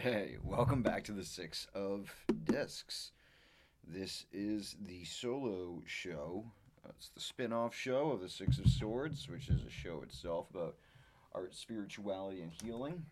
Hey, 0.00 0.36
welcome 0.42 0.82
back 0.82 1.04
to 1.04 1.12
the 1.12 1.24
Six 1.24 1.68
of 1.74 2.12
Discs. 2.44 3.12
This 3.86 4.26
is 4.32 4.76
the 4.86 5.04
solo 5.04 5.82
show. 5.86 6.44
Uh, 6.84 6.90
It's 6.96 7.10
the 7.10 7.20
spin 7.20 7.52
off 7.52 7.74
show 7.74 8.10
of 8.10 8.20
the 8.20 8.28
Six 8.28 8.58
of 8.58 8.66
Swords, 8.66 9.28
which 9.28 9.48
is 9.48 9.62
a 9.62 9.70
show 9.70 10.02
itself 10.02 10.50
about 10.50 10.76
art, 11.32 11.54
spirituality, 11.54 12.42
and 12.42 12.50
healing. 12.62 13.04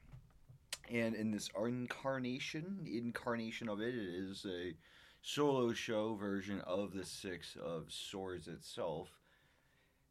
And 0.91 1.15
in 1.15 1.31
this 1.31 1.51
incarnation, 1.57 2.85
incarnation 2.87 3.69
of 3.69 3.81
it, 3.81 3.95
it 3.95 4.15
is 4.15 4.45
a 4.49 4.75
solo 5.23 5.73
show 5.73 6.15
version 6.15 6.61
of 6.63 6.93
the 6.95 7.05
Six 7.05 7.57
of 7.63 7.85
Swords 7.89 8.49
itself, 8.49 9.09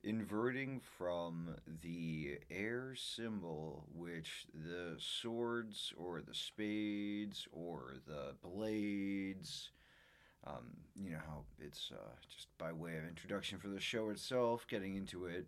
inverting 0.03 0.81
from 0.97 1.55
the 1.81 2.39
air 2.49 2.93
symbol, 2.95 3.85
which 3.93 4.47
the 4.53 4.95
swords 4.97 5.93
or 5.97 6.21
the 6.21 6.33
spades 6.33 7.47
or 7.51 7.95
the 8.07 8.33
blades, 8.41 9.69
um, 10.45 10.77
you 10.95 11.11
know 11.11 11.19
how 11.27 11.43
it's 11.59 11.91
uh, 11.93 12.15
just 12.27 12.47
by 12.57 12.71
way 12.71 12.97
of 12.97 13.07
introduction 13.07 13.59
for 13.59 13.67
the 13.67 13.79
show 13.79 14.09
itself, 14.09 14.65
getting 14.67 14.95
into 14.95 15.25
it, 15.25 15.47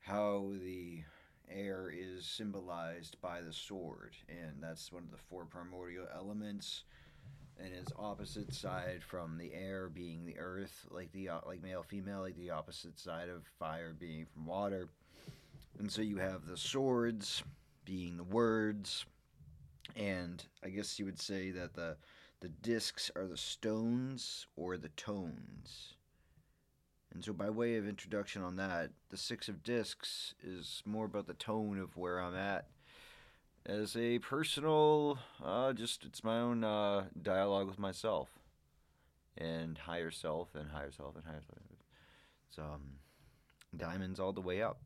how 0.00 0.50
the 0.62 1.02
air 1.50 1.92
is 1.94 2.26
symbolized 2.26 3.20
by 3.20 3.40
the 3.40 3.52
sword, 3.52 4.14
and 4.28 4.62
that's 4.62 4.92
one 4.92 5.02
of 5.02 5.10
the 5.10 5.16
four 5.16 5.44
primordial 5.44 6.06
elements. 6.14 6.84
And 7.58 7.74
its 7.74 7.92
opposite 7.98 8.54
side 8.54 9.02
from 9.02 9.36
the 9.36 9.52
air 9.52 9.88
being 9.88 10.24
the 10.24 10.38
earth, 10.38 10.86
like 10.90 11.10
the 11.12 11.28
uh, 11.28 11.40
like 11.44 11.62
male 11.62 11.82
female, 11.82 12.20
like 12.20 12.36
the 12.36 12.50
opposite 12.50 12.98
side 12.98 13.28
of 13.28 13.42
fire 13.58 13.94
being 13.98 14.26
from 14.32 14.46
water. 14.46 14.88
And 15.78 15.90
so 15.90 16.02
you 16.02 16.18
have 16.18 16.46
the 16.46 16.56
swords 16.56 17.42
being 17.84 18.16
the 18.16 18.24
words, 18.24 19.06
and 19.96 20.44
I 20.64 20.68
guess 20.68 20.98
you 20.98 21.04
would 21.04 21.20
say 21.20 21.50
that 21.50 21.74
the 21.74 21.96
the 22.40 22.48
discs 22.48 23.10
are 23.16 23.26
the 23.26 23.36
stones 23.36 24.46
or 24.54 24.76
the 24.76 24.90
tones. 24.90 25.94
And 27.12 27.24
so, 27.24 27.32
by 27.32 27.50
way 27.50 27.76
of 27.76 27.88
introduction 27.88 28.42
on 28.42 28.56
that, 28.56 28.90
the 29.08 29.16
Six 29.16 29.48
of 29.48 29.62
Discs 29.62 30.34
is 30.42 30.82
more 30.84 31.06
about 31.06 31.26
the 31.26 31.34
tone 31.34 31.78
of 31.78 31.96
where 31.96 32.20
I'm 32.20 32.36
at. 32.36 32.66
As 33.66 33.96
a 33.96 34.18
personal, 34.18 35.18
uh, 35.44 35.72
just 35.74 36.04
it's 36.04 36.24
my 36.24 36.38
own 36.38 36.64
uh, 36.64 37.04
dialogue 37.20 37.66
with 37.66 37.78
myself, 37.78 38.30
and 39.36 39.76
higher 39.76 40.10
self, 40.10 40.54
and 40.54 40.70
higher 40.70 40.90
self, 40.90 41.16
and 41.16 41.24
higher 41.24 41.42
self. 41.46 41.60
It's 42.48 42.58
um, 42.58 42.98
diamonds 43.76 44.20
all 44.20 44.32
the 44.32 44.40
way 44.40 44.62
up. 44.62 44.78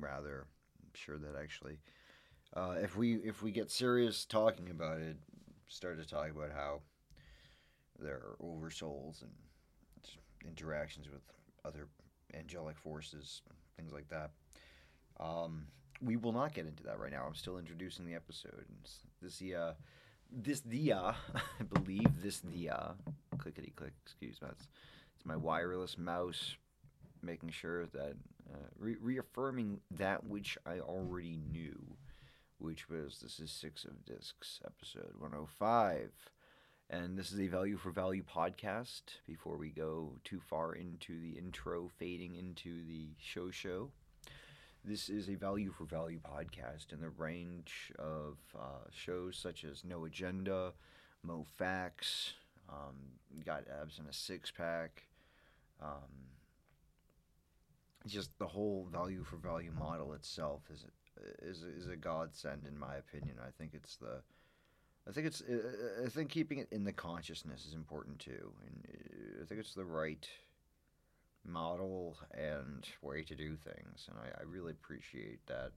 Rather, 0.00 0.46
I'm 0.82 0.90
sure 0.94 1.16
that 1.16 1.40
actually, 1.40 1.78
uh, 2.56 2.74
if 2.82 2.96
we 2.96 3.14
if 3.16 3.40
we 3.42 3.52
get 3.52 3.70
serious 3.70 4.24
talking 4.24 4.70
about 4.70 4.98
it, 4.98 5.16
start 5.68 5.98
to 5.98 6.08
talk 6.08 6.30
about 6.30 6.50
how 6.50 6.80
there 8.00 8.16
are 8.16 8.36
oversouls 8.42 9.22
and 9.22 9.30
interactions 10.44 11.06
with 11.08 11.22
other 11.64 11.88
angelic 12.34 12.76
forces, 12.76 13.42
things 13.76 13.92
like 13.92 14.08
that. 14.08 14.30
Um, 15.20 15.66
we 16.00 16.16
will 16.16 16.32
not 16.32 16.54
get 16.54 16.66
into 16.66 16.82
that 16.84 16.98
right 16.98 17.12
now. 17.12 17.24
I'm 17.26 17.34
still 17.34 17.58
introducing 17.58 18.06
the 18.06 18.14
episode. 18.14 18.64
This 19.20 19.38
the 19.38 19.54
uh, 19.54 19.72
this 20.30 20.60
the 20.60 20.92
uh, 20.92 21.12
I 21.34 21.64
believe 21.72 22.22
this 22.22 22.40
the 22.40 22.70
uh, 22.70 22.88
clickety 23.38 23.72
click. 23.74 23.92
Excuse 24.04 24.40
me. 24.40 24.48
It's, 24.50 24.68
it's 25.16 25.26
my 25.26 25.36
wireless 25.36 25.98
mouse 25.98 26.56
making 27.22 27.50
sure 27.50 27.86
that 27.86 28.14
uh, 28.52 28.68
re- 28.78 28.96
reaffirming 29.00 29.80
that 29.90 30.24
which 30.24 30.56
I 30.64 30.78
already 30.80 31.38
knew, 31.50 31.78
which 32.58 32.88
was 32.88 33.18
this 33.22 33.40
is 33.40 33.50
six 33.50 33.84
of 33.84 34.04
discs 34.04 34.60
episode 34.64 35.14
105. 35.18 36.10
And 36.90 37.18
this 37.18 37.32
is 37.32 37.40
a 37.40 37.48
value 37.48 37.76
for 37.76 37.90
value 37.90 38.22
podcast. 38.22 39.02
Before 39.26 39.58
we 39.58 39.68
go 39.68 40.12
too 40.24 40.40
far 40.40 40.72
into 40.72 41.20
the 41.20 41.32
intro, 41.32 41.90
fading 41.98 42.34
into 42.34 42.82
the 42.86 43.08
show 43.18 43.50
show, 43.50 43.90
this 44.84 45.08
is 45.08 45.28
a 45.28 45.34
value 45.34 45.70
for 45.70 45.84
value 45.84 46.20
podcast 46.20 46.92
in 46.92 47.00
the 47.00 47.10
range 47.10 47.92
of 47.98 48.38
uh, 48.56 48.88
shows 48.90 49.36
such 49.36 49.64
as 49.64 49.84
No 49.84 50.04
Agenda, 50.04 50.72
Moe 51.22 51.46
Factz, 51.60 52.32
um, 52.68 52.94
got 53.44 53.64
abs 53.80 53.98
in 53.98 54.06
a 54.06 54.12
six 54.12 54.50
pack. 54.50 55.04
Um, 55.82 56.28
just 58.06 58.30
the 58.38 58.46
whole 58.46 58.86
value 58.90 59.24
for 59.24 59.36
value 59.36 59.72
model 59.78 60.12
itself 60.14 60.62
is 60.72 60.84
is 61.42 61.62
is 61.62 61.88
a 61.88 61.96
godsend 61.96 62.66
in 62.66 62.78
my 62.78 62.96
opinion. 62.96 63.36
I 63.40 63.50
think 63.58 63.72
it's 63.74 63.96
the 63.96 64.22
I 65.08 65.12
think 65.12 65.26
it's 65.26 65.42
I 66.04 66.08
think 66.08 66.30
keeping 66.30 66.58
it 66.58 66.68
in 66.70 66.84
the 66.84 66.92
consciousness 66.92 67.66
is 67.66 67.74
important 67.74 68.18
too, 68.18 68.52
and 68.66 68.84
uh, 68.88 69.42
I 69.42 69.46
think 69.46 69.60
it's 69.60 69.74
the 69.74 69.84
right 69.84 70.26
model 71.46 72.16
and 72.32 72.86
way 73.02 73.22
to 73.22 73.34
do 73.34 73.56
things, 73.56 74.08
and 74.08 74.18
I, 74.18 74.40
I 74.40 74.44
really 74.44 74.72
appreciate 74.72 75.46
that 75.46 75.72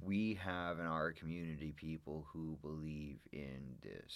we 0.00 0.38
have 0.42 0.78
in 0.78 0.86
our 0.86 1.12
community 1.12 1.72
people 1.76 2.26
who 2.32 2.58
believe 2.62 3.18
in 3.32 3.76
this. 3.82 4.14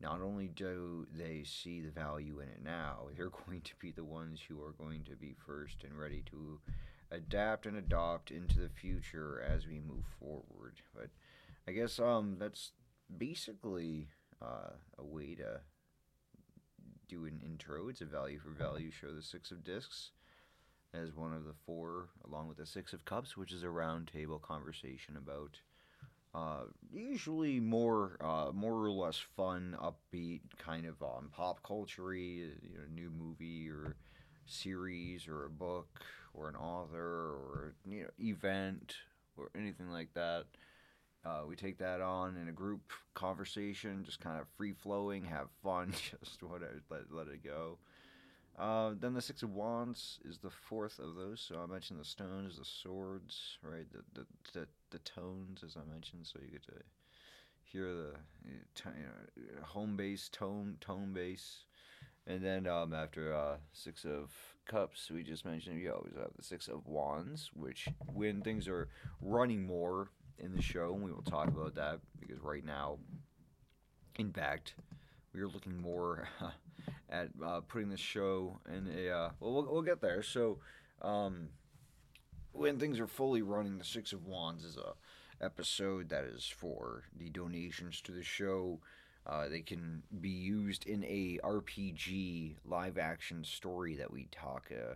Not 0.00 0.20
only 0.20 0.48
do 0.48 1.06
they 1.14 1.44
see 1.44 1.80
the 1.80 1.90
value 1.90 2.40
in 2.40 2.48
it 2.48 2.62
now, 2.64 3.08
they're 3.16 3.30
going 3.46 3.62
to 3.62 3.74
be 3.80 3.92
the 3.92 4.04
ones 4.04 4.40
who 4.46 4.62
are 4.62 4.72
going 4.72 5.04
to 5.04 5.16
be 5.16 5.34
first 5.46 5.84
and 5.84 5.98
ready 5.98 6.22
to 6.30 6.60
adapt 7.10 7.66
and 7.66 7.76
adopt 7.76 8.30
into 8.30 8.58
the 8.58 8.70
future 8.70 9.44
as 9.46 9.66
we 9.66 9.80
move 9.80 10.04
forward. 10.18 10.80
But 10.94 11.10
I 11.68 11.72
guess 11.72 11.98
um 11.98 12.36
that's 12.38 12.72
basically 13.18 14.08
uh, 14.40 14.70
a 14.98 15.04
way 15.04 15.34
to 15.34 15.60
do 17.12 17.26
an 17.26 17.40
intro. 17.44 17.88
It's 17.88 18.00
a 18.00 18.06
value 18.06 18.38
for 18.38 18.50
value 18.50 18.90
show. 18.90 19.12
The 19.12 19.22
Six 19.22 19.50
of 19.50 19.64
Discs 19.64 20.10
as 20.94 21.14
one 21.14 21.32
of 21.32 21.44
the 21.44 21.54
four, 21.66 22.08
along 22.26 22.48
with 22.48 22.58
the 22.58 22.66
Six 22.66 22.92
of 22.92 23.04
Cups, 23.04 23.36
which 23.36 23.52
is 23.52 23.62
a 23.62 23.70
round 23.70 24.10
table 24.12 24.38
conversation 24.38 25.16
about 25.16 25.58
uh, 26.34 26.64
usually 26.92 27.60
more 27.60 28.16
uh, 28.20 28.50
more 28.52 28.74
or 28.84 28.90
less 28.90 29.18
fun, 29.36 29.76
upbeat 29.80 30.40
kind 30.58 30.86
of 30.86 31.02
um, 31.02 31.28
pop 31.34 31.62
culture 31.62 32.14
you 32.14 32.52
know, 32.74 32.84
new 32.94 33.10
movie 33.10 33.68
or 33.68 33.96
series 34.46 35.28
or 35.28 35.44
a 35.44 35.50
book 35.50 36.00
or 36.34 36.48
an 36.48 36.56
author 36.56 36.98
or 36.98 37.74
you 37.86 38.02
know 38.02 38.08
event 38.18 38.96
or 39.36 39.50
anything 39.56 39.90
like 39.90 40.12
that. 40.14 40.44
Uh, 41.24 41.42
we 41.48 41.54
take 41.54 41.78
that 41.78 42.00
on 42.00 42.36
in 42.36 42.48
a 42.48 42.52
group 42.52 42.80
conversation, 43.14 44.02
just 44.04 44.20
kind 44.20 44.40
of 44.40 44.46
free 44.56 44.72
flowing, 44.72 45.24
have 45.24 45.48
fun, 45.62 45.92
just 46.20 46.42
whatever, 46.42 46.82
let, 46.90 47.12
let 47.12 47.28
it 47.28 47.44
go. 47.44 47.78
Uh, 48.58 48.92
then 49.00 49.14
the 49.14 49.22
Six 49.22 49.42
of 49.42 49.54
Wands 49.54 50.18
is 50.24 50.38
the 50.38 50.50
fourth 50.50 50.98
of 50.98 51.14
those. 51.14 51.40
So 51.40 51.60
I 51.62 51.72
mentioned 51.72 52.00
the 52.00 52.04
stones, 52.04 52.58
the 52.58 52.64
swords, 52.64 53.58
right? 53.62 53.86
The 53.90 54.20
the, 54.20 54.26
the, 54.52 54.66
the 54.90 54.98
tones, 54.98 55.62
as 55.64 55.76
I 55.76 55.90
mentioned. 55.90 56.26
So 56.26 56.38
you 56.44 56.50
get 56.50 56.64
to 56.64 56.72
hear 57.62 57.94
the 57.94 58.10
uh, 58.10 58.90
you 59.36 59.42
know, 59.42 59.62
home 59.62 59.96
base, 59.96 60.28
tone, 60.30 60.76
tone 60.80 61.12
base. 61.12 61.64
And 62.26 62.44
then 62.44 62.66
um, 62.66 62.92
after 62.92 63.34
uh, 63.34 63.56
Six 63.72 64.04
of 64.04 64.30
Cups, 64.66 65.10
we 65.10 65.22
just 65.22 65.44
mentioned 65.44 65.80
you 65.80 65.92
always 65.92 66.14
have 66.14 66.30
the 66.36 66.42
Six 66.42 66.68
of 66.68 66.86
Wands, 66.86 67.50
which 67.54 67.88
when 68.12 68.42
things 68.42 68.68
are 68.68 68.88
running 69.20 69.66
more 69.66 70.10
in 70.42 70.54
the 70.54 70.62
show, 70.62 70.92
and 70.92 71.02
we 71.02 71.12
will 71.12 71.22
talk 71.22 71.48
about 71.48 71.74
that 71.76 72.00
because 72.20 72.40
right 72.42 72.64
now, 72.64 72.98
in 74.18 74.32
fact, 74.32 74.74
we 75.32 75.40
are 75.40 75.48
looking 75.48 75.80
more 75.80 76.28
at 77.10 77.28
uh, 77.44 77.60
putting 77.60 77.88
the 77.88 77.96
show 77.96 78.58
in 78.68 78.88
a. 78.96 79.10
Uh, 79.10 79.30
well, 79.40 79.52
well, 79.52 79.68
we'll 79.70 79.82
get 79.82 80.00
there. 80.00 80.22
So, 80.22 80.58
um, 81.00 81.48
when 82.52 82.78
things 82.78 83.00
are 83.00 83.06
fully 83.06 83.42
running, 83.42 83.78
the 83.78 83.84
Six 83.84 84.12
of 84.12 84.26
Wands 84.26 84.64
is 84.64 84.76
a 84.76 84.94
episode 85.44 86.08
that 86.08 86.24
is 86.24 86.46
for 86.46 87.04
the 87.18 87.28
donations 87.28 88.00
to 88.02 88.12
the 88.12 88.22
show. 88.22 88.80
Uh, 89.26 89.48
they 89.48 89.60
can 89.60 90.02
be 90.20 90.30
used 90.30 90.86
in 90.86 91.04
a 91.04 91.38
RPG 91.44 92.56
live 92.64 92.98
action 92.98 93.44
story 93.44 93.96
that 93.96 94.12
we 94.12 94.28
talk, 94.32 94.70
uh, 94.72 94.94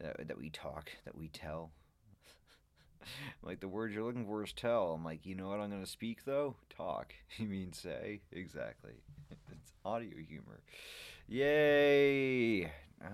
that, 0.00 0.28
that 0.28 0.38
we 0.38 0.50
talk, 0.50 0.90
that 1.04 1.16
we 1.16 1.28
tell. 1.28 1.70
like 3.42 3.60
the 3.60 3.68
word 3.68 3.92
you're 3.92 4.04
looking 4.04 4.26
for 4.26 4.44
is 4.44 4.52
tell. 4.52 4.92
I'm 4.92 5.04
like, 5.04 5.26
you 5.26 5.34
know 5.34 5.48
what 5.48 5.60
I'm 5.60 5.70
gonna 5.70 5.86
speak 5.86 6.24
though? 6.24 6.56
Talk. 6.74 7.14
You 7.38 7.46
mean 7.46 7.72
say? 7.72 8.20
Exactly. 8.32 8.92
it's 9.52 9.72
audio 9.84 10.16
humor. 10.28 10.60
Yay! 11.28 12.64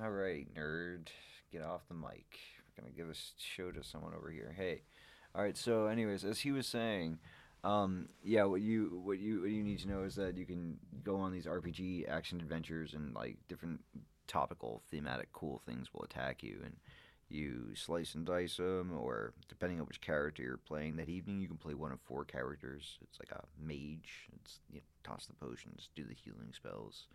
All 0.03 0.11
right, 0.11 0.47
nerd, 0.55 1.09
get 1.53 1.63
off 1.63 1.89
the 1.89 1.95
mic. 1.95 2.39
We're 2.77 2.83
gonna 2.83 2.95
give 2.95 3.11
a 3.11 3.15
show 3.39 3.71
to 3.71 3.83
someone 3.83 4.15
over 4.15 4.31
here. 4.31 4.55
Hey. 4.57 4.83
All 5.35 5.43
right. 5.43 5.57
So, 5.57 5.87
anyways, 5.87 6.25
as 6.25 6.41
he 6.41 6.53
was 6.53 6.67
saying, 6.67 7.19
um, 7.65 8.09
yeah, 8.23 8.45
what 8.45 8.61
you 8.61 9.01
what 9.05 9.19
you 9.19 9.41
what 9.41 9.51
you 9.51 9.63
need 9.63 9.81
to 9.81 9.89
know 9.89 10.03
is 10.03 10.15
that 10.17 10.37
you 10.37 10.47
can 10.47 10.79
go 11.03 11.17
on 11.17 11.33
these 11.33 11.47
RPG 11.47 12.09
action 12.09 12.41
adventures 12.41 12.95
and 12.95 13.15
like 13.15 13.39
different 13.49 13.81
topical 14.27 14.83
thematic 14.91 15.29
cool 15.33 15.61
things 15.67 15.89
will 15.93 16.03
attack 16.03 16.43
you 16.43 16.61
and 16.65 16.77
you 17.29 17.75
slice 17.75 18.15
and 18.15 18.25
dice 18.25 18.57
them, 18.57 18.93
or 18.97 19.33
depending 19.49 19.81
on 19.81 19.87
which 19.87 20.01
character 20.01 20.43
you're 20.43 20.57
playing 20.57 20.97
that 20.97 21.09
evening, 21.09 21.41
you 21.41 21.49
can 21.49 21.57
play 21.57 21.75
one 21.75 21.93
of 21.93 22.01
four 22.01 22.25
characters. 22.25 22.99
It's 23.03 23.19
like 23.19 23.33
a 23.33 23.45
mage. 23.61 24.29
It's 24.41 24.61
you 24.71 24.77
know, 24.77 24.83
toss 25.03 25.27
the 25.27 25.35
potions, 25.35 25.89
do 25.95 26.05
the 26.05 26.15
healing 26.15 26.53
spells. 26.53 27.07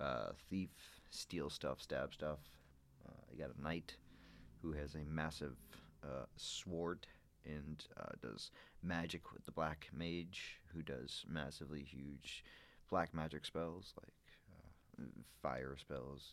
Uh, 0.00 0.30
thief, 0.50 0.70
steal 1.10 1.50
stuff, 1.50 1.80
stab 1.80 2.12
stuff. 2.12 2.40
Uh, 3.06 3.22
you 3.32 3.38
got 3.38 3.54
a 3.56 3.62
knight 3.62 3.96
who 4.62 4.72
has 4.72 4.94
a 4.94 5.04
massive 5.10 5.56
uh, 6.02 6.24
sword 6.36 7.06
and 7.44 7.84
uh, 8.00 8.12
does 8.22 8.50
magic 8.82 9.32
with 9.32 9.44
the 9.44 9.52
black 9.52 9.88
mage, 9.92 10.58
who 10.74 10.82
does 10.82 11.24
massively 11.28 11.82
huge 11.82 12.42
black 12.90 13.14
magic 13.14 13.44
spells 13.44 13.92
like 14.00 14.12
fire 15.42 15.76
spells, 15.78 16.32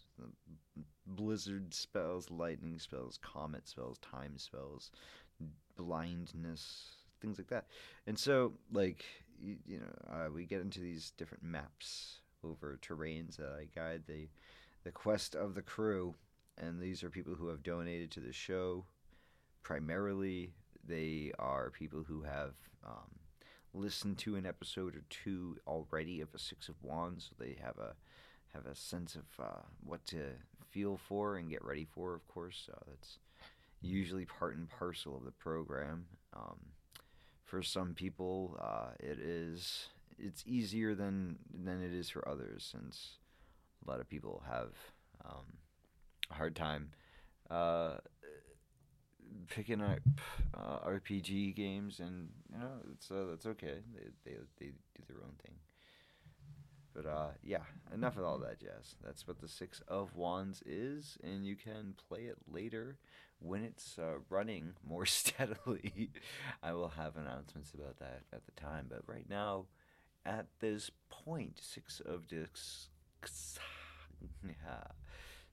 blizzard 1.05 1.73
spells, 1.73 2.29
lightning 2.29 2.79
spells, 2.79 3.19
comet 3.21 3.67
spells, 3.67 3.97
time 3.99 4.37
spells, 4.37 4.91
blindness, 5.75 6.91
things 7.21 7.37
like 7.37 7.47
that. 7.47 7.65
And 8.07 8.17
so, 8.17 8.53
like, 8.71 9.05
you, 9.39 9.57
you 9.65 9.79
know, 9.79 10.13
uh, 10.13 10.29
we 10.31 10.45
get 10.45 10.61
into 10.61 10.79
these 10.79 11.11
different 11.17 11.43
maps 11.43 12.21
over 12.43 12.79
terrains 12.81 13.37
that 13.37 13.51
I 13.59 13.67
guide 13.73 14.03
the 14.07 14.27
the 14.83 14.91
quest 14.91 15.35
of 15.35 15.53
the 15.53 15.61
crew, 15.61 16.15
and 16.57 16.79
these 16.79 17.03
are 17.03 17.09
people 17.09 17.35
who 17.35 17.47
have 17.49 17.61
donated 17.61 18.09
to 18.11 18.19
the 18.19 18.33
show. 18.33 18.85
Primarily, 19.61 20.53
they 20.87 21.31
are 21.37 21.69
people 21.69 22.03
who 22.03 22.23
have 22.23 22.53
um, 22.83 23.19
listened 23.73 24.17
to 24.19 24.35
an 24.35 24.45
episode 24.45 24.95
or 24.95 25.03
two 25.09 25.57
already 25.67 26.19
of 26.19 26.29
a 26.33 26.39
Six 26.39 26.67
of 26.67 26.81
Wands, 26.81 27.29
so 27.29 27.35
they 27.43 27.57
have 27.63 27.77
a 27.77 27.93
have 28.53 28.65
a 28.65 28.75
sense 28.75 29.15
of 29.15 29.43
uh, 29.43 29.61
what 29.83 30.05
to 30.07 30.23
feel 30.69 30.97
for 30.97 31.37
and 31.37 31.49
get 31.49 31.63
ready 31.63 31.85
for. 31.85 32.13
Of 32.13 32.27
course, 32.27 32.69
that's 32.87 33.17
usually 33.81 34.25
part 34.25 34.55
and 34.55 34.69
parcel 34.69 35.17
of 35.17 35.25
the 35.25 35.31
program. 35.31 36.05
Um, 36.35 36.57
for 37.43 37.61
some 37.61 37.93
people, 37.93 38.57
uh, 38.61 38.91
it 38.99 39.19
is 39.19 39.87
it's 40.17 40.43
easier 40.45 40.95
than 40.95 41.39
than 41.53 41.81
it 41.81 41.93
is 41.93 42.09
for 42.09 42.27
others, 42.27 42.67
since 42.71 43.17
a 43.85 43.89
lot 43.89 43.99
of 43.99 44.09
people 44.09 44.43
have 44.47 44.71
um, 45.25 45.57
a 46.29 46.33
hard 46.33 46.55
time 46.55 46.91
uh, 47.49 47.95
picking 49.49 49.81
up 49.81 49.99
uh, 50.53 50.79
RPG 50.87 51.55
games, 51.55 51.99
and 51.99 52.29
you 52.51 52.59
know 52.59 52.71
it's 52.93 53.11
uh, 53.11 53.25
that's 53.29 53.45
okay. 53.45 53.79
They, 53.93 54.31
they 54.31 54.37
they 54.59 54.65
do 54.67 55.03
their 55.07 55.23
own 55.23 55.33
thing. 55.43 55.55
But 56.93 57.05
uh, 57.05 57.27
yeah, 57.43 57.63
enough 57.93 58.17
of 58.17 58.23
all 58.23 58.37
that 58.39 58.59
jazz. 58.59 58.95
That's 59.03 59.27
what 59.27 59.39
the 59.39 59.47
Six 59.47 59.81
of 59.87 60.15
Wands 60.15 60.61
is, 60.65 61.17
and 61.23 61.45
you 61.45 61.55
can 61.55 61.95
play 62.07 62.21
it 62.21 62.37
later 62.51 62.97
when 63.39 63.63
it's 63.63 63.97
uh, 63.97 64.19
running 64.29 64.73
more 64.87 65.05
steadily. 65.05 66.11
I 66.61 66.73
will 66.73 66.89
have 66.89 67.15
announcements 67.15 67.73
about 67.73 67.99
that 67.99 68.21
at 68.33 68.45
the 68.45 68.51
time. 68.61 68.87
But 68.89 69.01
right 69.07 69.29
now, 69.29 69.65
at 70.25 70.47
this 70.59 70.91
point, 71.09 71.59
Six 71.61 71.99
of 72.01 72.27
Discs. 72.27 72.89
Yeah, 74.43 74.83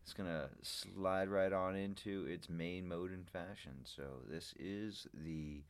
it's 0.03 0.13
gonna 0.13 0.49
slide 0.63 1.29
right 1.29 1.53
on 1.53 1.75
into 1.75 2.27
its 2.27 2.49
main 2.49 2.87
mode 2.89 3.13
and 3.13 3.27
fashion. 3.29 3.77
So 3.85 4.03
this 4.29 4.55
is 4.59 5.07
the 5.15 5.63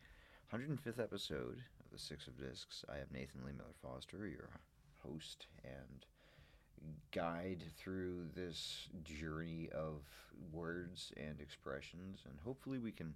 105th 0.53 0.99
episode 1.01 1.59
of 1.81 1.91
the 1.93 1.99
Six 1.99 2.27
of 2.27 2.39
Discs. 2.39 2.85
I 2.93 2.99
have 2.99 3.13
Nathan 3.13 3.45
Lee 3.45 3.53
Miller 3.53 3.75
Foster, 3.83 4.27
your 4.27 4.49
host 5.13 5.47
and 5.65 6.07
guide 7.13 7.63
through 7.77 8.27
this 8.35 8.89
journey 9.05 9.69
of 9.75 10.03
words 10.53 11.13
and 11.17 11.41
expressions, 11.41 12.21
and 12.29 12.39
hopefully 12.45 12.79
we 12.79 12.93
can 12.93 13.15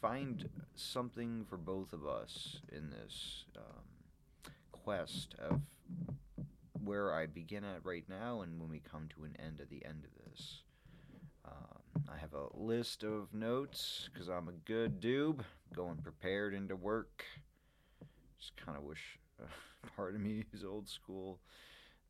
find 0.00 0.48
something 0.74 1.44
for 1.48 1.56
both 1.56 1.92
of 1.92 2.06
us 2.06 2.60
in 2.72 2.90
this 2.90 3.44
um, 3.56 4.52
quest 4.72 5.34
of 5.38 5.60
where 6.84 7.14
I 7.14 7.26
begin 7.26 7.64
at 7.64 7.84
right 7.84 8.04
now 8.08 8.40
and 8.42 8.58
when 8.58 8.70
we 8.70 8.80
come 8.80 9.08
to 9.16 9.24
an 9.24 9.36
end 9.44 9.60
at 9.60 9.70
the 9.70 9.84
end 9.84 10.04
of 10.04 10.30
this. 10.30 10.62
Um, 11.44 12.04
I 12.12 12.18
have 12.18 12.34
a 12.34 12.48
list 12.54 13.02
of 13.02 13.32
notes 13.34 14.08
because 14.12 14.28
I'm 14.28 14.48
a 14.48 14.52
good 14.64 15.00
doob, 15.00 15.40
going 15.74 15.96
prepared 15.96 16.54
into 16.54 16.76
work. 16.76 17.24
Just 18.38 18.56
kind 18.56 18.76
of 18.78 18.84
wish. 18.84 19.18
Part 19.96 20.14
of 20.14 20.20
me 20.20 20.44
is 20.52 20.64
old 20.64 20.88
school. 20.88 21.38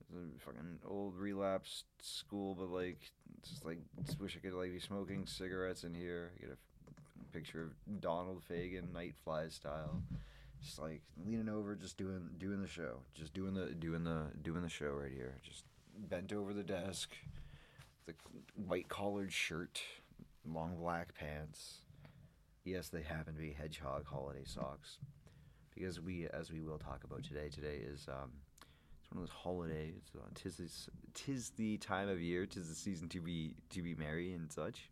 It's 0.00 0.42
fucking 0.42 0.80
old 0.88 1.16
relapsed 1.16 1.84
school, 2.02 2.56
but 2.56 2.70
like, 2.70 2.98
just 3.48 3.64
like, 3.64 3.78
just 4.04 4.20
wish 4.20 4.36
I 4.36 4.40
could 4.40 4.54
like 4.54 4.72
be 4.72 4.80
smoking 4.80 5.26
cigarettes 5.26 5.84
in 5.84 5.94
here. 5.94 6.32
Get 6.40 6.50
a 6.50 7.32
picture 7.32 7.62
of 7.62 8.00
Donald 8.00 8.42
Fagen, 8.50 8.88
Nightfly 8.88 9.52
style, 9.52 10.02
just 10.62 10.80
like 10.80 11.02
leaning 11.24 11.48
over, 11.48 11.76
just 11.76 11.96
doing 11.96 12.30
doing 12.38 12.60
the 12.60 12.68
show, 12.68 12.98
just 13.14 13.32
doing 13.34 13.54
the 13.54 13.66
doing 13.66 14.04
the 14.04 14.26
doing 14.42 14.62
the 14.62 14.68
show 14.68 14.90
right 14.90 15.12
here, 15.12 15.36
just 15.42 15.64
bent 15.96 16.32
over 16.32 16.52
the 16.52 16.64
desk, 16.64 17.12
the 18.06 18.14
white 18.66 18.88
collared 18.88 19.32
shirt, 19.32 19.80
long 20.44 20.76
black 20.76 21.14
pants. 21.14 21.82
Yes, 22.64 22.88
they 22.88 23.02
happen 23.02 23.34
to 23.34 23.40
be 23.40 23.52
hedgehog 23.52 24.06
holiday 24.06 24.44
socks 24.44 24.98
because 25.74 26.00
we, 26.00 26.26
as 26.32 26.50
we 26.50 26.60
will 26.60 26.78
talk 26.78 27.04
about 27.04 27.22
today, 27.22 27.48
today 27.48 27.80
is 27.84 28.06
um, 28.08 28.30
it's 29.00 29.10
one 29.10 29.22
of 29.22 29.28
those 29.28 29.36
holidays. 29.36 30.02
Uh, 30.16 30.26
tis 30.34 30.88
tis 31.14 31.50
the 31.50 31.76
time 31.78 32.08
of 32.08 32.20
year, 32.20 32.46
tis 32.46 32.68
the 32.68 32.74
season 32.74 33.08
to 33.08 33.20
be 33.20 33.54
to 33.70 33.82
be 33.82 33.94
merry 33.94 34.32
and 34.32 34.50
such. 34.50 34.90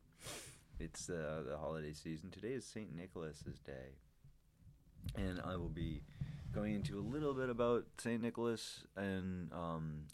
It's 0.81 1.11
uh, 1.11 1.43
the 1.49 1.57
holiday 1.57 1.93
season. 1.93 2.31
Today 2.31 2.53
is 2.53 2.65
Saint 2.65 2.95
Nicholas's 2.95 3.59
Day, 3.61 3.97
and 5.17 5.41
I 5.45 5.57
will 5.57 5.69
be 5.69 6.03
going 6.53 6.75
into 6.75 6.99
a 6.99 7.03
little 7.03 7.35
bit 7.35 7.51
about 7.51 7.85
Saint 7.99 8.23
Nicholas 8.23 8.85
and 8.97 9.53
um, 9.53 10.05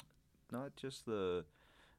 not 0.51 0.77
just 0.77 1.07
the 1.07 1.45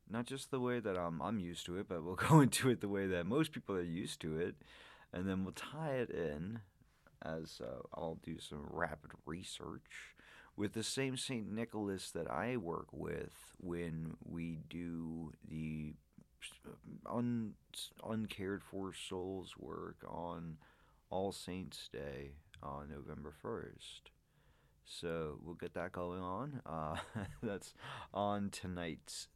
not 0.10 0.26
just 0.26 0.52
the 0.52 0.60
way 0.60 0.80
that 0.80 0.98
um, 0.98 1.22
I'm 1.22 1.40
used 1.40 1.66
to 1.68 1.78
it, 1.78 1.88
but 1.88 2.04
we'll 2.04 2.16
go 2.30 2.42
into 2.42 2.70
it 2.70 2.82
the 2.82 2.90
way 2.90 3.08
that 3.08 3.26
most 3.26 3.52
people 3.52 3.76
are 3.76 3.82
used 3.82 4.20
to 4.22 4.38
it, 4.38 4.56
and 5.14 5.28
then 5.28 5.44
we'll 5.44 5.54
tie 5.54 5.94
it 5.94 6.10
in 6.10 6.60
as 7.26 7.62
uh, 7.62 7.82
I'll 7.94 8.20
do 8.24 8.40
some 8.40 8.66
rapid 8.70 9.12
research 9.26 10.16
with 10.56 10.74
the 10.74 10.84
same 10.84 11.18
St. 11.18 11.52
Nicholas 11.52 12.12
that 12.12 12.30
I 12.30 12.58
work 12.58 12.88
with 12.92 13.34
when 13.58 14.16
we 14.24 14.60
do 14.70 15.34
the 15.48 15.94
un, 17.06 17.54
uncared 18.08 18.64
for 18.64 18.94
souls 18.94 19.56
work 19.58 19.98
on 20.08 20.58
All 21.10 21.32
Saints 21.32 21.90
Day 21.92 22.32
on 22.64 22.90
November 22.90 23.34
1st. 23.44 24.12
So 24.88 25.40
we'll 25.44 25.56
get 25.56 25.74
that 25.74 25.92
going 25.92 26.22
on. 26.22 26.62
Uh, 26.76 26.96
that's 27.42 27.74
on 28.14 28.50
tonight's. 28.50 29.28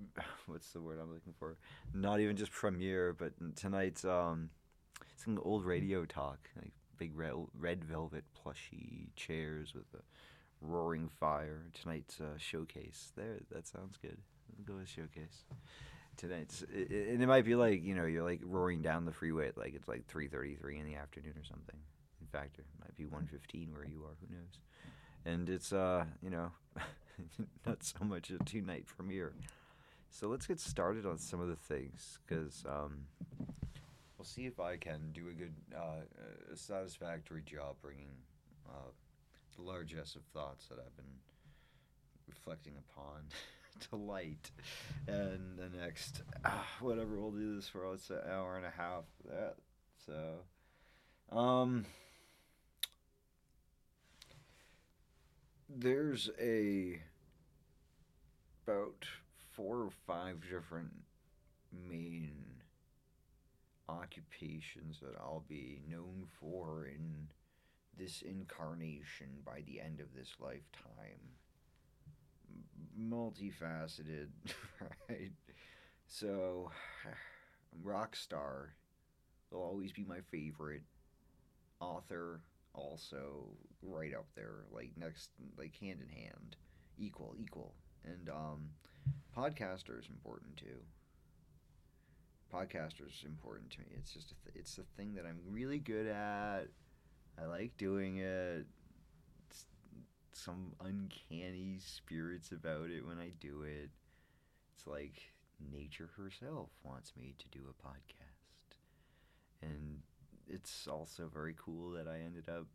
What's 0.46 0.70
the 0.72 0.80
word 0.80 0.98
I'm 1.00 1.12
looking 1.12 1.34
for? 1.38 1.56
Not 1.94 2.20
even 2.20 2.36
just 2.36 2.52
premiere, 2.52 3.12
but 3.12 3.32
tonight's 3.56 4.04
um, 4.04 4.50
it's 5.14 5.26
an 5.26 5.38
old 5.42 5.64
radio 5.64 6.04
talk, 6.04 6.38
like 6.56 6.72
big 6.98 7.16
red, 7.16 7.34
red 7.58 7.84
velvet 7.84 8.24
plushy 8.34 9.10
chairs 9.16 9.74
with 9.74 9.86
a 9.94 10.02
roaring 10.60 11.08
fire. 11.08 11.70
Tonight's 11.80 12.20
uh, 12.20 12.36
showcase. 12.36 13.12
There, 13.16 13.38
that 13.50 13.66
sounds 13.66 13.96
good. 14.00 14.18
Go 14.64 14.74
with 14.74 14.88
showcase. 14.88 15.44
Tonight's, 16.16 16.64
it, 16.74 16.90
and 16.90 17.22
it 17.22 17.26
might 17.26 17.44
be 17.44 17.54
like 17.54 17.84
you 17.84 17.94
know 17.94 18.04
you're 18.04 18.24
like 18.24 18.40
roaring 18.42 18.82
down 18.82 19.04
the 19.04 19.12
freeway 19.12 19.52
like 19.56 19.74
it's 19.74 19.86
like 19.86 20.06
3:33 20.08 20.80
in 20.80 20.86
the 20.86 20.96
afternoon 20.96 21.34
or 21.36 21.44
something. 21.44 21.76
In 22.20 22.26
fact, 22.26 22.58
it 22.58 22.66
might 22.80 22.96
be 22.96 23.04
1:15 23.04 23.72
where 23.72 23.86
you 23.86 24.02
are. 24.04 24.16
Who 24.20 24.34
knows? 24.34 24.58
And 25.24 25.48
it's 25.48 25.72
uh 25.72 26.06
you 26.20 26.30
know 26.30 26.50
not 27.66 27.84
so 27.84 28.04
much 28.04 28.30
a 28.30 28.38
two 28.44 28.62
night 28.62 28.86
premiere. 28.86 29.32
So 30.10 30.28
let's 30.28 30.46
get 30.46 30.58
started 30.58 31.06
on 31.06 31.18
some 31.18 31.40
of 31.40 31.48
the 31.48 31.56
things 31.56 32.18
because 32.26 32.64
um, 32.66 33.06
We'll 34.18 34.26
see 34.26 34.46
if 34.46 34.58
I 34.58 34.76
can 34.76 35.12
do 35.12 35.28
a 35.28 35.32
good, 35.32 35.54
uh, 35.74 36.02
a 36.52 36.56
satisfactory 36.56 37.42
job 37.46 37.76
bringing 37.80 38.10
uh, 38.68 38.90
the 39.56 39.62
largesse 39.62 40.16
of 40.16 40.22
thoughts 40.34 40.66
that 40.66 40.78
I've 40.78 40.96
been 40.96 41.04
reflecting 42.26 42.72
upon 42.76 43.22
to 43.90 43.96
light. 43.96 44.50
And 45.06 45.56
the 45.56 45.68
next, 45.78 46.22
uh, 46.44 46.50
whatever, 46.80 47.20
we'll 47.20 47.30
do 47.30 47.54
this 47.54 47.68
for 47.68 47.94
it's 47.94 48.10
an 48.10 48.18
hour 48.28 48.56
and 48.56 48.66
a 48.66 48.70
half. 48.70 49.04
That 49.24 49.54
so, 50.04 51.36
um, 51.36 51.84
there's 55.68 56.28
a 56.40 57.00
about 58.66 59.06
four 59.52 59.76
or 59.76 59.90
five 60.06 60.40
different 60.42 60.90
main 61.88 62.47
occupations 63.88 65.00
that 65.00 65.14
I'll 65.18 65.44
be 65.48 65.80
known 65.88 66.26
for 66.40 66.86
in 66.86 67.28
this 67.98 68.22
incarnation 68.22 69.28
by 69.44 69.62
the 69.66 69.80
end 69.80 70.00
of 70.00 70.14
this 70.14 70.34
lifetime. 70.40 71.20
Multifaceted, 73.00 74.28
right? 75.08 75.32
So, 76.06 76.70
rock 77.82 78.16
star 78.16 78.74
will 79.50 79.62
always 79.62 79.92
be 79.92 80.04
my 80.04 80.20
favorite 80.30 80.82
author. 81.80 82.40
Also, 82.74 83.48
right 83.82 84.14
up 84.14 84.26
there, 84.36 84.66
like 84.70 84.90
next, 84.96 85.30
like 85.56 85.74
hand 85.80 86.00
in 86.00 86.08
hand, 86.08 86.56
equal, 86.96 87.34
equal. 87.36 87.74
And 88.04 88.28
um, 88.28 88.68
podcaster 89.36 89.98
is 89.98 90.08
important 90.08 90.56
too. 90.56 90.78
Podcaster 92.52 93.06
is 93.06 93.24
important 93.26 93.70
to 93.72 93.80
me. 93.80 93.86
It's 93.96 94.12
just 94.12 94.32
a 94.32 94.34
th- 94.44 94.56
it's 94.56 94.78
a 94.78 94.84
thing 94.96 95.14
that 95.14 95.26
I'm 95.26 95.40
really 95.48 95.78
good 95.78 96.06
at. 96.06 96.68
I 97.40 97.44
like 97.44 97.76
doing 97.76 98.18
it. 98.18 98.66
It's 99.48 99.66
some 100.32 100.72
uncanny 100.80 101.78
spirits 101.78 102.52
about 102.52 102.90
it 102.90 103.06
when 103.06 103.18
I 103.18 103.32
do 103.38 103.62
it. 103.62 103.90
It's 104.74 104.86
like 104.86 105.32
nature 105.72 106.10
herself 106.16 106.70
wants 106.84 107.12
me 107.16 107.34
to 107.38 107.48
do 107.48 107.64
a 107.68 107.86
podcast. 107.86 108.76
And 109.60 110.00
it's 110.48 110.86
also 110.88 111.28
very 111.32 111.54
cool 111.58 111.90
that 111.92 112.08
I 112.08 112.20
ended 112.24 112.48
up 112.48 112.66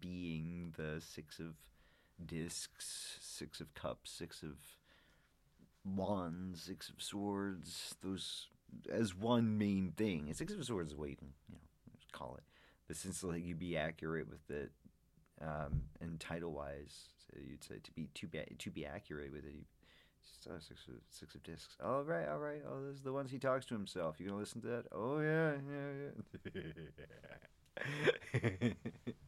being 0.00 0.74
the 0.76 1.00
six 1.00 1.38
of 1.38 1.54
discs, 2.24 3.18
six 3.20 3.60
of 3.60 3.72
cups, 3.74 4.10
six 4.10 4.42
of 4.42 4.56
wands, 5.96 6.62
six 6.62 6.88
of 6.88 7.02
swords, 7.02 7.94
those 8.02 8.48
as 8.90 9.14
one 9.14 9.58
main 9.58 9.92
thing. 9.96 10.32
Six 10.34 10.52
of 10.52 10.64
swords 10.64 10.92
is 10.92 10.96
what 10.96 11.10
you 11.10 11.16
can, 11.16 11.32
you 11.48 11.54
know, 11.54 11.60
call 12.12 12.36
it. 12.36 12.44
But 12.86 12.96
since 12.96 13.22
like 13.22 13.44
you 13.44 13.54
be 13.54 13.76
accurate 13.76 14.28
with 14.28 14.50
it, 14.50 14.70
um, 15.40 15.82
and 16.00 16.18
title 16.18 16.52
wise, 16.52 17.08
so 17.26 17.38
you'd 17.40 17.62
say 17.62 17.76
to 17.82 17.92
be 17.92 18.08
to 18.14 18.26
be 18.26 18.40
to 18.58 18.70
be 18.70 18.86
accurate 18.86 19.32
with 19.32 19.44
it, 19.44 19.52
you, 19.54 19.64
uh, 20.50 20.58
six 20.58 20.86
of 20.88 20.94
six 21.10 21.34
of 21.34 21.42
discs. 21.42 21.76
All 21.84 22.02
right, 22.02 22.28
all 22.28 22.38
right. 22.38 22.62
Oh, 22.66 22.82
those 22.82 23.00
are 23.00 23.04
the 23.04 23.12
ones 23.12 23.30
he 23.30 23.38
talks 23.38 23.66
to 23.66 23.74
himself. 23.74 24.16
You 24.18 24.28
gonna 24.28 24.40
listen 24.40 24.60
to 24.62 24.68
that? 24.68 24.84
Oh 24.92 25.20
yeah, 25.20 25.52
yeah, 25.70 25.90
yeah. 28.62 28.70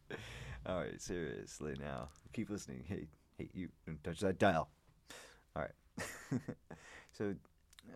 all 0.67 0.79
right, 0.79 1.01
seriously 1.01 1.77
now. 1.79 2.09
Keep 2.33 2.51
listening. 2.51 2.85
Hey, 2.89 3.07
hey, 3.39 3.51
you 3.53 3.69
don't 3.87 4.03
touch 4.03 4.21
that 4.21 4.39
dial. 4.39 4.69
All 5.55 5.63
right. 5.63 5.73
so, 7.13 7.35
uh, 7.89 7.95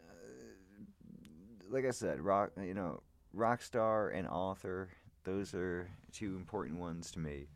like 1.71 1.85
I 1.87 1.91
said, 1.91 2.21
rock. 2.21 2.51
You 2.61 2.75
know, 2.75 3.03
rock 3.33 3.63
star 3.63 4.11
and 4.11 4.27
author. 4.29 4.89
Those 5.25 5.55
are 5.55 5.89
two 6.13 6.37
important 6.37 6.79
ones 6.79 7.11
to 7.13 7.19
me. 7.19 7.47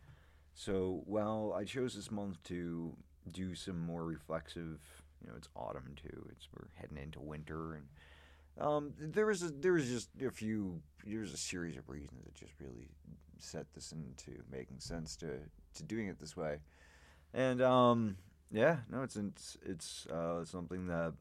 So, 0.55 1.02
well, 1.07 1.55
I 1.57 1.64
chose 1.64 1.95
this 1.95 2.11
month 2.11 2.43
to 2.45 2.97
do 3.31 3.55
some 3.55 3.78
more 3.78 4.05
reflexive 4.05 4.81
you 5.23 5.28
know 5.28 5.37
it's 5.37 5.49
autumn 5.57 5.95
too. 5.97 6.26
It's 6.33 6.49
we're 6.55 6.69
heading 6.75 6.99
into 6.99 7.21
winter, 7.21 7.75
and 7.75 7.87
um, 8.64 8.93
there 8.99 9.26
was 9.26 9.43
a, 9.43 9.49
there 9.50 9.73
was 9.73 9.88
just 9.88 10.11
a 10.25 10.31
few 10.31 10.81
there 11.05 11.21
was 11.21 11.33
a 11.33 11.38
series 11.38 11.76
of 11.76 11.88
reasons 11.88 12.25
that 12.25 12.35
just 12.35 12.52
really 12.61 12.88
set 13.38 13.67
this 13.75 13.93
into 13.93 14.40
making 14.50 14.81
sense 14.81 15.17
to 15.17 15.38
to 15.75 15.83
doing 15.83 16.09
it 16.09 16.19
this 16.21 16.37
way, 16.37 16.59
and 17.35 17.61
um, 17.62 18.17
yeah, 18.50 18.78
no, 18.90 19.02
it's 19.02 19.17
it's 19.17 19.57
it's 19.64 20.07
uh, 20.07 20.45
something 20.45 20.87
that 20.87 21.12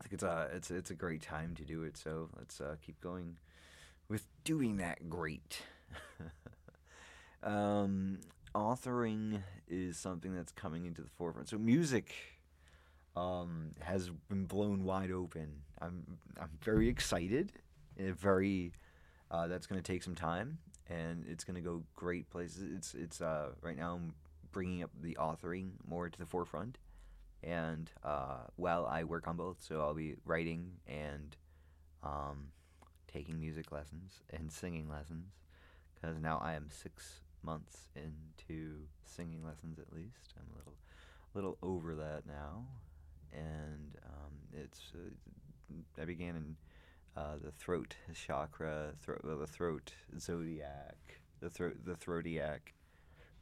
I 0.00 0.04
think 0.04 0.12
it's 0.12 0.22
a 0.22 0.48
it's 0.54 0.70
it's 0.70 0.90
a 0.90 0.94
great 0.94 1.22
time 1.22 1.54
to 1.56 1.64
do 1.64 1.84
it. 1.84 1.96
So 1.96 2.28
let's 2.36 2.60
uh, 2.60 2.76
keep 2.84 3.00
going 3.00 3.36
with 4.08 4.26
doing 4.44 4.78
that 4.78 5.08
great. 5.08 5.62
um, 7.42 8.18
authoring 8.54 9.42
is 9.68 9.96
something 9.96 10.34
that's 10.34 10.52
coming 10.52 10.86
into 10.86 11.02
the 11.02 11.08
forefront. 11.08 11.48
So 11.48 11.58
music 11.58 12.14
um, 13.16 13.72
has 13.80 14.10
been 14.28 14.44
blown 14.46 14.84
wide 14.84 15.10
open. 15.10 15.62
I'm 15.80 16.18
I'm 16.40 16.50
very 16.62 16.88
excited. 16.88 17.52
And 17.96 18.16
very 18.16 18.72
uh, 19.30 19.48
that's 19.48 19.66
going 19.66 19.80
to 19.80 19.92
take 19.92 20.04
some 20.04 20.14
time, 20.14 20.58
and 20.88 21.24
it's 21.28 21.42
going 21.42 21.56
to 21.56 21.60
go 21.60 21.82
great 21.96 22.30
places. 22.30 22.62
It's 22.76 22.94
it's 22.94 23.20
uh, 23.20 23.48
right 23.60 23.76
now 23.76 23.94
I'm 23.94 24.14
bringing 24.58 24.82
up 24.82 24.90
the 25.00 25.16
authoring 25.20 25.70
more 25.88 26.08
to 26.08 26.18
the 26.18 26.26
forefront, 26.26 26.78
and 27.44 27.92
uh, 28.02 28.38
while 28.56 28.84
I 28.86 29.04
work 29.04 29.28
on 29.28 29.36
both, 29.36 29.62
so 29.62 29.80
I'll 29.80 29.94
be 29.94 30.16
writing 30.24 30.72
and 30.88 31.36
um, 32.02 32.48
taking 33.06 33.38
music 33.38 33.70
lessons 33.70 34.14
and 34.30 34.50
singing 34.50 34.88
lessons, 34.88 35.28
because 35.94 36.18
now 36.18 36.40
I 36.42 36.54
am 36.54 36.66
six 36.70 37.20
months 37.44 37.88
into 37.94 38.80
singing 39.04 39.44
lessons 39.44 39.78
at 39.78 39.92
least. 39.92 40.34
I'm 40.36 40.52
a 40.52 40.58
little 40.58 40.74
little 41.34 41.56
over 41.62 41.94
that 41.94 42.22
now. 42.26 42.66
And 43.32 43.96
um, 44.06 44.32
it's 44.52 44.90
uh, 44.92 46.02
I 46.02 46.04
began 46.04 46.34
in 46.34 46.56
uh, 47.16 47.36
the 47.40 47.52
throat 47.52 47.94
chakra, 48.12 48.94
throat, 49.00 49.20
well, 49.22 49.38
the 49.38 49.46
throat 49.46 49.92
zodiac, 50.18 50.96
the 51.38 51.48
throat, 51.48 51.76
the 51.84 51.94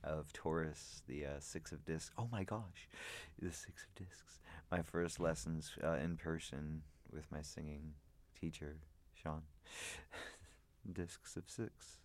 of 0.07 0.33
Taurus, 0.33 1.03
the 1.09 1.27
uh, 1.27 1.31
six 1.41 1.73
of 1.73 1.85
discs. 1.85 2.11
Oh 2.19 2.29
my 2.33 2.45
gosh, 2.45 2.89
the 3.41 3.53
six 3.53 3.85
of 3.85 3.95
discs. 4.07 4.41
My 4.71 4.83
first 4.83 5.21
lessons 5.21 5.73
uh, 5.85 5.95
in 6.03 6.17
person 6.17 6.83
with 7.13 7.31
my 7.33 7.43
singing 7.43 7.95
teacher, 8.41 8.77
Sean. 9.15 9.43
discs 10.93 11.37
of 11.37 11.45
six. 11.47 11.99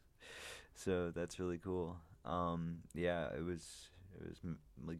So 0.75 1.11
that's 1.15 1.39
really 1.39 1.59
cool. 1.59 1.97
Um, 2.25 2.77
yeah, 2.95 3.27
it 3.37 3.43
was 3.45 3.89
it 4.21 4.29
was 4.29 4.39
m- 4.43 4.59
like 4.85 4.99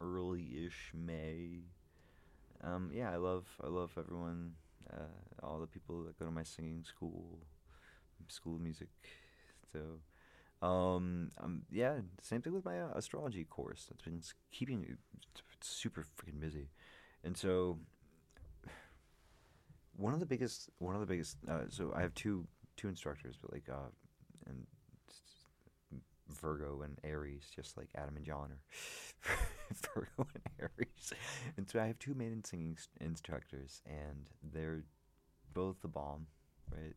early-ish 0.00 0.92
May 0.94 1.64
um, 2.62 2.90
yeah, 2.92 3.10
I 3.12 3.16
love 3.16 3.46
I 3.62 3.68
love 3.68 3.92
everyone, 3.98 4.52
uh, 4.92 5.42
all 5.42 5.60
the 5.60 5.66
people 5.66 6.02
that 6.04 6.18
go 6.18 6.24
to 6.24 6.30
my 6.30 6.42
singing 6.42 6.84
school, 6.84 7.38
school 8.28 8.56
of 8.56 8.60
music. 8.62 8.88
So, 9.72 9.80
um, 10.62 11.30
um, 11.42 11.62
yeah, 11.70 11.96
same 12.20 12.42
thing 12.42 12.52
with 12.52 12.64
my 12.64 12.80
uh, 12.80 12.88
astrology 12.94 13.44
course. 13.44 13.86
That's 13.88 14.02
been 14.02 14.22
keeping 14.52 14.80
me 14.80 14.88
super 15.60 16.04
freaking 16.16 16.40
busy, 16.40 16.68
and 17.22 17.36
so 17.36 17.78
one 19.96 20.14
of 20.14 20.20
the 20.20 20.26
biggest 20.26 20.70
one 20.78 20.94
of 20.94 21.00
the 21.00 21.06
biggest. 21.06 21.36
Uh, 21.48 21.62
so 21.68 21.92
I 21.94 22.02
have 22.02 22.14
two 22.14 22.46
two 22.76 22.88
instructors, 22.88 23.36
but 23.40 23.52
like 23.52 23.68
uh, 23.70 23.90
and 24.46 24.66
Virgo 26.28 26.82
and 26.82 26.98
Aries, 27.04 27.50
just 27.54 27.76
like 27.76 27.88
Adam 27.94 28.16
and 28.16 28.24
John 28.24 28.50
are 28.52 29.36
Virgo 29.94 30.28
and 30.34 30.42
Aries. 30.58 31.12
And 31.56 31.68
so 31.68 31.80
I 31.80 31.86
have 31.86 31.98
two 31.98 32.14
maiden 32.14 32.44
singing 32.44 32.78
instructors, 33.00 33.82
and 33.86 34.26
they're 34.52 34.84
both 35.52 35.80
the 35.82 35.88
bomb, 35.88 36.26
right? 36.70 36.94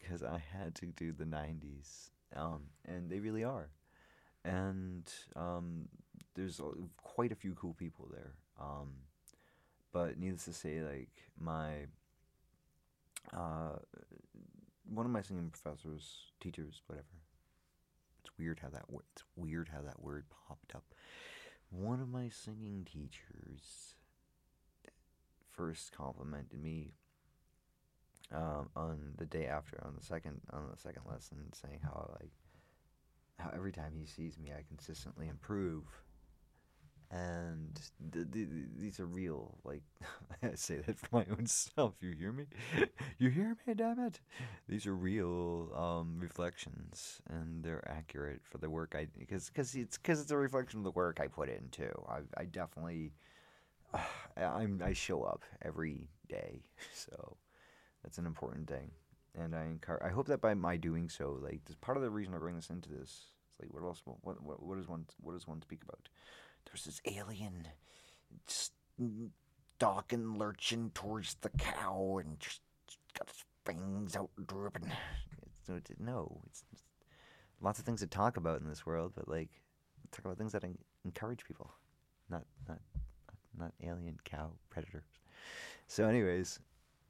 Because 0.00 0.22
I 0.22 0.42
had 0.52 0.74
to 0.76 0.86
do 0.86 1.12
the 1.12 1.24
90s, 1.24 2.10
um, 2.34 2.62
and 2.86 3.10
they 3.10 3.20
really 3.20 3.44
are. 3.44 3.68
And 4.44 5.10
um, 5.36 5.88
there's 6.34 6.60
quite 6.96 7.32
a 7.32 7.36
few 7.36 7.54
cool 7.54 7.74
people 7.74 8.08
there. 8.10 8.32
Um, 8.58 8.88
but 9.92 10.18
needless 10.18 10.44
to 10.46 10.52
say, 10.52 10.80
like, 10.80 11.10
my. 11.38 11.86
Uh, 13.36 13.76
one 14.88 15.06
of 15.06 15.12
my 15.12 15.22
singing 15.22 15.50
professors, 15.50 16.32
teachers, 16.40 16.82
whatever, 16.86 17.06
it's 18.20 18.30
weird 18.38 18.60
how 18.60 18.68
that 18.68 18.84
it's 19.14 19.22
weird 19.36 19.70
how 19.72 19.82
that 19.82 20.02
word 20.02 20.24
popped 20.48 20.74
up. 20.74 20.84
One 21.70 22.00
of 22.00 22.08
my 22.08 22.28
singing 22.28 22.86
teachers 22.90 23.94
first 25.52 25.92
complimented 25.92 26.60
me 26.60 26.94
um, 28.32 28.68
on 28.76 29.14
the 29.18 29.26
day 29.26 29.46
after 29.46 29.80
on 29.84 29.94
the 29.96 30.04
second 30.04 30.40
on 30.52 30.68
the 30.70 30.78
second 30.78 31.02
lesson, 31.10 31.38
saying 31.52 31.80
how 31.82 32.10
like 32.20 32.32
how 33.38 33.50
every 33.54 33.72
time 33.72 33.92
he 33.96 34.06
sees 34.06 34.38
me, 34.38 34.52
I 34.52 34.62
consistently 34.68 35.28
improve 35.28 35.84
and 37.10 37.80
th- 38.12 38.26
th- 38.32 38.48
these 38.78 39.00
are 39.00 39.06
real. 39.06 39.58
Like 39.64 39.82
I 40.42 40.54
say 40.54 40.76
that 40.78 40.98
for 40.98 41.08
my 41.12 41.26
own 41.30 41.46
self. 41.46 41.94
You 42.00 42.12
hear 42.12 42.32
me? 42.32 42.46
you 43.18 43.30
hear 43.30 43.56
me? 43.66 43.74
Damn 43.74 43.98
it! 44.00 44.20
These 44.68 44.86
are 44.86 44.94
real 44.94 45.70
um, 45.74 46.18
reflections, 46.18 47.20
and 47.28 47.64
they're 47.64 47.86
accurate 47.88 48.42
for 48.44 48.58
the 48.58 48.70
work 48.70 48.94
I 48.96 49.08
because 49.18 49.48
because 49.48 49.74
it's 49.74 49.98
because 49.98 50.20
it's 50.20 50.30
a 50.30 50.36
reflection 50.36 50.78
of 50.78 50.84
the 50.84 50.90
work 50.92 51.18
I 51.20 51.26
put 51.26 51.48
into. 51.48 51.90
I 52.08 52.20
I 52.36 52.44
definitely 52.44 53.12
uh, 53.94 54.00
I'm 54.38 54.80
I 54.84 54.92
show 54.92 55.22
up 55.22 55.42
every 55.62 56.08
day, 56.28 56.62
so 56.94 57.36
that's 58.02 58.18
an 58.18 58.26
important 58.26 58.68
thing. 58.68 58.90
And 59.34 59.54
I 59.54 59.64
encourage. 59.64 60.02
I 60.02 60.08
hope 60.08 60.26
that 60.26 60.40
by 60.40 60.54
my 60.54 60.76
doing 60.76 61.08
so, 61.08 61.38
like, 61.40 61.64
this 61.64 61.76
part 61.80 61.96
of 61.96 62.02
the 62.02 62.10
reason 62.10 62.34
I 62.34 62.38
bring 62.38 62.56
this 62.56 62.70
into 62.70 62.88
this, 62.88 63.26
it's 63.48 63.60
like, 63.60 63.72
what 63.72 63.84
else? 63.84 64.02
What 64.04 64.42
what 64.42 64.62
what 64.62 64.76
does 64.76 64.88
one 64.88 65.06
what 65.20 65.34
does 65.34 65.46
one 65.46 65.62
speak 65.62 65.82
about? 65.82 66.08
there's 66.66 66.84
this 66.84 67.00
alien 67.06 67.68
stalking, 68.46 70.38
lurching 70.38 70.90
towards 70.94 71.36
the 71.40 71.50
cow 71.50 72.18
and 72.18 72.38
just 72.40 72.60
got 73.18 73.28
his 73.28 73.44
fangs 73.64 74.16
out 74.16 74.30
dripping. 74.46 74.90
So 75.66 75.74
it's, 75.74 75.90
no, 75.98 76.40
it's, 76.46 76.64
it's, 76.72 76.82
lots 77.60 77.78
of 77.78 77.84
things 77.84 78.00
to 78.00 78.06
talk 78.06 78.36
about 78.36 78.60
in 78.60 78.68
this 78.68 78.86
world, 78.86 79.12
but 79.14 79.28
like 79.28 79.50
talk 80.10 80.24
about 80.24 80.38
things 80.38 80.52
that 80.52 80.64
en- 80.64 80.78
encourage 81.04 81.44
people, 81.44 81.70
not 82.30 82.42
not 82.66 82.78
not 83.58 83.72
alien 83.82 84.16
cow 84.24 84.50
predators. 84.70 85.04
So, 85.86 86.08
anyways, 86.08 86.60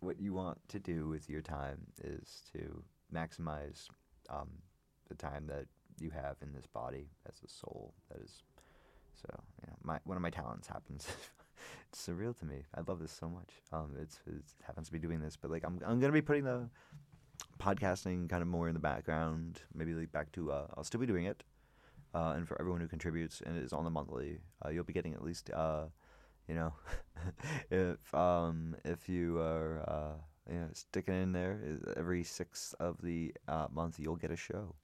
what 0.01 0.21
you 0.21 0.33
want 0.33 0.59
to 0.69 0.79
do 0.79 1.09
with 1.09 1.29
your 1.29 1.43
time 1.43 1.79
is 2.03 2.43
to 2.53 2.83
maximize 3.15 3.89
um, 4.29 4.49
the 5.09 5.15
time 5.15 5.47
that 5.47 5.67
you 6.01 6.11
have 6.11 6.37
in 6.43 6.53
this 6.53 6.67
body 6.67 7.09
as 7.29 7.35
a 7.45 7.49
soul. 7.49 7.95
That 8.11 8.23
is, 8.23 8.43
so 9.15 9.29
you 9.63 9.69
know, 9.69 9.77
my 9.83 9.99
one 10.05 10.17
of 10.17 10.23
my 10.23 10.31
talents 10.31 10.67
happens. 10.69 11.07
it's 11.89 12.07
surreal 12.07 12.37
to 12.39 12.45
me. 12.45 12.65
I 12.75 12.81
love 12.87 13.01
this 13.01 13.13
so 13.13 13.29
much. 13.29 13.51
Um, 13.73 13.93
it's, 14.01 14.19
it 14.27 14.43
happens 14.63 14.87
to 14.87 14.93
be 14.93 14.99
doing 14.99 15.21
this, 15.21 15.37
but 15.37 15.51
like 15.51 15.65
I'm 15.65 15.81
I'm 15.85 16.01
gonna 16.01 16.13
be 16.13 16.23
putting 16.23 16.45
the 16.45 16.69
podcasting 17.59 18.29
kind 18.29 18.43
of 18.43 18.49
more 18.49 18.69
in 18.69 18.75
the 18.75 18.81
background. 18.81 19.61
Maybe 19.75 19.93
like 19.93 20.13
back 20.13 20.33
to 20.33 20.53
uh, 20.53 20.67
I'll 20.77 20.85
still 20.85 21.01
be 21.01 21.07
doing 21.07 21.27
it. 21.27 21.43
Uh, 22.13 22.35
and 22.37 22.49
for 22.49 22.61
everyone 22.61 22.81
who 22.81 22.89
contributes 22.89 23.41
and 23.45 23.63
is 23.63 23.73
on 23.73 23.85
the 23.85 23.91
monthly, 23.91 24.41
uh, 24.65 24.69
you'll 24.69 24.85
be 24.85 24.93
getting 24.93 25.15
at 25.15 25.23
least, 25.23 25.49
uh, 25.53 25.85
you 26.51 26.57
know, 26.57 26.73
if 27.71 28.13
um, 28.15 28.75
if 28.85 29.09
you 29.09 29.39
are 29.39 29.85
uh, 29.87 30.53
you 30.53 30.59
know, 30.59 30.69
sticking 30.73 31.15
in 31.15 31.33
there 31.33 31.61
every 31.97 32.25
sixth 32.25 32.75
of 32.81 33.01
the 33.03 33.33
uh, 33.47 33.69
month, 33.73 34.01
you'll 34.01 34.17
get 34.17 34.33
a 34.33 34.37
show, 34.37 34.75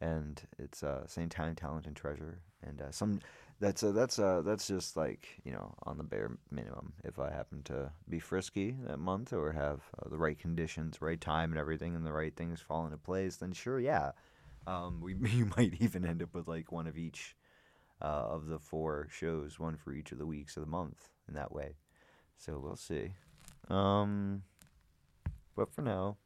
and 0.00 0.42
it's 0.58 0.82
uh, 0.82 1.06
same 1.06 1.28
time, 1.28 1.54
talent, 1.54 1.86
and 1.86 1.94
treasure, 1.94 2.40
and 2.66 2.82
uh, 2.82 2.90
some 2.90 3.20
that's 3.60 3.84
uh, 3.84 3.92
that's 3.92 4.18
uh, 4.18 4.42
that's 4.44 4.66
just 4.66 4.96
like 4.96 5.28
you 5.44 5.52
know 5.52 5.74
on 5.84 5.96
the 5.96 6.02
bare 6.02 6.32
minimum. 6.50 6.94
If 7.04 7.20
I 7.20 7.30
happen 7.30 7.62
to 7.64 7.92
be 8.08 8.18
frisky 8.18 8.76
that 8.88 8.98
month 8.98 9.32
or 9.32 9.52
have 9.52 9.82
uh, 10.02 10.08
the 10.08 10.18
right 10.18 10.38
conditions, 10.38 11.00
right 11.00 11.20
time, 11.20 11.52
and 11.52 11.58
everything, 11.58 11.94
and 11.94 12.04
the 12.04 12.12
right 12.12 12.34
things 12.34 12.60
fall 12.60 12.84
into 12.84 12.98
place, 12.98 13.36
then 13.36 13.52
sure, 13.52 13.78
yeah, 13.78 14.10
um, 14.66 15.00
we 15.00 15.14
you 15.30 15.48
might 15.56 15.74
even 15.80 16.04
end 16.04 16.20
up 16.20 16.34
with 16.34 16.48
like 16.48 16.72
one 16.72 16.88
of 16.88 16.98
each 16.98 17.36
uh, 18.00 18.04
of 18.04 18.46
the 18.46 18.58
four 18.58 19.08
shows, 19.10 19.58
one 19.58 19.76
for 19.76 19.92
each 19.92 20.12
of 20.12 20.18
the 20.18 20.26
weeks 20.26 20.56
of 20.56 20.62
the 20.62 20.70
month, 20.70 21.08
in 21.28 21.34
that 21.34 21.52
way. 21.52 21.76
So 22.38 22.60
we'll 22.62 22.76
see. 22.76 23.12
Um, 23.68 24.42
but 25.56 25.72
for 25.72 25.82
now, 25.82 26.16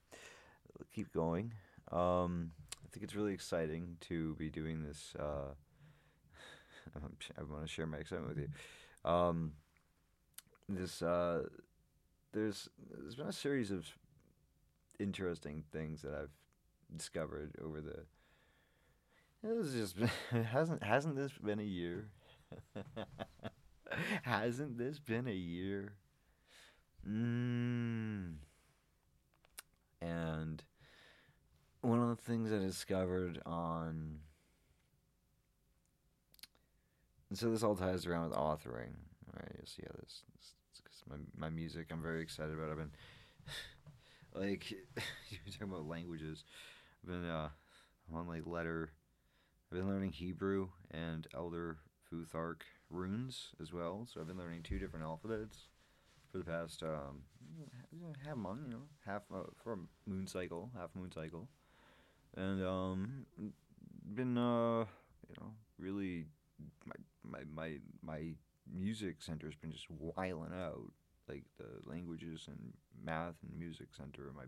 keep 0.94 1.12
going. 1.12 1.52
Um, 1.92 2.52
I 2.72 2.88
think 2.92 3.04
it's 3.04 3.14
really 3.14 3.34
exciting 3.34 3.96
to 4.02 4.34
be 4.34 4.50
doing 4.50 4.82
this. 4.82 5.14
Uh, 5.18 5.54
I 6.96 7.42
want 7.42 7.62
to 7.62 7.68
share 7.68 7.86
my 7.86 7.98
excitement 7.98 8.36
with 8.36 8.38
you. 8.38 9.10
Um, 9.10 9.52
this 10.68 11.02
uh, 11.02 11.44
there's 12.32 12.68
there's 12.98 13.16
been 13.16 13.26
a 13.28 13.32
series 13.32 13.70
of 13.70 13.86
interesting 14.98 15.64
things 15.72 16.02
that 16.02 16.14
I've 16.14 16.36
discovered 16.96 17.52
over 17.62 17.80
the. 17.80 18.04
It 19.42 19.56
was 19.56 19.72
just 19.72 19.96
hasn't 20.50 20.82
hasn't 20.82 21.16
this 21.16 21.32
been 21.32 21.60
a 21.60 21.64
year? 21.64 22.08
hasn't 24.22 24.78
this 24.78 24.98
been 24.98 25.26
a 25.26 25.32
year? 25.32 25.94
Mm. 27.08 28.34
And 30.02 30.62
one 31.80 32.00
of 32.00 32.08
the 32.08 32.22
things 32.22 32.52
I 32.52 32.58
discovered 32.58 33.40
on 33.46 34.20
and 37.30 37.38
so 37.38 37.50
this 37.50 37.62
all 37.62 37.76
ties 37.76 38.06
around 38.06 38.28
with 38.28 38.38
authoring, 38.38 38.94
right? 39.32 39.52
You'll 39.56 39.66
see 39.66 39.84
how 39.86 39.94
this, 40.00 40.22
this 40.36 40.54
my 41.08 41.16
my 41.36 41.50
music. 41.50 41.88
I'm 41.90 42.02
very 42.02 42.22
excited 42.22 42.54
about. 42.54 42.70
I've 42.70 42.76
been 42.76 42.92
like 44.34 44.70
you're 44.70 45.52
talking 45.52 45.68
about 45.68 45.86
languages. 45.86 46.44
I've 47.02 47.10
been 47.10 47.28
uh, 47.28 47.48
I'm 48.08 48.18
on 48.18 48.28
like 48.28 48.46
letter. 48.46 48.90
I've 49.72 49.78
been 49.78 49.88
learning 49.88 50.10
Hebrew 50.10 50.70
and 50.90 51.28
Elder 51.32 51.76
Futhark 52.10 52.62
runes 52.90 53.50
as 53.62 53.72
well. 53.72 54.04
So 54.12 54.20
I've 54.20 54.26
been 54.26 54.36
learning 54.36 54.64
two 54.64 54.80
different 54.80 55.04
alphabets 55.04 55.68
for 56.32 56.38
the 56.38 56.44
past 56.44 56.82
um, 56.82 57.22
half 58.26 58.36
month, 58.36 58.62
you 58.66 58.72
know, 58.72 58.82
half 59.06 59.22
uh, 59.32 59.44
for 59.62 59.74
a 59.74 60.10
moon 60.10 60.26
cycle, 60.26 60.70
half 60.76 60.90
moon 60.96 61.12
cycle, 61.12 61.48
and 62.36 62.66
um, 62.66 63.26
been 64.12 64.36
uh, 64.36 64.80
you 65.28 65.36
know, 65.40 65.52
really 65.78 66.26
my 66.84 66.96
my 67.22 67.44
my 67.54 67.76
my 68.02 68.34
music 68.72 69.22
center's 69.22 69.54
been 69.54 69.70
just 69.70 69.86
wiling 69.88 70.52
out 70.52 70.90
like 71.28 71.44
the 71.58 71.88
languages 71.88 72.48
and 72.48 72.72
math 73.04 73.36
and 73.48 73.56
music 73.56 73.88
center 73.96 74.32
my 74.34 74.44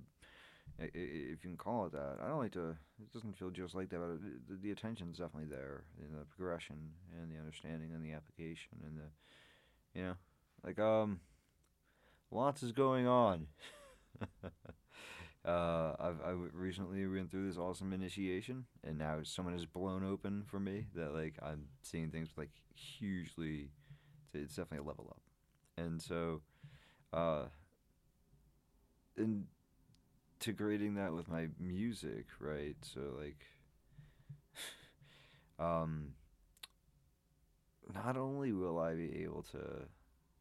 if 0.78 0.94
you 0.94 1.36
can 1.50 1.56
call 1.56 1.86
it 1.86 1.92
that 1.92 2.16
i 2.22 2.28
don't 2.28 2.38
like 2.38 2.52
to 2.52 2.70
it 3.00 3.12
doesn't 3.12 3.36
feel 3.38 3.50
just 3.50 3.74
like 3.74 3.88
that 3.88 3.98
but 3.98 4.18
the, 4.48 4.56
the 4.62 4.70
attention's 4.72 5.18
definitely 5.18 5.48
there 5.48 5.84
in 5.98 6.16
the 6.16 6.24
progression 6.24 6.76
and 7.20 7.30
the 7.30 7.38
understanding 7.38 7.92
and 7.94 8.04
the 8.04 8.12
application 8.12 8.78
and 8.84 8.96
the 8.98 9.98
you 9.98 10.04
know 10.04 10.14
like 10.64 10.78
um 10.78 11.20
lots 12.30 12.62
is 12.62 12.72
going 12.72 13.06
on 13.06 13.46
uh, 15.44 15.92
I've 15.98 16.20
I 16.24 16.30
recently 16.52 17.06
went 17.06 17.30
through 17.30 17.48
this 17.48 17.58
awesome 17.58 17.92
initiation, 17.92 18.66
and 18.84 18.98
now 18.98 19.18
someone 19.22 19.54
has 19.54 19.66
blown 19.66 20.04
open 20.04 20.44
for 20.46 20.60
me 20.60 20.86
that 20.94 21.14
like 21.14 21.34
I'm 21.42 21.66
seeing 21.82 22.10
things 22.10 22.28
like 22.36 22.50
hugely. 22.74 23.70
It's 24.34 24.56
definitely 24.56 24.84
a 24.84 24.88
level 24.88 25.08
up, 25.10 25.20
and 25.76 26.00
so, 26.00 26.40
uh, 27.12 27.44
integrating 30.42 30.94
that 30.94 31.12
with 31.12 31.28
my 31.28 31.48
music, 31.60 32.26
right? 32.40 32.76
So 32.82 33.00
like, 33.18 33.46
um, 35.58 36.14
not 37.94 38.16
only 38.16 38.52
will 38.52 38.78
I 38.78 38.94
be 38.94 39.22
able 39.22 39.42
to, 39.52 39.58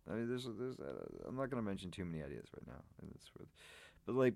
I 0.09 0.15
mean, 0.15 0.29
there's 0.29 0.47
there's 0.59 0.79
uh, 0.79 1.05
I'm 1.27 1.35
not 1.35 1.49
gonna 1.49 1.61
mention 1.61 1.91
too 1.91 2.05
many 2.05 2.23
ideas 2.23 2.47
right 2.55 2.67
now, 2.67 2.81
and 3.01 3.11
it's 3.15 3.29
worth, 3.37 3.49
but 4.05 4.15
like 4.15 4.35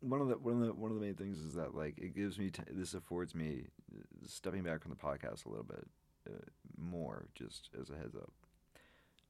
one 0.00 0.20
of 0.20 0.28
the 0.28 0.38
one 0.38 0.60
of 0.62 0.68
the 0.68 0.74
one 0.74 0.90
of 0.92 0.96
the 0.98 1.04
main 1.04 1.14
things 1.16 1.38
is 1.38 1.54
that 1.54 1.74
like 1.74 1.98
it 1.98 2.14
gives 2.16 2.38
me 2.38 2.50
t- 2.50 2.62
this 2.70 2.94
affords 2.94 3.34
me 3.34 3.64
uh, 3.96 4.02
stepping 4.26 4.62
back 4.64 4.82
from 4.82 4.90
the 4.92 4.96
podcast 4.96 5.46
a 5.46 5.50
little 5.50 5.64
bit 5.64 5.86
uh, 6.30 6.34
more 6.78 7.26
just 7.34 7.70
as 7.80 7.90
a 7.90 7.96
heads 7.96 8.16
up 8.16 8.32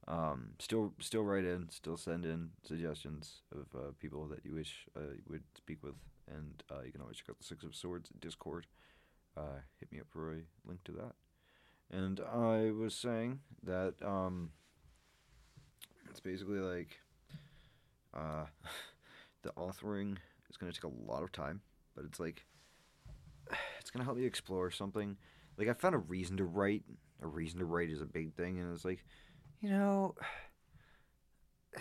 um, 0.07 0.49
still 0.59 0.93
still 0.99 1.23
write 1.23 1.45
in 1.45 1.69
still 1.69 1.97
send 1.97 2.25
in 2.25 2.49
suggestions 2.67 3.41
of 3.51 3.67
uh, 3.79 3.91
people 3.99 4.27
that 4.27 4.39
you 4.43 4.53
wish 4.53 4.85
uh, 4.97 5.13
you 5.15 5.23
would 5.29 5.43
speak 5.55 5.83
with 5.83 5.95
and 6.27 6.63
uh, 6.71 6.81
you 6.85 6.91
can 6.91 7.01
always 7.01 7.17
check 7.17 7.29
out 7.29 7.37
the 7.37 7.43
six 7.43 7.63
of 7.63 7.75
swords 7.75 8.09
discord 8.19 8.65
uh, 9.37 9.59
hit 9.79 9.91
me 9.91 9.99
up 9.99 10.07
for 10.09 10.33
a 10.33 10.41
link 10.65 10.83
to 10.83 10.91
that 10.91 11.13
and 11.91 12.19
i 12.33 12.71
was 12.71 12.93
saying 12.93 13.39
that 13.63 13.93
um, 14.05 14.49
it's 16.09 16.19
basically 16.19 16.59
like 16.59 16.99
the 19.43 19.51
authoring 19.57 20.17
it's 20.53 20.57
going 20.59 20.71
to 20.71 20.79
take 20.79 20.83
a 20.83 21.11
lot 21.11 21.23
of 21.23 21.31
time, 21.31 21.61
but 21.95 22.05
it's 22.05 22.19
like 22.19 22.45
it's 23.79 23.89
going 23.89 24.01
to 24.01 24.05
help 24.05 24.17
me 24.17 24.25
explore 24.25 24.69
something. 24.69 25.17
Like 25.57 25.67
I 25.67 25.73
found 25.73 25.95
a 25.95 25.97
reason 25.97 26.37
to 26.37 26.45
write. 26.45 26.83
A 27.23 27.27
reason 27.27 27.57
to 27.57 27.65
write 27.65 27.89
is 27.89 28.01
a 28.01 28.05
big 28.05 28.35
thing, 28.35 28.59
and 28.59 28.71
it's 28.71 28.85
like, 28.85 29.03
you 29.63 29.69
know, 29.69 30.13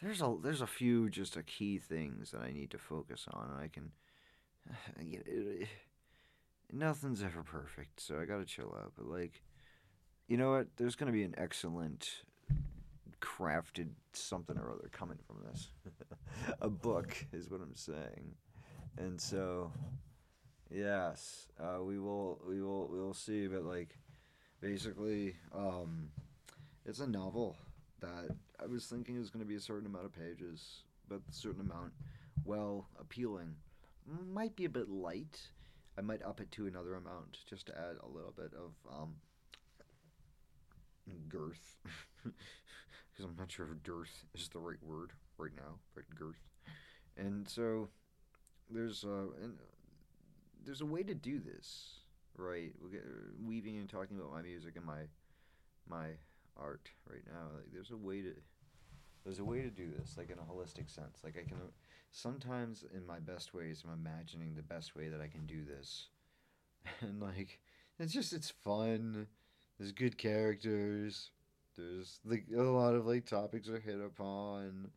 there's 0.00 0.22
a 0.22 0.36
there's 0.42 0.62
a 0.62 0.66
few 0.66 1.10
just 1.10 1.36
a 1.36 1.42
key 1.42 1.78
things 1.78 2.30
that 2.30 2.40
I 2.40 2.52
need 2.52 2.70
to 2.70 2.78
focus 2.78 3.26
on, 3.30 3.50
and 3.50 3.60
I 3.60 3.68
can. 3.68 3.90
It, 5.00 5.26
it, 5.26 5.68
nothing's 6.72 7.22
ever 7.22 7.42
perfect, 7.42 8.00
so 8.00 8.20
I 8.20 8.24
gotta 8.24 8.44
chill 8.44 8.74
out. 8.80 8.92
But 8.96 9.06
like, 9.06 9.42
you 10.28 10.36
know 10.36 10.52
what? 10.52 10.68
There's 10.76 10.94
gonna 10.94 11.12
be 11.12 11.24
an 11.24 11.34
excellent 11.36 12.22
crafted 13.20 13.88
something 14.12 14.56
or 14.56 14.70
other 14.70 14.88
coming 14.92 15.18
from 15.26 15.38
this. 15.44 15.68
a 16.60 16.70
book 16.70 17.26
is 17.32 17.50
what 17.50 17.60
I'm 17.60 17.74
saying, 17.74 18.36
and 18.98 19.20
so 19.20 19.72
yes, 20.70 21.48
uh, 21.60 21.82
we 21.82 21.98
will 21.98 22.40
we 22.48 22.62
will 22.62 22.86
we 22.86 23.00
will 23.00 23.14
see. 23.14 23.48
But 23.48 23.64
like, 23.64 23.98
basically, 24.60 25.34
um, 25.52 26.10
it's 26.84 27.00
a 27.00 27.06
novel 27.06 27.56
that 28.00 28.30
I 28.60 28.66
was 28.66 28.86
thinking 28.86 29.16
is 29.16 29.30
going 29.30 29.44
to 29.44 29.48
be 29.48 29.56
a 29.56 29.60
certain 29.60 29.86
amount 29.86 30.06
of 30.06 30.12
pages, 30.12 30.82
but 31.08 31.20
a 31.28 31.34
certain 31.34 31.60
amount, 31.60 31.92
well, 32.44 32.88
appealing. 32.98 33.54
Might 34.32 34.56
be 34.56 34.64
a 34.64 34.70
bit 34.70 34.88
light. 34.88 35.40
I 35.96 36.00
might 36.00 36.22
up 36.22 36.40
it 36.40 36.50
to 36.52 36.66
another 36.66 36.94
amount 36.94 37.38
just 37.48 37.66
to 37.66 37.78
add 37.78 37.96
a 38.02 38.08
little 38.08 38.32
bit 38.36 38.52
of 38.54 38.72
um, 38.90 39.14
girth. 41.28 41.76
because 42.24 43.24
I'm 43.24 43.36
not 43.38 43.50
sure 43.50 43.66
if 43.70 43.82
dearth 43.82 44.24
is 44.34 44.48
the 44.48 44.58
right 44.58 44.82
word 44.82 45.12
right 45.38 45.54
now, 45.54 45.78
but 45.94 46.04
girth. 46.14 46.42
And 47.16 47.48
so 47.48 47.88
there's 48.70 49.04
uh 49.04 49.26
and 49.42 49.54
there's 50.64 50.80
a 50.80 50.86
way 50.86 51.02
to 51.02 51.14
do 51.14 51.40
this, 51.40 51.90
right? 52.36 52.72
We'll 52.80 52.90
get, 52.90 53.04
weaving 53.44 53.76
and 53.78 53.88
talking 53.88 54.16
about 54.16 54.32
my 54.32 54.42
music 54.42 54.76
and 54.76 54.84
my 54.84 55.02
my 55.88 56.06
art 56.56 56.88
right 57.08 57.24
now. 57.26 57.56
Like 57.56 57.72
there's 57.72 57.90
a 57.90 57.96
way 57.96 58.22
to 58.22 58.32
there's 59.24 59.38
a 59.38 59.44
way 59.44 59.62
to 59.62 59.70
do 59.70 59.88
this, 59.96 60.16
like 60.16 60.30
in 60.30 60.38
a 60.38 60.42
holistic 60.42 60.90
sense. 60.90 61.20
Like 61.22 61.36
I 61.38 61.48
can 61.48 61.58
sometimes 62.10 62.84
in 62.94 63.06
my 63.06 63.18
best 63.18 63.54
ways, 63.54 63.82
I'm 63.84 63.92
imagining 63.92 64.54
the 64.54 64.62
best 64.62 64.96
way 64.96 65.08
that 65.08 65.20
I 65.20 65.28
can 65.28 65.46
do 65.46 65.64
this, 65.64 66.08
and 67.00 67.20
like 67.20 67.60
it's 67.98 68.12
just 68.12 68.32
it's 68.32 68.50
fun. 68.50 69.26
There's 69.78 69.92
good 69.92 70.18
characters 70.18 71.30
there's 71.76 72.20
like 72.24 72.44
a 72.54 72.62
lot 72.62 72.94
of 72.94 73.06
like 73.06 73.26
topics 73.26 73.68
are 73.68 73.80
hit 73.80 74.00
upon 74.00 74.90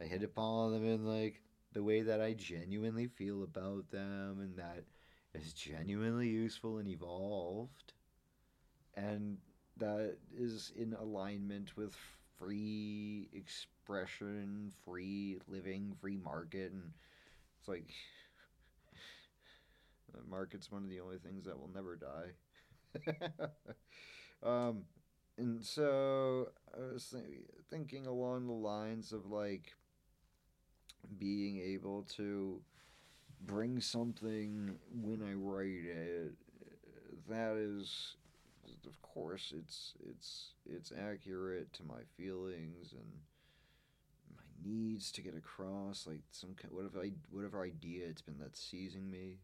I 0.00 0.04
hit 0.04 0.22
upon 0.22 0.72
them 0.72 0.84
in 0.84 1.04
like 1.04 1.42
the 1.72 1.82
way 1.82 2.02
that 2.02 2.20
I 2.20 2.34
genuinely 2.34 3.06
feel 3.06 3.42
about 3.42 3.90
them 3.90 4.40
and 4.40 4.56
that 4.56 4.84
is 5.34 5.52
genuinely 5.52 6.28
useful 6.28 6.78
and 6.78 6.88
evolved 6.88 7.92
and 8.94 9.38
that 9.78 10.16
is 10.36 10.72
in 10.76 10.94
alignment 10.94 11.76
with 11.76 11.94
free 12.38 13.28
expression, 13.32 14.72
free 14.84 15.38
living, 15.48 15.94
free 16.00 16.16
market 16.16 16.72
and 16.72 16.92
it's 17.60 17.68
like 17.68 17.90
the 20.12 20.20
market's 20.28 20.70
one 20.70 20.82
of 20.84 20.90
the 20.90 21.00
only 21.00 21.18
things 21.18 21.44
that 21.44 21.58
will 21.58 21.70
never 21.74 21.96
die. 21.96 22.32
um 24.42 24.82
and 25.38 25.62
so 25.64 26.48
I 26.74 26.92
was 26.94 27.08
th- 27.10 27.24
thinking 27.70 28.06
along 28.06 28.46
the 28.46 28.52
lines 28.52 29.12
of 29.12 29.26
like 29.30 29.74
being 31.18 31.58
able 31.58 32.02
to 32.16 32.60
bring 33.46 33.80
something 33.80 34.76
when 35.02 35.22
I 35.22 35.34
write 35.34 35.86
it 35.86 36.34
that 37.28 37.56
is 37.56 38.16
of 38.86 39.00
course 39.02 39.52
it's 39.56 39.94
it's 40.08 40.52
it's 40.64 40.92
accurate 40.92 41.72
to 41.74 41.84
my 41.84 42.00
feelings 42.16 42.92
and 42.92 43.10
my 44.34 44.42
needs 44.64 45.10
to 45.12 45.22
get 45.22 45.36
across 45.36 46.06
like 46.06 46.22
some 46.30 46.54
kind 46.54 46.72
whatever 46.72 47.00
I 47.00 47.12
whatever 47.30 47.62
idea 47.62 48.06
it's 48.06 48.22
been 48.22 48.38
that's 48.38 48.60
seizing 48.60 49.10
me. 49.10 49.38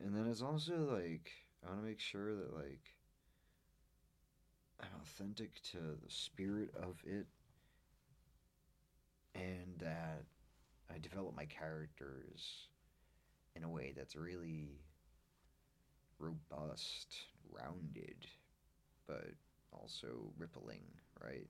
And 0.00 0.14
then 0.14 0.26
it's 0.28 0.42
also 0.42 0.74
like 0.92 1.30
I 1.64 1.70
want 1.70 1.80
to 1.80 1.86
make 1.86 2.00
sure 2.00 2.34
that 2.34 2.54
like 2.54 2.94
I'm 4.80 4.88
authentic 5.02 5.60
to 5.72 5.78
the 5.78 6.10
spirit 6.10 6.70
of 6.76 7.02
it 7.04 7.26
and 9.34 9.78
that 9.80 10.24
I 10.92 10.98
develop 10.98 11.34
my 11.36 11.46
characters 11.46 12.68
in 13.54 13.64
a 13.64 13.68
way 13.68 13.92
that's 13.96 14.14
really 14.14 14.78
robust, 16.18 17.14
rounded, 17.52 18.26
but 19.06 19.32
also 19.72 20.06
rippling, 20.38 20.82
right? 21.22 21.48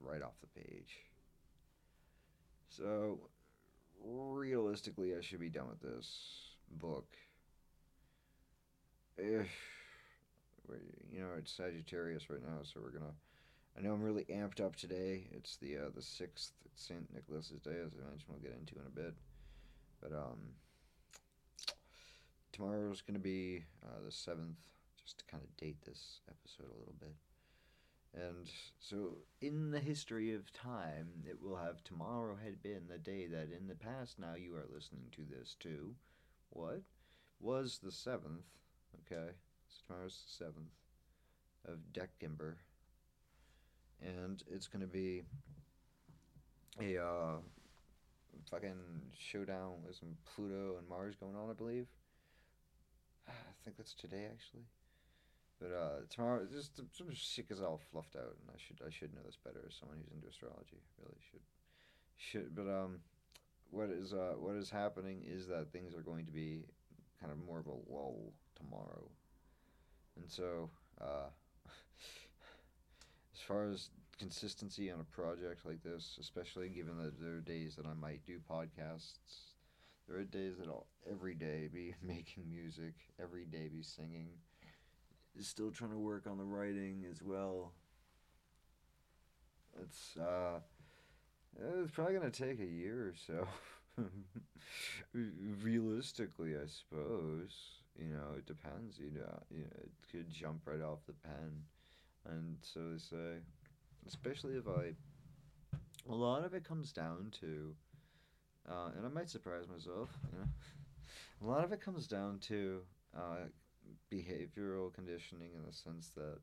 Right 0.00 0.22
off 0.22 0.34
the 0.40 0.60
page. 0.60 0.96
So, 2.68 3.18
realistically, 4.04 5.14
I 5.16 5.20
should 5.20 5.40
be 5.40 5.48
done 5.48 5.68
with 5.68 5.80
this 5.80 6.54
book. 6.70 7.06
If, 9.18 9.48
you 11.12 11.20
know, 11.20 11.28
it's 11.36 11.52
Sagittarius 11.52 12.30
right 12.30 12.42
now, 12.42 12.62
so 12.62 12.80
we're 12.82 12.90
gonna. 12.90 13.12
I 13.76 13.82
know 13.82 13.92
I'm 13.92 14.02
really 14.02 14.24
amped 14.24 14.60
up 14.60 14.76
today. 14.76 15.28
It's 15.32 15.56
the 15.56 15.76
uh, 15.76 15.90
the 15.94 16.02
sixth 16.02 16.52
Saint 16.74 17.12
Nicholas's 17.12 17.60
Day, 17.60 17.76
as 17.84 17.92
I 17.92 18.08
mentioned. 18.08 18.28
We'll 18.28 18.38
get 18.38 18.56
into 18.58 18.74
in 18.76 18.86
a 18.86 18.90
bit, 18.90 19.14
but 20.00 20.12
um, 20.12 20.38
tomorrow's 22.52 23.02
gonna 23.02 23.18
be 23.18 23.64
uh, 23.84 24.04
the 24.04 24.12
seventh, 24.12 24.56
just 25.10 25.18
to 25.18 25.24
kind 25.24 25.42
of 25.42 25.56
date 25.56 25.78
this 25.84 26.20
episode 26.28 26.72
a 26.72 26.78
little 26.78 26.94
bit. 27.00 27.14
And 28.14 28.48
so, 28.78 29.18
in 29.40 29.70
the 29.70 29.80
history 29.80 30.34
of 30.34 30.52
time, 30.52 31.08
it 31.28 31.40
will 31.42 31.56
have 31.56 31.82
tomorrow 31.82 32.36
had 32.42 32.62
been 32.62 32.82
the 32.88 32.98
day 32.98 33.26
that 33.26 33.48
in 33.56 33.66
the 33.66 33.74
past 33.74 34.18
now 34.18 34.34
you 34.36 34.54
are 34.54 34.66
listening 34.72 35.06
to 35.12 35.22
this 35.28 35.56
too. 35.58 35.94
What? 36.50 36.82
Was 37.40 37.80
the 37.82 37.90
seventh, 37.90 38.46
okay? 39.00 39.30
So 39.68 39.82
tomorrow's 39.86 40.22
the 40.26 40.44
seventh 40.44 40.74
of 41.66 41.78
December. 41.92 42.58
And 44.00 44.42
it's 44.48 44.68
gonna 44.68 44.86
be 44.86 45.22
a 46.80 46.98
uh, 46.98 47.36
fucking 48.50 49.02
showdown 49.18 49.72
with 49.84 49.96
some 49.96 50.16
Pluto 50.34 50.76
and 50.78 50.88
Mars 50.88 51.16
going 51.16 51.36
on, 51.36 51.50
I 51.50 51.54
believe. 51.54 51.86
I 53.28 53.32
think 53.64 53.76
that's 53.76 53.94
today 53.94 54.26
actually. 54.30 54.64
But 55.60 55.72
uh, 55.72 56.00
tomorrow, 56.08 56.46
just 56.50 56.80
some 56.96 57.08
shit 57.12 57.46
is 57.50 57.60
all 57.60 57.80
fluffed 57.92 58.16
out, 58.16 58.34
and 58.40 58.48
I 58.48 58.56
should 58.56 58.80
I 58.84 58.90
should 58.90 59.12
know 59.14 59.20
this 59.26 59.36
better 59.44 59.60
as 59.68 59.74
someone 59.74 59.98
who's 59.98 60.12
into 60.12 60.28
astrology. 60.28 60.80
Really 60.98 61.20
should 61.30 61.40
should. 62.16 62.54
But 62.54 62.68
um, 62.68 63.00
what 63.70 63.90
is 63.90 64.14
uh 64.14 64.34
what 64.38 64.56
is 64.56 64.70
happening 64.70 65.22
is 65.26 65.46
that 65.48 65.70
things 65.70 65.94
are 65.94 66.00
going 66.00 66.24
to 66.24 66.32
be 66.32 66.64
kind 67.20 67.30
of 67.30 67.38
more 67.46 67.58
of 67.58 67.66
a 67.66 67.92
lull 67.92 68.32
tomorrow, 68.56 69.10
and 70.16 70.30
so 70.30 70.70
uh, 70.98 71.28
as 73.34 73.40
far 73.46 73.68
as 73.68 73.90
consistency 74.18 74.90
on 74.90 75.00
a 75.00 75.04
project 75.04 75.66
like 75.66 75.82
this, 75.82 76.16
especially 76.18 76.70
given 76.70 76.96
that 76.96 77.20
there 77.20 77.34
are 77.34 77.40
days 77.40 77.76
that 77.76 77.86
I 77.86 77.92
might 77.92 78.24
do 78.24 78.38
podcasts. 78.50 79.52
There 80.08 80.18
are 80.18 80.24
days 80.24 80.56
that 80.58 80.68
I'll 80.68 80.86
every 81.08 81.34
day 81.34 81.68
be 81.72 81.94
making 82.02 82.48
music, 82.48 82.94
every 83.20 83.44
day 83.44 83.68
be 83.68 83.82
singing 83.82 84.30
still 85.38 85.70
trying 85.70 85.90
to 85.92 85.98
work 85.98 86.26
on 86.26 86.38
the 86.38 86.44
writing 86.44 87.04
as 87.10 87.22
well. 87.22 87.72
It's 89.82 90.16
uh, 90.16 90.60
it's 91.58 91.90
probably 91.92 92.14
gonna 92.14 92.30
take 92.30 92.60
a 92.60 92.66
year 92.66 93.08
or 93.08 93.14
so. 93.26 93.46
Realistically, 95.62 96.54
I 96.56 96.66
suppose. 96.66 97.52
You 97.98 98.14
know, 98.14 98.36
it 98.36 98.46
depends. 98.46 98.98
You 98.98 99.10
know, 99.14 99.42
you 99.50 99.62
know, 99.62 99.76
it 99.82 99.90
could 100.10 100.30
jump 100.30 100.62
right 100.66 100.80
off 100.80 101.00
the 101.06 101.12
pen, 101.12 101.62
and 102.26 102.56
so 102.62 102.80
they 102.92 102.98
say. 102.98 103.40
Especially 104.06 104.54
if 104.54 104.66
I, 104.66 104.94
a 106.08 106.14
lot 106.14 106.44
of 106.44 106.54
it 106.54 106.64
comes 106.64 106.90
down 106.90 107.32
to, 107.40 107.74
uh, 108.68 108.90
and 108.96 109.04
I 109.04 109.08
might 109.10 109.28
surprise 109.28 109.66
myself. 109.68 110.08
You 110.32 110.38
know, 110.38 110.46
a 111.42 111.46
lot 111.46 111.64
of 111.64 111.72
it 111.72 111.80
comes 111.82 112.06
down 112.06 112.38
to 112.48 112.80
uh, 113.16 113.44
behavioral 114.12 114.92
conditioning 114.92 115.50
in 115.54 115.64
the 115.66 115.72
sense 115.72 116.10
that 116.16 116.38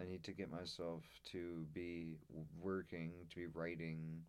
I 0.00 0.04
need 0.04 0.22
to 0.24 0.32
get 0.32 0.50
myself 0.50 1.02
to 1.32 1.66
be 1.72 2.18
working, 2.60 3.12
to 3.30 3.36
be 3.36 3.46
writing 3.46 4.22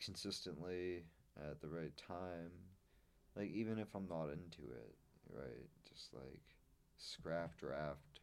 consistently 0.00 1.04
at 1.38 1.60
the 1.60 1.68
right 1.68 1.96
time. 1.96 2.50
Like, 3.36 3.50
even 3.50 3.78
if 3.78 3.88
I'm 3.94 4.08
not 4.08 4.24
into 4.24 4.70
it, 4.70 4.94
right? 5.32 5.68
Just 5.88 6.12
like 6.12 6.40
scrap 6.98 7.56
draft, 7.58 8.20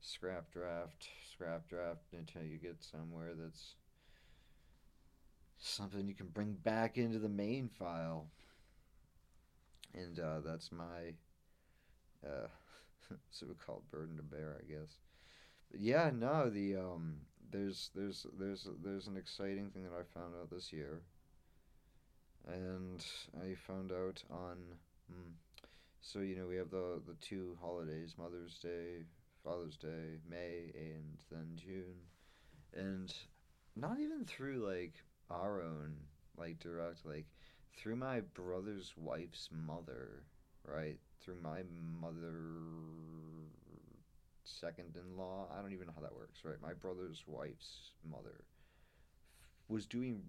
scrap 0.00 0.50
draft, 0.50 1.08
scrap 1.32 1.68
draft 1.68 2.12
until 2.12 2.42
you 2.42 2.58
get 2.58 2.82
somewhere 2.82 3.32
that's 3.38 3.74
something 5.58 6.08
you 6.08 6.14
can 6.14 6.28
bring 6.28 6.54
back 6.54 6.98
into 6.98 7.18
the 7.18 7.28
main 7.28 7.68
file. 7.68 8.26
And 9.94 10.18
uh, 10.18 10.40
that's 10.44 10.72
my 10.72 11.14
uh, 12.24 12.48
so-called 13.30 13.82
burden 13.90 14.16
to 14.16 14.22
bear, 14.22 14.56
I 14.58 14.70
guess. 14.70 14.98
But 15.70 15.80
yeah, 15.80 16.10
no, 16.12 16.50
the 16.50 16.76
um, 16.76 17.16
there's 17.50 17.90
there's 17.94 18.26
there's 18.38 18.68
there's 18.82 19.06
an 19.06 19.16
exciting 19.16 19.70
thing 19.70 19.84
that 19.84 19.92
I 19.92 20.02
found 20.18 20.34
out 20.40 20.50
this 20.50 20.72
year, 20.72 21.02
and 22.46 23.04
I 23.40 23.54
found 23.54 23.92
out 23.92 24.22
on, 24.30 24.56
hmm, 25.10 25.30
so 26.00 26.20
you 26.20 26.36
know 26.36 26.46
we 26.46 26.56
have 26.56 26.70
the 26.70 27.00
the 27.06 27.14
two 27.20 27.56
holidays, 27.60 28.14
Mother's 28.18 28.58
Day, 28.58 29.04
Father's 29.44 29.76
Day, 29.76 30.18
May, 30.28 30.72
and 30.74 31.18
then 31.30 31.52
June, 31.54 31.96
and 32.74 33.12
not 33.76 33.98
even 34.00 34.24
through 34.24 34.66
like 34.66 34.94
our 35.30 35.62
own 35.62 35.94
like 36.36 36.58
direct 36.58 37.06
like 37.06 37.26
through 37.76 37.96
my 37.96 38.20
brother's 38.20 38.92
wife's 38.96 39.48
mother, 39.52 40.24
right? 40.64 40.98
Through 41.20 41.36
my 41.42 41.62
mother 42.00 42.32
second 44.44 44.96
in 44.96 45.16
law. 45.16 45.46
I 45.56 45.60
don't 45.60 45.72
even 45.72 45.86
know 45.86 45.92
how 45.94 46.02
that 46.02 46.14
works, 46.14 46.40
right? 46.44 46.60
My 46.62 46.74
brother's 46.74 47.24
wife's 47.26 47.92
mother 48.10 48.44
was 49.68 49.86
doing 49.86 50.22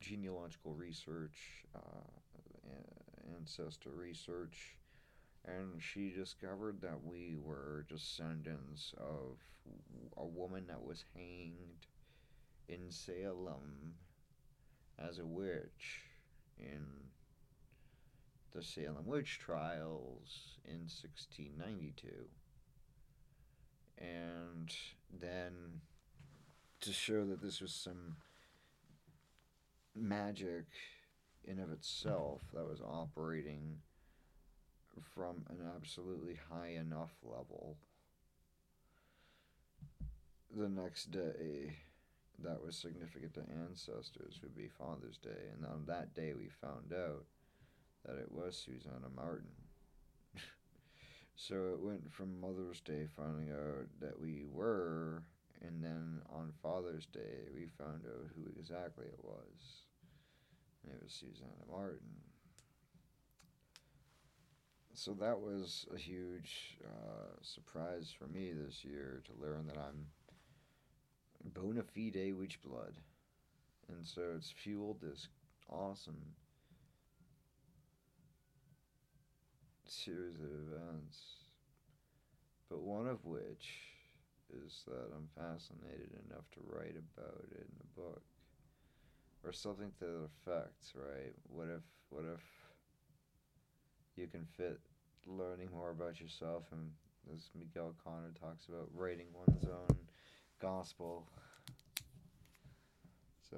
genealogical 0.00 0.74
research, 0.74 1.64
uh, 1.74 2.70
ancestor 3.36 3.90
research, 3.90 4.76
and 5.44 5.80
she 5.80 6.10
discovered 6.10 6.80
that 6.80 7.04
we 7.04 7.36
were 7.42 7.84
descendants 7.88 8.94
of 8.98 9.38
a 10.16 10.24
woman 10.24 10.64
that 10.68 10.82
was 10.82 11.04
hanged 11.14 11.86
in 12.68 12.90
Salem 12.90 13.94
as 14.98 15.18
a 15.18 15.26
witch 15.26 16.02
in 16.58 16.86
the 18.54 18.62
Salem 18.62 19.06
witch 19.06 19.38
trials 19.38 20.58
in 20.64 20.86
1692. 20.86 22.08
And 23.98 24.74
then 25.20 25.80
to 26.80 26.92
show 26.92 27.24
that 27.24 27.42
this 27.42 27.60
was 27.60 27.72
some 27.72 28.16
magic 29.94 30.66
in 31.44 31.58
of 31.58 31.70
itself 31.72 32.42
that 32.52 32.68
was 32.68 32.80
operating 32.80 33.78
from 35.14 35.44
an 35.48 35.58
absolutely 35.76 36.38
high 36.50 36.74
enough 36.78 37.12
level 37.22 37.76
the 40.56 40.68
next 40.68 41.10
day 41.10 41.76
that 42.42 42.62
was 42.64 42.76
significant 42.76 43.34
to 43.34 43.42
ancestors 43.68 44.40
would 44.42 44.56
be 44.56 44.68
Father's 44.68 45.18
Day, 45.18 45.50
and 45.54 45.64
on 45.64 45.84
that 45.86 46.14
day 46.14 46.32
we 46.36 46.48
found 46.60 46.92
out 46.92 47.24
that 48.04 48.16
it 48.16 48.30
was 48.30 48.56
Susanna 48.56 49.08
Martin. 49.14 49.48
so 51.36 51.54
it 51.72 51.80
went 51.80 52.12
from 52.12 52.40
Mother's 52.40 52.80
Day 52.80 53.06
finding 53.16 53.50
out 53.50 53.86
that 54.00 54.20
we 54.20 54.44
were, 54.52 55.22
and 55.62 55.82
then 55.82 56.20
on 56.30 56.52
Father's 56.62 57.06
Day 57.06 57.48
we 57.54 57.66
found 57.78 58.02
out 58.06 58.30
who 58.34 58.50
exactly 58.58 59.06
it 59.06 59.20
was. 59.22 59.86
And 60.84 60.94
it 60.94 61.02
was 61.02 61.12
Susanna 61.12 61.64
Martin. 61.70 62.00
So 64.92 65.12
that 65.14 65.40
was 65.40 65.86
a 65.92 65.98
huge 65.98 66.78
uh, 66.84 67.36
surprise 67.42 68.14
for 68.16 68.28
me 68.28 68.52
this 68.52 68.84
year 68.84 69.22
to 69.24 69.44
learn 69.44 69.66
that 69.66 69.78
I'm 69.78 70.06
bona 71.52 71.82
fide 71.82 72.32
witch 72.34 72.60
blood. 72.62 72.94
And 73.88 74.06
so 74.06 74.22
it's 74.36 74.50
fueled 74.50 75.00
this 75.00 75.28
awesome 75.68 76.22
series 79.94 80.40
of 80.40 80.50
events. 80.68 81.18
But 82.68 82.80
one 82.80 83.06
of 83.06 83.24
which 83.24 83.68
is 84.52 84.82
that 84.86 85.10
I'm 85.14 85.28
fascinated 85.36 86.10
enough 86.26 86.50
to 86.54 86.60
write 86.66 86.96
about 86.96 87.44
it 87.50 87.66
in 87.66 87.80
a 87.80 88.00
book. 88.00 88.22
Or 89.44 89.52
something 89.52 89.92
to 89.98 90.04
that 90.04 90.28
effect, 90.30 90.94
right? 90.94 91.34
What 91.48 91.68
if 91.68 91.82
what 92.08 92.24
if 92.24 92.40
you 94.16 94.26
can 94.26 94.46
fit 94.56 94.80
learning 95.26 95.68
more 95.72 95.90
about 95.90 96.20
yourself 96.20 96.64
and 96.72 96.90
as 97.32 97.50
Miguel 97.58 97.94
Connor 98.04 98.32
talks 98.40 98.66
about 98.68 98.88
writing 98.94 99.26
one's 99.32 99.64
own 99.64 99.96
gospel. 100.60 101.26
So 103.50 103.56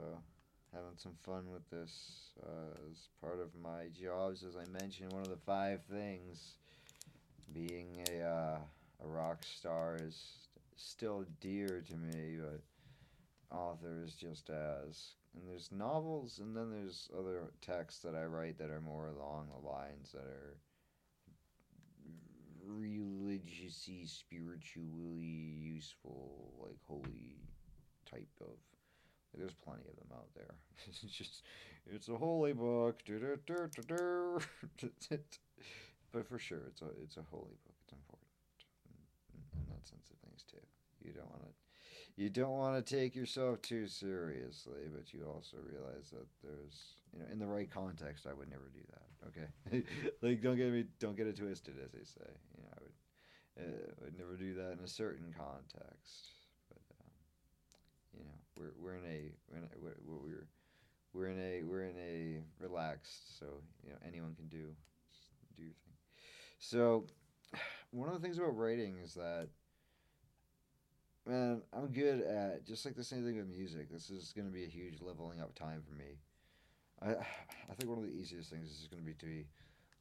having 0.73 0.97
some 0.97 1.15
fun 1.25 1.51
with 1.51 1.69
this 1.71 2.31
uh, 2.43 2.91
as 2.91 3.09
part 3.21 3.41
of 3.41 3.49
my 3.61 3.89
jobs, 3.99 4.45
as 4.45 4.57
I 4.57 4.65
mentioned, 4.81 5.13
one 5.13 5.23
of 5.23 5.31
the 5.31 5.37
five 5.47 5.81
things 5.91 6.55
being 7.53 8.05
a 8.11 8.23
uh, 8.23 8.59
a 9.05 9.07
rock 9.07 9.43
star 9.43 9.97
is 10.03 10.49
still 10.77 11.25
dear 11.41 11.85
to 11.89 11.97
me, 11.97 12.39
but 12.41 13.57
author 13.57 14.03
is 14.05 14.15
just 14.15 14.51
as. 14.51 15.15
And 15.35 15.47
there's 15.47 15.71
novels, 15.71 16.39
and 16.39 16.57
then 16.57 16.71
there's 16.71 17.11
other 17.19 17.51
texts 17.61 18.01
that 18.03 18.15
I 18.15 18.25
write 18.25 18.59
that 18.59 18.71
are 18.71 18.81
more 18.81 19.09
along 19.09 19.49
the 19.49 19.69
lines 19.69 20.13
that 20.13 20.25
are 20.25 20.57
religiously, 22.67 24.07
spiritually 24.07 25.59
useful, 25.63 26.55
like 26.59 26.79
holy 26.89 27.37
type 28.11 28.29
of. 28.41 28.76
There's 29.37 29.55
plenty 29.55 29.83
of 29.89 29.97
them 29.97 30.09
out 30.15 30.29
there. 30.35 30.55
it's 30.87 31.01
just, 31.03 31.43
it's 31.87 32.09
a 32.09 32.17
holy 32.17 32.53
book. 32.53 33.03
but 36.13 36.27
for 36.29 36.39
sure, 36.39 36.63
it's 36.69 36.83
a 36.83 36.89
it's 37.03 37.17
a 37.17 37.25
holy 37.31 37.57
book. 37.65 37.77
It's 37.85 37.93
important 37.93 38.29
in, 39.35 39.41
in 39.61 39.67
that 39.69 39.87
sense 39.87 40.11
of 40.11 40.19
things 40.21 40.45
too. 40.51 40.63
You 41.03 41.13
don't 41.13 41.31
want 41.31 41.43
to 41.45 41.53
you 42.17 42.31
don't 42.31 42.57
want 42.59 42.85
to 42.85 42.97
take 42.97 43.15
yourself 43.17 43.63
too 43.63 43.87
seriously, 43.89 44.89
but 44.95 45.13
you 45.15 45.25
also 45.27 45.59
realize 45.65 46.11
that 46.11 46.27
there's, 46.43 46.97
you 47.13 47.21
know, 47.21 47.27
in 47.33 47.39
the 47.39 47.47
right 47.47 47.71
context, 47.71 48.27
I 48.29 48.35
would 48.35 48.51
never 48.51 48.71
do 48.75 48.83
that. 48.93 49.09
Okay, 49.29 49.85
like 50.23 50.43
don't 50.43 50.57
get 50.57 50.73
me, 50.73 50.85
don't 51.01 51.17
get 51.17 51.27
it 51.27 51.37
twisted, 51.37 51.75
as 51.85 51.93
they 51.93 52.05
say. 52.05 52.31
You 52.57 52.63
know, 52.65 52.71
I 52.73 52.81
would, 52.83 52.95
uh, 53.65 53.93
would 54.05 54.19
never 54.19 54.37
do 54.37 54.55
that 54.55 54.73
in 54.79 54.81
a 54.85 54.89
certain 54.89 55.35
context. 55.37 56.33
But 56.69 56.83
um, 57.01 57.11
you 58.19 58.25
know, 58.25 58.41
we're 58.57 58.73
we're 58.81 58.97
in 58.97 59.05
a 59.05 59.31
we're 59.51 59.59
in 59.59 59.65
a, 59.65 59.69
we're, 59.79 59.97
we're 60.05 60.47
we're 61.13 61.29
in 61.29 61.39
a 61.39 61.63
we're 61.63 61.85
in 61.85 61.97
a 61.99 62.43
relaxed, 62.63 63.39
so 63.39 63.47
you 63.85 63.91
know 63.91 63.99
anyone 64.07 64.35
can 64.35 64.47
do 64.49 64.75
do 65.57 65.63
your 65.63 65.73
thing. 65.85 65.95
So, 66.59 67.07
one 67.91 68.09
of 68.09 68.15
the 68.15 68.21
things 68.21 68.39
about 68.39 68.57
writing 68.57 68.99
is 69.03 69.15
that 69.15 69.49
man, 71.27 71.63
I'm 71.73 71.89
good 71.89 72.21
at 72.21 72.67
just 72.67 72.85
like 72.85 72.95
the 72.95 73.05
same 73.05 73.25
thing 73.25 73.37
with 73.37 73.49
music. 73.49 73.91
This 73.91 74.11
is 74.11 74.33
going 74.35 74.47
to 74.47 74.53
be 74.53 74.65
a 74.65 74.69
huge 74.69 75.01
leveling 75.01 75.41
up 75.41 75.55
time 75.55 75.83
for 75.89 75.95
me. 75.95 76.19
I 77.03 77.11
I 77.71 77.75
think 77.75 77.91
one 77.91 77.99
of 77.99 78.05
the 78.05 78.17
easiest 78.17 78.51
things 78.51 78.71
is 78.71 78.89
going 78.91 79.03
to 79.03 79.07
be 79.07 79.15
to 79.15 79.27
be 79.27 79.47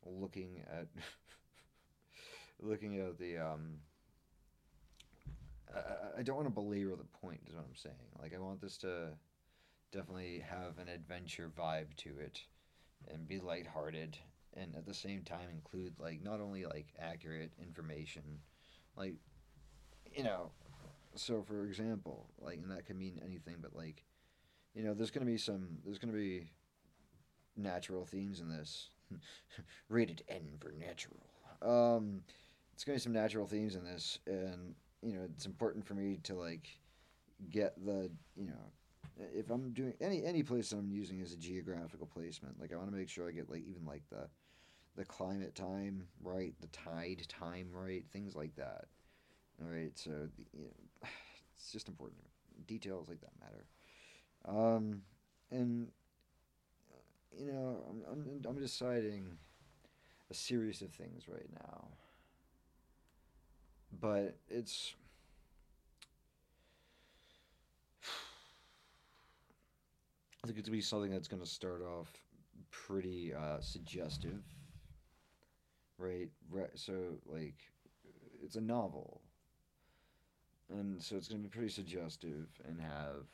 looking 0.06 0.64
at 0.72 0.88
looking 2.62 3.00
at 3.00 3.18
the 3.18 3.38
um. 3.38 3.80
I, 5.74 6.20
I 6.20 6.24
don't 6.24 6.36
want 6.36 6.48
to 6.48 6.54
belabor 6.54 6.96
the 6.96 7.06
point. 7.20 7.42
Is 7.48 7.56
what 7.56 7.66
I'm 7.68 7.76
saying. 7.76 7.96
Like 8.22 8.34
I 8.36 8.40
want 8.40 8.62
this 8.62 8.78
to 8.80 9.10
definitely 9.92 10.44
have 10.48 10.78
an 10.80 10.90
adventure 10.90 11.52
vibe 11.58 11.96
to 11.98 12.10
it, 12.20 12.42
and 13.08 13.28
be 13.28 13.40
lighthearted, 13.40 14.18
and 14.56 14.76
at 14.76 14.86
the 14.86 14.94
same 14.94 15.24
time 15.24 15.50
include 15.52 15.94
like 16.00 16.24
not 16.24 16.42
only 16.42 16.66
like 16.66 16.94
accurate 17.00 17.52
information, 17.62 18.24
like 18.96 19.16
you 20.16 20.24
know 20.24 20.52
so 21.16 21.42
for 21.42 21.66
example 21.66 22.30
like 22.40 22.58
and 22.58 22.72
that 22.72 22.86
can 22.86 22.98
mean 22.98 23.20
anything 23.24 23.56
but 23.62 23.76
like 23.76 24.04
you 24.74 24.84
know 24.84 24.94
there's 24.94 25.12
to 25.26 25.32
be 25.32 25.38
some 25.38 25.78
there's 25.84 25.98
to 26.14 26.18
be 26.20 26.52
natural 27.56 28.06
themes 28.06 28.40
in 28.40 28.50
this 28.50 28.90
rated 29.90 30.24
n 30.28 30.42
for 30.60 30.72
natural 30.72 31.18
um 31.62 32.22
it's 32.74 32.84
going 32.84 32.98
to 32.98 33.02
be 33.02 33.04
some 33.04 33.14
natural 33.14 33.48
themes 33.48 33.76
in 33.76 33.86
this 33.86 34.20
and 34.28 34.76
you 35.06 35.14
know 35.14 35.22
it's 35.24 35.46
important 35.46 35.86
for 35.86 35.94
me 35.94 36.18
to 36.24 36.34
like 36.34 36.68
get 37.50 37.74
the 37.86 38.10
you 38.36 38.48
know 38.48 38.72
if 39.34 39.50
i'm 39.50 39.72
doing 39.72 39.94
any 40.02 40.26
any 40.26 40.44
place 40.44 40.70
that 40.70 40.78
i'm 40.78 40.92
using 40.92 41.22
as 41.22 41.32
a 41.32 41.38
geographical 41.38 42.08
placement 42.08 42.60
like 42.60 42.74
i 42.74 42.76
want 42.76 42.90
to 42.90 42.96
make 42.96 43.10
sure 43.10 43.28
i 43.28 43.32
get 43.32 43.50
like 43.50 43.64
even 43.68 43.86
like 43.86 44.04
the 44.10 44.28
the 44.96 45.06
climate 45.06 45.54
time 45.56 46.04
right 46.24 46.54
the 46.62 46.68
tide 46.68 47.24
time 47.28 47.68
right 47.72 48.06
things 48.12 48.36
like 48.36 48.56
that 48.56 48.86
all 49.62 49.70
right 49.70 49.92
so 49.98 50.10
you 50.54 50.64
know, 50.64 51.10
it's 51.56 51.72
just 51.72 51.88
important. 51.88 52.22
Details 52.68 53.10
like 53.10 53.22
that 53.22 53.32
matter. 53.40 53.66
Um, 54.48 55.02
and 55.52 55.88
you 57.38 57.52
know, 57.52 57.84
I'm, 57.90 58.04
I'm 58.12 58.42
I'm 58.48 58.60
deciding 58.60 59.38
a 60.30 60.34
series 60.34 60.82
of 60.82 60.92
things 60.92 61.28
right 61.28 61.50
now. 61.54 61.88
But 64.00 64.38
it's 64.50 64.94
I 70.44 70.48
think 70.48 70.58
it's 70.60 70.68
gonna 70.68 70.78
be 70.78 70.82
something 70.82 71.12
that's 71.12 71.28
gonna 71.28 71.46
start 71.46 71.82
off 71.82 72.12
pretty 72.72 73.34
uh, 73.34 73.60
suggestive, 73.62 74.44
right? 75.98 76.30
Right. 76.50 76.70
So 76.76 77.20
like, 77.26 77.56
it's 78.44 78.56
a 78.56 78.62
novel, 78.62 79.22
and 80.70 81.02
so 81.02 81.16
it's 81.16 81.28
to 81.42 81.48
be 81.48 81.50
pretty 81.50 81.72
suggestive 81.72 82.48
and 82.68 82.80
have 82.82 83.28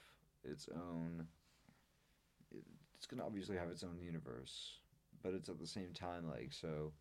its 0.44 0.68
own 0.76 1.28
it's 2.96 3.08
to 3.20 3.26
obviously 3.26 3.58
have 3.58 3.70
its 3.70 3.84
own 3.84 4.00
universe 4.00 4.80
but 5.24 5.34
it's 5.34 5.50
at 5.50 5.60
the 5.60 5.68
same 5.68 5.94
time 5.94 6.28
like 6.28 6.52
so 6.52 6.92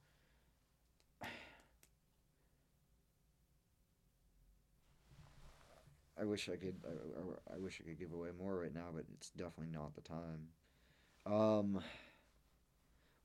I 6.21 6.25
wish 6.25 6.49
I 6.49 6.57
could 6.57 6.77
I, 6.87 7.55
I, 7.55 7.59
wish 7.59 7.81
I 7.81 7.89
could 7.89 7.99
give 7.99 8.13
away 8.13 8.29
more 8.39 8.57
right 8.57 8.75
now 8.75 8.89
but 8.95 9.05
it's 9.17 9.31
definitely 9.31 9.73
not 9.73 9.95
the 9.95 10.03
time 10.03 10.49
um 11.27 11.83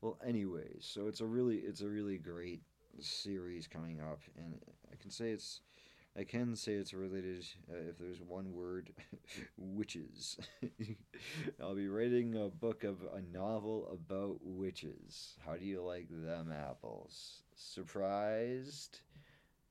well 0.02 0.18
anyways 0.26 0.82
so 0.82 1.08
it's 1.08 1.22
a 1.22 1.26
really 1.26 1.58
it's 1.58 1.82
a 1.82 1.88
really 1.88 2.18
great 2.18 2.62
series 3.00 3.68
coming 3.68 4.00
up 4.00 4.22
and 4.38 4.56
I 4.92 4.96
can 4.96 5.12
say 5.12 5.32
it's 5.32 5.62
I 6.18 6.24
can 6.24 6.56
say 6.56 6.74
it's 6.74 6.94
related 6.94 7.46
uh, 7.70 7.90
if 7.90 7.98
there's 7.98 8.22
one 8.22 8.54
word 8.54 8.92
witches. 9.58 10.38
I'll 11.62 11.76
be 11.76 11.90
writing 11.90 12.36
a 12.36 12.48
book 12.48 12.86
of 12.86 13.00
a 13.14 13.22
novel 13.36 13.90
about 13.92 14.38
witches. 14.42 15.36
How 15.46 15.58
do 15.58 15.66
you 15.66 15.84
like 15.84 16.08
them 16.10 16.54
apples? 16.54 17.42
Surprised? 17.58 19.02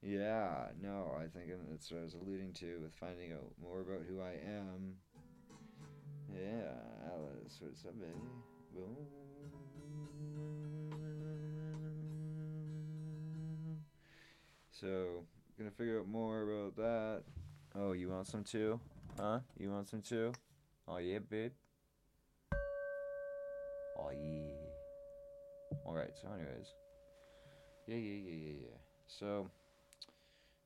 Yeah, 0.05 0.69
no, 0.83 1.13
I 1.17 1.23
think 1.29 1.51
that's 1.71 1.91
what 1.91 2.01
I 2.01 2.05
was 2.05 2.15
alluding 2.15 2.53
to 2.61 2.79
with 2.83 2.95
finding 2.95 3.33
out 3.33 3.53
more 3.61 3.81
about 3.81 4.03
who 4.07 4.21
I 4.21 4.33
am. 4.47 4.97
Yeah, 6.31 6.73
Alice, 7.11 7.59
what's 7.61 7.87
up, 7.87 7.99
baby? 7.99 8.13
Boom. 8.75 8.97
So, 14.71 15.25
Gonna 15.57 15.71
figure 15.71 16.01
out 16.01 16.09
more 16.09 16.43
about 16.43 16.77
that. 16.77 17.23
Oh, 17.77 17.93
you 17.93 18.09
want 18.09 18.27
some 18.27 18.43
too? 18.43 18.81
Huh? 19.17 19.39
You 19.57 19.71
want 19.71 19.89
some 19.89 20.03
too? 20.03 20.33
Oh 20.89 20.97
yeah, 20.97 21.21
babe. 21.31 21.53
Oh 23.97 24.11
yeah. 24.11 25.79
Alright, 25.87 26.11
so 26.21 26.27
anyways. 26.35 26.75
Yeah, 27.87 27.97
yeah, 27.97 28.21
yeah, 28.25 28.37
yeah, 28.47 28.55
yeah. 28.63 28.77
So, 29.07 29.49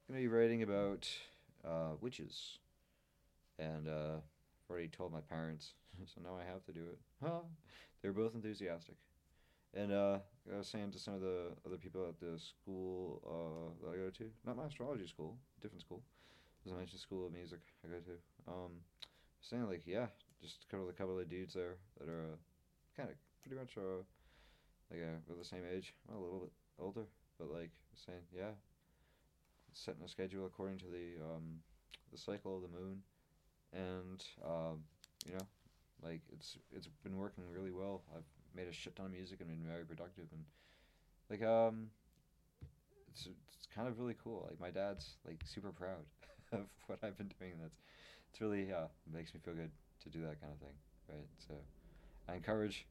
gonna 0.08 0.20
be 0.20 0.28
writing 0.28 0.62
about 0.62 1.06
uh, 1.64 1.92
witches. 2.00 2.58
And 3.58 3.88
uh, 3.88 4.16
I've 4.16 4.70
already 4.70 4.88
told 4.88 5.12
my 5.12 5.20
parents, 5.20 5.74
so 6.06 6.20
now 6.22 6.36
I 6.40 6.50
have 6.50 6.64
to 6.64 6.72
do 6.72 6.80
it. 6.80 6.98
Huh? 7.22 7.40
They're 8.00 8.12
both 8.12 8.34
enthusiastic. 8.34 8.96
And 9.74 9.92
uh, 9.92 10.18
I 10.52 10.58
was 10.58 10.68
saying 10.68 10.92
to 10.92 10.98
some 10.98 11.14
of 11.14 11.20
the 11.20 11.52
other 11.66 11.76
people 11.76 12.06
at 12.08 12.18
the 12.18 12.38
school 12.38 13.20
uh, 13.26 13.86
that 13.86 13.94
I 13.94 13.96
go 13.96 14.10
to, 14.10 14.30
not 14.46 14.56
my 14.56 14.64
astrology 14.64 15.06
school, 15.06 15.36
different 15.60 15.82
school, 15.82 16.02
as 16.64 16.72
I 16.72 16.76
mentioned, 16.76 17.00
school 17.00 17.26
of 17.26 17.32
music 17.32 17.60
I 17.84 17.88
go 17.88 17.98
to. 17.98 18.50
Um, 18.50 18.72
saying 19.42 19.68
like, 19.68 19.82
yeah, 19.86 20.06
just 20.40 20.64
a 20.64 20.70
couple, 20.70 20.88
a 20.88 20.92
couple 20.92 21.18
of 21.18 21.28
dudes 21.28 21.52
there 21.52 21.76
that 22.00 22.08
are 22.08 22.32
uh, 22.32 22.36
kind 22.96 23.10
of 23.10 23.16
pretty 23.42 23.60
much 23.60 23.76
uh, 23.76 24.00
like 24.90 25.02
uh, 25.02 25.18
we're 25.28 25.36
the 25.36 25.44
same 25.44 25.64
age, 25.70 25.92
well, 26.08 26.18
a 26.18 26.22
little 26.22 26.40
bit 26.40 26.52
older, 26.80 27.04
but 27.38 27.52
like 27.52 27.70
saying, 27.94 28.24
yeah, 28.34 28.56
setting 29.78 30.02
a 30.04 30.08
schedule 30.08 30.46
according 30.46 30.78
to 30.78 30.86
the 30.86 31.22
um, 31.22 31.60
the 32.10 32.18
cycle 32.18 32.56
of 32.56 32.62
the 32.62 32.68
moon, 32.68 33.02
and 33.72 34.24
um, 34.44 34.82
you 35.26 35.32
know, 35.32 35.46
like 36.02 36.20
it's 36.32 36.58
it's 36.74 36.88
been 37.04 37.16
working 37.16 37.44
really 37.52 37.70
well. 37.70 38.02
I've 38.14 38.24
made 38.54 38.68
a 38.68 38.72
shit 38.72 38.96
ton 38.96 39.06
of 39.06 39.12
music 39.12 39.40
and 39.40 39.48
been 39.48 39.66
very 39.66 39.84
productive, 39.84 40.26
and 40.32 40.44
like 41.30 41.42
um, 41.42 41.90
it's 43.12 43.28
it's 43.56 43.68
kind 43.74 43.88
of 43.88 43.98
really 43.98 44.16
cool. 44.22 44.46
Like 44.48 44.60
my 44.60 44.70
dad's 44.70 45.16
like 45.24 45.40
super 45.44 45.70
proud 45.70 46.04
of 46.52 46.66
what 46.86 46.98
I've 47.02 47.16
been 47.16 47.30
doing. 47.38 47.52
That's 47.60 47.78
it's 48.30 48.40
really 48.40 48.72
uh 48.72 48.88
makes 49.12 49.32
me 49.32 49.40
feel 49.44 49.54
good 49.54 49.70
to 50.02 50.08
do 50.08 50.20
that 50.22 50.40
kind 50.40 50.52
of 50.52 50.58
thing, 50.58 50.76
right? 51.08 51.28
So 51.46 51.54
I 52.28 52.34
encourage 52.34 52.86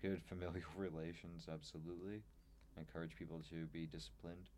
good 0.00 0.22
familial 0.28 0.62
relations, 0.76 1.46
absolutely. 1.52 2.22
I 2.76 2.80
encourage 2.80 3.16
people 3.16 3.42
to 3.50 3.66
be 3.66 3.86
disciplined 3.86 4.48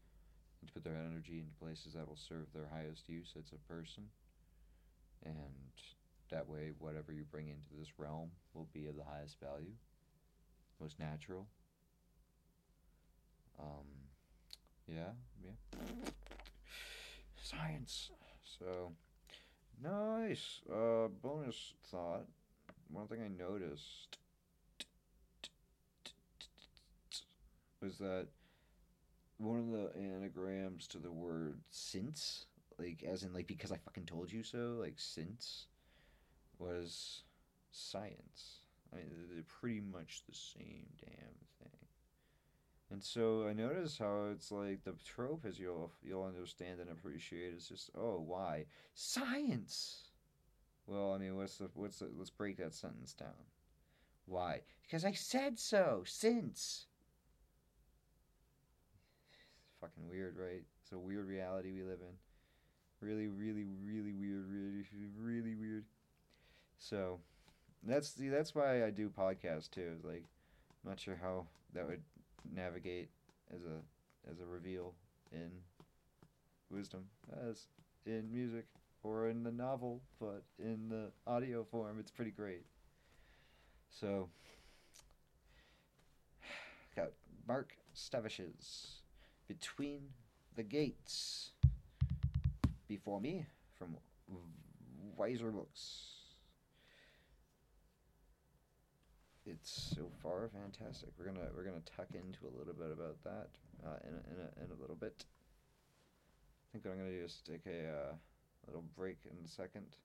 and 0.61 0.69
to 0.69 0.75
put 0.75 0.85
their 0.85 0.97
energy 0.97 1.39
into 1.39 1.53
places 1.61 1.95
that 1.95 2.07
will 2.07 2.17
serve 2.17 2.47
their 2.55 2.69
highest 2.73 3.09
use 3.09 3.35
as 3.39 3.53
a 3.53 3.73
person. 3.73 4.05
And 5.25 5.35
that 6.31 6.49
way, 6.49 6.73
whatever 6.79 7.13
you 7.13 7.25
bring 7.31 7.49
into 7.49 7.69
this 7.79 7.89
realm 7.99 8.31
will 8.55 8.69
be 8.73 8.87
of 8.87 8.97
the 8.97 9.05
highest 9.05 9.39
value, 9.41 9.73
most 10.81 10.99
natural. 10.99 11.47
Um, 13.59 13.87
yeah, 14.89 15.13
yeah. 15.45 16.11
Science. 17.43 18.11
So, 18.59 18.93
nice. 19.83 20.61
Uh, 20.71 21.09
bonus 21.23 21.75
thought. 21.91 22.27
One 22.89 23.07
thing 23.07 23.21
I 23.23 23.29
noticed 23.29 24.19
was 27.81 27.99
that 27.99 28.27
one 29.41 29.59
of 29.59 29.71
the 29.71 29.91
anagrams 29.99 30.87
to 30.89 30.99
the 30.99 31.11
word 31.11 31.61
since, 31.71 32.47
like 32.79 33.03
as 33.03 33.23
in 33.23 33.33
like 33.33 33.47
because 33.47 33.73
I 33.73 33.79
fucking 33.79 34.05
told 34.05 34.31
you 34.31 34.43
so, 34.43 34.77
like 34.81 34.95
since 34.97 35.67
was 36.59 37.23
science. 37.73 38.61
I 38.93 38.97
mean, 38.97 39.07
they're 39.33 39.45
pretty 39.45 39.81
much 39.81 40.23
the 40.29 40.35
same 40.35 40.87
damn 41.01 41.39
thing. 41.59 41.87
And 42.91 43.03
so 43.03 43.47
I 43.47 43.53
notice 43.53 43.99
how 43.99 44.29
it's 44.33 44.51
like 44.51 44.85
the 44.85 44.95
trope, 45.05 45.45
as 45.47 45.59
you'll 45.59 45.93
you'll 46.03 46.25
understand 46.25 46.81
and 46.81 46.91
appreciate, 46.91 47.55
is 47.55 47.69
just 47.69 47.91
oh 47.97 48.23
why 48.27 48.67
science. 48.95 50.09
Well, 50.87 51.13
I 51.13 51.19
mean, 51.19 51.37
what's 51.37 51.57
the 51.57 51.71
what's 51.75 52.01
the, 52.01 52.11
let's 52.17 52.31
break 52.31 52.59
that 52.59 52.75
sentence 52.75 53.15
down. 53.15 53.29
Why? 54.27 54.61
Because 54.83 55.05
I 55.05 55.13
said 55.13 55.59
so. 55.59 56.03
Since 56.05 56.87
fucking 59.81 60.09
weird, 60.09 60.37
right? 60.39 60.63
It's 60.83 60.93
a 60.93 60.99
weird 60.99 61.27
reality 61.27 61.73
we 61.73 61.83
live 61.83 62.01
in. 62.01 63.07
Really, 63.07 63.29
really, 63.29 63.65
really 63.83 64.13
weird, 64.13 64.45
really, 64.51 64.85
really 65.19 65.55
weird. 65.55 65.85
So, 66.79 67.21
that's 67.83 68.13
the 68.13 68.29
that's 68.29 68.55
why 68.55 68.85
I 68.85 68.91
do 68.91 69.09
podcasts 69.09 69.71
too. 69.71 69.97
Like, 70.05 70.25
I'm 70.85 70.91
not 70.91 71.01
sure 71.01 71.19
how 71.21 71.47
that 71.73 71.87
would 71.87 72.03
navigate 72.55 73.09
as 73.55 73.63
a 73.63 74.31
as 74.31 74.41
a 74.41 74.47
reveal 74.47 74.95
in 75.33 75.51
wisdom 76.71 77.05
as 77.49 77.67
in 78.07 78.31
music 78.31 78.67
or 79.03 79.29
in 79.29 79.43
the 79.43 79.51
novel, 79.51 80.03
but 80.19 80.43
in 80.59 80.89
the 80.89 81.11
audio 81.27 81.65
form, 81.65 81.99
it's 81.99 82.11
pretty 82.11 82.31
great. 82.31 82.65
So, 83.89 84.29
got 86.97 87.11
Mark 87.49 87.75
Stavish's 87.95 89.00
between 89.51 90.03
the 90.55 90.63
gates 90.63 91.51
before 92.87 93.21
me 93.21 93.45
from 93.77 93.97
Weiser 95.19 95.53
Books. 95.53 96.07
It's 99.45 99.93
so 99.97 100.09
far 100.23 100.49
fantastic. 100.53 101.09
We're 101.19 101.25
gonna 101.25 101.49
we're 101.57 101.65
gonna 101.65 101.83
tuck 101.97 102.07
into 102.15 102.47
a 102.47 102.55
little 102.57 102.75
bit 102.75 102.93
about 102.93 103.17
that 103.25 103.49
uh, 103.85 103.99
in, 104.07 104.15
a, 104.15 104.23
in, 104.31 104.39
a, 104.39 104.65
in 104.65 104.71
a 104.71 104.81
little 104.81 104.95
bit. 104.95 105.25
I 105.25 106.67
think 106.71 106.85
what 106.85 106.93
I'm 106.93 106.99
gonna 106.99 107.11
do 107.11 107.25
is 107.25 107.43
take 107.45 107.67
a 107.67 107.89
uh, 107.89 108.13
little 108.69 108.85
break 108.97 109.19
in 109.25 109.45
a 109.45 109.49
second 109.49 109.97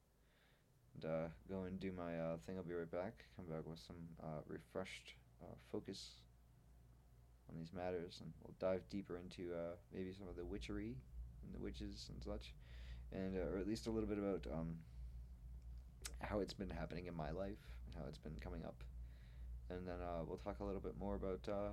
and 0.95 1.05
uh, 1.05 1.27
go 1.47 1.65
and 1.65 1.79
do 1.79 1.91
my 1.91 2.17
uh, 2.17 2.37
thing. 2.47 2.57
I'll 2.57 2.63
be 2.63 2.73
right 2.73 2.89
back. 2.89 3.25
Come 3.35 3.45
back 3.45 3.67
with 3.67 3.77
some 3.77 4.09
uh, 4.23 4.41
refreshed 4.47 5.13
uh, 5.43 5.53
focus 5.71 6.24
on 7.49 7.57
these 7.57 7.73
matters, 7.73 8.19
and 8.21 8.31
we'll 8.43 8.55
dive 8.59 8.81
deeper 8.89 9.17
into 9.17 9.53
uh, 9.53 9.75
maybe 9.93 10.13
some 10.13 10.27
of 10.27 10.35
the 10.35 10.45
witchery 10.45 10.95
and 11.43 11.53
the 11.53 11.59
witches 11.59 12.09
and 12.13 12.23
such, 12.23 12.53
and 13.11 13.37
uh, 13.37 13.53
or 13.53 13.59
at 13.59 13.67
least 13.67 13.87
a 13.87 13.91
little 13.91 14.09
bit 14.09 14.17
about 14.17 14.45
um, 14.53 14.75
how 16.21 16.39
it's 16.39 16.53
been 16.53 16.69
happening 16.69 17.07
in 17.07 17.15
my 17.15 17.31
life 17.31 17.61
and 17.85 17.95
how 17.95 18.07
it's 18.07 18.17
been 18.17 18.35
coming 18.41 18.63
up, 18.65 18.83
and 19.69 19.87
then 19.87 19.95
uh, 20.01 20.23
we'll 20.27 20.37
talk 20.37 20.59
a 20.59 20.63
little 20.63 20.81
bit 20.81 20.97
more 20.99 21.15
about 21.15 21.41
uh, 21.47 21.71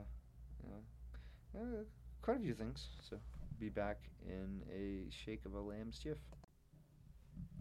you 0.63 0.71
know, 0.71 1.61
uh, 1.61 1.83
quite 2.21 2.39
a 2.39 2.41
few 2.41 2.55
things. 2.55 2.89
So 3.09 3.19
be 3.59 3.69
back 3.69 3.99
in 4.27 4.63
a 4.75 5.11
shake 5.11 5.45
of 5.47 5.55
a 5.55 5.61
lamb's 5.61 5.99
jiff. 5.99 6.19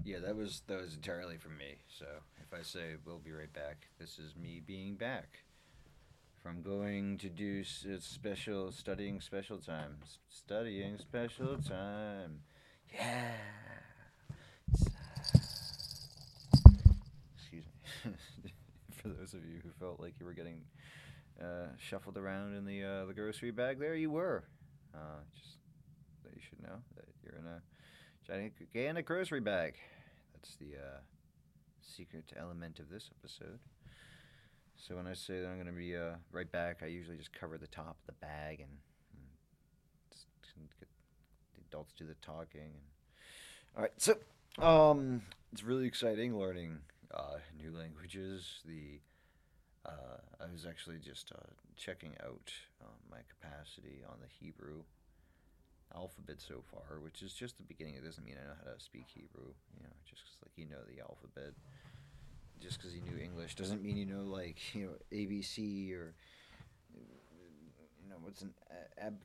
Yeah, 0.03 0.17
that 0.19 0.35
was 0.35 0.63
that 0.67 0.81
was 0.81 0.95
entirely 0.95 1.37
from 1.37 1.57
me. 1.57 1.77
So 1.87 2.05
if 2.41 2.57
I 2.57 2.63
say 2.63 2.95
we'll 3.05 3.19
be 3.19 3.31
right 3.31 3.53
back, 3.53 3.87
this 3.99 4.17
is 4.17 4.35
me 4.35 4.61
being 4.65 4.95
back 4.95 5.43
from 6.41 6.61
going 6.61 7.17
to 7.19 7.29
do 7.29 7.61
uh, 7.61 7.97
special 7.99 8.71
studying 8.71 9.21
special 9.21 9.57
time. 9.57 9.97
Studying 10.29 10.97
special 10.97 11.57
time. 11.57 12.39
Yeah. 12.93 13.31
Excuse 17.35 17.65
me. 18.05 18.11
For 18.91 19.09
those 19.09 19.33
of 19.33 19.45
you 19.45 19.59
who 19.63 19.69
felt 19.79 19.99
like 19.99 20.13
you 20.19 20.25
were 20.25 20.33
getting 20.33 20.61
uh, 21.39 21.67
shuffled 21.77 22.17
around 22.17 22.55
in 22.55 22.65
the 22.65 22.83
uh, 22.83 23.05
the 23.05 23.13
grocery 23.13 23.51
bag 23.51 23.79
there 23.79 23.95
you 23.95 24.09
were. 24.09 24.43
Uh, 24.93 25.21
just 25.33 25.57
that 26.23 26.33
you 26.35 26.41
should 26.41 26.61
know 26.61 26.77
that 26.95 27.05
you're 27.23 27.39
in 27.39 27.45
a 27.45 27.61
gigantic 28.25 29.05
grocery 29.05 29.39
bag. 29.39 29.75
That's 30.33 30.55
the 30.55 30.75
uh, 30.77 30.99
secret 31.81 32.33
element 32.35 32.79
of 32.79 32.89
this 32.89 33.09
episode 33.19 33.59
so 34.81 34.95
when 34.95 35.05
I 35.05 35.13
say 35.13 35.39
that 35.39 35.47
I'm 35.47 35.55
going 35.55 35.67
to 35.67 35.73
be 35.73 35.95
uh, 35.95 36.15
right 36.31 36.51
back, 36.51 36.79
I 36.81 36.87
usually 36.87 37.17
just 37.17 37.31
cover 37.33 37.57
the 37.57 37.67
top 37.67 37.97
of 38.01 38.05
the 38.07 38.13
bag 38.13 38.61
and, 38.61 38.71
and 40.55 40.67
get 40.79 40.87
the 41.55 41.61
adults 41.69 41.93
do 41.95 42.05
the 42.05 42.15
talking. 42.15 42.61
And... 42.61 43.75
All 43.75 43.83
right, 43.83 43.91
so 43.97 44.17
um, 44.57 45.21
it's 45.53 45.63
really 45.63 45.85
exciting 45.85 46.37
learning 46.37 46.79
uh, 47.13 47.37
new 47.61 47.77
languages. 47.77 48.61
The 48.65 48.99
uh, 49.85 50.17
I 50.39 50.51
was 50.51 50.65
actually 50.65 50.97
just 50.97 51.31
uh, 51.31 51.49
checking 51.77 52.15
out 52.23 52.51
uh, 52.81 52.97
my 53.09 53.17
capacity 53.29 54.03
on 54.07 54.17
the 54.19 54.27
Hebrew 54.27 54.81
alphabet 55.93 56.37
so 56.39 56.63
far, 56.71 56.99
which 56.99 57.21
is 57.21 57.33
just 57.33 57.57
the 57.57 57.63
beginning. 57.63 57.95
It 57.95 58.05
doesn't 58.05 58.25
mean 58.25 58.35
I 58.41 58.47
know 58.47 58.55
how 58.65 58.73
to 58.73 58.79
speak 58.79 59.05
Hebrew. 59.13 59.53
You 59.77 59.83
know, 59.83 59.93
just 60.09 60.23
like 60.41 60.51
you 60.55 60.65
know 60.65 60.81
the 60.89 61.01
alphabet 61.01 61.53
just 62.61 62.77
because 62.77 62.93
you 62.93 63.01
knew 63.01 63.21
English 63.21 63.55
doesn't 63.55 63.81
mean 63.81 63.97
you 63.97 64.05
know 64.05 64.23
like 64.23 64.57
you 64.75 64.85
know 64.85 64.93
ABC 65.11 65.93
or 65.93 66.13
you 66.93 68.09
know 68.09 68.17
what's 68.21 68.41
an 68.41 68.53
ab 68.97 69.17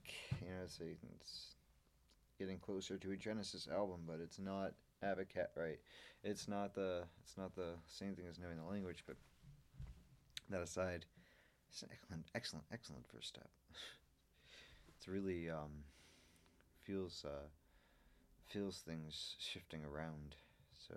you 0.43 0.49
know 0.49 0.63
it's, 0.65 0.81
a, 0.81 0.85
it's 1.15 1.55
getting 2.39 2.59
closer 2.59 2.97
to 2.99 3.13
a 3.13 3.17
Genesis 3.17 3.69
album, 3.73 4.01
but 4.07 4.21
it's 4.23 4.39
not 4.39 4.73
Abacab, 5.03 5.49
right? 5.57 5.79
It's 6.23 6.49
not 6.49 6.75
the 6.75 7.05
it's 7.23 7.37
not 7.37 7.55
the 7.55 7.75
same 7.87 8.15
thing 8.15 8.27
as 8.29 8.39
knowing 8.39 8.57
the 8.57 8.65
language, 8.65 9.05
but 9.07 9.17
that 10.51 10.63
aside, 10.63 11.05
it's 11.71 11.83
an 11.83 11.89
excellent, 11.93 12.25
excellent, 12.35 12.65
excellent 12.73 13.07
first 13.07 13.29
step. 13.29 13.49
It's 14.99 15.09
really 15.09 15.51
um, 15.51 15.85
feels 16.85 17.27
uh, 17.27 17.49
feels 18.47 18.79
things 18.79 19.37
shifting 19.39 19.83
around, 19.85 20.37
so 20.89 20.95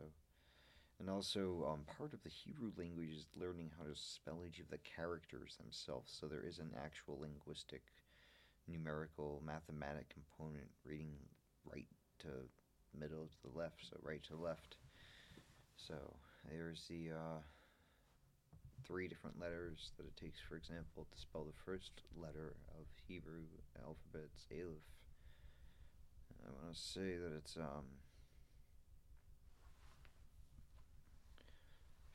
and 1.00 1.10
also 1.10 1.66
um, 1.72 1.86
part 1.98 2.14
of 2.14 2.22
the 2.24 2.30
Hebrew 2.30 2.72
language 2.78 3.12
is 3.16 3.26
learning 3.40 3.72
how 3.78 3.86
to 3.86 3.96
spell 3.96 4.44
each 4.46 4.60
of 4.60 4.70
the 4.70 4.80
characters 4.80 5.56
themselves. 5.56 6.12
So 6.20 6.28
there 6.28 6.44
is 6.46 6.60
an 6.60 6.72
actual 6.84 7.20
linguistic, 7.22 7.84
numerical, 8.68 9.42
mathematic 9.46 10.10
component 10.10 10.68
reading 10.84 11.16
right 11.64 11.88
to 12.20 12.28
middle 13.00 13.28
to 13.28 13.50
the 13.50 13.58
left, 13.58 13.86
so 13.90 13.98
right 14.02 14.22
to 14.24 14.36
left. 14.36 14.76
So 15.78 15.96
there's 16.50 16.84
the 16.90 17.12
uh, 17.16 17.40
three 18.86 19.08
different 19.08 19.40
letters 19.40 19.92
that 19.98 20.06
it 20.06 20.18
takes, 20.18 20.40
for 20.42 20.58
example, 20.58 21.08
to 21.10 21.22
spell 21.22 21.46
the 21.46 21.64
first 21.66 22.02
letter 22.20 22.56
of 22.78 22.86
Hebrew 23.08 23.48
alphabet, 23.82 24.28
it's 24.34 24.46
Aleph. 24.52 24.84
I 26.46 26.52
want 26.52 26.74
to 26.76 26.80
say 26.80 27.16
that 27.16 27.34
it's 27.38 27.56
um. 27.56 27.86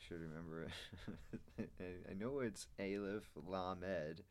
Should 0.06 0.20
remember 0.20 0.64
it. 0.64 1.70
I 2.10 2.14
know 2.14 2.40
it's 2.40 2.66
Aleph 2.78 3.30
Lamed, 3.46 4.22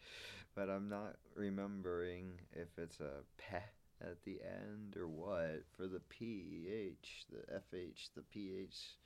but 0.56 0.70
I'm 0.70 0.88
not 0.88 1.16
remembering 1.36 2.34
if 2.52 2.68
it's 2.78 3.00
a 3.00 3.24
peh 3.38 3.58
at 4.00 4.24
the 4.24 4.40
end 4.44 4.96
or 4.98 5.08
what 5.08 5.64
for 5.76 5.88
the 5.88 6.02
PH, 6.10 7.26
the 7.32 7.60
FH, 7.76 8.10
the 8.16 8.22
PH 8.22 8.98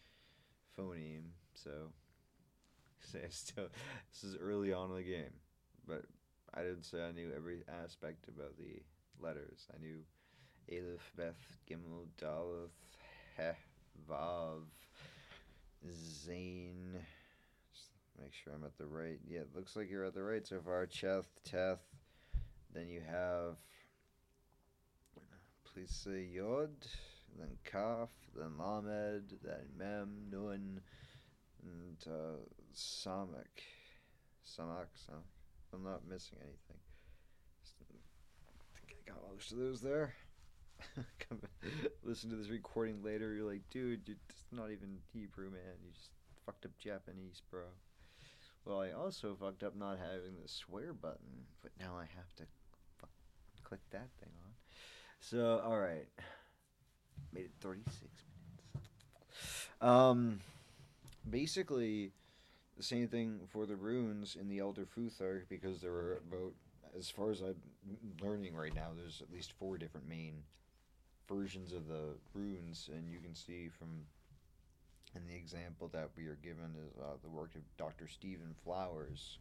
phoneme. 0.78 1.30
So, 1.54 1.92
say 3.00 3.28
still, 3.30 3.70
this 4.12 4.24
is 4.26 4.36
early 4.36 4.74
on 4.74 4.90
in 4.90 4.98
the 4.98 5.04
game, 5.04 5.34
but 5.88 6.04
I 6.54 6.64
didn't 6.64 6.84
say 6.84 7.02
I 7.02 7.14
knew 7.14 7.32
every 7.34 7.64
aspect 7.82 8.28
about 8.28 8.58
the 8.58 8.82
letters. 9.26 9.68
I 9.74 9.80
knew 9.80 10.00
Aleph, 10.70 11.14
Beth, 11.16 11.60
Gimel, 11.70 12.08
Daleth, 12.22 12.72
Heh, 13.38 13.54
Vav, 14.10 14.64
Zain. 15.94 17.00
Just 17.74 17.92
make 18.20 18.34
sure 18.34 18.54
I'm 18.54 18.64
at 18.64 18.78
the 18.78 18.86
right. 18.86 19.20
Yeah, 19.28 19.40
it 19.42 19.56
looks 19.56 19.76
like 19.76 19.90
you're 19.90 20.06
at 20.06 20.14
the 20.14 20.24
right 20.24 20.46
so 20.46 20.60
far. 20.64 20.86
Cheth, 20.88 21.28
Teth. 21.44 21.84
Then 22.74 22.90
you 22.90 23.02
have. 23.02 23.58
Please 25.74 25.92
say 25.92 26.24
Yod, 26.34 26.72
then 27.38 27.56
Kaf, 27.64 28.10
then 28.36 28.58
Lamed, 28.58 29.34
then 29.44 29.68
Mem, 29.78 30.10
Nun, 30.32 30.82
and 31.64 31.98
uh, 32.08 32.38
Samak. 32.74 33.62
Samak, 34.44 34.88
Samak. 34.98 35.22
I'm 35.74 35.84
not 35.84 36.08
missing 36.10 36.40
anything. 36.42 36.80
I 38.74 38.80
think 38.88 38.96
I 39.06 39.12
got 39.12 39.30
most 39.32 39.52
of 39.52 39.58
those 39.60 39.82
there. 39.82 40.14
Listen 42.04 42.30
to 42.30 42.36
this 42.36 42.50
recording 42.50 43.04
later. 43.04 43.34
You're 43.34 43.50
like, 43.50 43.70
dude, 43.70 44.02
you're 44.06 44.18
just 44.30 44.52
not 44.52 44.72
even 44.72 44.98
Hebrew, 45.14 45.50
man. 45.50 45.62
You 45.84 45.92
just 45.94 46.12
fucked 46.46 46.66
up 46.66 46.72
Japanese, 46.80 47.42
bro. 47.52 47.64
Well, 48.66 48.82
I 48.82 48.92
also 48.92 49.36
fucked 49.40 49.64
up 49.64 49.76
not 49.76 49.98
having 49.98 50.36
the 50.42 50.48
swear 50.48 50.94
button, 50.94 51.46
but 51.62 51.72
now 51.80 51.96
I 51.98 52.06
have 52.16 52.36
to 52.38 52.44
click 53.64 53.82
that 53.92 54.10
thing 54.20 54.32
on. 54.46 54.52
So, 55.20 55.62
all 55.64 55.78
right, 55.78 56.08
made 57.34 57.46
it 57.46 57.52
36 57.62 58.02
minutes. 58.02 58.90
Um, 59.82 60.40
basically, 61.30 62.12
the 62.76 62.84
same 62.84 63.08
thing 63.08 63.40
for 63.50 63.66
the 63.66 63.76
runes 63.76 64.38
in 64.40 64.48
the 64.48 64.60
Elder 64.60 64.86
Futhark 64.86 65.44
because 65.50 65.82
there 65.82 65.92
are 65.92 66.22
about, 66.28 66.54
as 66.98 67.10
far 67.10 67.32
as 67.32 67.42
I'm 67.42 67.56
learning 68.22 68.56
right 68.56 68.74
now, 68.74 68.90
there's 68.96 69.22
at 69.22 69.32
least 69.32 69.54
four 69.60 69.78
different 69.78 70.08
main 70.08 70.44
versions 71.28 71.74
of 71.74 71.88
the 71.88 72.16
runes, 72.34 72.90
and 72.94 73.10
you 73.10 73.20
can 73.20 73.36
see 73.36 73.70
from 73.70 74.06
in 75.16 75.26
the 75.28 75.36
example 75.36 75.90
that 75.94 76.10
we 76.16 76.26
are 76.26 76.38
given 76.44 76.76
is 76.86 77.00
uh, 77.02 77.16
the 77.24 77.30
work 77.30 77.56
of 77.56 77.62
Dr. 77.78 78.08
Stephen 78.08 78.54
Flowers, 78.64 79.40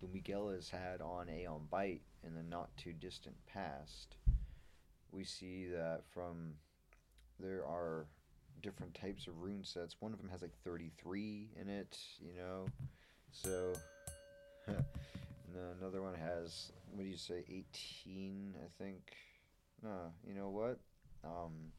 who 0.00 0.08
Miguel 0.12 0.50
has 0.50 0.68
had 0.68 1.00
on 1.00 1.28
Aeon 1.28 1.62
Byte 1.72 2.00
in 2.26 2.34
the 2.34 2.42
not 2.42 2.76
too 2.76 2.92
distant 2.92 3.36
past. 3.46 4.16
We 5.12 5.24
see 5.24 5.66
that 5.66 6.02
from 6.12 6.54
there 7.40 7.64
are 7.64 8.06
different 8.62 8.94
types 8.94 9.26
of 9.26 9.40
rune 9.40 9.64
sets. 9.64 9.96
One 10.00 10.12
of 10.12 10.18
them 10.18 10.28
has 10.30 10.42
like 10.42 10.54
33 10.64 11.50
in 11.60 11.68
it, 11.68 11.98
you 12.20 12.34
know. 12.36 12.66
So 13.32 13.72
another 15.80 16.02
one 16.02 16.14
has 16.14 16.72
what 16.92 17.04
do 17.04 17.08
you 17.08 17.16
say 17.16 17.44
18, 17.48 18.54
I 18.58 18.82
think. 18.82 19.00
No, 19.82 20.12
you 20.26 20.34
know 20.34 20.48
what? 20.48 20.78
Um, 21.24 21.72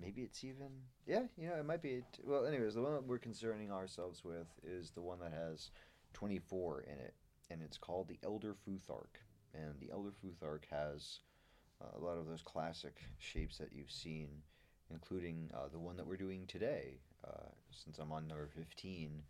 maybe 0.00 0.22
it's 0.22 0.42
even 0.42 0.66
yeah 1.06 1.22
you 1.38 1.48
know 1.48 1.54
it 1.54 1.64
might 1.64 1.80
be 1.80 2.02
well 2.24 2.46
anyways 2.46 2.74
the 2.74 2.82
one 2.82 2.92
that 2.92 3.06
we're 3.06 3.16
concerning 3.16 3.70
ourselves 3.70 4.24
with 4.24 4.48
is 4.64 4.90
the 4.90 5.00
one 5.00 5.20
that 5.20 5.32
has 5.32 5.70
24 6.14 6.80
in 6.80 6.98
it 6.98 7.14
and 7.50 7.62
it's 7.62 7.78
called 7.78 8.08
the 8.08 8.18
elder 8.24 8.56
futhark. 8.66 9.20
And 9.54 9.74
the 9.80 9.92
elder 9.92 10.10
futhark 10.10 10.64
has 10.70 11.20
uh, 11.80 11.96
a 11.96 12.00
lot 12.04 12.18
of 12.18 12.26
those 12.26 12.42
classic 12.42 12.96
shapes 13.18 13.58
that 13.58 13.72
you've 13.72 13.90
seen 13.90 14.28
including 14.90 15.50
uh, 15.54 15.68
the 15.72 15.78
one 15.78 15.96
that 15.96 16.06
we're 16.06 16.16
doing 16.16 16.44
today 16.46 16.98
uh, 17.26 17.48
since 17.70 17.98
i'm 17.98 18.12
on 18.12 18.28
number 18.28 18.48
15 18.54 19.22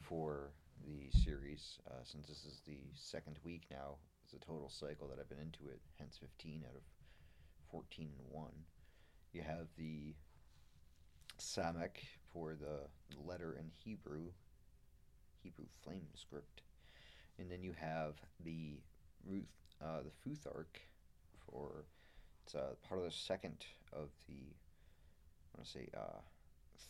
for 0.00 0.52
the 0.86 1.10
series 1.18 1.78
uh, 1.90 2.02
since 2.04 2.28
this 2.28 2.44
is 2.44 2.60
the 2.66 2.78
second 2.94 3.36
week 3.44 3.62
now 3.70 3.96
it's 4.24 4.34
a 4.34 4.46
total 4.46 4.70
cycle 4.70 5.08
that 5.08 5.18
i've 5.18 5.28
been 5.28 5.38
into 5.38 5.68
it 5.68 5.80
hence 5.98 6.16
15 6.20 6.64
out 6.68 6.76
of 6.76 6.82
14 7.70 8.08
and 8.18 8.26
1. 8.30 8.50
You 9.32 9.42
have 9.42 9.68
the 9.78 10.14
Samek 11.38 12.04
for 12.32 12.54
the 12.54 12.88
letter 13.26 13.56
in 13.58 13.70
Hebrew, 13.84 14.32
Hebrew 15.42 15.66
flame 15.82 16.08
script. 16.14 16.62
And 17.38 17.50
then 17.50 17.62
you 17.62 17.74
have 17.78 18.14
the 18.44 18.80
Ruth, 19.24 19.44
uh, 19.82 20.00
the 20.02 20.30
Futhark 20.30 20.80
for 21.46 21.84
it's 22.44 22.54
uh, 22.54 22.74
part 22.86 22.98
of 22.98 23.06
the 23.06 23.12
second 23.12 23.64
of 23.92 24.08
the 24.26 24.34
I 24.34 25.58
want 25.58 25.66
to 25.66 25.70
say 25.70 25.88
uh, 25.96 26.20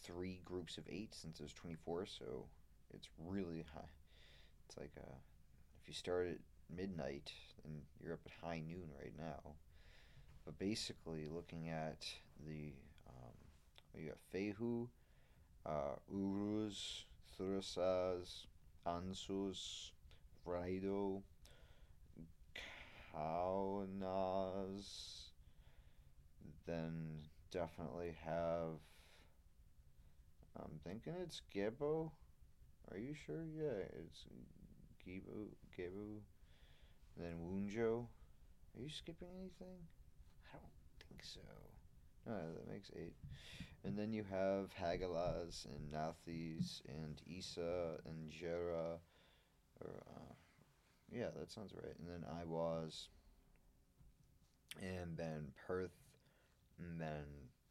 three 0.03 0.41
groups 0.45 0.79
of 0.79 0.85
eight 0.89 1.15
since 1.15 1.39
there's 1.39 1.53
24, 1.53 2.07
so 2.07 2.47
it's 2.95 3.09
really 3.27 3.65
high. 3.75 3.89
It's 4.69 4.77
like 4.77 4.93
uh, 4.99 5.17
if 5.83 5.89
you 5.89 5.95
start 5.95 6.29
at 6.29 6.39
midnight 6.75 7.33
and 7.65 7.75
you're 8.03 8.13
up 8.13 8.21
at 8.27 8.33
high 8.47 8.61
noon 8.61 8.89
right 8.99 9.13
now, 9.19 9.55
but 10.45 10.59
basically, 10.59 11.29
looking 11.29 11.69
at 11.69 12.07
the 12.47 12.73
um, 13.09 13.35
you 13.97 14.09
got 14.09 14.19
Fehu, 14.33 14.89
uh, 15.67 15.97
Uruz, 16.13 17.05
Thurisaz, 17.39 18.47
Ansuz, 18.87 19.91
Vraido, 20.47 21.23
Kaunas, 23.15 24.89
then 26.67 27.23
definitely 27.51 28.17
have. 28.25 28.81
I'm 30.57 30.81
thinking 30.85 31.15
it's 31.23 31.43
Gebo. 31.55 32.11
Are 32.91 32.99
you 32.99 33.15
sure? 33.15 33.45
Yeah, 33.57 33.85
it's 34.03 34.25
Gebo, 35.07 35.49
Gebo. 35.79 36.19
Then 37.17 37.35
Wunjo. 37.47 38.07
Are 38.77 38.83
you 38.83 38.89
skipping 38.89 39.29
anything? 39.39 39.87
Think 41.11 41.23
so. 41.23 41.41
No, 42.27 42.37
that 42.55 42.73
makes 42.73 42.91
eight. 42.97 43.15
And 43.85 43.99
then 43.99 44.13
you 44.13 44.25
have 44.31 44.71
Hagalaz 44.81 45.67
and 45.67 45.93
Nauthiz 45.93 46.83
and 46.89 47.21
Isa 47.27 47.99
and 48.07 48.31
Jera. 48.31 48.99
Or, 49.81 50.03
uh, 50.09 50.33
yeah, 51.11 51.29
that 51.39 51.51
sounds 51.51 51.73
right. 51.75 51.95
And 51.99 52.09
then 52.09 52.25
I 52.41 52.45
was. 52.45 53.09
And 54.81 55.17
then 55.17 55.49
Perth. 55.67 55.91
And 56.79 57.01
then 57.01 57.25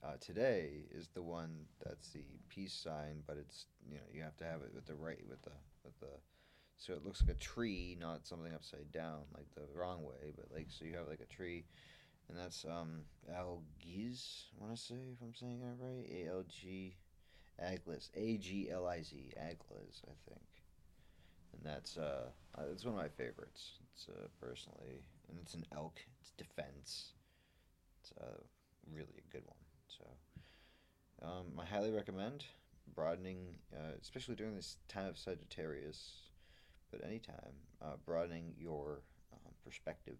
uh, 0.04 0.18
today 0.20 0.86
is 0.92 1.10
the 1.14 1.22
one 1.22 1.66
that's 1.84 2.10
the 2.10 2.24
peace 2.50 2.74
sign, 2.74 3.24
but 3.28 3.38
it's 3.38 3.66
you 3.90 3.96
know 3.96 4.04
you 4.14 4.22
have 4.22 4.38
to 4.38 4.44
have 4.44 4.62
it 4.62 4.74
with 4.74 4.86
the 4.86 4.96
right 4.96 5.24
with 5.28 5.42
the 5.44 5.52
with 5.84 6.00
the 6.00 6.20
so 6.78 6.94
it 6.94 7.04
looks 7.04 7.22
like 7.22 7.36
a 7.36 7.40
tree, 7.40 7.98
not 8.00 8.26
something 8.26 8.54
upside 8.54 8.92
down 8.94 9.20
like 9.36 9.48
the 9.56 9.64
wrong 9.78 10.04
way, 10.04 10.32
but 10.36 10.46
like 10.54 10.68
so 10.70 10.86
you 10.86 10.96
have 10.96 11.08
like 11.08 11.20
a 11.22 11.34
tree 11.34 11.66
and 12.30 12.38
that's 12.38 12.66
um 12.66 13.02
Algiz. 13.30 14.46
I 14.60 14.64
want 14.64 14.76
to 14.76 14.82
say 14.82 14.96
if 15.14 15.22
I'm 15.22 15.34
saying 15.34 15.60
that 15.62 15.84
right, 15.84 16.06
A 16.12 16.30
L 16.30 16.44
G, 16.48 16.96
Agliz, 17.62 18.10
A 18.16 18.38
G 18.38 18.70
L 18.72 18.88
I 18.88 19.02
Z, 19.02 19.34
Agliz, 19.38 20.02
I 20.08 20.14
think. 20.30 20.42
And 21.54 21.62
that's 21.64 21.98
uh, 21.98 22.30
it's 22.72 22.86
one 22.86 22.94
of 22.94 23.02
my 23.02 23.10
favorites. 23.10 23.74
It's 23.94 24.08
uh, 24.08 24.28
personally, 24.40 25.04
and 25.30 25.40
it's 25.42 25.56
an 25.56 25.66
elk. 25.74 26.00
It's 26.22 26.32
defense. 26.38 27.14
It's 28.02 28.14
uh, 28.22 28.42
really 28.94 29.18
a 29.18 29.32
good 29.32 29.44
one. 29.46 29.58
So, 29.88 30.06
um, 31.26 31.60
I 31.60 31.66
highly 31.66 31.92
recommend 31.92 32.46
broadening, 32.96 33.56
uh, 33.76 33.94
especially 34.02 34.36
during 34.36 34.56
this 34.56 34.78
time 34.88 35.08
of 35.08 35.18
Sagittarius, 35.18 36.30
but 36.92 37.04
anytime, 37.04 37.54
uh, 37.82 37.98
broadening 38.06 38.54
your 38.58 39.02
um, 39.34 39.52
perspective 39.64 40.18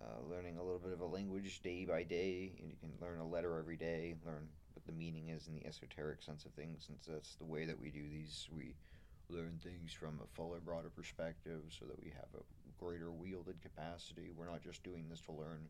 uh, 0.00 0.28
learning 0.30 0.56
a 0.56 0.62
little 0.62 0.78
bit 0.78 0.92
of 0.92 1.00
a 1.00 1.06
language 1.06 1.60
day 1.62 1.84
by 1.84 2.02
day, 2.02 2.52
and 2.60 2.68
you 2.68 2.76
can 2.80 2.90
learn 3.00 3.20
a 3.20 3.26
letter 3.26 3.58
every 3.58 3.76
day, 3.76 4.14
learn 4.24 4.48
what 4.74 4.84
the 4.86 4.92
meaning 4.92 5.28
is 5.28 5.46
in 5.46 5.54
the 5.54 5.66
esoteric 5.66 6.22
sense 6.22 6.44
of 6.44 6.52
things, 6.52 6.84
since 6.86 7.06
that's 7.06 7.36
the 7.36 7.44
way 7.44 7.64
that 7.64 7.80
we 7.80 7.90
do 7.90 8.02
these. 8.10 8.48
We 8.54 8.74
learn 9.28 9.58
things 9.62 9.92
from 9.92 10.20
a 10.22 10.26
fuller, 10.36 10.60
broader 10.60 10.90
perspective 10.90 11.62
so 11.78 11.86
that 11.86 12.02
we 12.02 12.10
have 12.10 12.28
a 12.34 12.42
greater 12.84 13.10
wielded 13.10 13.60
capacity. 13.62 14.30
We're 14.36 14.50
not 14.50 14.62
just 14.62 14.82
doing 14.82 15.06
this 15.08 15.20
to 15.22 15.32
learn 15.32 15.68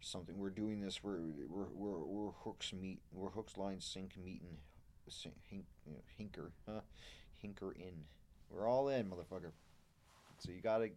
something. 0.00 0.38
We're 0.38 0.50
doing 0.50 0.80
this 0.80 1.02
where 1.02 1.18
we're, 1.48 1.66
we're, 1.74 2.04
we're 2.04 2.30
hooks 2.44 2.72
meet, 2.72 3.00
we're 3.12 3.30
hooks, 3.30 3.56
lines, 3.56 3.84
sink, 3.84 4.12
meet, 4.22 4.40
and 4.42 4.56
si- 5.08 5.30
hink, 5.50 5.64
you 5.86 5.92
know, 5.92 6.00
hinker, 6.18 6.50
huh? 6.68 6.80
Hinker 7.44 7.74
in. 7.76 8.04
We're 8.50 8.66
all 8.66 8.88
in, 8.88 9.10
motherfucker. 9.10 9.52
So 10.38 10.52
you 10.52 10.60
gotta, 10.62 10.90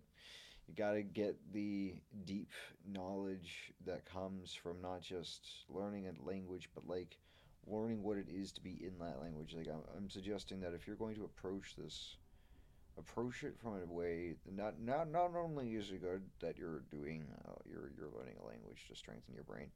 you 0.72 0.84
gotta 0.84 1.02
get 1.02 1.36
the 1.52 1.94
deep 2.26 2.50
knowledge 2.88 3.74
that 3.86 4.06
comes 4.06 4.54
from 4.54 4.82
not 4.82 5.02
just 5.02 5.46
learning 5.70 6.08
a 6.08 6.30
language, 6.30 6.70
but 6.74 6.88
like 6.88 7.18
learning 7.68 8.02
what 8.04 8.18
it 8.18 8.28
is 8.30 8.52
to 8.54 8.62
be 8.62 8.80
in 8.82 8.98
that 9.00 9.22
language. 9.22 9.54
Like 9.56 9.68
I'm, 9.68 9.82
I'm 9.98 10.10
suggesting 10.10 10.62
that 10.62 10.74
if 10.74 10.88
you're 10.88 10.96
going 10.96 11.16
to 11.16 11.26
approach 11.26 11.76
this, 11.78 12.16
approach 12.98 13.44
it 13.44 13.58
from 13.62 13.82
a 13.82 13.94
way 13.94 14.36
not 14.50 14.80
not 14.80 15.12
not 15.12 15.36
only 15.36 15.76
is 15.76 15.92
it 15.92 16.02
good 16.02 16.22
that 16.40 16.58
you're 16.58 16.84
doing 16.92 17.26
uh, 17.48 17.54
you're 17.70 17.92
you're 17.98 18.12
learning 18.18 18.36
a 18.42 18.48
language 18.48 18.86
to 18.90 18.96
strengthen 18.96 19.34
your 19.34 19.44
brain, 19.44 19.68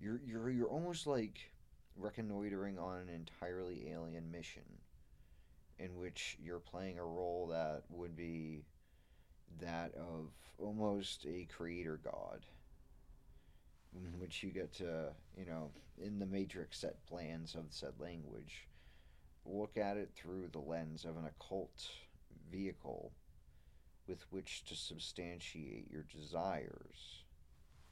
you're 0.00 0.20
you're 0.26 0.50
you're 0.50 0.68
almost 0.68 1.06
like 1.06 1.52
reconnoitering 1.96 2.78
on 2.78 2.96
an 2.98 3.08
entirely 3.08 3.90
alien 3.90 4.30
mission 4.32 4.62
in 5.78 5.96
which 5.96 6.36
you're 6.42 6.58
playing 6.58 6.98
a 6.98 7.04
role 7.04 7.48
that 7.50 7.82
would 7.88 8.16
be 8.16 8.64
that 9.58 9.92
of 9.94 10.30
almost 10.58 11.24
a 11.26 11.46
creator 11.54 11.98
god 12.04 12.44
in 13.94 14.20
which 14.20 14.42
you 14.42 14.50
get 14.50 14.72
to 14.72 15.08
you 15.36 15.44
know 15.44 15.70
in 16.02 16.18
the 16.18 16.26
matrix 16.26 16.78
set 16.78 17.04
plans 17.06 17.54
of 17.54 17.64
said 17.70 17.92
language 17.98 18.68
look 19.46 19.76
at 19.76 19.96
it 19.96 20.10
through 20.14 20.48
the 20.52 20.58
lens 20.58 21.04
of 21.04 21.16
an 21.16 21.24
occult 21.24 21.88
vehicle 22.50 23.10
with 24.06 24.24
which 24.30 24.64
to 24.64 24.74
substantiate 24.76 25.90
your 25.90 26.04
desires 26.14 27.24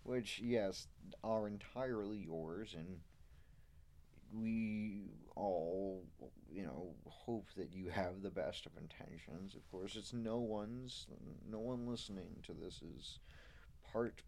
which 0.05 0.41
yes 0.41 0.87
are 1.25 1.47
entirely 1.47 2.19
yours 2.19 2.75
and 2.77 2.99
we 4.33 5.11
all, 5.37 6.05
you 6.51 6.63
know, 6.63 6.95
hope 7.07 7.49
that 7.57 7.73
you 7.73 7.89
have 7.89 8.23
the 8.23 8.31
best 8.31 8.67
of 8.67 8.73
intentions. 8.77 9.55
Of 9.55 9.71
course, 9.71 9.97
it's 9.97 10.13
no 10.13 10.39
one's, 10.39 11.07
no 11.49 11.59
one 11.59 11.87
listening 11.87 12.37
to 12.47 12.53
this 12.53 12.83
is 12.83 13.19
part, 13.93 14.23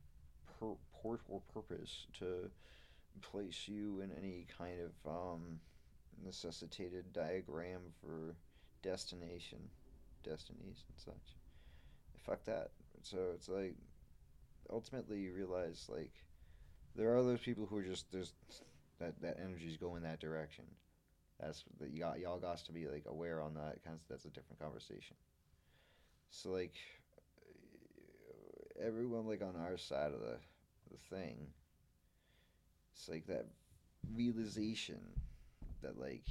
per, 0.58 0.74
port 0.92 1.20
or 1.28 1.42
purpose 1.52 2.06
to 2.18 2.50
place 3.20 3.66
you 3.66 4.00
in 4.00 4.10
any 4.16 4.46
kind 4.56 4.78
of 4.80 5.10
um, 5.10 5.60
necessitated 6.24 7.12
diagram 7.12 7.80
for 8.00 8.36
destination, 8.82 9.58
destinies 10.22 10.84
and 10.88 10.96
such. 10.96 11.36
Fuck 12.24 12.44
that. 12.44 12.70
So 13.02 13.18
it's 13.34 13.48
like, 13.48 13.74
ultimately, 14.70 15.18
you 15.18 15.32
realize 15.32 15.86
like 15.88 16.12
there 16.94 17.16
are 17.16 17.22
those 17.22 17.40
people 17.40 17.66
who 17.66 17.78
are 17.78 17.82
just 17.82 18.10
there's 18.12 18.32
that 19.00 19.20
that 19.22 19.38
energy's 19.42 19.76
going 19.76 20.02
that 20.02 20.20
direction. 20.20 20.64
That's 21.40 21.64
that 21.80 21.98
got 21.98 22.20
y'all 22.20 22.38
got 22.38 22.58
to 22.58 22.72
be 22.72 22.86
like 22.86 23.04
aware 23.06 23.40
on 23.40 23.54
that. 23.54 23.82
Kind 23.84 23.96
of 23.96 24.00
that's 24.08 24.26
a 24.26 24.30
different 24.30 24.60
conversation. 24.60 25.16
So 26.30 26.50
like 26.50 26.74
everyone 28.80 29.26
like 29.26 29.42
on 29.42 29.56
our 29.56 29.76
side 29.76 30.12
of 30.12 30.20
the 30.20 30.36
the 30.90 31.16
thing. 31.16 31.48
It's 32.94 33.08
like 33.08 33.26
that 33.26 33.46
realization 34.14 35.00
that 35.82 35.98
like 35.98 36.24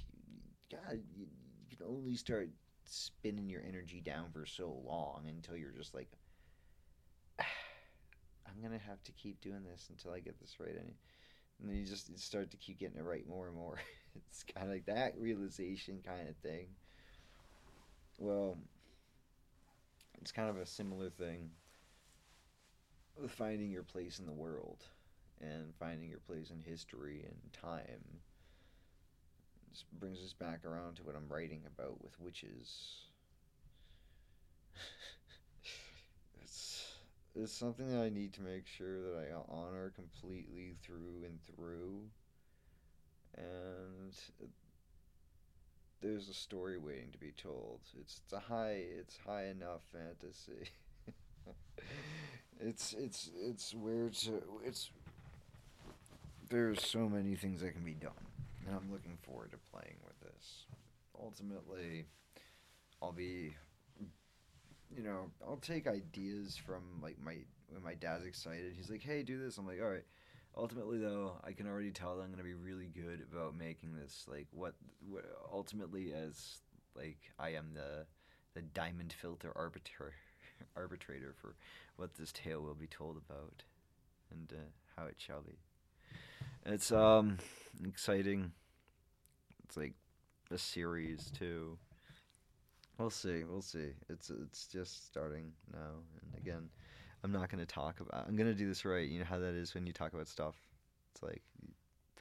God, 0.72 0.99
you, 1.15 1.26
you 1.70 1.78
can 1.78 1.86
only 1.88 2.15
start 2.15 2.49
spinning 2.86 3.49
your 3.49 3.61
energy 3.67 4.01
down 4.01 4.26
for 4.32 4.45
so 4.45 4.82
long 4.86 5.26
until 5.28 5.55
you're 5.57 5.72
just 5.72 5.93
like 5.93 6.09
I'm 7.39 8.61
gonna 8.61 8.80
have 8.88 9.03
to 9.03 9.11
keep 9.13 9.41
doing 9.41 9.63
this 9.63 9.88
until 9.89 10.11
I 10.11 10.20
get 10.20 10.39
this 10.39 10.59
right. 10.59 10.76
And 10.76 10.93
and 11.60 11.70
then 11.70 11.78
you 11.78 11.86
just 11.86 12.18
start 12.20 12.51
to 12.51 12.57
keep 12.57 12.80
getting 12.80 12.97
it 12.97 13.03
right 13.03 13.28
more 13.28 13.47
and 13.47 13.55
more. 13.55 13.80
it's 14.16 14.43
kind 14.43 14.68
of 14.68 14.74
like 14.74 14.86
that 14.86 15.18
realization 15.18 15.99
kind 16.05 16.30
of 16.30 16.36
thing. 16.38 16.68
Well, 18.18 18.57
it's 20.22 20.32
kind 20.32 20.49
of 20.49 20.57
a 20.57 20.66
similar 20.66 21.10
thing 21.10 21.51
with 23.16 23.32
finding 23.32 23.70
your 23.70 23.84
place 23.84 24.18
in 24.20 24.26
the 24.26 24.32
world 24.32 24.84
and 25.41 25.74
finding 25.76 26.10
your 26.10 26.20
place 26.20 26.49
in 26.49 26.60
history 26.62 27.24
and 27.24 27.53
time. 27.53 28.22
This 29.72 29.84
brings 29.93 30.20
us 30.22 30.34
back 30.34 30.64
around 30.66 30.95
to 30.97 31.03
what 31.03 31.16
I'm 31.16 31.28
writing 31.28 31.66
about 31.66 32.03
with 32.03 32.20
witches. 32.20 33.07
it's 37.42 37.54
something 37.54 37.90
that 37.90 38.02
I 38.02 38.10
need 38.10 38.34
to 38.34 38.42
make 38.42 38.68
sure 38.68 39.02
that 39.02 39.18
I 39.18 39.54
honor 39.54 39.92
completely 39.96 40.76
through 40.84 41.24
and 41.26 41.40
through. 41.46 42.02
And 43.38 44.14
there's 46.02 46.30
a 46.30 46.34
story 46.34 46.78
waiting 46.78 47.12
to 47.12 47.18
be 47.18 47.32
told. 47.32 47.80
It's, 48.00 48.20
it's 48.24 48.34
a 48.34 48.40
high 48.40 48.84
it's 49.00 49.18
high 49.26 49.46
enough 49.46 49.82
fantasy. 49.92 50.70
it's 52.60 52.94
it's 52.94 53.30
it's 53.40 53.74
where 53.74 54.10
to 54.10 54.42
it's 54.66 54.90
there's 56.50 56.86
so 56.86 57.08
many 57.08 57.36
things 57.36 57.62
that 57.62 57.74
can 57.74 57.84
be 57.84 57.94
done. 57.94 58.12
And 58.66 58.76
I'm 58.76 58.92
looking 58.92 59.18
forward 59.24 59.52
to 59.52 59.58
playing 59.72 59.96
with 60.04 60.20
this. 60.20 60.66
Ultimately, 61.22 62.06
I'll 63.02 63.12
be 63.12 63.56
you 64.96 65.04
know, 65.04 65.32
I'll 65.46 65.58
take 65.58 65.88
ideas 65.88 66.58
from 66.58 66.84
like 67.02 67.18
my 67.24 67.38
when 67.70 67.84
my 67.84 67.94
dad's 67.94 68.26
excited. 68.26 68.74
He's 68.76 68.90
like, 68.90 69.04
"Hey, 69.04 69.24
do 69.24 69.38
this." 69.38 69.58
I'm 69.58 69.68
like, 69.68 69.82
"All 69.82 69.90
right." 69.90 70.06
Ultimately, 70.58 70.98
though, 70.98 71.34
I 71.44 71.52
can 71.52 71.68
already 71.68 71.92
tell 71.92 72.18
that 72.18 72.24
I'm 72.24 72.32
gonna 72.32 72.44
be 72.44 72.56
really 72.56 72.88
good 72.88 73.22
about 73.32 73.56
making 73.56 73.96
this 73.96 74.26
like 74.28 74.48
what, 74.52 74.74
what 75.08 75.26
ultimately 75.54 76.12
as 76.14 76.58
like 76.96 77.32
I 77.38 77.50
am 77.50 77.74
the 77.74 78.06
the 78.56 78.62
diamond 78.62 79.14
filter 79.14 79.52
arbiter 79.56 80.14
arbitrator 80.76 81.34
for 81.40 81.56
what 81.98 82.16
this 82.16 82.32
tale 82.32 82.62
will 82.62 82.74
be 82.76 82.88
told 82.88 83.18
about 83.18 83.64
and 84.32 84.52
uh, 84.52 84.62
how 84.98 85.06
it 85.08 85.16
shall 85.18 85.42
be. 85.42 85.58
It's 86.66 86.92
um 86.92 87.38
exciting. 87.86 88.52
It's 89.66 89.78
like 89.78 89.94
a 90.52 90.58
series 90.58 91.32
too. 91.32 91.78
We'll 93.00 93.10
see. 93.10 93.45
We'll 93.45 93.62
see. 93.62 93.91
It's 94.10 94.30
it's 94.30 94.68
just 94.68 95.08
starting 95.08 95.54
now, 95.74 96.04
and 96.22 96.38
again, 96.38 96.70
I'm 97.24 97.32
not 97.32 97.50
gonna 97.50 97.66
talk 97.66 98.02
about. 98.02 98.26
I'm 98.28 98.36
gonna 98.36 98.54
do 98.54 98.68
this 98.68 98.84
right. 98.84 99.08
You 99.08 99.20
know 99.20 99.26
how 99.26 99.39
that 99.39 99.54
is 99.54 99.74
when 99.74 99.88
you 99.88 99.93
talk 99.93 100.14
about 100.14 100.28
stuff. 100.28 100.56
It's 101.14 101.24
like 101.24 101.41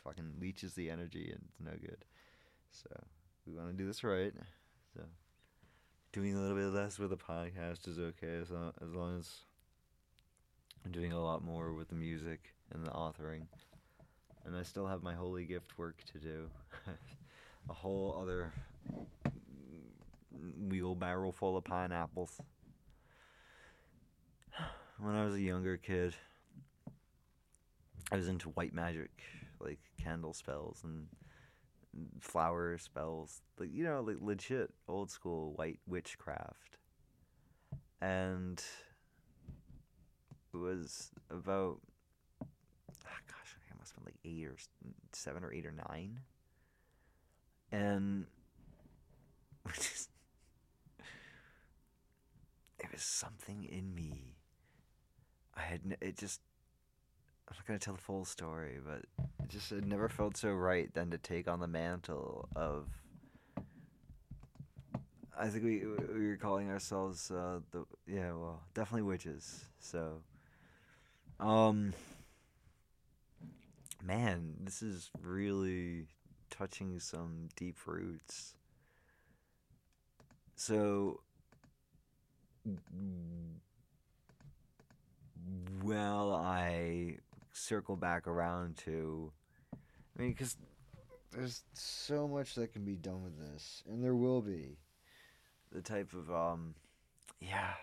fucking 0.05 0.35
leeches 0.41 0.75
the 0.75 0.89
energy, 0.89 1.33
and 1.33 1.43
it's 1.49 1.61
no 1.61 1.73
good. 1.73 2.05
So 2.71 2.87
we 3.45 3.55
want 3.55 3.71
to 3.71 3.77
do 3.77 3.89
this 3.89 4.05
right. 4.05 4.33
So 4.95 5.03
doing 6.13 6.37
a 6.37 6.41
little 6.41 6.57
bit 6.57 6.67
less 6.67 6.97
with 6.97 7.11
the 7.11 7.17
podcast 7.17 7.89
is 7.89 7.99
okay, 7.99 8.37
as 8.41 8.53
long 8.53 8.73
as, 8.81 8.95
long 8.95 9.19
as 9.19 9.33
I'm 10.87 10.93
doing 10.93 11.13
a 11.13 11.21
lot 11.21 11.43
more 11.43 11.73
with 11.73 11.89
the 11.89 11.97
music 11.97 12.55
and 12.73 12.87
the 12.87 12.91
authoring, 12.91 13.47
and 14.47 14.57
I 14.57 14.63
still 14.63 14.87
have 14.87 15.03
my 15.03 15.15
holy 15.15 15.45
gift 15.45 15.77
work 15.77 16.05
to 16.13 16.19
do. 16.21 16.49
a 17.69 17.73
whole 17.73 18.17
other 18.23 18.53
wheelbarrow 20.31 21.33
full 21.33 21.57
of 21.57 21.65
pineapples. 21.65 22.41
When 24.99 25.15
I 25.15 25.25
was 25.25 25.35
a 25.35 25.41
younger 25.41 25.77
kid, 25.77 26.15
I 28.11 28.17
was 28.17 28.29
into 28.29 28.49
white 28.51 28.75
magic, 28.75 29.11
like 29.61 29.79
candle 30.03 30.33
spells 30.33 30.81
and 30.83 31.07
flower 32.21 32.79
spells, 32.79 33.43
like 33.59 33.71
you 33.73 33.85
know, 33.85 34.01
like 34.01 34.17
legit 34.21 34.73
old 34.89 35.11
school 35.11 35.53
white 35.57 35.79
witchcraft. 35.87 36.79
And 38.01 38.63
it 40.55 40.57
was 40.57 41.11
about, 41.31 41.81
oh 42.43 42.47
gosh, 43.27 43.57
I 43.71 43.79
must 43.79 43.93
have 43.93 44.05
been 44.05 44.13
like 44.13 44.21
eight 44.25 44.47
or 44.47 44.57
seven 45.13 45.45
or 45.45 45.53
eight 45.53 45.67
or 45.67 45.75
nine. 45.89 46.21
And 47.71 48.27
just 49.75 50.11
it 52.79 52.93
was 52.93 53.03
something 53.03 53.65
in 53.65 53.95
me. 53.95 54.37
I 55.57 55.61
had 55.63 55.97
it 56.01 56.17
just. 56.17 56.41
I'm 57.49 57.57
not 57.57 57.67
gonna 57.67 57.79
tell 57.79 57.95
the 57.95 58.01
full 58.01 58.25
story, 58.25 58.79
but 58.85 59.05
it 59.43 59.49
just 59.49 59.73
it 59.73 59.85
never 59.85 60.09
felt 60.09 60.37
so 60.37 60.53
right 60.53 60.93
than 60.93 61.11
to 61.11 61.19
take 61.19 61.49
on 61.49 61.61
the 61.61 61.67
mantle 61.67 62.49
of. 62.55 62.89
I 65.39 65.49
think 65.49 65.65
we 65.65 65.85
we 66.15 66.29
were 66.29 66.37
calling 66.37 66.69
ourselves 66.71 67.31
uh, 67.31 67.61
the 67.71 67.85
yeah 68.07 68.33
well 68.33 68.63
definitely 68.75 69.03
witches 69.03 69.65
so. 69.81 70.23
Um. 71.41 71.95
Man, 74.01 74.55
this 74.61 74.81
is 74.81 75.11
really 75.21 76.07
touching 76.51 77.01
some 77.01 77.49
deep 77.57 77.77
roots. 77.85 78.55
So 80.55 81.21
well, 85.83 86.35
I 86.35 87.17
circle 87.53 87.97
back 87.97 88.27
around 88.27 88.77
to. 88.79 89.33
I 89.73 90.23
mean, 90.23 90.33
because 90.33 90.57
there's 91.33 91.63
so 91.75 92.27
much 92.27 92.55
that 92.55 92.73
can 92.73 92.85
be 92.85 92.97
done 92.97 93.23
with 93.23 93.39
this, 93.39 93.83
and 93.89 94.03
there 94.03 94.15
will 94.15 94.43
be. 94.43 94.79
The 95.71 95.83
type 95.83 96.15
of 96.15 96.31
um, 96.31 96.75
yeah. 97.41 97.75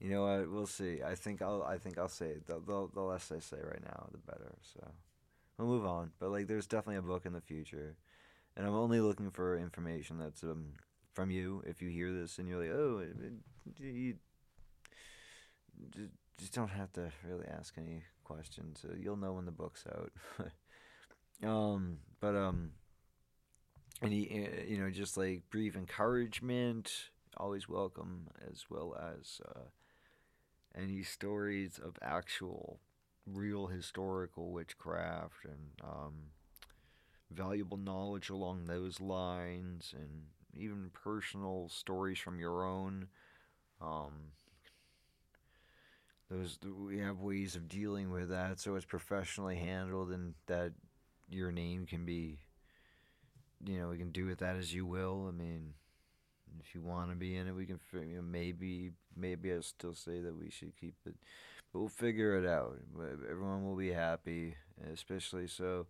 You 0.00 0.10
know 0.10 0.24
what? 0.24 0.50
We'll 0.50 0.66
see. 0.66 1.00
I 1.06 1.14
think 1.14 1.40
I'll. 1.40 1.62
I 1.62 1.78
think 1.78 1.98
I'll 1.98 2.08
say 2.08 2.38
the 2.46 2.54
the, 2.54 2.88
the 2.94 3.00
less 3.00 3.30
I 3.30 3.38
say 3.38 3.58
right 3.62 3.82
now, 3.82 4.08
the 4.10 4.18
better. 4.18 4.56
So 4.74 4.80
we'll 5.56 5.68
move 5.68 5.86
on. 5.86 6.10
But 6.18 6.30
like, 6.30 6.48
there's 6.48 6.66
definitely 6.66 6.96
a 6.96 7.02
book 7.02 7.26
in 7.26 7.32
the 7.32 7.40
future, 7.40 7.96
and 8.56 8.66
I'm 8.66 8.74
only 8.74 9.00
looking 9.00 9.30
for 9.30 9.56
information 9.56 10.18
that's 10.18 10.42
um 10.42 10.72
from 11.12 11.30
you. 11.30 11.62
If 11.66 11.82
you 11.82 11.88
hear 11.88 12.12
this 12.12 12.38
and 12.38 12.48
you're 12.48 12.60
like, 12.60 12.72
oh, 12.72 12.98
it, 12.98 13.16
it, 13.80 13.84
you 13.84 14.14
just 16.38 16.54
don't 16.54 16.70
have 16.70 16.92
to 16.94 17.10
really 17.26 17.46
ask 17.46 17.74
any 17.76 18.02
questions. 18.24 18.84
Uh, 18.88 18.94
you'll 18.98 19.16
know 19.16 19.34
when 19.34 19.44
the 19.44 19.52
book's 19.52 19.84
out. 19.86 20.12
um, 21.48 21.98
but 22.20 22.34
um, 22.34 22.70
any 24.02 24.46
uh, 24.46 24.62
you 24.66 24.78
know, 24.78 24.90
just 24.90 25.16
like 25.16 25.42
brief 25.50 25.76
encouragement, 25.76 27.10
always 27.36 27.68
welcome, 27.68 28.28
as 28.50 28.64
well 28.70 28.96
as 29.18 29.40
uh, 29.46 29.68
any 30.76 31.02
stories 31.02 31.78
of 31.82 31.96
actual, 32.02 32.80
real 33.26 33.66
historical 33.66 34.52
witchcraft 34.52 35.44
and 35.44 35.72
um, 35.82 36.14
valuable 37.30 37.76
knowledge 37.76 38.30
along 38.30 38.64
those 38.64 39.00
lines, 39.00 39.94
and 39.96 40.24
even 40.56 40.90
personal 40.92 41.68
stories 41.68 42.18
from 42.18 42.38
your 42.38 42.64
own. 42.64 43.08
Um, 43.80 44.32
those 46.30 46.58
we 46.88 46.98
have 46.98 47.20
ways 47.20 47.56
of 47.56 47.68
dealing 47.68 48.10
with 48.10 48.28
that 48.30 48.60
so 48.60 48.76
it's 48.76 48.84
professionally 48.84 49.56
handled 49.56 50.10
and 50.10 50.34
that 50.46 50.72
your 51.28 51.50
name 51.50 51.86
can 51.86 52.04
be 52.04 52.38
you 53.66 53.78
know 53.78 53.88
we 53.88 53.98
can 53.98 54.12
do 54.12 54.26
with 54.26 54.38
that 54.38 54.56
as 54.56 54.72
you 54.72 54.86
will 54.86 55.26
i 55.28 55.32
mean 55.32 55.74
if 56.60 56.74
you 56.74 56.80
want 56.80 57.10
to 57.10 57.16
be 57.16 57.36
in 57.36 57.48
it 57.48 57.54
we 57.54 57.66
can 57.66 57.80
you 57.92 58.16
know, 58.16 58.22
maybe 58.22 58.92
maybe 59.16 59.52
i 59.52 59.60
still 59.60 59.94
say 59.94 60.20
that 60.20 60.36
we 60.36 60.50
should 60.50 60.72
keep 60.80 60.94
it 61.04 61.14
but 61.72 61.80
we'll 61.80 61.88
figure 61.88 62.38
it 62.38 62.48
out 62.48 62.76
everyone 63.28 63.64
will 63.64 63.76
be 63.76 63.92
happy 63.92 64.54
especially 64.92 65.48
so 65.48 65.86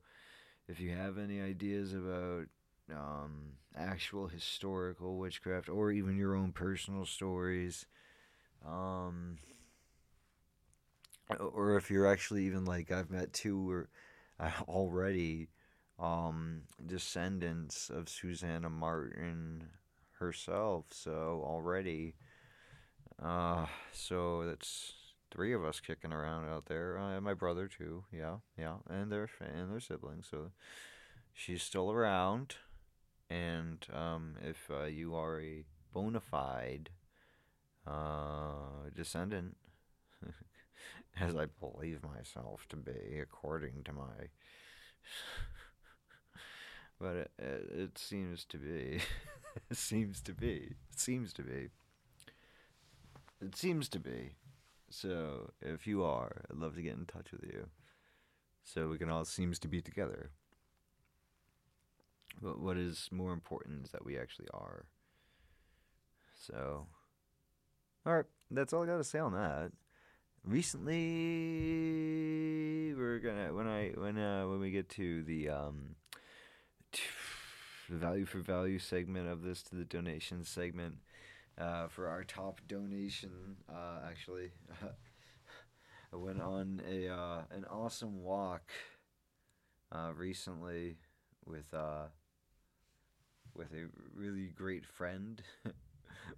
if 0.68 0.80
you 0.80 0.90
have 0.90 1.18
any 1.18 1.40
ideas 1.40 1.92
about 1.92 2.46
um, 2.92 3.52
actual 3.76 4.28
historical 4.28 5.16
witchcraft 5.16 5.68
or 5.68 5.90
even 5.90 6.16
your 6.16 6.34
own 6.34 6.52
personal 6.52 7.04
stories 7.04 7.86
um, 8.66 9.38
or 11.38 11.76
if 11.76 11.90
you're 11.90 12.06
actually 12.06 12.44
even 12.44 12.64
like 12.64 12.90
I've 12.90 13.10
met 13.10 13.32
two 13.32 13.70
or 13.70 13.88
already 14.68 15.48
um, 15.98 16.62
descendants 16.84 17.90
of 17.90 18.08
Susanna 18.08 18.70
Martin 18.70 19.68
herself. 20.18 20.86
So 20.90 21.42
already, 21.44 22.14
uh, 23.22 23.66
so 23.92 24.44
that's 24.46 24.92
three 25.30 25.52
of 25.52 25.64
us 25.64 25.80
kicking 25.80 26.12
around 26.12 26.48
out 26.48 26.66
there. 26.66 26.98
Uh, 26.98 27.20
my 27.20 27.34
brother 27.34 27.68
too. 27.68 28.04
Yeah, 28.12 28.36
yeah, 28.58 28.76
and 28.88 29.10
their 29.12 29.28
and 29.40 29.70
their 29.70 29.80
siblings. 29.80 30.26
So 30.30 30.50
she's 31.34 31.62
still 31.62 31.90
around. 31.92 32.56
And 33.30 33.86
um, 33.92 34.34
if 34.42 34.68
uh, 34.70 34.84
you 34.84 35.14
are 35.14 35.40
a 35.40 35.64
bona 35.92 36.20
fide 36.20 36.90
uh, 37.86 38.90
descendant 38.94 39.56
as 41.20 41.36
I 41.36 41.46
believe 41.46 42.02
myself 42.02 42.66
to 42.70 42.76
be, 42.76 43.20
according 43.22 43.84
to 43.84 43.92
my. 43.92 44.28
but 47.00 47.16
it, 47.16 47.30
it, 47.38 47.98
seems 47.98 48.44
to 48.46 48.58
be. 48.58 49.00
it 49.70 49.76
seems 49.76 50.20
to 50.22 50.32
be. 50.32 50.74
It 50.90 50.98
seems 50.98 51.32
to 51.34 51.42
be. 51.42 51.68
It 53.40 53.56
seems 53.56 53.88
to 53.90 54.00
be. 54.00 54.34
So, 54.90 55.52
if 55.62 55.86
you 55.86 56.02
are, 56.02 56.42
I'd 56.50 56.56
love 56.58 56.74
to 56.74 56.82
get 56.82 56.96
in 56.96 57.06
touch 57.06 57.30
with 57.30 57.44
you. 57.44 57.68
So 58.64 58.88
we 58.88 58.98
can 58.98 59.08
all 59.08 59.24
seems 59.24 59.58
to 59.60 59.68
be 59.68 59.80
together. 59.80 60.30
But 62.40 62.60
what 62.60 62.76
is 62.76 63.08
more 63.12 63.32
important 63.32 63.84
is 63.84 63.90
that 63.92 64.04
we 64.04 64.18
actually 64.18 64.48
are. 64.54 64.86
So, 66.34 66.86
alright, 68.06 68.24
that's 68.50 68.72
all 68.72 68.82
I 68.82 68.86
got 68.86 68.96
to 68.96 69.04
say 69.04 69.18
on 69.18 69.32
that 69.32 69.72
recently 70.44 70.94
we're 72.96 73.18
gonna 73.18 73.52
when 73.52 73.66
I 73.66 73.92
when 73.94 74.16
uh 74.18 74.46
when 74.46 74.60
we 74.60 74.70
get 74.70 74.88
to 74.90 75.22
the 75.24 75.50
um 75.50 75.96
the 77.90 77.96
value 77.96 78.24
for 78.24 78.38
value 78.38 78.78
segment 78.78 79.28
of 79.28 79.42
this 79.42 79.62
to 79.64 79.76
the 79.76 79.84
donation 79.84 80.44
segment 80.44 80.94
uh, 81.58 81.88
for 81.88 82.08
our 82.08 82.24
top 82.24 82.60
donation 82.66 83.56
uh, 83.68 83.98
actually 84.08 84.52
I 86.12 86.16
went 86.16 86.40
on 86.40 86.80
a 86.90 87.08
uh, 87.08 87.42
an 87.50 87.66
awesome 87.70 88.22
walk 88.22 88.72
uh, 89.92 90.12
recently 90.16 90.96
with 91.44 91.74
uh 91.74 92.06
with 93.54 93.72
a 93.72 93.86
really 94.14 94.52
great 94.56 94.86
friend 94.86 95.42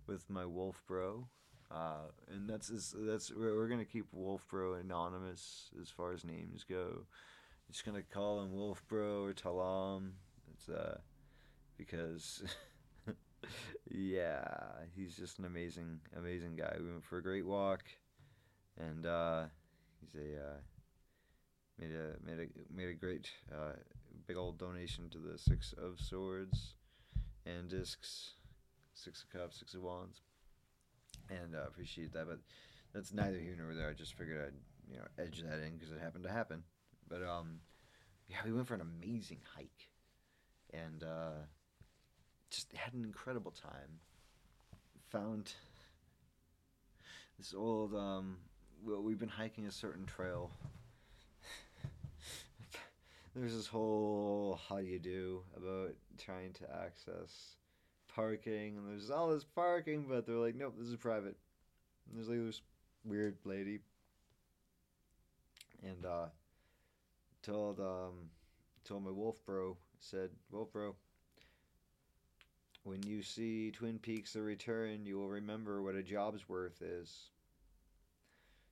with 0.07 0.29
my 0.31 0.47
wolf 0.47 0.83
bro 0.87 1.27
uh, 1.73 2.11
and 2.31 2.49
that's 2.49 2.95
that's 2.99 3.33
we're, 3.35 3.67
gonna 3.69 3.85
keep 3.85 4.05
Wolf 4.13 4.47
Bro 4.51 4.75
anonymous 4.75 5.71
as 5.81 5.89
far 5.89 6.13
as 6.13 6.25
names 6.25 6.65
go. 6.69 7.07
Just 7.71 7.87
gonna 7.87 8.03
call 8.03 8.43
him 8.43 8.53
Wolf 8.53 8.83
Bro 8.89 9.25
or 9.25 9.33
Talam. 9.33 10.11
It's 10.53 10.69
uh 10.69 10.99
because 11.79 12.43
yeah, 13.91 14.45
he's 14.95 15.17
just 15.17 15.39
an 15.39 15.47
amazing 15.47 16.01
amazing 16.19 16.57
guy. 16.57 16.77
We 16.79 16.91
went 16.91 17.05
for 17.05 17.19
a 17.19 17.23
great 17.23 17.47
walk, 17.47 17.85
and 18.79 19.07
uh, 19.07 19.45
he's 20.01 20.15
a 20.15 20.37
uh, 20.37 20.59
made 21.79 21.93
a 21.93 22.17
made 22.23 22.39
a 22.39 22.75
made 22.75 22.89
a 22.89 22.95
great 22.95 23.31
uh, 23.51 23.77
big 24.27 24.37
old 24.37 24.59
donation 24.59 25.09
to 25.09 25.19
the 25.19 25.39
Six 25.39 25.73
of 25.73 25.99
Swords 25.99 26.75
and 27.47 27.69
discs, 27.69 28.33
Six 28.95 29.25
of 29.25 29.31
Cups, 29.31 29.59
Six 29.59 29.75
of 29.75 29.83
Wands 29.83 30.21
and 31.31 31.55
uh, 31.55 31.67
appreciate 31.67 32.13
that. 32.13 32.27
But 32.29 32.39
that's 32.95 33.13
neither 33.13 33.39
here 33.39 33.57
nor 33.59 33.75
there. 33.75 33.89
I 33.89 33.95
just 33.95 34.15
figured 34.15 34.45
I'd 34.47 34.91
you 34.91 34.99
know 34.99 35.07
edge 35.19 35.43
that 35.43 35.61
in 35.65 35.77
because 35.77 35.91
it 35.91 36.01
happened 36.01 36.25
to 36.25 36.31
happen. 36.31 36.63
But 37.09 37.23
um, 37.23 37.61
yeah, 38.29 38.39
we 38.45 38.53
went 38.53 38.67
for 38.67 38.75
an 38.75 38.81
amazing 38.81 39.41
hike, 39.57 39.89
and 40.73 41.03
uh, 41.03 41.45
just 42.51 42.73
had 42.75 42.95
an 42.95 43.05
incredible 43.05 43.53
time. 43.53 44.01
Found 45.11 45.53
this 47.39 47.55
old 47.57 47.95
um, 47.95 48.39
well, 48.85 49.03
we've 49.03 49.19
been 49.19 49.29
hiking 49.29 49.67
a 49.67 49.73
certain 49.73 50.07
trail. 50.07 50.51
There's 53.35 53.55
this 53.55 53.67
whole 53.67 54.61
how 54.69 54.79
do 54.79 54.85
you 54.85 54.99
do 54.99 55.43
about 55.57 55.95
trying 56.19 56.53
to 56.55 56.65
access 56.85 57.57
parking, 58.15 58.77
and 58.77 58.87
there's 58.87 59.11
all 59.11 59.31
this 59.31 59.45
parking, 59.45 60.05
but 60.09 60.27
they're 60.27 60.37
like, 60.37 60.55
nope, 60.55 60.75
this 60.79 60.89
is 60.89 60.97
private. 60.97 61.37
And 62.09 62.17
there's 62.17 62.29
like 62.29 62.45
this 62.45 62.61
weird 63.05 63.37
lady, 63.45 63.81
and 65.83 66.05
uh, 66.05 66.27
told 67.43 67.81
um, 67.81 68.29
told 68.85 69.05
my 69.05 69.11
wolf 69.11 69.45
bro 69.47 69.77
said, 69.99 70.31
wolf 70.51 70.73
bro, 70.73 70.95
when 72.85 73.03
you 73.05 73.23
see 73.23 73.71
Twin 73.71 73.99
Peaks: 73.99 74.35
The 74.35 74.43
Return, 74.43 75.07
you 75.07 75.17
will 75.17 75.29
remember 75.29 75.83
what 75.83 75.95
a 75.95 76.03
job's 76.03 76.49
worth 76.49 76.83
is. 76.83 77.31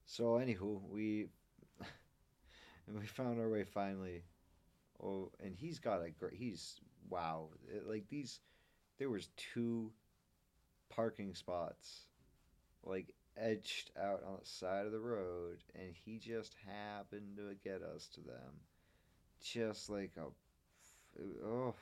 So 0.06 0.32
anywho, 0.32 0.82
we 0.90 1.28
and 2.86 2.98
we 3.00 3.06
found 3.06 3.40
our 3.40 3.48
way 3.48 3.64
finally. 3.64 4.24
Oh, 5.02 5.30
and 5.42 5.54
he's 5.56 5.78
got 5.78 6.04
a 6.04 6.10
great. 6.10 6.34
He's 6.34 6.80
wow. 7.08 7.48
It, 7.68 7.88
like 7.88 8.08
these 8.08 8.40
there 8.98 9.10
was 9.10 9.30
two 9.36 9.90
parking 10.90 11.34
spots 11.34 12.06
like 12.84 13.14
edged 13.36 13.90
out 13.98 14.22
on 14.26 14.36
the 14.40 14.46
side 14.46 14.86
of 14.86 14.92
the 14.92 15.00
road 15.00 15.58
and 15.74 15.94
he 16.04 16.18
just 16.18 16.54
happened 16.66 17.36
to 17.36 17.54
get 17.64 17.82
us 17.82 18.08
to 18.08 18.20
them 18.20 18.60
just 19.40 19.88
like 19.88 20.12
a 20.18 20.26
oh 21.44 21.74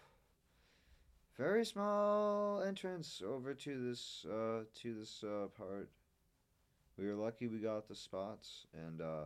very 1.37 1.64
small 1.64 2.62
entrance 2.62 3.23
over 3.27 3.55
to 3.55 3.89
this 3.89 4.25
uh 4.31 4.62
to 4.75 4.95
this 4.95 5.25
uh 5.25 5.47
part 5.57 5.91
we 6.97 7.07
were 7.07 7.14
lucky 7.14 7.49
we 7.49 7.59
got 7.59 7.89
the 7.89 7.95
spots 7.95 8.66
and 8.87 9.01
uh 9.01 9.25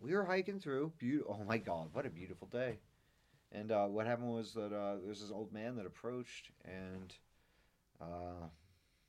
we 0.00 0.14
were 0.14 0.24
hiking 0.24 0.60
through. 0.60 0.92
Beautiful 0.98 1.38
oh 1.40 1.44
my 1.44 1.58
god 1.58 1.88
what 1.92 2.06
a 2.06 2.10
beautiful 2.10 2.48
day. 2.48 2.78
And 3.52 3.72
uh, 3.72 3.86
what 3.86 4.06
happened 4.06 4.32
was 4.32 4.54
that 4.54 4.72
uh, 4.74 4.96
there's 5.04 5.20
this 5.20 5.30
old 5.32 5.52
man 5.52 5.76
that 5.76 5.86
approached, 5.86 6.50
and 6.64 7.14
uh, 8.00 8.48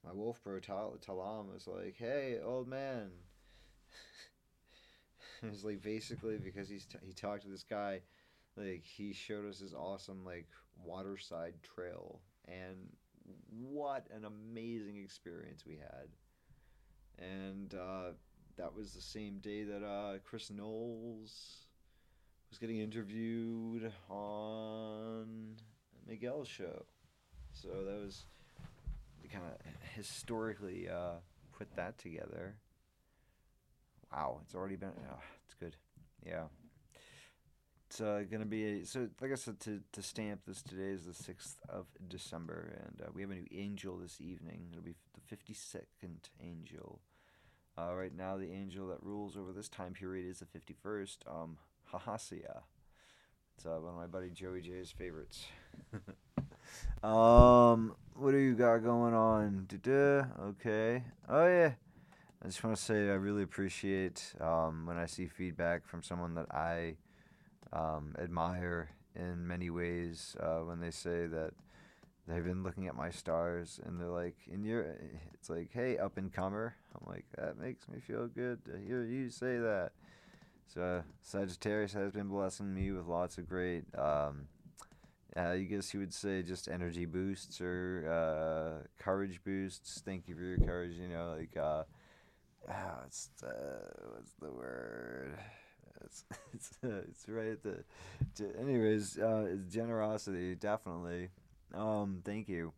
my 0.05 0.13
wolf 0.13 0.43
bro 0.43 0.59
Tal- 0.59 0.97
Talam 1.05 1.53
was 1.53 1.67
like, 1.67 1.95
"Hey, 1.97 2.39
old 2.43 2.67
man." 2.67 3.11
it's 5.43 5.63
like 5.63 5.81
basically 5.81 6.37
because 6.37 6.69
he's 6.69 6.85
t- 6.85 6.97
he 7.03 7.13
talked 7.13 7.43
to 7.43 7.49
this 7.49 7.63
guy 7.63 8.01
like 8.57 8.83
he 8.83 9.13
showed 9.13 9.47
us 9.47 9.59
this 9.59 9.73
awesome 9.73 10.25
like 10.25 10.47
waterside 10.83 11.55
trail. 11.63 12.21
And 12.47 12.89
what 13.49 14.07
an 14.15 14.25
amazing 14.25 14.97
experience 14.97 15.65
we 15.65 15.77
had. 15.77 16.09
And 17.19 17.73
uh, 17.73 18.11
that 18.58 18.76
was 18.76 18.93
the 18.93 19.02
same 19.02 19.39
day 19.39 19.64
that 19.64 19.84
uh, 19.84 20.18
chris 20.24 20.49
knowles 20.49 21.66
was 22.49 22.60
getting 22.60 22.80
interviewed 22.80 23.91
on 24.10 25.56
miguel's 26.08 26.47
show 26.47 26.86
so 27.54 27.68
that 27.70 28.02
was 28.04 28.26
kind 29.32 29.43
of 29.45 29.56
historically 29.95 30.89
uh, 30.89 31.16
put 31.58 31.74
that 31.76 31.97
together 31.97 32.56
wow 34.12 34.39
it's 34.43 34.56
already 34.56 34.76
been 34.76 34.91
oh, 35.10 35.20
it's 35.45 35.54
good 35.56 35.76
yeah 36.26 36.43
it's 37.91 37.99
uh, 37.99 38.24
gonna 38.32 38.45
be 38.45 38.64
a, 38.64 38.86
so 38.86 39.10
like 39.20 39.34
I 39.34 39.36
said 39.36 39.60
to, 39.62 39.82
to 39.91 40.02
stamp 40.02 40.45
this 40.47 40.62
today 40.62 40.91
is 40.91 41.04
the 41.04 41.14
sixth 41.14 41.58
of 41.68 41.88
December 42.08 42.74
and 42.86 43.02
uh, 43.02 43.12
we 43.14 43.22
have 43.22 43.32
a 43.32 43.36
new 43.36 43.47
angel 43.52 43.97
this 43.97 44.22
evening. 44.22 44.68
It'll 44.72 44.82
be 44.82 44.95
the 45.14 45.20
fifty 45.20 45.54
second 45.54 46.30
angel. 46.41 47.02
Uh, 47.82 47.95
right 47.95 48.15
now 48.15 48.38
the 48.38 48.51
angel 48.51 48.88
that 48.88 49.01
rules 49.01 49.38
over 49.38 49.51
this 49.51 49.69
time 49.69 49.93
period 49.93 50.29
is 50.29 50.39
the 50.39 50.45
fifty 50.45 50.75
first. 50.84 51.23
Um, 51.27 51.57
Hahasia. 51.91 52.61
It's 53.55 53.65
uh, 53.65 53.79
one 53.79 53.93
of 53.93 53.95
my 53.95 54.07
buddy 54.07 54.29
Joey 54.29 54.61
J's 54.61 54.91
favorites. 54.91 55.45
um, 57.03 57.95
what 58.15 58.32
do 58.32 58.38
you 58.38 58.53
got 58.53 58.84
going 58.84 59.13
on? 59.13 59.67
Okay. 59.88 61.03
Oh 61.29 61.47
yeah. 61.47 61.71
I 62.43 62.47
just 62.47 62.63
want 62.63 62.75
to 62.75 62.82
say 62.82 63.09
I 63.09 63.13
really 63.13 63.43
appreciate 63.43 64.34
um, 64.39 64.86
when 64.86 64.97
I 64.97 65.05
see 65.05 65.27
feedback 65.27 65.88
from 65.88 66.03
someone 66.03 66.34
that 66.36 66.53
I 66.53 66.95
um, 67.71 68.15
admire 68.19 68.89
in 69.15 69.47
many 69.47 69.69
ways 69.69 70.36
uh, 70.39 70.59
when 70.59 70.79
they 70.79 70.91
say 70.91 71.27
that 71.27 71.53
they've 72.32 72.43
been 72.43 72.63
looking 72.63 72.88
at 72.88 72.95
my 72.95 73.09
stars 73.09 73.79
and 73.84 73.99
they're 73.99 74.07
like, 74.07 74.36
"In 74.51 74.63
your," 74.63 74.97
it's 75.34 75.49
like, 75.49 75.71
"Hey, 75.71 75.97
up 75.97 76.17
and 76.17 76.32
comer." 76.32 76.75
I'm 76.95 77.11
like, 77.11 77.25
that 77.38 77.57
makes 77.57 77.88
me 77.88 77.99
feel 77.99 78.27
good 78.27 78.63
to 78.65 78.77
hear 78.77 79.03
you 79.03 79.29
say 79.29 79.57
that. 79.57 79.91
So 80.73 81.03
Sagittarius 81.21 81.93
has 81.93 82.11
been 82.11 82.27
blessing 82.27 82.73
me 82.73 82.91
with 82.91 83.05
lots 83.05 83.38
of 83.38 83.47
great, 83.49 83.84
um, 83.97 84.47
uh, 85.36 85.51
you 85.51 85.65
guess 85.65 85.93
you 85.93 85.99
would 85.99 86.13
say 86.13 86.41
just 86.43 86.69
energy 86.69 87.05
boosts 87.05 87.59
or 87.61 88.05
uh, 88.09 88.88
courage 89.01 89.41
boosts. 89.43 90.01
Thank 90.05 90.27
you 90.27 90.36
for 90.36 90.43
your 90.43 90.57
courage. 90.57 90.95
You 90.95 91.09
know, 91.09 91.36
like 91.38 91.55
uh, 91.57 91.84
ah, 92.69 92.99
it's 93.05 93.29
what's 94.13 94.34
the 94.41 94.51
word? 94.51 95.38
It's 96.05 96.23
it's, 96.53 96.71
it's 96.84 97.25
right 97.27 97.51
at 97.51 97.63
the. 97.63 97.84
Anyways, 98.59 99.17
uh, 99.17 99.47
it's 99.49 99.73
generosity 99.73 100.55
definitely. 100.55 101.29
Um, 101.76 102.22
thank 102.24 102.49
you. 102.49 102.74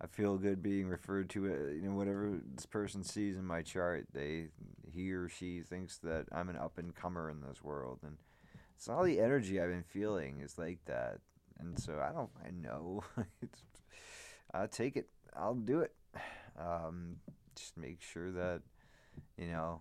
I 0.00 0.06
feel 0.06 0.38
good 0.38 0.62
being 0.62 0.88
referred 0.88 1.28
to. 1.30 1.46
Uh, 1.46 1.72
you 1.72 1.82
know, 1.82 1.94
whatever 1.94 2.38
this 2.54 2.66
person 2.66 3.04
sees 3.04 3.36
in 3.36 3.44
my 3.44 3.62
chart, 3.62 4.06
they 4.12 4.46
he 4.90 5.12
or 5.12 5.28
she 5.28 5.60
thinks 5.60 5.98
that 5.98 6.26
I'm 6.32 6.48
an 6.48 6.56
up 6.56 6.78
and 6.78 6.94
comer 6.94 7.30
in 7.30 7.42
this 7.42 7.62
world, 7.62 8.00
and 8.02 8.16
it's 8.76 8.88
all 8.88 9.04
the 9.04 9.20
energy 9.20 9.60
I've 9.60 9.68
been 9.68 9.82
feeling 9.82 10.40
is 10.40 10.56
like 10.56 10.78
that. 10.86 11.18
And 11.58 11.78
so 11.78 12.00
I 12.00 12.12
don't. 12.12 12.30
I 12.42 12.50
know. 12.50 13.04
I'll 14.54 14.68
take 14.68 14.96
it. 14.96 15.08
I'll 15.36 15.54
do 15.54 15.80
it. 15.80 15.92
Um, 16.58 17.16
just 17.54 17.78
make 17.78 18.02
sure 18.02 18.30
that 18.32 18.60
you 19.38 19.46
know 19.46 19.80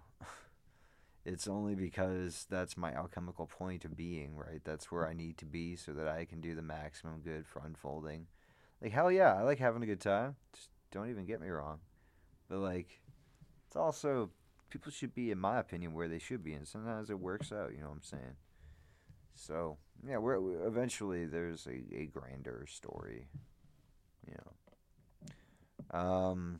it's 1.25 1.47
only 1.47 1.75
because 1.75 2.45
that's 2.49 2.77
my 2.77 2.93
alchemical 2.93 3.45
point 3.45 3.85
of 3.85 3.95
being, 3.97 4.35
right? 4.35 4.61
That's 4.63 4.91
where 4.91 5.07
I 5.07 5.13
need 5.13 5.37
to 5.39 5.45
be 5.45 5.75
so 5.75 5.91
that 5.93 6.07
I 6.07 6.25
can 6.25 6.41
do 6.41 6.55
the 6.55 6.61
maximum 6.61 7.19
good 7.19 7.45
for 7.45 7.61
unfolding. 7.65 8.27
Like 8.81 8.91
hell 8.91 9.11
yeah, 9.11 9.33
I 9.33 9.41
like 9.41 9.59
having 9.59 9.83
a 9.83 9.87
good 9.87 9.99
time. 10.01 10.35
Just 10.53 10.69
don't 10.91 11.09
even 11.09 11.25
get 11.25 11.41
me 11.41 11.49
wrong. 11.49 11.79
But 12.49 12.59
like 12.59 13.01
it's 13.67 13.75
also 13.75 14.31
people 14.69 14.91
should 14.91 15.13
be 15.13 15.31
in 15.31 15.39
my 15.39 15.59
opinion 15.59 15.93
where 15.93 16.07
they 16.07 16.19
should 16.19 16.43
be 16.43 16.53
and 16.53 16.67
sometimes 16.67 17.09
it 17.09 17.19
works 17.19 17.51
out, 17.51 17.71
you 17.73 17.81
know 17.81 17.87
what 17.87 17.95
I'm 17.97 18.03
saying? 18.03 18.35
So, 19.35 19.77
yeah, 20.05 20.17
we're, 20.17 20.39
we 20.39 20.53
eventually 20.53 21.25
there's 21.25 21.65
a, 21.67 21.81
a 21.95 22.05
grander 22.07 22.65
story, 22.67 23.27
you 24.27 24.33
know. 25.93 25.99
Um 25.99 26.59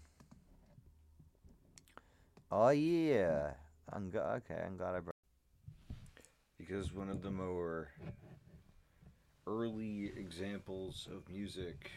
Oh 2.52 2.70
yeah. 2.70 3.54
I'm 3.92 4.10
go- 4.10 4.42
okay. 4.46 4.62
I'm 4.66 4.78
glad 4.78 4.96
I 4.96 5.00
brought. 5.00 5.16
Because 6.58 6.94
one 6.94 7.10
of 7.10 7.22
the 7.22 7.32
more 7.32 7.90
early 9.48 10.12
examples 10.16 11.08
of 11.12 11.28
music 11.34 11.92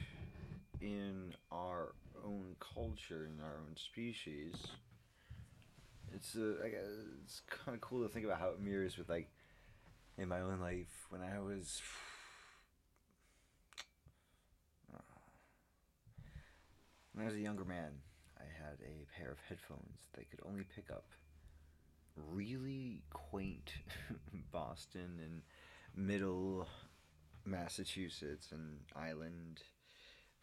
in 0.81 1.35
our 1.51 1.95
own 2.25 2.57
culture, 2.61 3.27
in 3.27 3.43
our 3.43 3.59
own 3.59 3.77
species, 3.77 4.55
it's 6.15 6.37
uh, 6.37 6.55
it's 7.23 7.43
kind 7.49 7.75
of 7.75 7.81
cool 7.81 8.03
to 8.03 8.09
think 8.09 8.25
about 8.25 8.39
how 8.39 8.49
it 8.49 8.61
mirrors 8.61 8.97
with 8.97 9.09
like 9.09 9.31
in 10.17 10.29
my 10.29 10.41
own 10.41 10.61
life 10.61 11.07
when 11.11 11.21
I 11.23 11.41
was. 11.41 11.83
When 17.15 17.27
I 17.27 17.29
was 17.29 17.37
a 17.37 17.41
younger 17.41 17.67
man, 17.67 17.91
I 18.39 18.45
had 18.45 18.79
a 18.81 19.05
pair 19.15 19.31
of 19.31 19.37
headphones 19.47 20.01
that 20.15 20.31
could 20.31 20.41
only 20.47 20.65
pick 20.75 20.91
up 20.91 21.05
really 22.17 23.03
quaint 23.11 23.73
Boston 24.53 25.19
and 25.23 25.43
middle 25.95 26.67
Massachusetts 27.45 28.53
and 28.53 28.81
island 28.95 29.63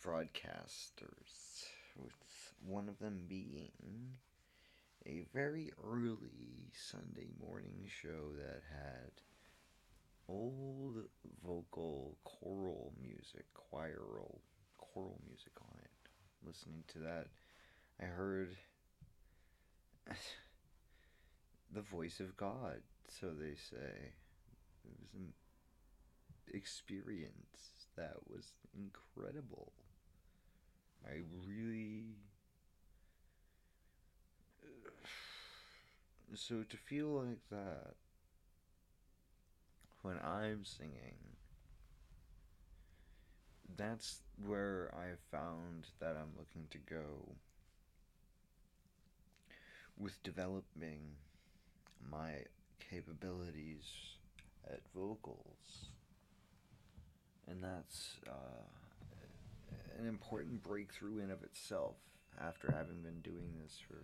broadcasters, 0.03 1.65
with 1.97 2.13
one 2.65 2.87
of 2.89 2.99
them 2.99 3.25
being 3.27 4.17
a 5.05 5.25
very 5.33 5.71
early 5.83 6.71
Sunday 6.73 7.29
morning 7.41 7.85
show 7.87 8.33
that 8.37 8.61
had 8.69 9.11
old 10.27 11.03
vocal 11.43 12.17
choral 12.23 12.93
music, 13.01 13.45
choral, 13.53 14.41
choral 14.77 15.19
music 15.27 15.53
on 15.61 15.77
it. 15.81 15.89
Listening 16.45 16.83
to 16.89 16.99
that, 16.99 17.27
I 18.01 18.05
heard 18.05 18.55
the 21.73 21.81
voice 21.81 22.19
of 22.19 22.35
God, 22.37 22.81
so 23.09 23.27
they 23.27 23.55
say. 23.55 24.13
It 24.85 24.95
was 25.01 25.13
an 25.13 25.33
experience 26.53 27.73
that 27.95 28.15
was 28.29 28.53
incredible. 28.73 29.71
I 31.05 31.21
really. 31.47 32.05
So 36.35 36.61
to 36.61 36.77
feel 36.77 37.07
like 37.07 37.41
that 37.49 37.95
when 40.03 40.19
I'm 40.23 40.63
singing, 40.63 41.17
that's 43.75 44.19
where 44.45 44.93
I 44.93 45.15
found 45.35 45.87
that 45.99 46.15
I'm 46.15 46.37
looking 46.37 46.67
to 46.69 46.77
go 46.77 47.35
with 49.97 50.21
developing 50.21 51.15
my 52.09 52.31
capabilities 52.89 53.85
at 54.67 54.81
vocals. 54.95 55.91
And 57.47 57.63
that's 57.63 58.17
uh, 58.27 58.67
an 59.99 60.07
important 60.07 60.63
breakthrough 60.63 61.19
in 61.19 61.31
of 61.31 61.43
itself 61.43 61.95
after 62.39 62.71
having 62.71 63.01
been 63.01 63.21
doing 63.21 63.53
this 63.61 63.77
for 63.87 63.97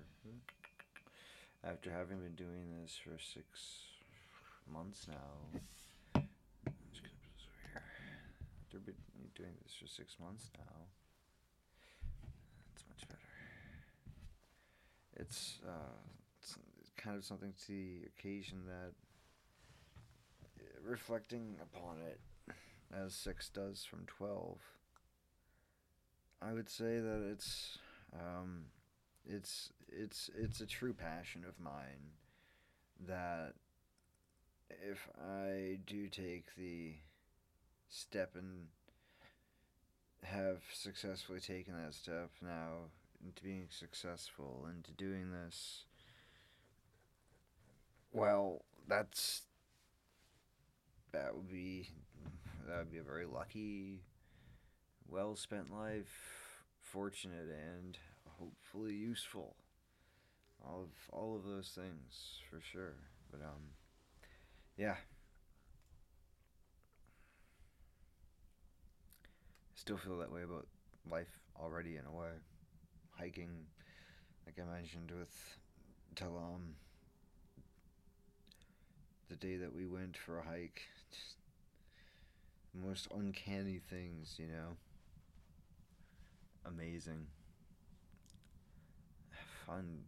after 1.67 1.91
having 1.91 2.19
been 2.19 2.35
doing 2.35 2.69
this 2.79 2.95
for 3.03 3.17
six 3.19 3.79
months 4.71 5.07
now. 5.07 5.61
Here. 6.13 6.21
After 8.65 8.79
been 8.79 8.95
doing 9.35 9.53
this 9.63 9.73
for 9.79 9.87
six 9.87 10.15
months 10.19 10.51
now. 10.57 10.85
That's 12.69 12.85
much 12.89 13.09
better. 13.09 13.21
It's 15.17 15.59
uh, 15.67 15.97
kind 17.05 17.17
of 17.17 17.23
something 17.23 17.53
to 17.53 17.67
the 17.67 17.99
occasion 18.07 18.63
that 18.65 18.93
reflecting 20.83 21.55
upon 21.61 21.97
it 21.99 22.19
as 22.91 23.13
6 23.13 23.49
does 23.49 23.85
from 23.85 24.05
12 24.07 24.57
I 26.41 26.53
would 26.53 26.69
say 26.69 26.99
that 26.99 27.27
it's 27.31 27.77
um, 28.13 28.65
it's 29.27 29.71
it's 29.87 30.29
it's 30.37 30.61
a 30.61 30.65
true 30.65 30.93
passion 30.93 31.43
of 31.47 31.59
mine 31.59 32.13
that 33.07 33.53
if 34.69 35.07
I 35.19 35.79
do 35.85 36.07
take 36.07 36.55
the 36.55 36.93
step 37.89 38.35
and 38.35 38.67
have 40.23 40.61
successfully 40.71 41.39
taken 41.39 41.73
that 41.81 41.93
step 41.93 42.31
now 42.41 42.89
into 43.25 43.43
being 43.43 43.67
successful 43.69 44.67
into 44.69 44.91
doing 44.91 45.31
this 45.31 45.85
well, 48.15 48.63
that's 48.87 49.41
that 51.11 51.35
would 51.35 51.49
be 51.49 51.89
that 52.67 52.77
would 52.77 52.91
be 52.91 52.97
a 52.97 53.03
very 53.03 53.25
lucky, 53.25 53.99
well 55.07 55.35
spent 55.35 55.71
life, 55.71 56.63
fortunate 56.81 57.47
and 57.49 57.97
hopefully 58.39 58.93
useful. 58.93 59.55
All 60.65 60.83
of 60.83 60.89
all 61.11 61.35
of 61.35 61.43
those 61.43 61.69
things 61.75 62.39
for 62.49 62.61
sure. 62.61 62.95
But 63.31 63.41
um 63.41 63.73
yeah. 64.77 64.95
Still 69.75 69.97
feel 69.97 70.17
that 70.17 70.31
way 70.31 70.43
about 70.43 70.67
life 71.09 71.39
already 71.59 71.97
in 71.97 72.05
a 72.05 72.11
way. 72.11 72.31
Hiking, 73.11 73.67
like 74.45 74.55
I 74.59 74.71
mentioned 74.73 75.11
with 75.11 75.57
Talam, 76.15 76.75
the 79.29 79.35
day 79.35 79.57
that 79.57 79.73
we 79.73 79.85
went 79.85 80.17
for 80.17 80.39
a 80.39 80.43
hike, 80.43 80.81
just 81.11 81.35
most 82.73 83.07
uncanny 83.15 83.79
things, 83.89 84.35
you 84.37 84.47
know. 84.47 84.75
Amazing. 86.65 87.27
Fun, 89.65 90.01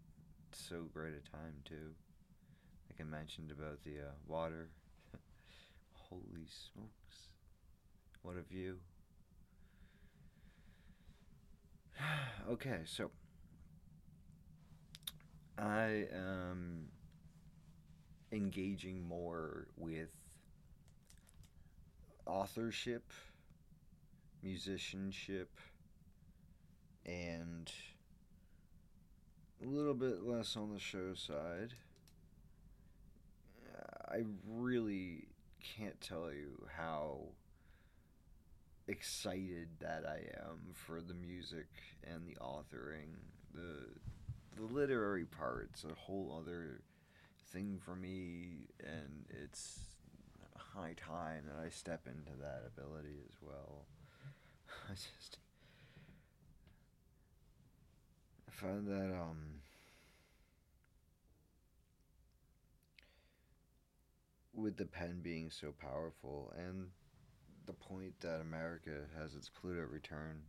so 0.52 0.84
great 0.94 1.14
a 1.14 1.32
time 1.32 1.54
too. 1.66 1.94
Like 2.90 3.00
I 3.00 3.10
mentioned 3.10 3.52
about 3.52 3.84
the 3.84 4.00
uh, 4.00 4.12
water. 4.28 4.70
Holy 5.94 6.46
smokes. 6.46 7.30
What 8.22 8.36
a 8.38 8.42
view. 8.42 8.78
okay, 12.50 12.82
so 12.86 13.10
I 15.58 16.08
am 16.14 16.90
engaging 18.32 19.08
more 19.08 19.68
with 19.78 20.10
authorship, 22.26 23.12
musicianship, 24.44 25.50
and 27.06 27.72
a 29.64 29.68
little 29.68 29.94
bit 29.94 30.24
less 30.24 30.56
on 30.56 30.74
the 30.74 30.80
show 30.80 31.14
side. 31.14 31.74
I 34.10 34.24
really 34.48 35.28
can't 35.62 36.00
tell 36.00 36.32
you 36.32 36.66
how 36.76 37.20
excited 38.88 39.68
that 39.80 40.06
I 40.08 40.20
am 40.40 40.74
for 40.74 41.02
the 41.02 41.14
music 41.14 41.68
and 42.04 42.26
the 42.26 42.38
authoring. 42.42 43.16
The 43.54 43.90
the 44.56 44.64
literary 44.74 45.26
part's 45.26 45.84
a 45.84 45.94
whole 45.94 46.42
other 46.42 46.82
thing 47.52 47.80
for 47.84 47.96
me 47.96 48.68
and 48.80 49.26
it's 49.44 49.80
high 50.56 50.94
time 50.98 51.44
that 51.48 51.64
I 51.66 51.70
step 51.70 52.08
into 52.08 52.38
that 52.42 52.64
ability 52.68 53.20
as 53.30 53.36
well. 53.42 53.86
I 54.90 54.94
just 54.94 55.38
I 58.48 58.52
find 58.52 58.88
that 58.88 59.14
um 59.14 59.62
with 64.54 64.76
the 64.78 64.86
pen 64.86 65.20
being 65.22 65.50
so 65.52 65.72
powerful 65.72 66.52
and 66.58 66.88
the 67.66 67.74
point 67.74 68.20
that 68.22 68.42
America 68.42 69.06
has 69.20 69.36
its 69.36 69.50
Pluto 69.50 69.82
return 69.84 70.42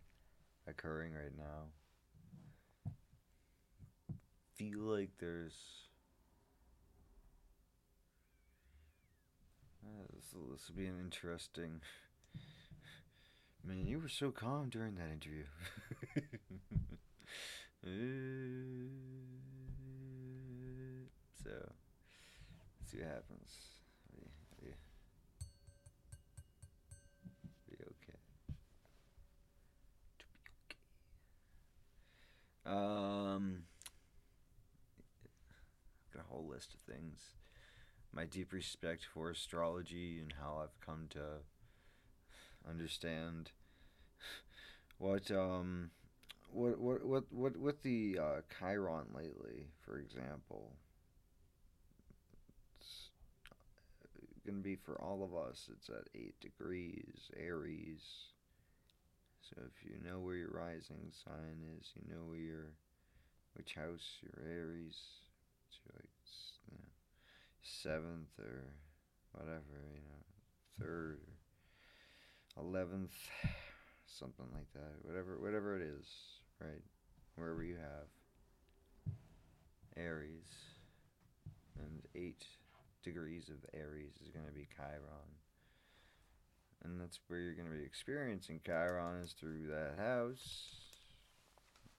occurring 0.66 1.14
right 1.14 1.36
now. 1.36 1.66
Feel 4.56 4.80
like 4.80 5.10
there's 5.18 5.87
this 10.14 10.32
will, 10.34 10.52
this 10.52 10.68
will 10.68 10.76
be 10.76 10.86
an 10.86 10.98
interesting. 11.02 11.80
Man, 13.64 13.86
you 13.86 13.98
were 13.98 14.08
so 14.08 14.30
calm 14.30 14.68
during 14.70 14.94
that 14.96 15.10
interview. 15.12 15.44
so, 21.42 21.50
let's 22.80 22.92
see 22.92 22.98
what 22.98 23.08
happens. 23.08 23.50
Be 24.14 24.66
okay. 24.66 24.76
To 27.52 27.70
be 27.70 27.76
okay. 27.84 28.18
Um, 32.66 33.64
got 36.14 36.24
a 36.24 36.28
whole 36.28 36.46
list 36.48 36.74
of 36.74 36.80
things. 36.80 37.20
My 38.12 38.24
deep 38.24 38.52
respect 38.52 39.04
for 39.04 39.30
astrology 39.30 40.18
and 40.20 40.34
how 40.40 40.60
I've 40.62 40.80
come 40.84 41.06
to 41.10 41.42
understand 42.68 43.52
what 44.98 45.30
um 45.30 45.90
what 46.50 46.78
what 46.80 47.04
what 47.04 47.24
what 47.30 47.56
with 47.56 47.82
the 47.82 48.18
uh, 48.20 48.40
Chiron 48.58 49.06
lately, 49.14 49.68
for 49.84 49.98
example. 49.98 50.72
It's 52.80 53.10
gonna 54.46 54.58
be 54.58 54.76
for 54.76 55.00
all 55.00 55.22
of 55.22 55.34
us. 55.34 55.68
It's 55.72 55.88
at 55.88 56.08
eight 56.14 56.40
degrees, 56.40 57.30
Aries. 57.36 58.02
So 59.42 59.62
if 59.66 59.84
you 59.84 59.96
know 60.04 60.20
where 60.20 60.36
your 60.36 60.50
rising 60.50 61.12
sign 61.24 61.62
is, 61.78 61.92
you 61.94 62.02
know 62.12 62.24
where 62.26 62.38
your 62.38 62.72
which 63.54 63.74
house 63.74 64.18
your 64.22 64.44
Aries. 64.46 64.96
It's 65.68 65.80
like 65.94 66.08
seventh 67.82 68.38
or 68.38 68.72
whatever, 69.32 69.84
you 69.94 70.00
know, 70.00 70.24
third 70.80 71.20
or 72.56 72.62
eleventh, 72.62 73.14
something 74.06 74.46
like 74.54 74.72
that. 74.72 74.96
Whatever 75.02 75.38
whatever 75.38 75.76
it 75.76 75.82
is, 75.82 76.06
right? 76.60 76.82
Wherever 77.36 77.62
you 77.62 77.76
have 77.76 78.08
Aries 79.96 80.48
and 81.78 82.02
eight 82.14 82.46
degrees 83.02 83.48
of 83.48 83.64
Aries 83.78 84.14
is 84.22 84.30
gonna 84.30 84.52
be 84.52 84.68
Chiron. 84.76 85.36
And 86.84 87.00
that's 87.00 87.18
where 87.26 87.40
you're 87.40 87.54
gonna 87.54 87.70
be 87.70 87.84
experiencing 87.84 88.60
Chiron 88.64 89.22
is 89.22 89.32
through 89.32 89.66
that 89.68 89.98
house. 89.98 90.76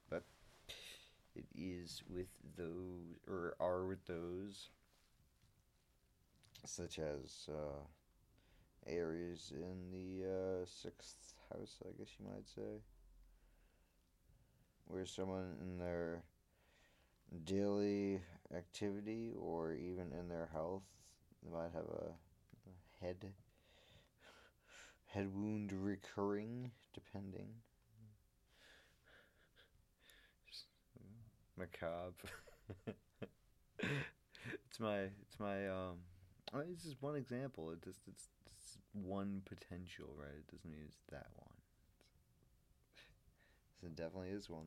But 0.08 0.24
it 1.34 1.46
is 1.54 2.02
with 2.08 2.28
those 2.56 3.16
or 3.28 3.54
are 3.60 3.86
with 3.86 4.04
those 4.06 4.68
such 6.64 6.98
as 6.98 7.48
uh, 7.50 7.82
Aries 8.86 9.52
in 9.54 9.90
the 9.90 10.26
uh, 10.28 10.66
sixth 10.66 11.34
house, 11.50 11.78
I 11.84 11.92
guess 11.98 12.08
you 12.18 12.26
might 12.26 12.46
say, 12.48 12.82
where 14.86 15.06
someone 15.06 15.56
in 15.62 15.78
their 15.78 16.22
daily 17.44 18.20
activity 18.56 19.32
or 19.38 19.72
even 19.72 20.12
in 20.12 20.28
their 20.28 20.48
health 20.52 20.82
they 21.42 21.50
might 21.50 21.72
have 21.72 21.86
a 21.86 22.12
head 23.04 23.32
head 25.08 25.34
wound 25.34 25.72
recurring, 25.72 26.70
depending. 26.94 27.60
Macabre. 31.56 32.28
it's 34.66 34.80
my 34.80 35.00
it's 35.22 35.38
my 35.38 35.68
um 35.68 35.98
It's 36.58 36.82
just 36.82 37.00
one 37.00 37.16
example. 37.16 37.70
It 37.70 37.82
just 37.82 38.00
it's, 38.08 38.28
one 38.92 39.42
potential, 39.44 40.06
right? 40.18 40.34
It 40.36 40.50
doesn't 40.50 40.70
mean 40.70 40.82
it's 40.86 40.98
that 41.10 41.26
one. 41.36 41.48
It 43.82 43.96
definitely 43.96 44.28
is 44.28 44.50
one 44.50 44.66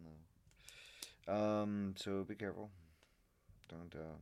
though. 1.28 1.34
Um, 1.34 1.94
so 1.98 2.24
be 2.24 2.36
careful. 2.36 2.72
Don't 3.70 3.94
um. 3.96 4.20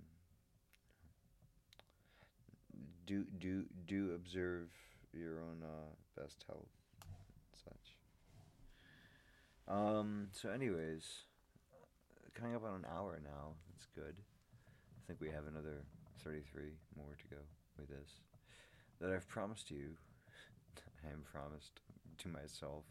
Do 3.05 3.25
do 3.39 3.65
do 3.87 4.13
observe 4.15 4.69
your 5.13 5.39
own 5.39 5.63
uh, 5.63 6.21
best 6.21 6.43
health, 6.47 6.67
and 7.01 7.61
such. 7.63 7.95
Um. 9.73 10.27
So, 10.33 10.49
anyways, 10.49 11.05
coming 12.33 12.55
up 12.55 12.65
on 12.65 12.75
an 12.75 12.85
hour 12.93 13.19
now. 13.23 13.53
That's 13.69 13.87
good. 13.95 14.15
I 14.17 15.01
think 15.07 15.21
we 15.21 15.29
have 15.29 15.47
another 15.47 15.83
33 16.23 16.63
more 16.95 17.15
to 17.17 17.35
go 17.35 17.41
with 17.77 17.89
this. 17.89 18.21
That 18.99 19.11
I've 19.11 19.27
promised 19.27 19.71
you, 19.71 19.95
I 21.05 21.11
am 21.11 21.23
promised 21.23 21.81
to 22.19 22.27
myself. 22.27 22.83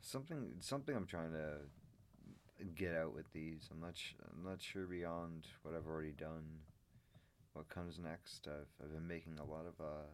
Something, 0.00 0.52
something 0.60 0.94
I'm 0.94 1.06
trying 1.06 1.32
to 1.32 2.64
get 2.74 2.94
out 2.94 3.14
with 3.14 3.32
these. 3.32 3.68
I'm 3.70 3.80
not, 3.80 3.96
sh- 3.96 4.14
I'm 4.36 4.44
not 4.44 4.60
sure 4.60 4.86
beyond 4.86 5.46
what 5.62 5.74
I've 5.74 5.86
already 5.86 6.12
done. 6.12 6.44
What 7.52 7.68
comes 7.68 7.98
next? 7.98 8.46
I've, 8.46 8.68
I've 8.82 8.92
been 8.92 9.08
making 9.08 9.38
a 9.38 9.44
lot 9.44 9.66
of 9.66 9.80
uh, 9.84 10.06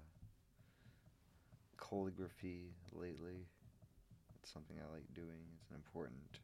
calligraphy 1.79 2.73
lately. 2.93 3.47
It's 4.43 4.53
something 4.53 4.77
I 4.79 4.93
like 4.93 5.13
doing. 5.15 5.41
It's 5.61 5.71
an 5.71 5.77
important 5.77 6.41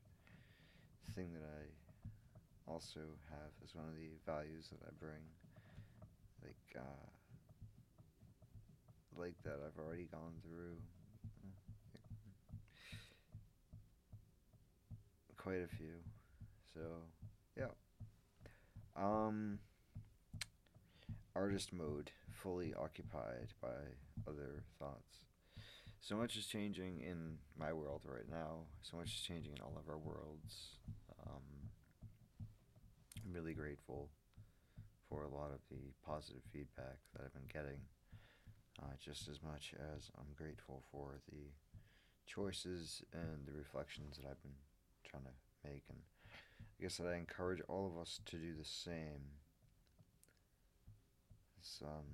thing 1.15 1.33
that 1.33 1.45
I 1.45 2.71
also 2.71 3.01
have 3.31 3.53
as 3.65 3.75
one 3.75 3.87
of 3.89 3.97
the 3.97 4.15
values 4.27 4.69
that 4.71 4.81
I 4.87 4.91
bring. 4.99 5.25
Like, 6.43 6.82
uh, 6.82 7.07
like 9.16 9.34
that 9.45 9.61
I've 9.66 9.78
already 9.78 10.05
gone 10.11 10.34
through. 10.43 10.76
Quite 15.36 15.62
a 15.62 15.68
few. 15.76 15.95
So, 16.74 16.80
yeah. 17.57 17.66
Um, 18.97 19.59
artist 21.34 21.72
mode, 21.72 22.11
fully 22.43 22.74
occupied 22.74 23.49
by 23.61 23.68
other 24.28 24.62
thoughts. 24.78 25.24
So 26.01 26.16
much 26.16 26.36
is 26.36 26.47
changing 26.47 27.01
in 27.01 27.36
my 27.59 27.72
world 27.72 28.03
right 28.05 28.28
now. 28.30 28.64
So 28.82 28.97
much 28.97 29.14
is 29.14 29.20
changing 29.20 29.53
in 29.53 29.61
all 29.61 29.76
of 29.78 29.88
our 29.88 29.99
worlds. 29.99 30.76
Um, 31.26 31.43
I'm 33.24 33.32
really 33.32 33.53
grateful 33.53 34.09
for 35.11 35.25
a 35.25 35.29
lot 35.29 35.51
of 35.51 35.59
the 35.69 35.93
positive 36.07 36.43
feedback 36.53 36.99
that 37.13 37.23
I've 37.25 37.35
been 37.35 37.51
getting, 37.53 37.81
uh, 38.81 38.95
just 39.05 39.29
as 39.29 39.43
much 39.43 39.75
as 39.97 40.11
I'm 40.17 40.33
grateful 40.37 40.85
for 40.93 41.19
the 41.29 41.51
choices 42.27 43.03
and 43.13 43.45
the 43.45 43.53
reflections 43.53 44.17
that 44.17 44.29
I've 44.31 44.43
been 44.43 44.55
trying 45.05 45.25
to 45.25 45.69
make. 45.69 45.83
And 45.89 45.99
I 46.25 46.83
guess 46.83 46.97
that 46.99 47.09
I 47.09 47.17
encourage 47.17 47.61
all 47.69 47.89
of 47.93 48.01
us 48.01 48.21
to 48.27 48.37
do 48.37 48.55
the 48.57 48.65
same. 48.65 49.35
It's, 51.59 51.83
um, 51.83 52.07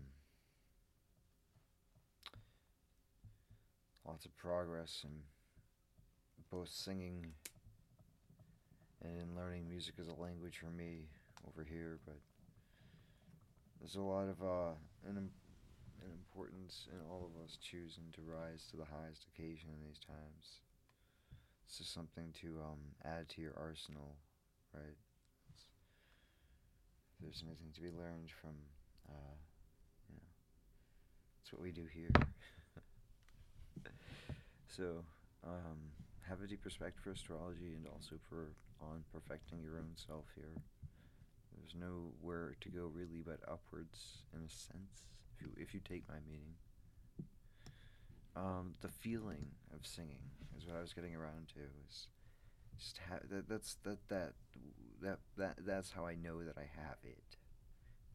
lots 4.07 4.25
of 4.25 4.35
progress 4.37 5.03
in 5.05 5.11
both 6.51 6.69
singing 6.69 7.27
and 9.03 9.21
in 9.21 9.37
learning 9.37 9.69
music 9.69 9.97
as 10.01 10.09
a 10.09 10.15
language 10.15 10.59
for 10.59 10.71
me 10.71 11.09
over 11.47 11.63
here, 11.63 11.99
but 12.07 12.17
there's 13.87 14.03
a 14.03 14.03
lot 14.03 14.27
of 14.27 14.43
uh, 14.43 14.75
an, 15.07 15.15
an 15.15 16.11
importance 16.11 16.89
in 16.91 16.99
all 17.07 17.31
of 17.31 17.39
us 17.39 17.57
choosing 17.63 18.11
to 18.11 18.21
rise 18.27 18.67
to 18.69 18.77
the 18.77 18.83
highest 18.83 19.31
occasion 19.31 19.71
in 19.71 19.79
these 19.87 20.03
times. 20.03 20.59
It's 21.63 21.79
just 21.79 21.95
something 21.95 22.35
to 22.43 22.59
um, 22.67 22.83
add 23.05 23.29
to 23.31 23.41
your 23.41 23.55
arsenal, 23.55 24.17
right? 24.75 24.99
It's, 25.55 25.63
if 27.15 27.23
there's 27.23 27.45
anything 27.47 27.71
to 27.77 27.81
be 27.81 27.95
learned 27.95 28.35
from, 28.43 28.59
uh, 29.09 29.39
you 30.11 30.19
know, 30.19 30.31
it's 31.43 31.53
what 31.53 31.63
we 31.63 31.71
do 31.71 31.87
here. 31.87 32.11
So, 34.69 35.07
um, 35.43 35.79
have 36.29 36.43
a 36.43 36.47
deep 36.47 36.67
respect 36.67 37.01
for 37.01 37.13
astrology 37.13 37.73
and 37.77 37.87
also 37.87 38.17
for 38.29 38.53
on 38.83 39.05
perfecting 39.11 39.63
your 39.63 39.79
own 39.79 39.97
self 39.97 40.27
here. 40.35 40.53
There's 41.57 41.75
nowhere 41.75 42.57
to 42.61 42.69
go 42.69 42.91
really 42.93 43.23
but 43.25 43.41
upwards 43.49 44.19
in 44.35 44.41
a 44.41 44.51
sense, 44.51 45.07
if 45.35 45.43
you 45.43 45.49
if 45.57 45.75
you 45.75 45.81
take 45.81 46.09
my 46.09 46.21
meaning. 46.27 46.55
Um, 48.37 48.75
the 48.83 48.89
feeling 48.89 49.47
of 49.75 49.87
singing 49.87 50.21
is 50.59 50.67
what 50.67 50.77
I 50.77 50.81
was 50.81 50.93
getting 50.93 51.17
around 51.17 51.49
to. 51.55 51.61
Is 51.89 52.09
just 52.79 53.01
ha- 53.09 53.25
that 53.31 53.49
that's 53.49 53.77
that 53.85 53.99
that 54.09 54.33
that 55.01 55.19
that 55.37 55.57
that's 55.67 55.93
how 55.93 56.07
I 56.07 56.15
know 56.15 56.45
that 56.45 56.59
I 56.59 56.69
have 56.77 56.99
it. 57.03 57.37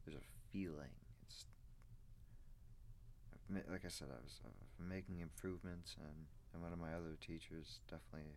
There's 0.05 0.17
a 0.17 0.25
feeling. 0.51 0.93
It's 1.25 1.45
like 3.69 3.85
I 3.85 3.89
said, 3.89 4.07
I 4.11 4.21
was 4.23 4.39
uh, 4.45 4.49
making 4.79 5.19
improvements 5.19 5.95
and 5.99 6.27
and 6.53 6.61
one 6.61 6.73
of 6.73 6.79
my 6.79 6.93
other 6.93 7.17
teachers 7.19 7.79
definitely 7.89 8.35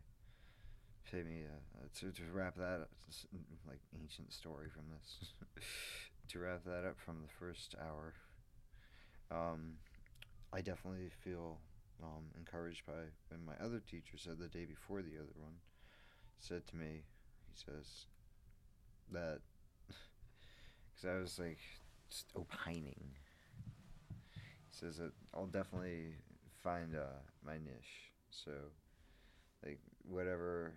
paid 1.11 1.26
me 1.26 1.42
uh, 1.44 1.86
to 2.00 2.12
to 2.12 2.22
wrap 2.32 2.57
that 2.57 2.80
up, 2.82 2.90
like 3.68 3.80
ancient 4.00 4.32
story 4.32 4.68
from 4.68 4.84
this 4.90 5.32
to 6.28 6.38
wrap 6.38 6.64
that 6.64 6.84
up 6.86 6.96
from 7.05 7.16
the 7.22 7.32
first 7.38 7.74
hour. 7.80 8.14
Um, 9.30 9.74
I 10.52 10.61
definitely 10.61 11.11
feel 11.22 11.59
um, 12.02 12.24
encouraged 12.36 12.86
by 12.86 13.11
when 13.28 13.44
my 13.44 13.55
other 13.64 13.80
teacher 13.80 14.16
said 14.16 14.38
the 14.38 14.48
day 14.48 14.64
before 14.64 15.02
the 15.02 15.16
other 15.18 15.34
one 15.36 15.55
said 16.38 16.66
to 16.68 16.76
me, 16.76 17.02
he 17.46 17.55
says 17.55 18.07
that 19.12 19.40
because 19.88 21.11
I 21.11 21.20
was 21.20 21.38
like 21.38 21.59
just 22.11 22.26
opining. 22.36 23.11
He 24.70 24.70
says 24.70 24.98
that 24.98 25.12
I'll 25.34 25.46
definitely 25.46 26.14
find 26.62 26.94
uh, 26.96 27.20
my 27.44 27.55
niche. 27.55 28.11
So, 28.30 28.50
like 29.64 29.78
whatever 30.02 30.72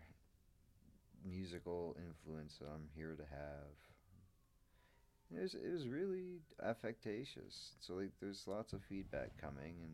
musical 1.30 1.96
influence 1.98 2.58
that 2.60 2.68
I'm 2.68 2.88
here 2.96 3.16
to 3.16 3.24
have. 3.24 3.76
It 5.36 5.42
was, 5.42 5.54
it 5.56 5.72
was 5.72 5.88
really 5.88 6.40
affectatious. 6.60 7.74
So 7.80 7.96
like 7.96 8.12
there's 8.22 8.48
lots 8.48 8.74
of 8.74 8.82
feedback 8.84 9.32
coming 9.40 9.76
and 9.84 9.94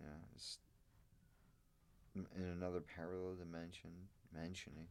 yeah, 0.00 0.18
it's 0.34 0.58
in 2.14 2.44
another 2.44 2.80
parallel 2.80 3.34
dimension 3.36 3.90
mentioning 4.34 4.88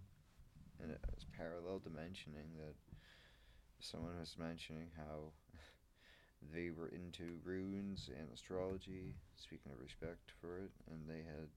and 0.82 0.92
it's 1.14 1.26
parallel 1.38 1.80
dimensioning 1.80 2.58
that 2.58 2.76
someone 3.80 4.18
was 4.20 4.36
mentioning 4.38 4.88
how 4.98 5.32
they 6.54 6.70
were 6.70 6.90
into 6.90 7.40
runes 7.44 8.10
and 8.18 8.28
astrology, 8.34 9.16
speaking 9.36 9.72
of 9.72 9.80
respect 9.80 10.32
for 10.40 10.58
it, 10.58 10.72
and 10.90 11.08
they 11.08 11.24
had 11.26 11.50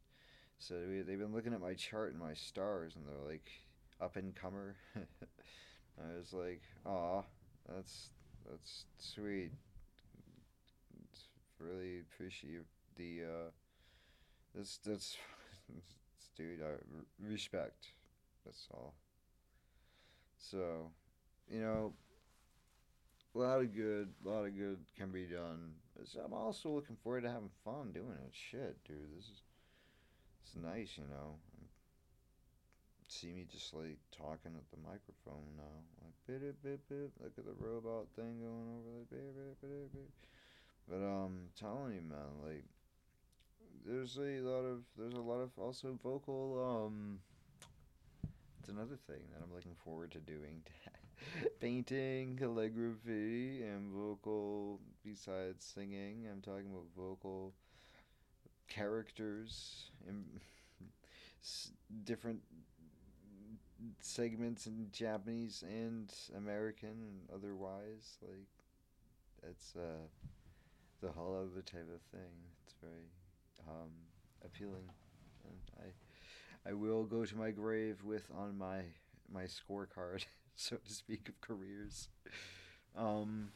said 0.59 0.89
we, 0.89 1.03
they've 1.03 1.19
been 1.19 1.35
looking 1.35 1.53
at 1.53 1.61
my 1.61 1.75
chart 1.75 2.13
and 2.13 2.21
my 2.21 2.35
stars, 2.35 2.95
and 2.97 3.05
they're 3.07 3.31
like 3.31 3.51
up 4.01 4.17
and 4.17 4.35
comer. 4.35 4.77
I 4.97 6.17
was 6.19 6.33
like, 6.33 6.63
"Aw, 6.87 7.23
that's 7.69 8.11
that's 8.51 8.85
sweet. 8.99 9.53
It's 11.13 11.29
really 11.59 12.01
appreciate 12.01 12.63
the 12.97 13.23
uh, 13.23 13.51
that's 14.55 14.79
that's, 14.79 15.17
that's 15.69 16.29
dude. 16.37 16.61
I 16.63 16.75
respect. 17.21 17.93
That's 18.45 18.69
all. 18.73 18.95
So, 20.39 20.91
you 21.49 21.61
know, 21.61 21.95
a 23.35 23.39
lot 23.39 23.61
of 23.61 23.75
good, 23.75 24.13
a 24.25 24.29
lot 24.29 24.45
of 24.45 24.57
good 24.57 24.79
can 24.97 25.11
be 25.11 25.25
done. 25.25 25.73
I'm 26.23 26.33
also 26.35 26.69
looking 26.69 26.97
forward 27.03 27.23
to 27.23 27.31
having 27.31 27.51
fun 27.65 27.93
doing 27.93 28.19
it. 28.27 28.33
Shit, 28.33 28.77
dude, 28.85 29.17
this 29.17 29.25
is 29.25 29.43
it's 30.45 30.57
nice, 30.57 30.97
you 30.97 31.05
know. 31.05 31.37
See 33.09 33.33
me 33.33 33.47
just 33.51 33.73
like 33.75 33.99
talking 34.17 34.53
at 34.57 34.71
the 34.71 34.79
microphone 34.83 35.57
now, 35.57 35.77
like 36.03 36.15
bit 36.27 36.47
it, 36.47 36.63
bit 36.63 36.81
bit. 36.89 37.11
Look 37.23 37.33
at 37.39 37.45
the 37.45 37.55
robot 37.65 38.07
thing 38.17 38.41
going 38.41 38.69
over 38.77 39.05
there, 39.11 39.21
bit 39.21 39.61
bit 39.61 39.93
bit. 39.93 40.11
But 40.89 41.05
um, 41.05 41.49
telling 41.59 41.95
you, 41.95 42.03
man, 42.03 42.43
like 42.45 42.65
there's 43.87 44.17
a 44.17 44.41
lot 44.41 44.65
of 44.65 44.83
there's 44.99 45.15
a 45.15 45.21
lot 45.21 45.41
of 45.41 45.51
also 45.59 45.99
vocal 46.03 46.87
um. 46.87 47.21
It's 48.61 48.71
another 48.71 48.97
thing 49.07 49.21
that 49.33 49.43
I'm 49.43 49.55
looking 49.55 49.77
forward 49.85 50.11
to 50.13 50.21
doing. 50.21 50.63
painting, 51.61 52.37
calligraphy, 52.39 53.63
and 53.63 53.93
vocal. 53.93 54.81
Besides 55.05 55.65
singing, 55.75 56.27
I'm 56.31 56.41
talking 56.41 56.71
about 56.71 56.87
vocal 56.97 57.53
characters 58.75 59.91
and 60.09 60.25
different 62.05 62.41
segments 64.01 64.67
in 64.67 64.89
Japanese 64.93 65.63
and 65.67 66.13
American 66.37 66.89
and 66.89 67.21
otherwise. 67.35 68.19
Like, 68.23 68.49
it's 69.51 69.75
uh, 69.77 70.07
the 71.01 71.13
whole 71.13 71.37
other 71.37 71.63
type 71.63 71.89
of 71.95 72.01
thing. 72.11 72.33
It's 72.65 72.75
very 72.81 73.11
um, 73.69 73.91
appealing, 74.45 74.91
and 75.45 75.87
I 75.87 76.71
I 76.71 76.73
will 76.73 77.05
go 77.05 77.25
to 77.25 77.37
my 77.37 77.51
grave 77.51 78.03
with 78.05 78.25
on 78.37 78.57
my 78.57 78.81
my 79.33 79.45
scorecard. 79.45 80.25
so 80.57 80.77
to 80.77 80.93
speak, 80.93 81.29
of 81.29 81.41
careers. 81.41 82.09
Um, 82.97 83.51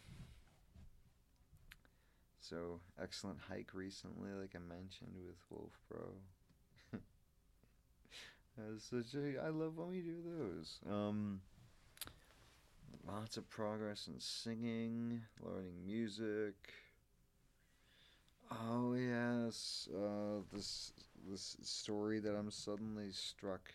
so 2.40 2.80
excellent 3.02 3.38
hike 3.48 3.74
recently, 3.74 4.30
like 4.30 4.54
I 4.54 4.58
mentioned 4.58 5.12
with 5.26 5.36
Wolf 5.50 5.78
Bro. 5.88 7.00
such 8.78 9.14
a, 9.14 9.44
I 9.44 9.48
love 9.48 9.76
when 9.76 9.90
we 9.90 10.00
do 10.00 10.16
those. 10.24 10.78
Um, 10.90 11.40
lots 13.06 13.36
of 13.36 13.48
progress 13.50 14.08
in 14.08 14.18
singing, 14.18 15.22
learning 15.42 15.84
music. 15.86 16.54
Oh 18.50 18.94
yes, 18.94 19.88
uh, 19.94 20.40
this 20.52 20.92
this 21.28 21.56
story 21.62 22.18
that 22.20 22.34
I'm 22.34 22.50
suddenly 22.50 23.10
struck. 23.10 23.72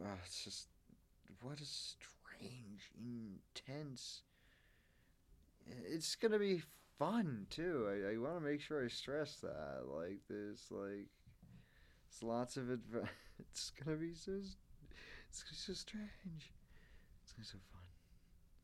Uh, 0.00 0.16
it's 0.24 0.44
just 0.44 0.68
what 1.42 1.60
a 1.60 1.66
strange, 1.66 2.90
intense. 2.98 4.22
It's 5.86 6.14
gonna 6.16 6.38
be 6.38 6.62
fun 7.00 7.46
too. 7.48 7.88
I, 7.88 8.12
I 8.12 8.18
want 8.18 8.34
to 8.34 8.40
make 8.40 8.60
sure 8.60 8.84
I 8.84 8.88
stress 8.88 9.36
that. 9.36 9.86
Like 9.92 10.20
there's 10.28 10.66
like, 10.70 11.08
it's 12.08 12.22
lots 12.22 12.56
of 12.56 12.70
it. 12.70 12.80
It's 13.40 13.70
gonna 13.70 13.96
be 13.96 14.12
so. 14.12 14.32
It's 14.32 15.42
gonna 15.42 15.52
be 15.52 15.56
so 15.56 15.72
strange. 15.72 16.52
It's 17.22 17.32
gonna 17.32 17.42
be 17.42 17.46
so 17.46 17.58
fun. 17.72 17.80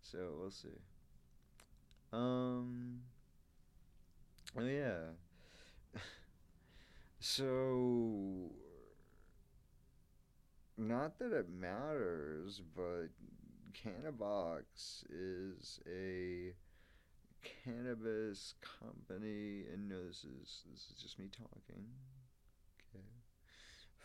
So 0.03 0.19
we'll 0.39 0.51
see. 0.51 0.69
Um. 2.13 3.01
Oh 4.55 4.67
yeah. 4.67 5.15
so 7.21 8.51
not 10.77 11.19
that 11.21 11.33
it 11.33 11.49
matters, 11.49 12.61
but 12.77 13.09
Cannabox 13.73 15.05
is 15.09 15.81
a 15.91 16.53
cannabis 17.43 18.55
company, 18.81 19.65
and 19.73 19.89
no, 19.89 20.07
this 20.07 20.25
is 20.25 20.63
this 20.71 20.87
is 20.91 21.03
just 21.03 21.19
me 21.19 21.29
talking. 21.31 21.85
Okay. 22.95 23.05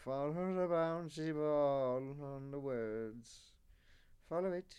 Follow 0.04 0.34
the 0.34 0.68
bouncy 0.68 1.34
ball 1.34 2.16
on 2.36 2.52
the 2.52 2.60
words. 2.60 3.52
Follow 4.30 4.52
it. 4.52 4.74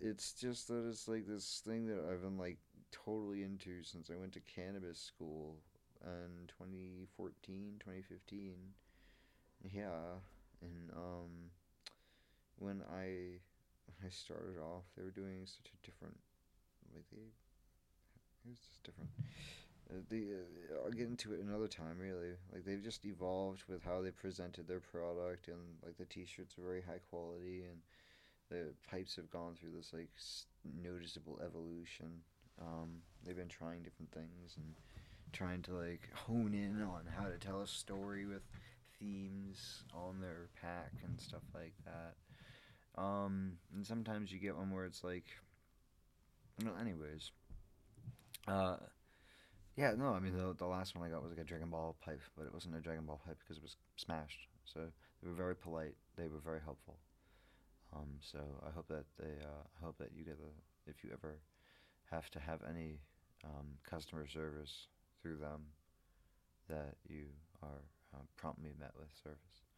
It's 0.00 0.32
just 0.32 0.68
that 0.68 0.88
it's 0.88 1.08
like 1.08 1.26
this 1.26 1.62
thing 1.64 1.86
that 1.86 2.04
I've 2.10 2.22
been 2.22 2.38
like 2.38 2.58
totally 2.90 3.42
into 3.42 3.82
since 3.82 4.10
I 4.10 4.16
went 4.16 4.32
to 4.32 4.40
cannabis 4.40 4.98
school 4.98 5.56
in 6.04 6.48
2014, 6.58 7.74
2015. 7.78 8.54
Yeah, 9.72 10.18
and 10.62 10.90
um, 10.96 11.50
when 12.58 12.82
I 12.90 13.40
I 14.04 14.08
started 14.10 14.58
off, 14.58 14.84
they 14.96 15.02
were 15.02 15.10
doing 15.10 15.46
such 15.46 15.72
a 15.72 15.86
different 15.86 16.18
like 16.94 17.04
they 17.12 17.22
it 18.44 18.48
was 18.48 18.58
just 18.58 18.82
different. 18.84 19.10
Uh, 19.90 20.00
uh, 20.14 20.84
I'll 20.84 20.92
get 20.92 21.08
into 21.08 21.34
it 21.34 21.40
another 21.40 21.68
time. 21.68 21.98
Really, 21.98 22.36
like 22.52 22.64
they've 22.64 22.82
just 22.82 23.04
evolved 23.04 23.64
with 23.68 23.84
how 23.84 24.00
they 24.00 24.10
presented 24.10 24.66
their 24.66 24.80
product, 24.80 25.48
and 25.48 25.58
like 25.84 25.98
the 25.98 26.04
T-shirts 26.04 26.56
are 26.58 26.62
very 26.62 26.82
high 26.82 27.00
quality, 27.10 27.64
and 27.68 27.80
the 28.50 28.72
pipes 28.88 29.16
have 29.16 29.30
gone 29.30 29.54
through 29.54 29.72
this 29.76 29.92
like 29.92 30.10
s- 30.16 30.46
noticeable 30.82 31.38
evolution. 31.44 32.22
Um, 32.60 33.02
they've 33.24 33.36
been 33.36 33.48
trying 33.48 33.82
different 33.82 34.12
things 34.12 34.56
and 34.56 34.74
trying 35.32 35.62
to 35.62 35.72
like 35.72 36.08
hone 36.14 36.54
in 36.54 36.82
on 36.82 37.02
how 37.16 37.28
to 37.28 37.38
tell 37.38 37.60
a 37.62 37.66
story 37.66 38.26
with 38.26 38.42
themes 38.98 39.84
on 39.94 40.20
their 40.20 40.48
pack 40.60 40.92
and 41.04 41.20
stuff 41.20 41.42
like 41.54 41.74
that. 41.84 42.14
Um, 43.00 43.52
and 43.74 43.86
sometimes 43.86 44.30
you 44.30 44.38
get 44.38 44.56
one 44.56 44.70
where 44.70 44.84
it's 44.84 45.02
like, 45.02 45.24
no, 46.62 46.72
anyways. 46.78 47.30
Uh, 48.46 48.76
yeah, 49.76 49.94
no, 49.96 50.08
I 50.08 50.20
mean 50.20 50.36
the 50.36 50.54
the 50.58 50.66
last 50.66 50.94
one 50.94 51.06
I 51.06 51.10
got 51.10 51.22
was 51.22 51.30
like 51.30 51.40
a 51.40 51.44
Dragon 51.44 51.70
Ball 51.70 51.96
pipe, 52.04 52.20
but 52.36 52.44
it 52.44 52.52
wasn't 52.52 52.76
a 52.76 52.80
Dragon 52.80 53.06
Ball 53.06 53.20
pipe 53.24 53.38
because 53.38 53.56
it 53.56 53.62
was 53.62 53.76
smashed. 53.96 54.48
So 54.66 54.80
they 55.22 55.28
were 55.28 55.34
very 55.34 55.56
polite. 55.56 55.94
They 56.16 56.28
were 56.28 56.40
very 56.44 56.60
helpful. 56.62 56.98
Um, 57.94 58.18
so 58.20 58.38
I 58.66 58.70
hope 58.70 58.86
that 58.88 59.04
they, 59.18 59.42
uh, 59.42 59.64
I 59.80 59.84
hope 59.84 59.96
that 59.98 60.10
you 60.14 60.24
get 60.24 60.38
the, 60.38 60.90
if 60.90 61.02
you 61.02 61.10
ever 61.12 61.38
have 62.10 62.30
to 62.30 62.38
have 62.40 62.60
any 62.68 63.00
um, 63.44 63.66
customer 63.88 64.26
service 64.28 64.88
through 65.22 65.38
them, 65.38 65.62
that 66.68 66.94
you 67.08 67.24
are 67.62 67.82
uh, 68.14 68.22
promptly 68.36 68.70
met 68.78 68.92
with 68.96 69.08
service. 69.24 69.69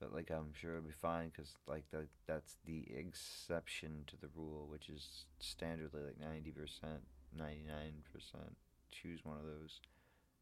But 0.00 0.12
like 0.12 0.30
I'm 0.30 0.52
sure 0.52 0.72
it'll 0.72 0.82
be 0.82 0.92
fine 0.92 1.30
because 1.34 1.52
like 1.66 1.84
the 1.90 2.06
that's 2.26 2.56
the 2.66 2.84
exception 2.94 4.04
to 4.08 4.16
the 4.16 4.28
rule, 4.36 4.66
which 4.70 4.88
is 4.88 5.24
standardly 5.40 6.04
like 6.04 6.20
ninety 6.20 6.50
percent, 6.50 7.02
ninety 7.36 7.64
nine 7.66 8.02
percent. 8.12 8.56
Choose 8.90 9.24
one 9.24 9.36
of 9.38 9.44
those. 9.44 9.80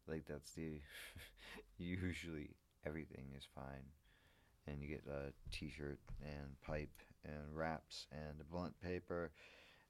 Like 0.07 0.25
that's 0.27 0.51
the 0.51 0.81
usually 1.77 2.49
everything 2.85 3.25
is 3.37 3.47
fine, 3.55 3.85
and 4.67 4.81
you 4.81 4.87
get 4.89 5.05
a 5.07 5.31
T-shirt 5.51 5.99
and 6.21 6.59
pipe 6.61 7.01
and 7.23 7.55
wraps 7.55 8.07
and 8.11 8.39
a 8.39 8.43
blunt 8.43 8.79
paper 8.81 9.31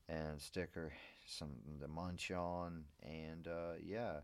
and 0.07 0.39
sticker, 0.39 0.93
something 1.25 1.79
to 1.81 1.87
munch 1.87 2.31
on, 2.31 2.83
and 3.01 3.47
uh, 3.47 3.73
yeah, 3.83 4.17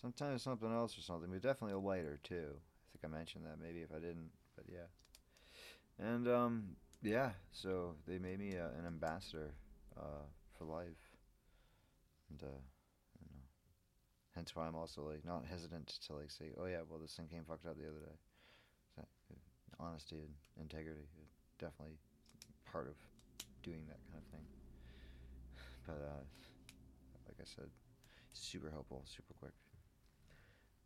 sometimes 0.00 0.42
something 0.42 0.72
else 0.72 0.96
or 0.98 1.02
something, 1.02 1.30
but 1.30 1.42
definitely 1.42 1.74
a 1.74 1.78
lighter 1.78 2.18
too. 2.22 2.48
I 2.54 2.86
think 2.92 3.04
I 3.04 3.16
mentioned 3.16 3.44
that 3.44 3.60
maybe 3.60 3.80
if 3.80 3.92
I 3.92 3.98
didn't, 3.98 4.30
but 4.56 4.66
yeah. 4.72 4.88
And 5.98 6.28
um, 6.28 6.64
yeah, 7.02 7.30
so 7.52 7.94
they 8.06 8.18
made 8.18 8.38
me 8.38 8.56
uh, 8.56 8.68
an 8.78 8.86
ambassador 8.86 9.52
uh, 9.98 10.26
for 10.58 10.64
life, 10.64 11.16
and 12.30 12.42
uh, 12.42 12.46
know, 12.46 13.42
hence 14.34 14.54
why 14.54 14.66
I'm 14.66 14.76
also 14.76 15.02
like 15.02 15.24
not 15.24 15.44
hesitant 15.48 15.88
to 16.06 16.14
like 16.14 16.30
say, 16.30 16.52
oh 16.60 16.66
yeah, 16.66 16.80
well 16.88 16.98
this 16.98 17.12
thing 17.14 17.28
came 17.28 17.44
fucked 17.44 17.66
up 17.66 17.76
the 17.76 17.88
other 17.88 18.00
day. 18.00 18.18
So, 18.94 19.02
uh, 19.32 19.82
honesty 19.82 20.16
and 20.16 20.34
integrity, 20.60 21.06
definitely 21.58 21.96
part 22.70 22.88
of 22.88 22.94
doing 23.62 23.82
that 23.88 24.00
kind 24.12 24.22
of 24.24 24.30
thing. 24.32 24.46
But 25.86 26.02
uh, 26.02 26.24
like 27.26 27.36
I 27.40 27.44
said, 27.44 27.70
super 28.32 28.70
helpful, 28.70 29.04
super 29.06 29.34
quick, 29.38 29.54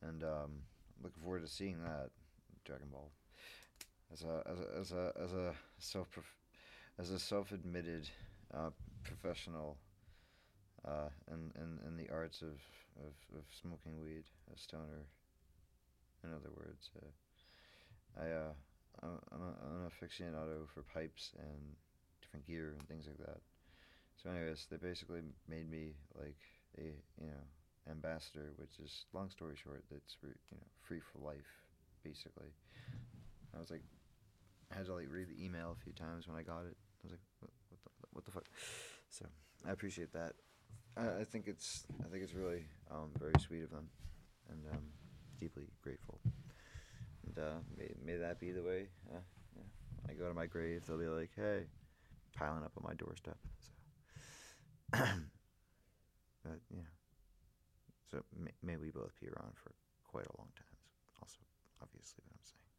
and 0.03 0.23
um, 0.25 0.51
looking 1.03 1.23
forward 1.23 1.43
to 1.43 1.49
seeing 1.49 1.83
that 1.83 2.11
Dragon 2.64 2.89
Ball 2.93 3.11
as 4.12 4.22
a 4.22 4.42
as 4.50 4.58
a 4.61 4.80
as 4.80 4.92
a, 4.92 5.12
as 5.24 5.32
a 5.32 5.54
self 5.78 6.08
as 6.98 7.11
a 7.11 7.18
self 7.18 7.52
admitted 7.52 8.08
uh, 8.52 8.70
professional 9.04 9.76
uh, 10.84 11.08
in, 11.28 11.50
in 11.61 11.78
in 11.86 11.96
the 11.96 12.11
arts 12.12 12.42
of, 12.42 12.58
of, 12.98 13.14
of 13.36 13.44
smoking 13.61 14.00
weed, 14.00 14.24
a 14.54 14.58
stoner. 14.58 15.06
In 16.24 16.30
other 16.32 16.50
words, 16.56 16.90
uh, 16.96 18.22
I 18.22 18.30
uh, 18.30 18.52
I'm, 19.02 19.18
I'm, 19.32 19.42
a, 19.42 19.52
I'm 19.64 19.84
an 19.84 19.90
aficionado 19.90 20.68
for 20.74 20.82
pipes 20.82 21.32
and 21.38 21.76
different 22.20 22.46
gear 22.46 22.74
and 22.78 22.88
things 22.88 23.06
like 23.06 23.18
that. 23.26 23.40
So, 24.22 24.30
anyways, 24.30 24.66
they 24.70 24.76
basically 24.76 25.20
made 25.48 25.70
me 25.70 25.94
like 26.18 26.40
a 26.78 26.92
you 27.20 27.28
know 27.28 27.44
ambassador, 27.90 28.52
which 28.56 28.78
is 28.82 29.04
long 29.12 29.30
story 29.30 29.56
short, 29.56 29.84
that's 29.90 30.16
you 30.22 30.56
know 30.56 30.66
free 30.82 31.00
for 31.00 31.18
life, 31.24 31.48
basically. 32.04 32.52
I 33.56 33.58
was 33.58 33.70
like, 33.70 33.82
I 34.73 34.77
had 34.77 34.87
to 34.87 34.95
like 34.95 35.07
read 35.11 35.29
the 35.29 35.45
email 35.45 35.75
a 35.77 35.83
few 35.83 35.93
times 35.93 36.29
when 36.29 36.37
I 36.37 36.43
got 36.43 36.64
it. 36.66 36.77
I 36.77 37.05
was 37.05 37.12
like, 37.12 37.21
what, 37.41 37.51
what 37.68 37.81
the 37.83 37.91
what 38.12 38.25
the 38.25 38.31
fuck? 38.31 38.45
So 39.09 39.27
I 39.66 39.73
appreciate 39.73 40.12
that. 40.12 40.35
I, 40.97 41.21
I 41.21 41.25
think 41.25 41.49
it's 41.49 41.87
I 42.05 42.09
think 42.09 42.23
it's 42.23 42.35
really 42.35 42.64
um, 42.91 43.11
very 43.18 43.35
sweet 43.39 43.64
of 43.64 43.71
them, 43.71 43.89
and 44.49 44.61
um, 44.73 44.85
deeply 45.41 45.64
grateful. 45.83 46.21
And 47.26 47.38
uh, 47.38 47.59
may 47.76 47.91
may 48.05 48.17
that 48.18 48.38
be 48.38 48.53
the 48.53 48.63
way. 48.63 48.88
Uh, 49.13 49.21
yeah, 49.57 50.11
I 50.11 50.13
go 50.14 50.29
to 50.29 50.34
my 50.34 50.47
grave, 50.47 50.87
they'll 50.87 50.99
be 50.99 51.07
like, 51.07 51.30
hey, 51.34 51.64
piling 52.37 52.64
up 52.64 52.72
on 52.76 52.84
my 52.87 52.95
doorstep. 52.95 53.37
So. 53.59 53.72
but 56.45 56.61
yeah. 56.71 56.88
So 58.11 58.22
may, 58.37 58.51
may 58.63 58.76
we 58.76 58.91
both 58.91 59.14
be 59.21 59.29
around 59.29 59.55
for 59.55 59.72
quite 60.05 60.26
a 60.26 60.37
long 60.38 60.49
time. 60.57 60.76
Also, 61.22 61.38
obviously, 61.80 62.22
what 62.26 62.34
I'm 62.34 62.42
saying. 62.42 62.71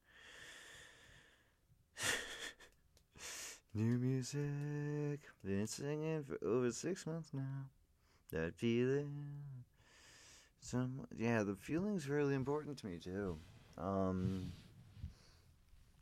New 3.74 3.98
music. 3.98 5.22
Been 5.46 5.66
singing 5.66 6.24
for 6.24 6.38
over 6.46 6.72
six 6.72 7.06
months 7.06 7.30
now. 7.34 7.70
That 8.32 8.54
feeling. 8.56 9.14
Some 10.60 11.08
yeah, 11.18 11.44
the 11.44 11.56
feeling's 11.56 12.10
really 12.10 12.36
important 12.36 12.78
to 12.80 12.88
me 12.88 12.98
too. 12.98 13.38
Um, 13.78 14.52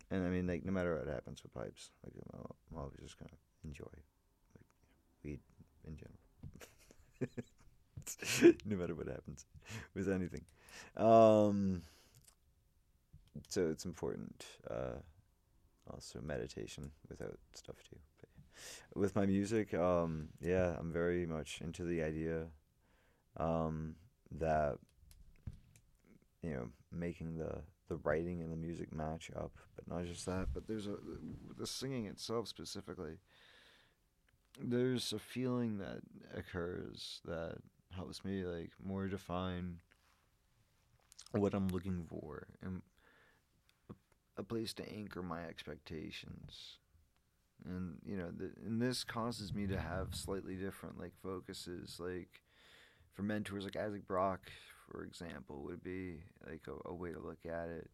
and 0.09 0.25
I 0.25 0.29
mean, 0.29 0.47
like, 0.47 0.65
no 0.65 0.71
matter 0.71 0.95
what 0.97 1.07
happens 1.07 1.43
with 1.43 1.53
pipes, 1.53 1.91
like, 2.03 2.13
I'm, 2.33 2.45
I'm 2.71 2.77
always 2.79 2.97
just 3.01 3.19
gonna 3.19 3.29
enjoy 3.63 3.85
like, 4.55 4.65
weed 5.23 5.39
in 5.87 5.95
general. 5.95 6.17
no 8.65 8.75
matter 8.77 8.95
what 8.95 9.07
happens 9.07 9.45
with 9.93 10.09
anything. 10.09 10.43
Um, 10.97 11.83
so 13.47 13.69
it's 13.69 13.85
important. 13.85 14.45
Uh, 14.69 15.01
also 15.89 16.19
meditation 16.21 16.91
without 17.09 17.37
stuff 17.53 17.77
too. 17.89 17.97
But 18.19 18.99
with 18.99 19.15
my 19.15 19.25
music, 19.25 19.73
um, 19.73 20.29
yeah, 20.41 20.75
I'm 20.79 20.91
very 20.91 21.25
much 21.25 21.61
into 21.61 21.83
the 21.83 22.03
idea 22.03 22.47
um, 23.37 23.95
that 24.31 24.77
you 26.41 26.51
know 26.51 26.67
making 26.91 27.37
the 27.37 27.61
the 27.87 27.97
writing 27.97 28.41
and 28.41 28.51
the 28.51 28.57
music 28.57 28.93
match 28.93 29.31
up, 29.35 29.51
but 29.75 29.87
not 29.87 30.05
just 30.05 30.25
that. 30.25 30.47
But 30.53 30.67
there's 30.67 30.87
a 30.87 30.95
the 31.57 31.67
singing 31.67 32.05
itself 32.05 32.47
specifically. 32.47 33.17
There's 34.61 35.13
a 35.13 35.19
feeling 35.19 35.77
that 35.77 35.99
occurs 36.35 37.21
that 37.25 37.57
helps 37.95 38.23
me 38.25 38.43
like 38.43 38.71
more 38.83 39.07
define 39.07 39.79
what 41.31 41.53
I'm 41.53 41.67
looking 41.69 42.05
for 42.09 42.47
and 42.61 42.81
a, 44.39 44.43
place 44.43 44.73
to 44.73 44.89
anchor 44.91 45.21
my 45.21 45.43
expectations. 45.43 46.77
And 47.65 47.97
you 48.05 48.17
know, 48.17 48.29
the, 48.35 48.51
and 48.65 48.81
this 48.81 49.03
causes 49.03 49.53
me 49.53 49.67
to 49.67 49.79
have 49.79 50.15
slightly 50.15 50.55
different 50.55 50.99
like 50.99 51.13
focuses. 51.21 51.99
Like 51.99 52.41
for 53.13 53.23
mentors 53.23 53.65
like 53.65 53.75
Isaac 53.75 54.07
Brock, 54.07 54.51
for 54.89 55.03
example, 55.03 55.63
would 55.63 55.83
be 55.83 56.23
like 56.47 56.65
a, 56.67 56.89
a 56.89 56.93
way 56.93 57.11
to 57.11 57.19
look 57.19 57.45
at 57.45 57.69
it. 57.69 57.89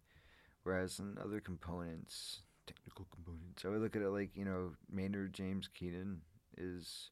Whereas 0.64 1.00
in 1.00 1.18
other 1.24 1.40
components, 1.40 2.42
technical 2.66 3.08
components, 3.14 3.66
I 3.66 3.70
would 3.70 3.82
look 3.82 3.96
at 3.96 4.02
it 4.02 4.10
like 4.10 4.36
you 4.36 4.46
know 4.46 4.74
Maynard 4.92 5.34
James 5.34 5.68
Keenan 5.74 6.22
is 6.58 7.10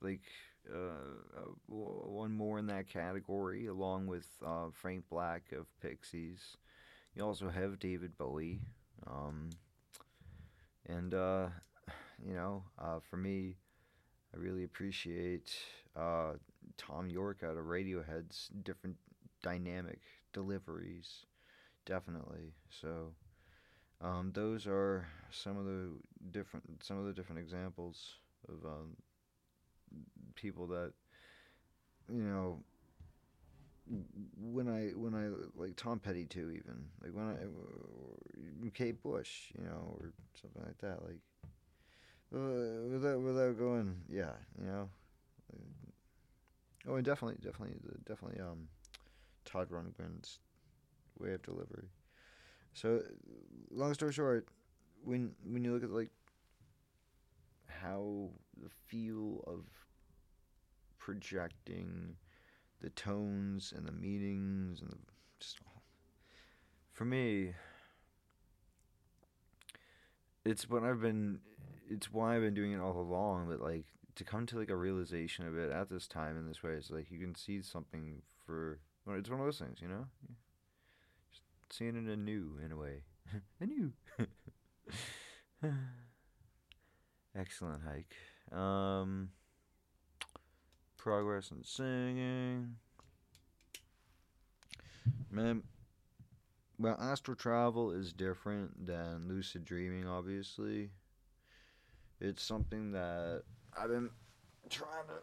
like 0.00 0.22
uh, 0.72 1.38
uh, 1.38 1.50
one 1.68 2.32
more 2.32 2.58
in 2.58 2.66
that 2.66 2.88
category, 2.88 3.66
along 3.66 4.06
with 4.06 4.26
uh, 4.44 4.66
Frank 4.72 5.04
Black 5.10 5.52
of 5.52 5.66
Pixies. 5.80 6.56
You 7.14 7.24
also 7.24 7.50
have 7.50 7.78
David 7.78 8.16
Bowie, 8.16 8.60
um, 9.06 9.50
and 10.86 11.12
uh, 11.12 11.48
you 12.26 12.34
know, 12.34 12.64
uh, 12.78 13.00
for 13.10 13.16
me, 13.16 13.56
I 14.34 14.38
really 14.38 14.64
appreciate 14.64 15.54
uh, 15.94 16.32
Thom 16.78 17.10
Yorke 17.10 17.42
out 17.42 17.58
of 17.58 17.66
Radiohead's 17.66 18.48
different 18.62 18.96
dynamic 19.42 20.00
deliveries, 20.32 21.26
definitely. 21.86 22.54
So. 22.70 23.14
Um, 24.00 24.32
those 24.34 24.66
are 24.66 25.06
some 25.30 25.56
of 25.56 25.64
the 25.64 25.90
different 26.32 26.82
some 26.82 26.98
of 26.98 27.06
the 27.06 27.12
different 27.12 27.40
examples 27.40 28.16
of 28.48 28.64
um, 28.64 28.96
people 30.34 30.66
that 30.68 30.92
you 32.08 32.22
know 32.22 32.64
when 34.40 34.68
I 34.68 34.96
when 34.96 35.14
I 35.14 35.28
like 35.60 35.76
Tom 35.76 35.98
Petty 35.98 36.24
too 36.24 36.50
even 36.50 36.86
like 37.02 37.12
when 37.12 37.26
I 37.26 38.70
Kate 38.74 39.02
Bush 39.02 39.52
you 39.58 39.64
know 39.64 39.96
or 40.00 40.12
something 40.40 40.62
like 40.64 40.78
that 40.78 41.02
like 41.02 41.20
uh, 42.34 42.88
without 42.90 43.20
without 43.20 43.58
going 43.58 43.96
yeah 44.08 44.32
you 44.58 44.66
know 44.66 44.88
oh 46.88 46.94
and 46.94 47.04
definitely 47.04 47.38
definitely 47.42 47.76
definitely 48.06 48.40
um 48.40 48.68
Todd 49.44 49.68
Rundgren's 49.70 50.38
way 51.18 51.32
of 51.34 51.42
delivery. 51.42 51.88
So 52.74 53.02
long 53.70 53.94
story 53.94 54.12
short 54.12 54.48
when 55.04 55.32
when 55.44 55.64
you 55.64 55.72
look 55.72 55.84
at 55.84 55.90
like 55.90 56.10
how 57.68 58.30
the 58.62 58.70
feel 58.86 59.42
of 59.46 59.64
projecting 60.98 62.16
the 62.82 62.90
tones 62.90 63.72
and 63.74 63.86
the 63.86 63.92
meanings 63.92 64.80
and 64.80 64.90
the 64.90 64.96
just 65.40 65.58
for 66.92 67.04
me 67.04 67.54
it's 70.44 70.68
what 70.68 70.82
I've 70.82 71.00
been 71.00 71.38
it's 71.88 72.12
why 72.12 72.36
I've 72.36 72.42
been 72.42 72.54
doing 72.54 72.72
it 72.72 72.80
all 72.80 72.98
along 72.98 73.48
but 73.48 73.60
like 73.60 73.86
to 74.16 74.24
come 74.24 74.46
to 74.46 74.58
like 74.58 74.70
a 74.70 74.76
realization 74.76 75.46
of 75.46 75.56
it 75.56 75.70
at 75.70 75.88
this 75.88 76.06
time 76.06 76.36
in 76.36 76.46
this 76.46 76.62
way 76.62 76.72
it's 76.72 76.90
like 76.90 77.10
you 77.10 77.18
can 77.18 77.34
see 77.34 77.62
something 77.62 78.22
for 78.44 78.78
it's 79.08 79.30
one 79.30 79.40
of 79.40 79.46
those 79.46 79.58
things 79.58 79.78
you 79.80 79.88
know? 79.88 80.06
Just 81.30 81.42
seeing 81.70 81.96
it 81.96 82.12
anew 82.12 82.58
in 82.64 82.72
a 82.72 82.76
way. 82.76 83.02
Anew. 83.60 83.92
Excellent 87.36 87.82
hike. 87.82 88.16
Um 88.56 89.30
progress 91.02 91.50
in 91.50 91.64
singing. 91.64 92.76
Man, 95.32 95.64
well, 96.78 96.96
astral 97.00 97.36
travel 97.36 97.90
is 97.90 98.12
different 98.12 98.86
than 98.86 99.26
lucid 99.26 99.64
dreaming, 99.64 100.06
obviously. 100.06 100.90
It's 102.20 102.40
something 102.40 102.92
that 102.92 103.42
I've 103.76 103.88
been 103.88 104.10
trying 104.70 105.08
to. 105.08 105.14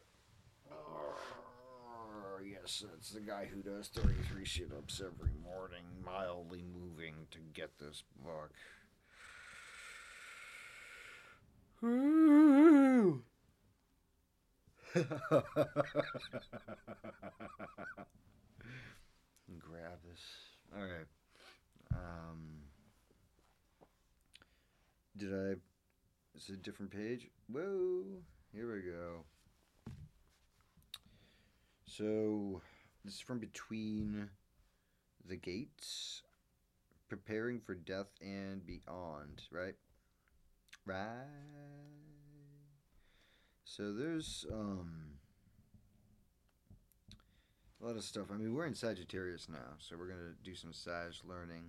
Oh, 0.69 2.39
yes, 2.43 2.83
it's 2.97 3.11
the 3.11 3.21
guy 3.21 3.45
who 3.45 3.61
does 3.61 3.87
33 3.87 4.45
sit 4.45 4.71
ups 4.77 5.01
every 5.01 5.31
morning, 5.41 5.83
mildly 6.03 6.65
moving 6.73 7.13
to 7.31 7.39
get 7.53 7.69
this 7.79 8.03
book. 8.21 8.51
grab 14.95 15.05
this. 20.07 20.23
All 20.75 20.81
right. 20.81 21.07
Um, 21.93 22.63
did 25.15 25.33
I? 25.33 25.55
It's 26.35 26.49
a 26.49 26.57
different 26.57 26.91
page. 26.91 27.27
Whoa! 27.51 28.03
Here 28.53 28.73
we 28.73 28.81
go. 28.81 29.25
So 31.85 32.61
this 33.05 33.15
is 33.15 33.19
from 33.19 33.39
between 33.39 34.29
the 35.27 35.35
gates, 35.35 36.23
preparing 37.09 37.59
for 37.59 37.75
death 37.75 38.07
and 38.21 38.65
beyond. 38.65 39.43
Right. 39.51 39.75
Right. 40.85 42.18
So 43.69 43.93
there's 43.93 44.47
um, 44.51 44.89
a 47.79 47.85
lot 47.85 47.97
of 47.97 48.03
stuff. 48.03 48.31
I 48.33 48.33
mean, 48.35 48.55
we're 48.55 48.65
in 48.65 48.73
Sagittarius 48.73 49.47
now, 49.47 49.75
so 49.77 49.95
we're 49.95 50.07
gonna 50.07 50.33
do 50.43 50.55
some 50.55 50.73
Sag 50.73 51.13
learning 51.23 51.65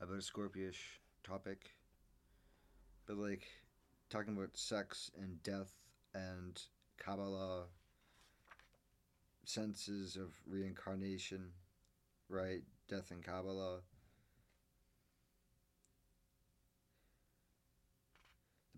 about 0.00 0.14
a 0.14 0.20
Scorpiush 0.20 0.76
topic. 1.24 1.72
But 3.06 3.16
like 3.16 3.42
talking 4.08 4.36
about 4.36 4.56
sex 4.56 5.10
and 5.20 5.42
death 5.42 5.72
and 6.14 6.62
Kabbalah 6.96 7.64
senses 9.46 10.14
of 10.14 10.32
reincarnation, 10.46 11.50
right? 12.28 12.62
Death 12.88 13.10
and 13.10 13.24
Kabbalah. 13.24 13.80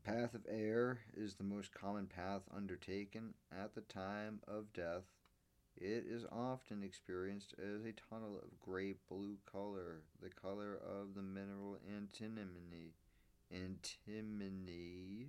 The 0.03 0.13
path 0.13 0.35
of 0.35 0.47
air 0.49 1.01
is 1.15 1.35
the 1.35 1.45
most 1.45 1.75
common 1.75 2.07
path 2.07 2.43
undertaken 2.57 3.35
at 3.53 3.75
the 3.75 3.83
time 3.83 4.41
of 4.49 4.73
death. 4.73 5.05
It 5.77 6.07
is 6.09 6.25
often 6.33 6.83
experienced 6.83 7.55
as 7.59 7.85
a 7.85 7.93
tunnel 7.93 8.39
of 8.43 8.59
gray 8.61 8.95
blue 9.11 9.37
color, 9.45 10.01
the 10.23 10.31
color 10.31 10.77
of 10.77 11.15
the 11.15 11.23
mineral 11.23 11.79
antimony. 11.87 12.95
Antimony 13.51 15.29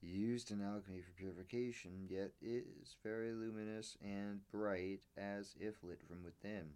used 0.00 0.52
in 0.52 0.62
alchemy 0.62 1.00
for 1.00 1.10
purification, 1.16 2.06
yet 2.08 2.32
it 2.40 2.66
is 2.80 2.94
very 3.02 3.32
luminous 3.32 3.96
and 4.00 4.40
bright 4.52 5.00
as 5.16 5.56
if 5.58 5.82
lit 5.82 6.00
from 6.06 6.22
within. 6.22 6.74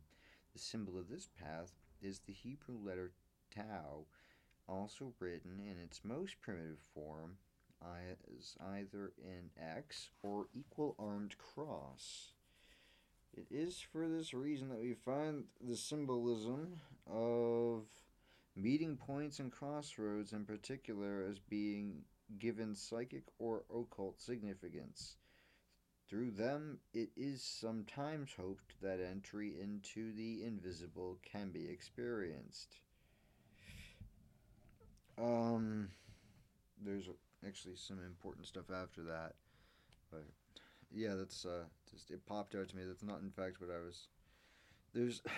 The 0.53 0.59
symbol 0.59 0.99
of 0.99 1.09
this 1.09 1.29
path 1.41 1.73
is 2.01 2.21
the 2.21 2.33
Hebrew 2.33 2.79
letter 2.85 3.13
tau, 3.55 4.07
also 4.69 5.13
written 5.19 5.61
in 5.61 5.79
its 5.83 6.01
most 6.05 6.41
primitive 6.41 6.81
form 6.95 7.37
as 7.83 8.57
either 8.75 9.13
an 9.25 9.51
X 9.59 10.11
or 10.23 10.47
equal 10.55 10.95
armed 10.99 11.37
cross. 11.39 12.33
It 13.35 13.47
is 13.51 13.81
for 13.81 14.09
this 14.09 14.35
reason 14.35 14.69
that 14.69 14.81
we 14.81 14.95
find 14.95 15.45
the 15.61 15.77
symbolism 15.77 16.81
of 17.11 17.85
meeting 18.55 18.97
points 18.97 19.39
and 19.39 19.51
crossroads 19.51 20.33
in 20.33 20.45
particular 20.45 21.25
as 21.29 21.39
being 21.39 22.03
given 22.39 22.75
psychic 22.75 23.25
or 23.39 23.65
occult 23.75 24.21
significance. 24.21 25.17
Through 26.09 26.33
them, 26.33 26.79
it 26.93 27.09
is 27.17 27.43
sometimes 27.43 28.35
hoped 28.37 28.75
that 28.83 29.01
entry 29.01 29.59
into 29.59 30.13
the 30.13 30.45
invisible 30.45 31.19
can 31.23 31.51
be 31.51 31.69
experienced. 31.69 32.77
Um, 35.21 35.89
there's 36.85 37.09
actually 37.47 37.77
some 37.77 37.99
important 38.05 38.47
stuff 38.47 38.71
after 38.71 39.03
that, 39.05 39.35
but 40.11 40.25
yeah, 40.95 41.15
that's 41.15 41.45
uh, 41.45 41.65
just 41.91 42.11
it 42.11 42.25
popped 42.27 42.55
out 42.55 42.69
to 42.69 42.77
me. 42.77 42.83
That's 42.87 43.03
not 43.03 43.21
in 43.21 43.31
fact 43.31 43.61
what 43.61 43.71
I 43.71 43.85
was. 43.85 44.09
There's. 44.95 45.23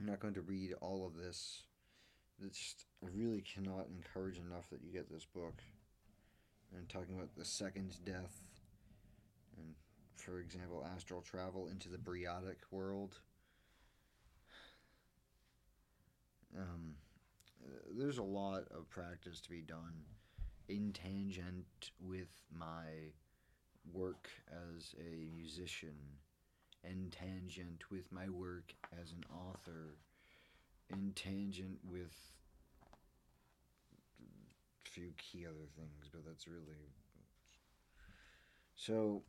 I'm 0.00 0.06
not 0.06 0.20
going 0.20 0.34
to 0.34 0.42
read 0.42 0.74
all 0.80 1.04
of 1.04 1.16
this. 1.16 1.64
It's 2.46 2.56
just 2.56 2.84
I 3.04 3.08
really 3.12 3.42
cannot 3.42 3.88
encourage 3.88 4.38
enough 4.38 4.70
that 4.70 4.80
you 4.84 4.92
get 4.92 5.10
this 5.10 5.24
book. 5.24 5.60
And 6.76 6.88
talking 6.88 7.16
about 7.16 7.34
the 7.36 7.44
second 7.46 7.96
death, 8.04 8.42
and 9.56 9.74
for 10.16 10.38
example, 10.38 10.86
astral 10.94 11.22
travel 11.22 11.68
into 11.68 11.88
the 11.88 11.98
Briatic 11.98 12.58
world. 12.70 13.18
Um, 16.56 16.94
there's 17.96 18.18
a 18.18 18.22
lot 18.22 18.64
of 18.70 18.88
practice 18.90 19.40
to 19.40 19.50
be 19.50 19.60
done 19.60 20.04
in 20.68 20.92
tangent 20.92 21.90
with 22.00 22.28
my 22.56 23.12
work 23.92 24.28
as 24.50 24.94
a 25.00 25.28
musician 25.34 25.96
in 26.84 27.10
tangent 27.10 27.82
with 27.90 28.10
my 28.12 28.28
work 28.28 28.74
as 29.00 29.12
an 29.12 29.24
author 29.34 29.96
in 30.90 31.12
tangent 31.14 31.78
with 31.90 32.14
a 34.20 34.90
few 34.90 35.10
key 35.16 35.46
other 35.46 35.68
things 35.76 36.08
but 36.12 36.24
that's 36.24 36.46
really 36.46 36.92
so 38.76 39.22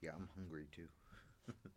yeah 0.00 0.10
i'm 0.16 0.28
hungry 0.36 0.66
too 0.74 0.88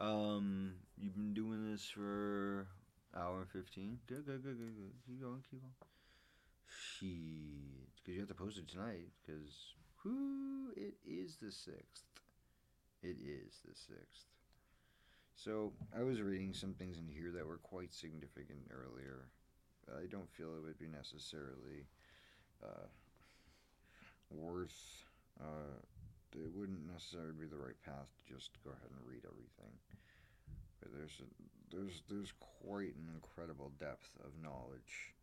Um, 0.00 0.72
you've 0.98 1.14
been 1.14 1.34
doing 1.34 1.70
this 1.70 1.84
for 1.84 2.66
Hour 3.14 3.40
and 3.40 3.50
fifteen. 3.50 3.98
Good, 4.06 4.24
good, 4.24 4.42
good, 4.42 4.56
good, 4.56 4.76
good. 4.76 4.92
Keep 5.06 5.20
going, 5.20 5.42
keep 5.50 5.60
going. 5.60 5.74
Shit, 6.66 7.96
because 7.96 8.14
you 8.14 8.20
have 8.20 8.28
to 8.28 8.34
post 8.34 8.56
it 8.56 8.68
tonight. 8.68 9.08
Because 9.20 9.74
whoo, 10.04 10.70
it 10.76 10.94
is 11.04 11.36
the 11.36 11.52
sixth. 11.52 12.04
It 13.02 13.16
is 13.20 13.60
the 13.64 13.74
sixth. 13.74 14.26
So 15.34 15.72
I 15.96 16.02
was 16.02 16.22
reading 16.22 16.54
some 16.54 16.72
things 16.74 16.98
in 16.98 17.08
here 17.08 17.32
that 17.32 17.46
were 17.46 17.58
quite 17.58 17.92
significant 17.92 18.70
earlier. 18.70 19.28
I 19.98 20.06
don't 20.06 20.30
feel 20.30 20.54
it 20.56 20.62
would 20.62 20.78
be 20.78 20.86
necessarily 20.86 21.88
uh, 22.62 22.86
worth. 24.30 25.04
Uh, 25.40 25.80
it 26.34 26.50
wouldn't 26.54 26.86
necessarily 26.86 27.34
be 27.34 27.46
the 27.46 27.58
right 27.58 27.78
path 27.84 28.08
to 28.14 28.34
just 28.34 28.50
go 28.64 28.70
ahead 28.70 28.90
and 28.90 29.02
read 29.06 29.24
everything. 29.26 29.74
But 30.80 30.92
there's 30.94 31.20
a, 31.20 31.28
there's 31.74 32.02
there's 32.08 32.32
quite 32.62 32.96
an 32.96 33.08
incredible 33.12 33.72
depth 33.78 34.10
of 34.24 34.32
knowledge 34.42 35.14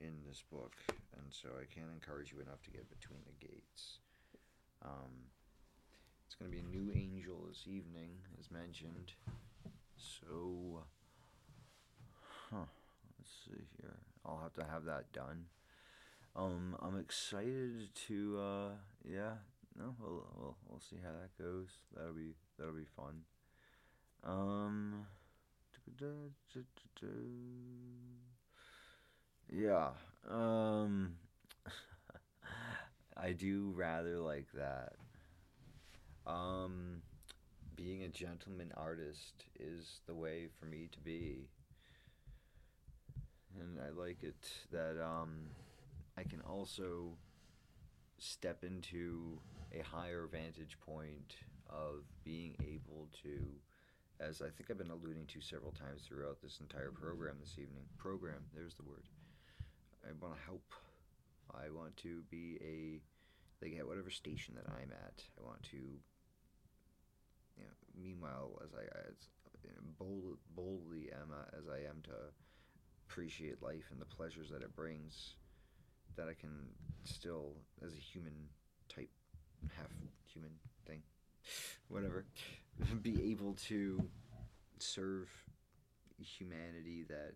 in 0.00 0.22
this 0.26 0.42
book, 0.50 0.76
and 1.16 1.26
so 1.30 1.48
I 1.56 1.66
can't 1.66 1.92
encourage 1.92 2.32
you 2.32 2.40
enough 2.40 2.62
to 2.64 2.70
get 2.70 2.88
between 2.88 3.20
the 3.26 3.46
gates. 3.46 3.98
Um, 4.84 5.32
it's 6.26 6.34
going 6.34 6.50
to 6.50 6.56
be 6.56 6.62
a 6.62 6.70
new 6.70 6.92
angel 6.92 7.46
this 7.48 7.64
evening, 7.66 8.10
as 8.38 8.50
mentioned. 8.50 9.12
So, 9.96 10.84
huh? 12.50 12.68
Let's 13.18 13.32
see 13.44 13.64
here. 13.80 13.96
I'll 14.24 14.40
have 14.42 14.54
to 14.54 14.64
have 14.70 14.84
that 14.84 15.12
done. 15.12 15.46
Um, 16.34 16.76
I'm 16.82 16.98
excited 16.98 17.94
to. 18.08 18.38
Uh, 18.38 18.68
yeah. 19.04 19.34
No, 19.78 19.94
we'll, 20.00 20.26
we'll 20.36 20.56
we'll 20.68 20.80
see 20.80 20.96
how 21.02 21.10
that 21.12 21.36
goes. 21.42 21.68
That'll 21.94 22.14
be 22.14 22.34
that'll 22.58 22.74
be 22.74 22.86
fun. 22.96 23.22
Um. 24.24 25.06
Yeah. 29.52 29.90
Um. 30.28 31.16
I 33.16 33.32
do 33.32 33.72
rather 33.76 34.18
like 34.18 34.46
that. 34.54 34.94
Um, 36.26 37.02
being 37.76 38.02
a 38.02 38.08
gentleman 38.08 38.72
artist 38.76 39.44
is 39.58 40.00
the 40.06 40.14
way 40.14 40.48
for 40.58 40.66
me 40.66 40.88
to 40.90 41.00
be. 41.00 41.48
And 43.58 43.78
I 43.80 43.90
like 43.90 44.22
it 44.22 44.50
that 44.72 45.02
um, 45.02 45.46
I 46.18 46.24
can 46.24 46.40
also 46.42 47.16
step 48.18 48.64
into 48.64 49.40
a 49.72 49.82
higher 49.82 50.28
vantage 50.30 50.78
point 50.84 51.36
of 51.68 52.04
being 52.24 52.56
able 52.60 53.08
to, 53.22 53.38
as 54.20 54.40
I 54.40 54.48
think 54.48 54.70
I've 54.70 54.78
been 54.78 54.90
alluding 54.90 55.26
to 55.26 55.40
several 55.40 55.72
times 55.72 56.02
throughout 56.02 56.40
this 56.42 56.58
entire 56.60 56.90
program 56.90 57.36
this 57.40 57.54
evening. 57.58 57.84
Program, 57.98 58.44
there's 58.54 58.74
the 58.74 58.84
word. 58.84 59.04
I 60.04 60.12
want 60.20 60.36
to 60.36 60.42
help. 60.44 60.72
I 61.52 61.70
want 61.70 61.96
to 61.98 62.22
be 62.30 62.58
a, 62.62 63.00
like 63.64 63.78
at 63.78 63.86
whatever 63.86 64.10
station 64.10 64.54
that 64.56 64.66
I'm 64.68 64.90
at. 64.92 65.22
I 65.38 65.46
want 65.46 65.62
to 65.70 65.76
you 67.56 67.64
know, 67.64 68.02
meanwhile, 68.02 68.60
as 68.62 68.70
I 68.74 68.84
as 69.08 69.16
bold, 69.98 70.38
boldly 70.54 71.10
am 71.12 71.32
as 71.56 71.68
I 71.68 71.88
am 71.88 72.02
to 72.04 72.10
appreciate 73.08 73.62
life 73.62 73.88
and 73.90 74.00
the 74.00 74.04
pleasures 74.04 74.50
that 74.50 74.62
it 74.62 74.76
brings, 74.76 75.34
that 76.16 76.28
I 76.28 76.34
can 76.34 76.50
still, 77.04 77.52
as 77.84 77.92
a 77.92 77.96
human 77.96 78.34
type, 78.88 79.10
half 79.76 79.90
human 80.32 80.50
thing, 80.86 81.02
whatever, 81.88 82.24
be 83.02 83.30
able 83.30 83.54
to 83.68 84.02
serve 84.78 85.28
humanity 86.18 87.04
that, 87.08 87.34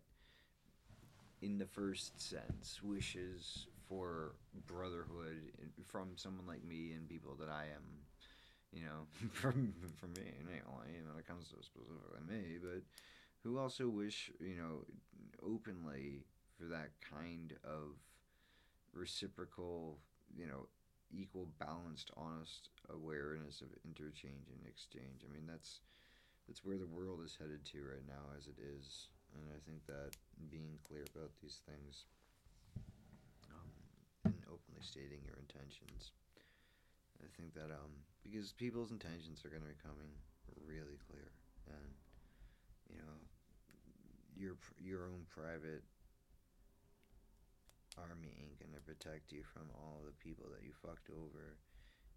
in 1.43 1.59
the 1.59 1.67
first 1.67 2.21
sense, 2.21 2.81
wishes 2.83 3.67
for 3.89 4.35
brotherhood 4.67 5.41
from 5.87 6.11
someone 6.17 6.47
like 6.47 6.65
me 6.65 6.93
and 6.93 7.09
people 7.09 7.35
that 7.41 7.49
I 7.49 7.65
am 7.75 8.01
you 8.73 8.83
know, 8.83 9.07
from 9.33 9.75
from 9.97 10.13
me 10.13 10.23
anyway, 10.23 10.63
you 10.95 11.03
know, 11.03 11.19
it 11.19 11.27
comes 11.27 11.49
to 11.49 11.57
specifically 11.63 12.21
me, 12.29 12.59
but 12.61 12.83
who 13.43 13.59
also 13.59 13.89
wish, 13.89 14.31
you 14.41 14.57
know, 14.57 14.85
openly 15.43 16.25
for 16.59 16.65
that 16.67 16.91
kind 17.11 17.55
of 17.65 17.97
reciprocal, 18.95 19.99
you 20.35 20.47
know, 20.47 20.67
equal, 21.11 21.49
balanced, 21.59 22.11
honest 22.17 22.71
awareness 22.93 23.61
of 23.61 23.69
interchange 23.85 24.49
and 24.51 24.63
exchange. 24.67 25.27
I 25.27 25.33
mean, 25.33 25.47
that's 25.47 25.81
that's 26.49 26.65
where 26.65 26.79
the 26.79 26.87
world 26.87 27.21
is 27.25 27.37
headed 27.39 27.65
to 27.73 27.79
right 27.87 28.07
now, 28.07 28.35
as 28.37 28.47
it 28.47 28.59
is, 28.59 29.09
and 29.35 29.45
I 29.55 29.59
think 29.67 29.87
that 29.87 30.11
being 30.51 30.79
clear 30.87 31.07
about 31.15 31.31
these 31.43 31.61
things 31.67 32.07
um, 33.55 33.71
and 34.25 34.43
openly 34.51 34.83
stating 34.83 35.23
your 35.27 35.39
intentions 35.39 36.13
I 37.21 37.29
think 37.37 37.53
that 37.55 37.71
um 37.71 37.93
because 38.25 38.53
people's 38.53 38.91
intentions 38.91 39.45
are 39.45 39.53
going 39.53 39.63
to 39.63 39.69
be 39.69 39.81
coming 39.81 40.09
really 40.65 40.99
clear, 41.09 41.29
and 41.69 41.89
you 42.89 42.99
know 42.99 43.17
your 44.37 44.57
your 44.81 45.05
own 45.05 45.25
private 45.29 45.85
army 47.99 48.31
ain't 48.39 48.61
to 48.61 48.83
protect 48.87 49.33
you 49.33 49.43
from 49.43 49.71
all 49.75 50.03
the 50.07 50.17
people 50.23 50.47
that 50.53 50.63
you 50.63 50.73
fucked 50.79 51.11
over 51.11 51.59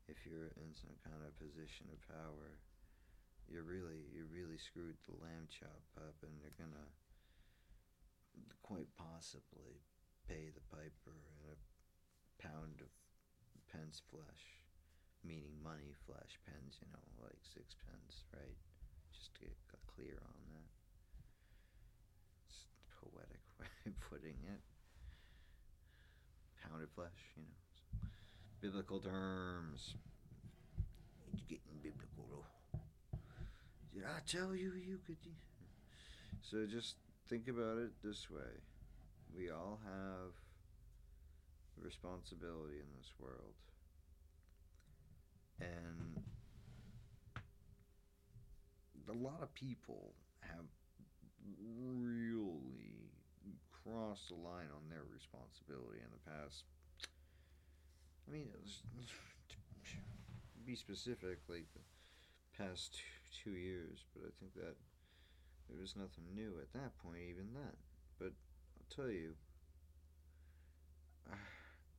if 0.06 0.22
you're 0.28 0.54
in 0.60 0.74
some 0.76 0.94
kind 1.02 1.22
of 1.24 1.34
position 1.40 1.90
of 1.90 2.00
power. 2.06 2.60
You're 3.48 3.68
really 3.68 4.08
you 4.14 4.26
really 4.30 4.58
screwed 4.58 4.98
the 5.04 5.20
lamb 5.20 5.52
chop 5.52 5.84
up, 6.00 6.16
and 6.24 6.34
you're 6.40 6.56
gonna 6.56 6.88
quite 8.64 8.90
possibly 8.96 9.84
pay 10.28 10.50
the 10.50 10.64
piper 10.72 11.18
in 11.28 11.38
a 11.52 11.58
pound 12.40 12.80
of 12.80 12.92
pence 13.70 14.02
flesh 14.10 14.64
meaning 15.24 15.56
money, 15.64 15.96
flash 16.04 16.36
pens, 16.44 16.76
you 16.84 16.88
know, 16.92 17.08
like 17.24 17.40
six 17.48 17.80
pence, 17.88 18.28
right? 18.36 18.60
Just 19.16 19.32
to 19.40 19.48
get 19.48 19.56
clear 19.88 20.20
on 20.20 20.36
that. 20.52 20.68
It's 22.44 22.68
poetic 22.92 23.40
way 23.60 23.72
of 23.88 23.96
putting 24.04 24.36
it. 24.44 24.73
Pounded 26.74 26.90
flesh, 26.96 27.22
you 27.38 27.44
know. 27.44 28.10
Biblical 28.60 29.00
terms. 29.00 29.94
It's 31.32 31.44
getting 31.44 31.78
biblical 31.84 32.26
though. 32.32 32.80
Did 33.94 34.06
I 34.06 34.22
tell 34.26 34.56
you 34.56 34.74
you 34.74 34.98
could? 35.06 35.18
So 36.42 36.66
just 36.66 36.96
think 37.30 37.48
about 37.48 37.78
it 37.78 37.92
this 38.04 38.30
way. 38.30 38.60
We 39.36 39.50
all 39.50 39.80
have 39.86 40.34
responsibility 41.82 42.76
in 42.76 42.88
this 42.98 43.14
world 43.20 43.54
and 45.62 46.22
a 49.10 49.24
lot 49.24 49.42
of 49.42 49.54
people 49.54 50.14
have 50.42 50.66
really 51.62 52.93
crossed 53.84 54.30
the 54.30 54.36
line 54.36 54.72
on 54.72 54.88
their 54.90 55.04
responsibility 55.12 56.00
in 56.00 56.12
the 56.12 56.24
past. 56.32 56.64
I 58.28 58.32
mean, 58.32 58.48
was, 58.64 58.82
to 59.50 59.56
be 60.66 60.76
specific, 60.76 61.40
like 61.50 61.68
the 61.76 61.84
past 62.58 62.96
two 63.44 63.52
years, 63.52 64.06
but 64.16 64.24
I 64.24 64.32
think 64.40 64.54
that 64.56 64.76
there 65.70 65.80
was 65.80 65.96
nothing 65.96 66.24
new 66.34 66.54
at 66.62 66.72
that 66.74 66.98
point, 67.04 67.22
even 67.30 67.54
then. 67.54 67.76
But 68.20 68.32
I'll 68.80 68.96
tell 68.96 69.12
you, 69.12 69.34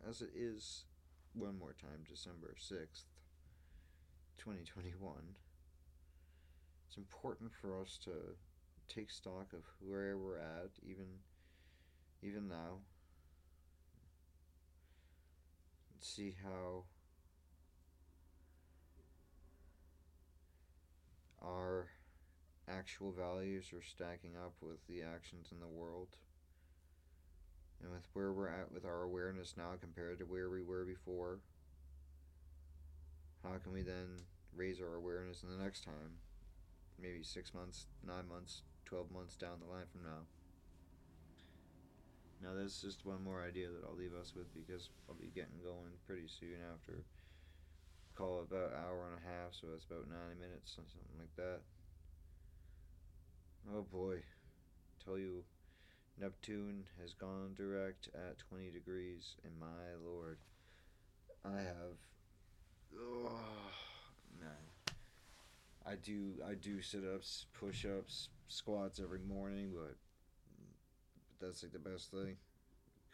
as 0.09 0.23
it 0.23 0.31
is 0.35 0.85
one 1.35 1.59
more 1.59 1.75
time, 1.81 2.05
December 2.09 2.55
6th, 2.59 3.05
2021, 4.39 5.13
it's 6.89 6.97
important 6.97 7.53
for 7.53 7.81
us 7.81 7.99
to 8.05 8.11
take 8.89 9.11
stock 9.11 9.53
of 9.53 9.65
where 9.81 10.17
we're 10.17 10.39
at, 10.39 10.71
even 10.87 11.07
even 12.25 12.49
now. 12.49 12.79
See 16.01 16.35
how 16.43 16.85
our 21.43 21.89
actual 22.69 23.13
values 23.13 23.73
are 23.73 23.83
stacking 23.83 24.37
up 24.37 24.55
with 24.61 24.87
the 24.87 25.03
actions 25.03 25.49
in 25.53 25.61
the 25.61 25.69
world 25.69 26.17
and 27.83 27.93
with 27.93 28.07
where 28.15 28.33
we're 28.33 28.49
at 28.49 28.73
with 28.73 28.85
our 28.85 29.03
awareness 29.03 29.55
now 29.57 29.73
compared 29.81 30.19
to 30.19 30.25
where 30.25 30.49
we 30.49 30.63
were 30.63 30.85
before. 30.85 31.41
How 33.43 33.59
can 33.63 33.73
we 33.73 33.83
then 33.83 34.21
raise 34.57 34.81
our 34.81 34.95
awareness 34.95 35.43
in 35.43 35.51
the 35.51 35.63
next 35.63 35.85
time? 35.85 36.19
Maybe 36.99 37.23
six 37.23 37.53
months, 37.53 37.87
nine 38.07 38.29
months, 38.29 38.63
12 38.87 39.11
months 39.11 39.37
down 39.37 39.59
the 39.61 39.71
line 39.71 39.87
from 39.93 40.05
now. 40.05 40.44
Now, 42.45 42.51
that's 42.53 42.83
just 42.83 43.07
one 43.07 43.25
more 43.25 43.43
idea 43.43 43.69
that 43.69 43.89
I'll 43.89 43.97
leave 43.97 44.13
us 44.13 44.35
with 44.37 44.53
because 44.53 44.91
I'll 45.09 45.15
be 45.15 45.33
getting 45.35 45.65
going 45.65 45.97
pretty 46.07 46.29
soon 46.29 46.61
after. 46.75 47.05
Call 48.15 48.41
it 48.41 48.53
about 48.53 48.77
hour 48.77 49.09
and 49.09 49.17
a 49.17 49.27
half, 49.27 49.55
so 49.57 49.69
it's 49.75 49.87
about 49.87 50.11
90 50.13 50.39
minutes, 50.39 50.77
or 50.77 50.85
something 50.85 51.17
like 51.19 51.35
that. 51.37 51.61
Oh 53.75 53.81
boy. 53.81 54.23
Tell 55.03 55.17
you, 55.17 55.43
Neptune 56.21 56.85
has 57.01 57.15
gone 57.15 57.55
direct 57.57 58.09
at 58.15 58.39
20 58.39 58.71
degrees, 58.71 59.37
and 59.43 59.59
my 59.59 59.97
lord, 60.05 60.37
I 61.47 61.57
have. 61.63 61.97
Oh, 62.95 63.41
man. 64.39 64.95
I 65.87 65.95
do 65.97 66.35
I 66.47 66.55
do 66.55 66.83
sit 66.83 67.05
ups, 67.05 67.47
push 67.59 67.87
ups, 67.87 68.29
squats 68.49 69.01
every 69.03 69.21
morning, 69.21 69.73
but 69.75 69.97
that's 71.45 71.63
like 71.63 71.73
the 71.73 71.79
best 71.79 72.11
thing. 72.11 72.37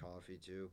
Coffee 0.00 0.38
too. 0.44 0.70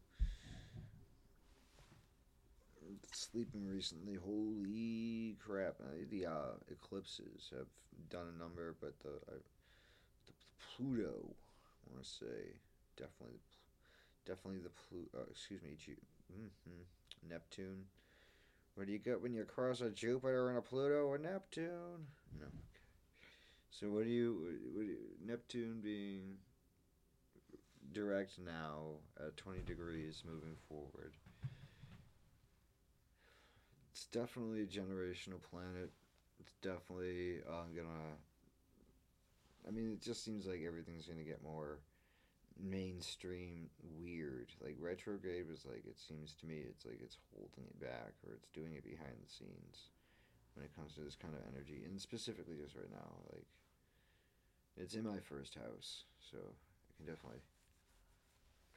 Sleeping 3.12 3.68
recently, 3.68 4.16
holy 4.16 5.36
crap! 5.44 5.76
Uh, 5.82 6.06
The 6.10 6.26
uh, 6.26 6.54
eclipses 6.72 7.50
have 7.52 7.68
done 8.10 8.28
a 8.34 8.40
number, 8.40 8.76
but 8.80 9.00
the 9.00 9.10
uh, 9.32 9.40
the 10.28 10.34
Pluto 10.60 11.36
I 11.88 11.94
want 11.94 12.04
to 12.04 12.10
say 12.10 12.60
definitely, 12.98 13.40
definitely 14.26 14.62
the 14.62 14.72
Pluto. 14.72 15.10
uh, 15.18 15.26
excuse 15.32 15.62
me, 15.64 15.76
Ju- 15.78 15.96
hmm 16.34 17.30
Neptune. 17.30 17.86
What 18.76 18.88
do 18.88 18.94
you 18.94 19.00
get 19.00 19.22
when 19.22 19.34
you 19.34 19.44
cross 19.46 19.82
a 19.82 19.90
Jupiter 19.92 20.50
and 20.50 20.58
a 20.58 20.62
Pluto 20.62 21.06
or 21.08 21.18
Neptune? 21.18 22.08
No. 22.40 22.48
So 23.70 23.90
what 23.90 24.04
do 24.06 24.10
you, 24.10 24.58
what 24.74 24.82
do 24.84 24.88
you 24.88 24.98
Neptune 25.26 25.82
being 25.82 26.38
direct 27.94 28.40
now 28.40 29.00
at 29.20 29.38
twenty 29.38 29.62
degrees 29.62 30.24
moving 30.26 30.56
forward? 30.68 31.14
It's 33.92 34.06
definitely 34.06 34.62
a 34.62 34.66
generational 34.66 35.42
planet. 35.42 35.92
It's 36.40 36.54
definitely 36.62 37.40
uh, 37.48 37.66
gonna 37.76 38.16
I 39.68 39.72
mean, 39.72 39.92
it 39.92 40.02
just 40.02 40.24
seems 40.24 40.48
like 40.48 40.62
everything's 40.66 41.08
gonna 41.08 41.24
get 41.24 41.44
more 41.44 41.80
mainstream 42.60 43.70
weird. 44.00 44.54
Like 44.64 44.76
retrograde 44.80 45.48
was 45.48 45.66
like 45.66 45.86
it 45.86 46.00
seems 46.00 46.34
to 46.36 46.46
me 46.46 46.64
it's 46.70 46.86
like 46.86 47.00
it's 47.02 47.18
holding 47.34 47.66
it 47.66 47.80
back 47.80 48.14
or 48.26 48.34
it's 48.34 48.50
doing 48.54 48.74
it 48.76 48.84
behind 48.84 49.18
the 49.22 49.30
scenes 49.30 49.92
when 50.56 50.66
it 50.66 50.76
comes 50.76 50.94
to 50.96 51.02
this 51.02 51.16
kind 51.16 51.34
of 51.34 51.42
energy. 51.54 51.84
And 51.86 52.00
specifically 52.00 52.56
just 52.62 52.76
right 52.76 52.92
now, 52.92 53.12
like 53.34 53.46
it's 54.78 54.96
in 54.96 55.04
my 55.04 55.20
first 55.20 55.56
house, 55.56 56.06
so 56.32 56.38
I 56.38 56.92
can 56.98 57.06
definitely 57.06 57.42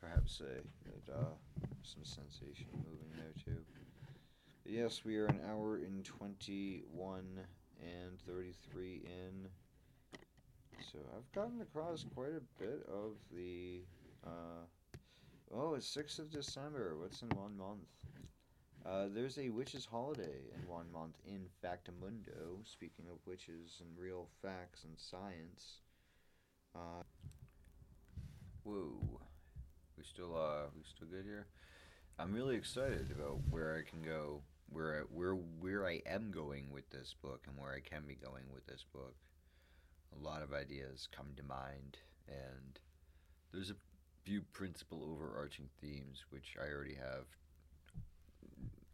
perhaps 0.01 0.39
say 0.39 0.60
that 0.86 1.12
uh, 1.12 1.35
some 1.82 2.05
sensation 2.05 2.66
moving 2.72 3.10
there 3.16 3.32
too. 3.44 3.60
But 4.62 4.72
yes, 4.72 5.05
we 5.05 5.16
are 5.18 5.27
an 5.27 5.40
hour 5.48 5.78
in 5.78 6.02
twenty 6.02 6.85
one 6.93 7.40
and 7.81 8.18
thirty 8.27 8.55
three 8.70 9.02
in. 9.05 9.48
So 10.93 10.98
I've 11.16 11.31
gotten 11.32 11.60
across 11.60 12.05
quite 12.14 12.32
a 12.32 12.62
bit 12.62 12.86
of 12.89 13.12
the. 13.35 13.82
Uh, 14.27 14.64
oh, 15.55 15.74
it's 15.74 15.94
6th 15.94 16.18
of 16.18 16.31
December. 16.31 16.97
What's 16.98 17.22
in 17.22 17.28
one 17.31 17.56
month? 17.56 17.86
Uh, 18.85 19.06
there's 19.14 19.39
a 19.39 19.51
witches' 19.51 19.85
holiday 19.85 20.40
in 20.55 20.66
one 20.66 20.90
month 20.93 21.16
in 21.27 21.43
Factamundo. 21.62 22.64
Speaking 22.64 23.05
of 23.10 23.18
witches 23.27 23.81
and 23.81 23.98
real 23.98 24.28
facts 24.43 24.85
and 24.85 24.98
science. 24.98 25.81
Uh, 26.74 27.02
whoa. 28.64 29.20
We 30.01 30.06
still 30.09 30.35
uh 30.35 30.72
we 30.74 30.82
still 30.89 31.09
good 31.09 31.27
here? 31.27 31.47
I'm 32.18 32.32
really 32.32 32.56
excited 32.56 33.12
about 33.14 33.39
where 33.51 33.77
I 33.77 33.89
can 33.89 34.02
go, 34.02 34.40
where 34.70 35.01
I, 35.01 35.01
where 35.14 35.35
where 35.35 35.86
I 35.86 36.01
am 36.06 36.31
going 36.31 36.72
with 36.72 36.89
this 36.89 37.14
book, 37.22 37.44
and 37.47 37.59
where 37.59 37.72
I 37.72 37.81
can 37.81 38.05
be 38.09 38.14
going 38.14 38.44
with 38.52 38.66
this 38.66 38.85
book 38.94 39.14
a 40.12 40.24
lot 40.24 40.43
of 40.43 40.52
ideas 40.52 41.09
come 41.14 41.28
to 41.36 41.43
mind, 41.43 41.98
and 42.28 42.78
there's 43.52 43.70
a 43.70 43.77
few 44.24 44.43
principal 44.52 45.05
overarching 45.05 45.68
themes 45.81 46.24
which 46.31 46.56
I 46.60 46.72
already 46.72 46.94
have 46.94 47.27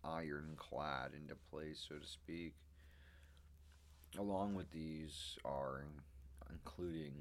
ironclad 0.05 1.13
into 1.15 1.35
place, 1.51 1.85
so 1.89 1.97
to 1.97 2.07
speak. 2.07 2.55
Along 4.19 4.55
with 4.55 4.71
these 4.71 5.37
are 5.45 5.85
including 6.51 7.13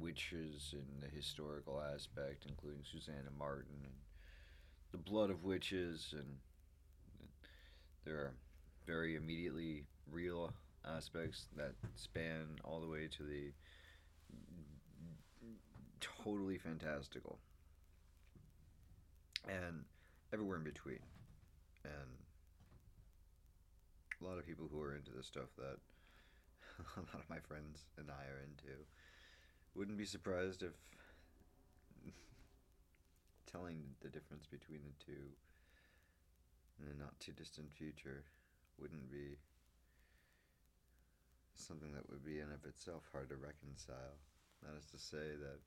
witches 0.00 0.74
in 0.74 1.00
the 1.00 1.08
historical 1.08 1.80
aspect, 1.80 2.44
including 2.48 2.82
Susanna 2.90 3.30
Martin 3.38 3.76
and 3.82 3.92
the 4.92 4.98
blood 4.98 5.30
of 5.30 5.44
witches, 5.44 6.14
and 6.16 6.36
there 8.04 8.16
are 8.16 8.34
very 8.86 9.16
immediately 9.16 9.84
real 10.10 10.52
aspects 10.86 11.46
that 11.56 11.72
span 11.94 12.58
all 12.64 12.80
the 12.80 12.86
way 12.86 13.08
to 13.08 13.22
the 13.22 13.52
totally 16.00 16.58
fantastical. 16.58 17.38
And 19.48 19.84
everywhere 20.32 20.58
in 20.58 20.64
between. 20.64 21.00
And 21.84 22.10
a 24.20 24.24
lot 24.24 24.38
of 24.38 24.46
people 24.46 24.68
who 24.70 24.80
are 24.80 24.94
into 24.94 25.12
the 25.12 25.22
stuff 25.22 25.48
that 25.58 25.78
a 26.96 27.00
lot 27.00 27.22
of 27.22 27.30
my 27.30 27.38
friends 27.38 27.84
and 27.98 28.10
I 28.10 28.24
are 28.32 28.42
into 28.42 28.74
wouldn't 29.74 29.98
be 29.98 30.04
surprised 30.04 30.62
if 30.62 30.74
telling 33.50 33.82
the 34.00 34.08
difference 34.08 34.46
between 34.46 34.80
the 34.84 35.04
two 35.04 35.34
in 36.80 36.88
a 36.90 36.94
not 37.02 37.18
too 37.20 37.32
distant 37.32 37.70
future 37.72 38.24
wouldn't 38.78 39.10
be 39.10 39.36
something 41.54 41.92
that 41.94 42.08
would 42.10 42.24
be 42.24 42.40
in 42.40 42.50
of 42.50 42.64
itself 42.66 43.02
hard 43.12 43.28
to 43.30 43.36
reconcile. 43.36 44.18
That 44.62 44.76
is 44.76 44.86
to 44.90 44.98
say 44.98 45.38
that, 45.38 45.60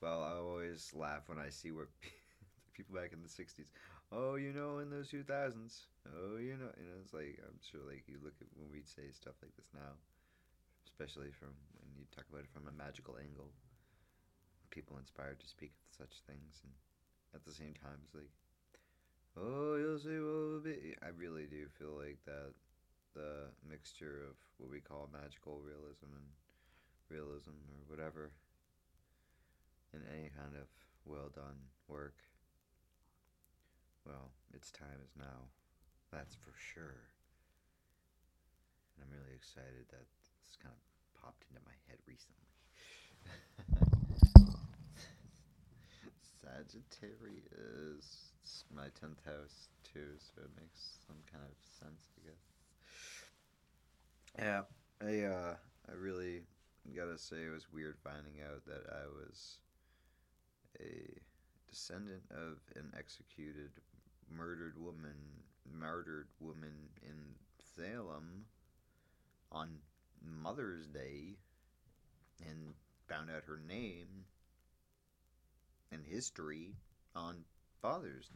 well, 0.00 0.22
I 0.22 0.36
always 0.36 0.92
laugh 0.94 1.28
when 1.28 1.38
I 1.38 1.50
see 1.50 1.70
what 1.70 1.88
people 2.74 2.94
back 2.94 3.12
in 3.12 3.22
the 3.22 3.28
'60s. 3.28 3.70
Oh, 4.12 4.34
you 4.36 4.52
know, 4.52 4.78
in 4.78 4.90
those 4.90 5.08
2000s. 5.08 5.86
Oh, 6.06 6.36
you 6.36 6.56
know, 6.56 6.70
you 6.76 6.86
know, 6.88 6.98
it's 7.02 7.14
like 7.14 7.38
I'm 7.46 7.58
sure, 7.62 7.80
like 7.86 8.04
you 8.06 8.18
look 8.22 8.34
at 8.40 8.48
when 8.56 8.70
we 8.70 8.82
say 8.82 9.10
stuff 9.12 9.34
like 9.42 9.54
this 9.56 9.70
now, 9.74 9.96
especially 10.86 11.30
from 11.32 11.54
you 11.98 12.06
talk 12.14 12.26
about 12.28 12.44
it 12.44 12.52
from 12.52 12.66
a 12.68 12.74
magical 12.74 13.16
angle. 13.16 13.50
People 14.70 14.98
inspired 14.98 15.38
to 15.40 15.48
speak 15.48 15.72
of 15.72 16.06
such 16.06 16.22
things, 16.26 16.60
and 16.62 16.72
at 17.34 17.44
the 17.44 17.54
same 17.54 17.74
time, 17.78 18.02
it's 18.02 18.14
like, 18.14 18.32
oh, 19.38 19.76
you'll 19.76 20.02
see 20.02 20.18
what 20.18 20.34
will 20.50 20.64
be. 20.66 20.94
I 21.02 21.14
really 21.14 21.46
do 21.46 21.66
feel 21.78 21.94
like 21.94 22.18
that 22.26 22.54
the 23.14 23.54
mixture 23.62 24.26
of 24.26 24.34
what 24.58 24.70
we 24.70 24.82
call 24.82 25.08
magical 25.14 25.62
realism 25.62 26.10
and 26.10 26.26
realism 27.08 27.54
or 27.70 27.86
whatever 27.86 28.34
in 29.94 30.02
any 30.10 30.30
kind 30.34 30.58
of 30.58 30.66
well 31.06 31.30
done 31.30 31.70
work. 31.86 32.18
Well, 34.04 34.34
its 34.52 34.70
time 34.70 34.98
is 35.02 35.14
now. 35.16 35.54
That's 36.10 36.34
for 36.34 36.52
sure. 36.58 37.10
And 38.94 39.06
I'm 39.06 39.14
really 39.14 39.34
excited 39.34 39.86
that 39.90 40.06
this 40.42 40.58
kind 40.58 40.74
of 40.74 40.82
popped 41.24 41.44
into 41.48 41.62
my 41.64 41.72
head 41.88 41.96
recently. 42.04 42.44
Sagittarius. 46.44 48.32
It's 48.42 48.64
my 48.74 48.92
10th 49.00 49.24
house, 49.24 49.68
too, 49.82 50.20
so 50.20 50.42
it 50.42 50.50
makes 50.60 50.98
some 51.06 51.16
kind 51.32 51.44
of 51.44 51.56
sense, 51.80 52.04
I 52.18 52.28
guess. 52.28 52.44
Yeah, 54.38 54.62
I 55.00 55.24
uh, 55.24 55.54
I 55.88 55.94
really 55.94 56.42
gotta 56.94 57.16
say 57.16 57.36
it 57.36 57.52
was 57.52 57.72
weird 57.72 57.96
finding 58.02 58.42
out 58.44 58.66
that 58.66 58.84
I 58.90 59.06
was 59.06 59.58
a 60.80 61.20
descendant 61.70 62.24
of 62.32 62.58
an 62.76 62.92
executed, 62.98 63.70
murdered 64.28 64.76
woman, 64.76 65.16
murdered 65.72 66.28
woman 66.40 66.90
in 67.02 67.36
Salem 67.76 68.44
on 69.52 69.78
Mother's 70.42 70.86
Day, 70.86 71.36
and 72.46 72.74
found 73.08 73.30
out 73.30 73.44
her 73.46 73.60
name 73.68 74.24
and 75.92 76.04
history 76.04 76.74
on 77.14 77.44
Father's 77.82 78.30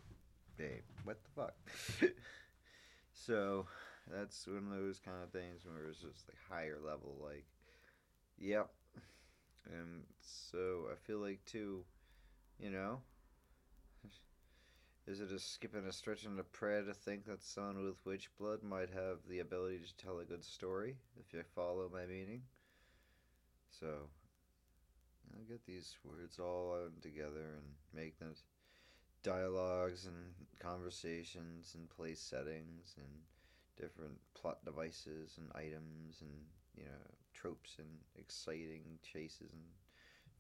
Day. 0.57 0.83
What 1.05 1.19
the 1.25 1.31
fuck? 1.31 1.55
so 3.13 3.67
that's 4.11 4.47
one 4.47 4.69
of 4.71 4.71
those 4.71 5.01
kind 5.05 5.23
of 5.23 5.31
things 5.31 5.65
where 5.65 5.89
it's 5.89 6.01
just 6.01 6.29
like 6.29 6.39
higher 6.49 6.79
level, 6.85 7.17
like, 7.23 7.47
yep. 8.39 8.69
And 9.67 10.05
so 10.21 10.87
I 10.91 10.95
feel 11.07 11.19
like 11.19 11.45
too, 11.45 11.85
you 12.59 12.71
know, 12.71 13.01
is 15.09 15.21
it 15.21 15.33
a 15.33 15.39
skip 15.39 15.75
and 15.75 15.87
a 15.87 15.93
stretch 15.93 16.25
and 16.25 16.39
a 16.39 16.43
prayer 16.45 16.83
to 16.83 16.93
think 16.93 17.25
that 17.25 17.43
someone 17.43 17.83
with 17.83 18.05
witch 18.05 18.29
blood 18.39 18.63
might 18.63 18.91
have 18.91 19.17
the 19.27 19.39
ability 19.39 19.79
to 19.79 19.97
tell 20.05 20.19
a 20.19 20.25
good 20.25 20.45
story, 20.45 20.97
if 21.19 21.33
you 21.33 21.43
follow 21.55 21.89
my 21.91 22.05
meaning? 22.05 22.43
So, 23.81 23.87
I'll 25.35 25.49
get 25.49 25.65
these 25.67 25.97
words 26.05 26.39
all 26.39 26.77
together 27.01 27.57
and 27.57 27.65
make 27.95 28.19
them 28.19 28.35
dialogues 29.23 30.05
and 30.05 30.17
conversations 30.59 31.75
and 31.75 31.89
place 31.89 32.21
settings 32.21 32.95
and 32.99 33.09
different 33.81 34.19
plot 34.35 34.63
devices 34.65 35.39
and 35.39 35.49
items 35.55 36.21
and 36.21 36.31
you 36.77 36.85
know 36.85 36.91
tropes 37.33 37.77
and 37.79 37.89
exciting 38.17 38.83
chases 39.03 39.53
and 39.53 39.63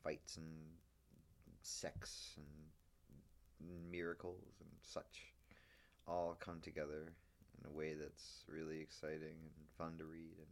fights 0.02 0.36
and 0.36 0.46
sex 1.62 2.34
and 2.36 2.46
miracles 3.90 4.56
and 4.60 4.70
such 4.82 5.32
all 6.06 6.36
come 6.40 6.60
together 6.60 7.12
in 7.60 7.70
a 7.70 7.72
way 7.72 7.94
that's 7.94 8.44
really 8.48 8.80
exciting 8.80 9.36
and 9.56 9.68
fun 9.76 9.96
to 9.98 10.04
read 10.04 10.36
and 10.38 10.46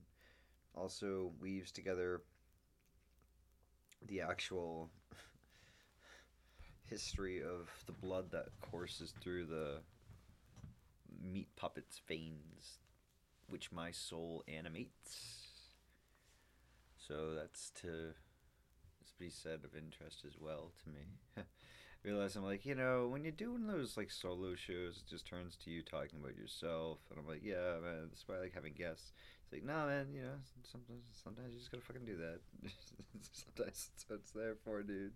also 0.75 1.33
weaves 1.41 1.73
together 1.73 2.23
the 4.07 4.21
actual 4.21 4.91
history 6.91 7.43
of 7.43 7.71
the 7.87 7.93
blood 7.93 8.31
that 8.31 8.49
courses 8.61 9.15
through 9.23 9.47
the 9.47 9.81
meat 11.23 11.49
puppet's 11.57 12.01
veins, 12.07 12.79
which 13.49 13.73
my 13.73 13.91
soul 13.91 14.45
animates. 14.49 15.49
So 17.09 17.35
that's 17.35 17.71
to 17.83 18.15
be 19.19 19.31
said 19.31 19.61
of 19.65 19.75
interest 19.77 20.25
as 20.27 20.35
well 20.39 20.73
to 20.83 20.91
me. 20.91 21.45
Realize 22.07 22.37
I'm 22.37 22.45
like, 22.45 22.65
you 22.65 22.77
know, 22.77 23.09
when 23.11 23.25
you're 23.25 23.33
doing 23.33 23.67
those 23.67 23.97
like 23.97 24.13
solo 24.13 24.55
shows, 24.55 25.03
it 25.03 25.11
just 25.11 25.27
turns 25.27 25.57
to 25.65 25.71
you 25.71 25.83
talking 25.83 26.21
about 26.21 26.37
yourself, 26.37 26.99
and 27.11 27.19
I'm 27.19 27.27
like, 27.27 27.43
yeah, 27.43 27.83
man, 27.83 28.07
that's 28.09 28.23
why 28.29 28.37
I 28.37 28.43
like 28.43 28.55
having 28.55 28.75
guests. 28.75 29.11
It's 29.43 29.53
like, 29.53 29.65
no, 29.65 29.87
man, 29.87 30.07
you 30.15 30.23
know, 30.23 30.39
sometimes 30.63 31.03
sometimes 31.25 31.53
you 31.53 31.59
just 31.59 31.73
gotta 31.73 31.83
fucking 31.83 32.05
do 32.05 32.17
that. 32.19 32.39
sometimes 33.33 33.91
that's 33.91 34.09
what 34.09 34.21
it's 34.21 34.31
there 34.31 34.55
for, 34.55 34.85
dude. 34.85 35.15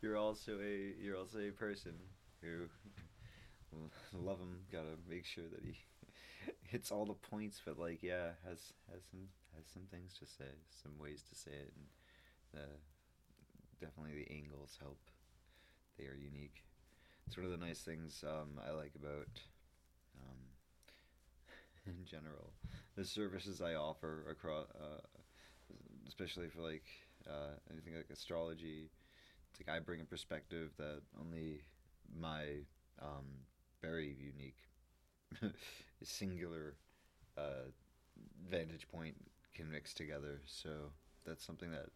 You're 0.00 0.16
also 0.16 0.52
a 0.62 0.94
you're 1.02 1.16
also 1.16 1.38
a 1.40 1.50
person 1.50 1.94
who 2.40 2.70
love 4.16 4.38
him. 4.38 4.60
Gotta 4.70 4.94
make 5.10 5.26
sure 5.26 5.48
that 5.50 5.64
he 5.64 5.74
hits 6.62 6.92
all 6.92 7.06
the 7.06 7.14
points, 7.14 7.60
but 7.66 7.76
like, 7.76 8.04
yeah, 8.04 8.38
has 8.46 8.72
has 8.92 9.02
some 9.10 9.26
has 9.56 9.66
some 9.66 9.82
things 9.90 10.14
to 10.20 10.26
say, 10.26 10.50
some 10.80 10.92
ways 10.96 11.24
to 11.28 11.34
say 11.34 11.50
it, 11.50 11.72
and 11.74 12.62
uh, 12.62 12.76
definitely 13.80 14.24
the 14.24 14.32
angles 14.32 14.78
help. 14.80 14.98
They 15.98 16.04
are 16.06 16.14
unique. 16.14 16.62
It's 17.26 17.36
one 17.36 17.46
of 17.46 17.52
the 17.52 17.58
nice 17.66 17.80
things 17.80 18.24
um, 18.26 18.60
I 18.66 18.72
like 18.72 18.94
about, 18.96 19.28
um, 20.16 20.38
in 21.86 22.04
general, 22.04 22.52
the 22.96 23.04
services 23.04 23.60
I 23.60 23.74
offer 23.74 24.24
across, 24.30 24.66
uh, 24.80 25.00
especially 26.06 26.48
for 26.48 26.60
like 26.62 26.84
uh, 27.28 27.56
anything 27.70 27.94
like 27.94 28.08
astrology. 28.12 28.90
It's 29.50 29.60
like 29.66 29.76
I 29.76 29.80
bring 29.80 30.00
a 30.00 30.04
perspective 30.04 30.70
that 30.78 31.02
only 31.20 31.62
my 32.18 32.44
um, 33.02 33.26
very 33.82 34.16
unique, 34.20 34.58
singular 36.02 36.76
uh, 37.38 37.70
vantage 38.50 38.88
point 38.88 39.16
can 39.54 39.70
mix 39.70 39.94
together. 39.94 40.42
So 40.46 40.70
that's 41.26 41.44
something 41.44 41.70
that 41.72 41.88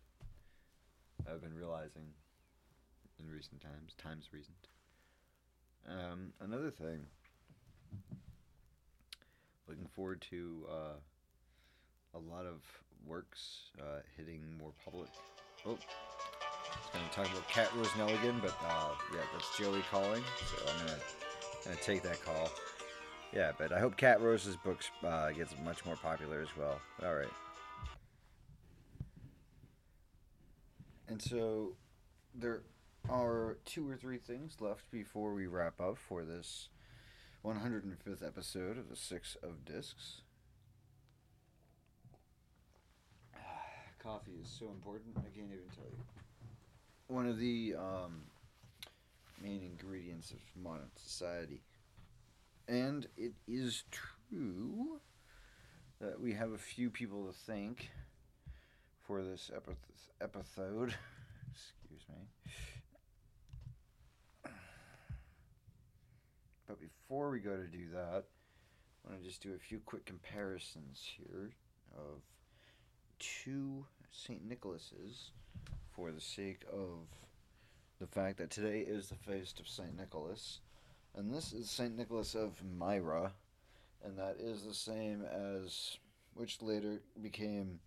I've 1.26 1.42
been 1.42 1.54
realizing 1.54 2.14
in 3.20 3.30
recent 3.30 3.60
times. 3.60 3.94
Times 4.02 4.28
recent. 4.32 4.68
Um, 5.88 6.32
another 6.40 6.70
thing. 6.70 7.00
Looking 9.68 9.86
forward 9.94 10.24
to 10.30 10.66
uh, 10.70 10.98
a 12.14 12.18
lot 12.18 12.46
of 12.46 12.62
works 13.06 13.70
uh, 13.80 14.00
hitting 14.16 14.42
more 14.58 14.72
public. 14.84 15.08
Oh, 15.66 15.70
I 15.70 16.78
was 16.80 16.90
gonna 16.92 17.08
talk 17.12 17.32
about 17.32 17.48
Cat 17.48 17.70
Rose 17.76 17.88
Nelligan, 17.88 18.40
but 18.40 18.56
uh, 18.64 18.90
yeah, 19.12 19.20
that's 19.32 19.56
Joey 19.58 19.82
calling, 19.90 20.22
so 20.46 20.72
I'm 20.72 20.86
gonna 20.86 21.76
take 21.82 22.02
that 22.02 22.24
call. 22.24 22.50
Yeah, 23.32 23.52
but 23.58 23.72
I 23.72 23.78
hope 23.78 23.96
Cat 23.96 24.22
Rose's 24.22 24.56
books 24.56 24.90
uh, 25.06 25.30
gets 25.32 25.54
much 25.64 25.84
more 25.84 25.96
popular 25.96 26.40
as 26.40 26.48
well. 26.58 26.80
All 27.04 27.14
right. 27.14 27.28
And 31.08 31.20
so 31.20 31.72
there 32.34 32.62
are 33.09 33.56
two 33.64 33.89
or 33.89 33.97
three 33.97 34.18
things 34.18 34.56
left 34.60 34.90
before 34.90 35.32
we 35.32 35.47
wrap 35.47 35.80
up 35.80 35.97
for 35.97 36.24
this 36.24 36.68
105th 37.44 38.26
episode 38.26 38.76
of 38.76 38.89
the 38.89 38.97
Six 38.97 39.36
of 39.43 39.64
Discs. 39.64 40.22
Coffee 44.02 44.39
is 44.43 44.48
so 44.48 44.66
important, 44.66 45.16
I 45.16 45.22
can't 45.35 45.51
even 45.52 45.68
tell 45.74 45.86
you. 45.90 45.98
One 47.06 47.26
of 47.26 47.39
the 47.39 47.74
um, 47.78 48.22
main 49.43 49.62
ingredients 49.62 50.30
of 50.30 50.39
modern 50.62 50.90
society. 50.97 51.62
And 52.68 53.06
it 53.16 53.32
is 53.47 53.85
true 53.90 55.01
that 56.01 56.20
we 56.20 56.35
have 56.35 56.52
a 56.52 56.59
few 56.59 56.90
people 56.90 57.26
to 57.26 57.32
thank 57.32 57.90
for 59.06 59.22
this 59.22 59.51
epith- 59.55 60.12
episode. 60.20 60.94
Excuse 61.51 62.05
me. 62.10 62.26
But 66.68 66.78
before 67.09 67.30
we 67.30 67.39
go 67.40 67.56
to 67.56 67.66
do 67.66 67.89
that, 67.94 68.24
I 69.02 69.10
want 69.10 69.22
to 69.22 69.26
just 69.26 69.43
do 69.43 69.55
a 69.55 69.59
few 69.59 69.80
quick 69.86 70.05
comparisons 70.05 71.02
here 71.16 71.52
of 71.97 72.20
two 73.18 73.86
St. 74.10 74.47
Nicholas's 74.47 75.30
for 75.90 76.12
the 76.12 76.20
sake 76.20 76.64
of 76.70 77.06
the 77.98 78.06
fact 78.06 78.36
that 78.36 78.51
today 78.51 78.80
is 78.80 79.09
the 79.09 79.14
feast 79.14 79.59
of 79.59 79.66
St. 79.66 79.97
Nicholas. 79.97 80.60
And 81.16 81.32
this 81.32 81.55
is 81.55 81.70
St. 81.70 81.97
Nicholas 81.97 82.35
of 82.35 82.62
Myra, 82.62 83.32
and 84.05 84.18
that 84.18 84.36
is 84.39 84.64
the 84.64 84.74
same 84.74 85.22
as 85.22 85.97
which 86.35 86.60
later 86.60 87.01
became 87.22 87.80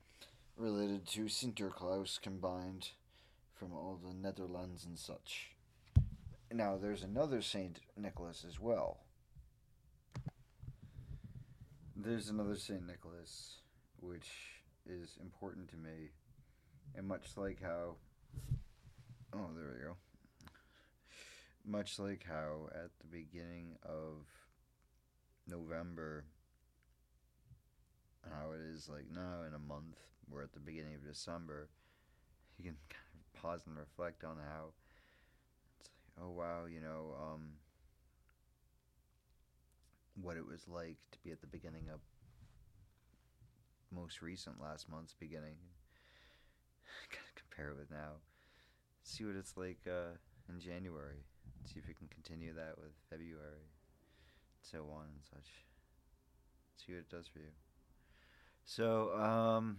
related 0.58 1.06
to 1.10 1.26
Sinterklaas 1.26 2.20
combined 2.20 2.90
from 3.54 3.72
all 3.72 4.00
the 4.04 4.16
Netherlands 4.16 4.84
and 4.84 4.98
such. 4.98 5.52
Now, 6.52 6.78
there's 6.82 7.04
another 7.04 7.44
St. 7.44 7.80
Nicholas 7.96 8.44
as 8.48 8.60
well. 8.60 8.98
There's 12.04 12.30
another 12.30 12.56
St. 12.56 12.88
Nicholas, 12.88 13.58
which 14.00 14.28
is 14.88 15.20
important 15.22 15.70
to 15.70 15.78
me, 15.78 16.10
and 16.96 17.08
much 17.08 17.38
like 17.38 17.62
how. 17.62 17.98
Oh, 19.32 19.50
there 19.56 19.76
we 19.78 19.86
go. 19.86 19.96
Much 21.64 22.00
like 22.00 22.26
how 22.28 22.70
at 22.74 22.90
the 23.00 23.06
beginning 23.06 23.76
of 23.84 24.26
November, 25.48 26.26
how 28.28 28.54
it 28.54 28.62
is 28.62 28.90
like 28.90 29.06
now 29.14 29.44
in 29.48 29.54
a 29.54 29.60
month, 29.60 30.00
we're 30.28 30.42
at 30.42 30.54
the 30.54 30.60
beginning 30.60 30.96
of 30.96 31.06
December, 31.06 31.70
you 32.58 32.64
can 32.64 32.78
kind 32.90 33.14
of 33.14 33.40
pause 33.40 33.62
and 33.68 33.78
reflect 33.78 34.24
on 34.24 34.38
how 34.38 34.70
it's 34.70 34.82
like, 36.18 36.26
oh 36.26 36.32
wow, 36.32 36.66
you 36.66 36.82
know, 36.82 37.14
um, 37.22 37.61
what 40.20 40.38
it 40.38 40.46
was 40.46 40.68
like 40.68 40.98
to 41.12 41.20
be 41.24 41.32
at 41.32 41.42
the 41.42 41.48
beginning 41.48 41.90
of 41.94 42.00
most 43.94 44.22
recent 44.22 44.62
last 44.62 44.90
month's 44.90 45.14
beginning. 45.14 45.56
of 47.12 47.18
compare 47.36 47.72
it 47.72 47.78
with 47.78 47.92
now. 47.92 48.20
See 49.04 49.26
what 49.26 49.36
it's 49.36 49.58
like 49.58 49.80
uh, 49.88 50.16
in 50.50 50.60
January. 50.60 51.24
See 51.66 51.80
if 51.80 51.88
we 51.88 51.94
can 51.94 52.08
continue 52.08 52.54
that 52.54 52.78
with 52.78 52.94
February, 53.10 53.70
so 54.62 54.86
on 54.92 55.06
and 55.06 55.24
such. 55.24 55.66
See 56.78 56.94
what 56.94 57.00
it 57.00 57.10
does 57.10 57.28
for 57.28 57.40
you. 57.40 57.54
So, 58.66 59.12
um, 59.14 59.78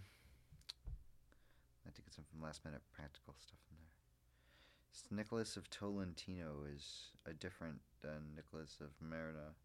I 1.83 1.87
have 1.87 1.95
to 1.95 2.01
get 2.01 2.13
some 2.13 2.25
from 2.29 2.41
last 2.41 2.63
minute 2.63 2.81
practical 2.93 3.33
stuff 3.37 3.59
in 3.69 3.77
there. 3.77 5.17
Nicholas 5.17 5.57
of 5.57 5.69
Tolentino 5.69 6.63
is 6.73 7.11
a 7.25 7.33
different 7.33 7.81
than 8.01 8.35
Nicholas 8.35 8.77
of 8.81 8.89
Merida. 9.01 9.55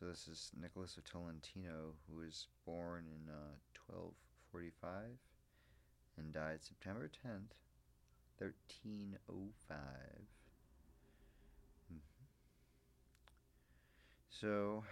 So 0.00 0.06
this 0.06 0.28
is 0.28 0.50
Nicholas 0.58 0.96
of 0.96 1.04
Tolentino, 1.04 1.92
who 2.08 2.24
was 2.24 2.46
born 2.64 3.04
in 3.04 3.28
uh, 3.28 3.60
1245 3.86 5.18
and 6.16 6.32
died 6.32 6.62
September 6.62 7.10
10th, 7.22 7.52
1305. 8.38 9.76
Mhm. 11.92 12.00
So, 14.30 14.84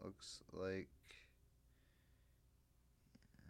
looks 0.00 0.44
like 0.52 0.86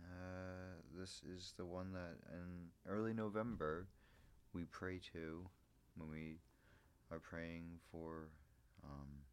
uh, 0.03 0.81
this 0.99 1.23
is 1.25 1.53
the 1.59 1.67
one 1.67 1.93
that 1.93 2.17
in 2.33 2.71
early 2.89 3.13
November 3.13 3.87
we 4.55 4.65
pray 4.65 4.99
to 5.13 5.47
when 5.95 6.09
we 6.09 6.39
are 7.11 7.21
praying 7.21 7.81
for 7.93 8.31
um, 8.83 9.27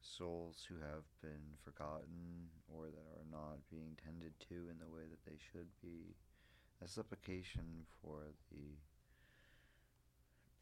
souls 0.00 0.66
who 0.68 0.76
have 0.76 1.04
been 1.22 1.56
forgotten 1.64 2.50
or 2.68 2.90
that 2.90 3.10
are 3.16 3.30
not 3.30 3.60
being 3.70 3.96
tended 4.00 4.32
to 4.48 4.68
in 4.68 4.78
the 4.80 4.88
way 4.88 5.04
that 5.08 5.24
they 5.24 5.38
should 5.52 5.68
be. 5.82 6.16
A 6.82 6.88
supplication 6.88 7.84
for 8.00 8.32
the 8.50 8.80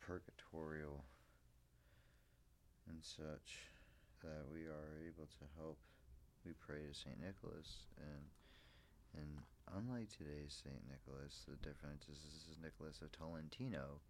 purgatorial 0.00 1.04
and 2.88 2.98
such 2.98 3.70
that 4.22 4.42
we 4.50 4.66
are 4.66 4.98
able 5.06 5.30
to 5.38 5.44
help. 5.56 5.78
We 6.44 6.52
pray 6.58 6.90
to 6.90 6.94
Saint 6.94 7.20
Nicholas 7.20 7.86
and 7.98 8.26
and 9.16 9.40
unlike 9.74 10.10
today's 10.10 10.58
Saint 10.62 10.82
Nicholas, 10.90 11.46
the 11.48 11.56
difference 11.64 12.04
is 12.10 12.18
this 12.20 12.44
is 12.50 12.58
Nicholas 12.60 13.00
of 13.00 13.10
Tolentino, 13.12 14.00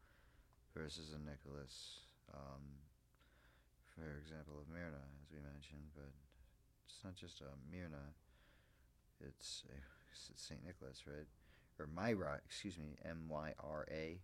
versus 0.74 1.14
a 1.14 1.18
Nicholas. 1.18 2.06
Um, 2.32 2.62
for 3.98 4.18
example, 4.22 4.54
of 4.62 4.70
Myrna, 4.70 5.02
as 5.18 5.28
we 5.34 5.42
mentioned, 5.42 5.90
but 5.94 6.14
it's 6.86 7.02
not 7.02 7.16
just 7.16 7.40
a 7.40 7.50
Myrna. 7.70 8.14
It's, 9.20 9.64
it's 10.14 10.30
Saint 10.36 10.64
Nicholas, 10.64 11.02
right? 11.06 11.26
Or 11.78 11.86
Myra, 11.86 12.40
excuse 12.44 12.78
me, 12.78 12.96
M 13.04 13.26
Y 13.28 13.52
R 13.58 13.86
A, 13.90 14.20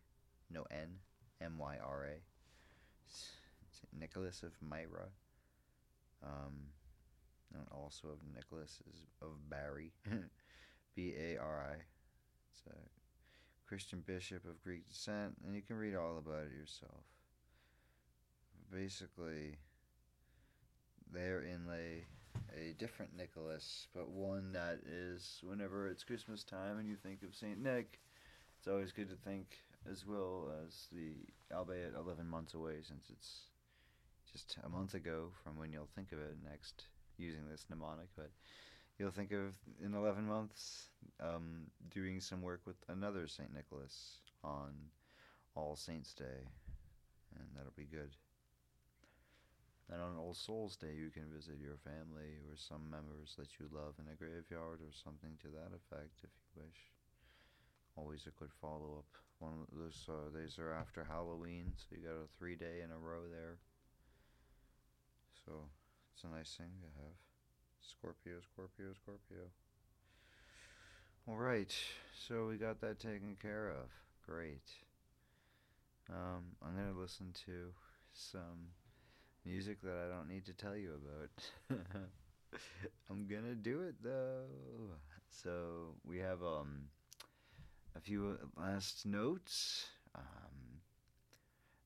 no 0.50 0.64
N, 0.70 0.98
M 1.40 1.58
Y 1.58 1.78
R 1.84 2.06
A. 2.06 2.16
Saint 3.06 4.00
Nicholas 4.00 4.42
of 4.42 4.52
Myra. 4.62 5.10
Um, 6.22 6.70
and 7.54 7.66
also 7.70 8.08
of 8.08 8.18
Nicholas 8.34 8.80
is 8.88 9.06
of 9.22 9.48
Bari, 9.48 9.92
B 10.96 11.14
A 11.18 11.36
R 11.38 11.70
I. 11.72 11.82
It's 12.50 12.62
a 12.68 12.78
Christian 13.66 14.02
bishop 14.06 14.44
of 14.44 14.62
Greek 14.62 14.88
descent, 14.88 15.34
and 15.44 15.54
you 15.54 15.62
can 15.62 15.76
read 15.76 15.94
all 15.94 16.18
about 16.18 16.46
it 16.46 16.56
yourself. 16.56 17.04
Basically, 18.74 19.56
there 21.12 21.44
inlay 21.44 22.06
a 22.52 22.72
different 22.72 23.16
Nicholas, 23.16 23.86
but 23.94 24.10
one 24.10 24.52
that 24.52 24.80
is 24.84 25.40
whenever 25.44 25.86
it's 25.86 26.02
Christmas 26.02 26.42
time 26.42 26.78
and 26.78 26.88
you 26.88 26.96
think 26.96 27.22
of 27.22 27.36
Saint 27.36 27.62
Nick, 27.62 28.00
it's 28.58 28.66
always 28.66 28.90
good 28.90 29.08
to 29.10 29.14
think 29.14 29.58
as 29.88 30.04
well 30.04 30.50
as 30.66 30.88
the 30.90 31.12
albeit 31.54 31.94
11 31.94 32.28
months 32.28 32.54
away 32.54 32.78
since 32.82 33.10
it's 33.10 33.42
just 34.32 34.58
a 34.64 34.68
month 34.68 34.94
ago 34.94 35.28
from 35.44 35.56
when 35.56 35.72
you'll 35.72 35.88
think 35.94 36.10
of 36.10 36.18
it 36.18 36.36
next 36.44 36.86
using 37.16 37.48
this 37.48 37.66
mnemonic, 37.70 38.08
but 38.16 38.30
you'll 38.98 39.12
think 39.12 39.30
of 39.30 39.54
in 39.84 39.94
11 39.94 40.26
months 40.26 40.88
um, 41.20 41.66
doing 41.90 42.20
some 42.20 42.42
work 42.42 42.62
with 42.66 42.76
another 42.88 43.28
St. 43.28 43.54
Nicholas 43.54 44.18
on 44.42 44.72
All 45.54 45.76
Saints' 45.76 46.12
Day, 46.12 46.48
and 47.36 47.46
that'll 47.54 47.72
be 47.76 47.84
good. 47.84 48.16
And 49.92 50.00
on 50.00 50.16
All 50.16 50.32
Souls' 50.32 50.76
Day, 50.76 50.96
you 50.96 51.10
can 51.10 51.28
visit 51.28 51.60
your 51.60 51.76
family 51.84 52.40
or 52.48 52.56
some 52.56 52.88
members 52.88 53.36
that 53.36 53.60
you 53.60 53.68
love 53.68 53.94
in 54.00 54.08
a 54.08 54.16
graveyard 54.16 54.80
or 54.80 54.92
something 54.92 55.36
to 55.42 55.48
that 55.52 55.76
effect 55.76 56.24
if 56.24 56.32
you 56.32 56.62
wish. 56.64 56.80
Always 57.96 58.26
a 58.26 58.38
good 58.40 58.52
follow 58.60 59.04
up. 59.04 59.10
One 59.38 59.52
of 59.60 59.68
those 59.76 60.08
uh, 60.08 60.32
days 60.32 60.58
are 60.58 60.72
after 60.72 61.04
Halloween, 61.04 61.72
so 61.76 61.96
you 61.96 62.08
got 62.08 62.16
a 62.16 62.32
three 62.38 62.56
day 62.56 62.80
in 62.82 62.90
a 62.90 62.98
row 62.98 63.28
there. 63.30 63.58
So 65.44 65.68
it's 66.14 66.24
a 66.24 66.34
nice 66.34 66.54
thing 66.56 66.72
to 66.80 66.88
have. 67.04 67.16
Scorpio, 67.82 68.40
Scorpio, 68.40 68.94
Scorpio. 68.94 69.52
All 71.28 71.36
right, 71.36 71.72
so 72.26 72.46
we 72.46 72.56
got 72.56 72.80
that 72.80 72.98
taken 72.98 73.36
care 73.40 73.68
of. 73.68 73.90
Great. 74.26 74.68
Um, 76.10 76.56
I'm 76.62 76.74
gonna 76.76 76.98
listen 76.98 77.32
to 77.46 77.72
some 78.12 78.72
music 79.44 79.80
that 79.82 79.96
I 79.96 80.14
don't 80.14 80.28
need 80.28 80.46
to 80.46 80.52
tell 80.52 80.76
you 80.76 80.92
about. 80.94 81.80
I'm 83.10 83.26
gonna 83.26 83.54
do 83.54 83.82
it 83.82 83.96
though. 84.02 84.44
So 85.28 85.96
we 86.06 86.18
have 86.18 86.42
um 86.42 86.88
a 87.96 88.00
few 88.00 88.38
last 88.56 89.06
notes. 89.06 89.86
Um, 90.14 90.80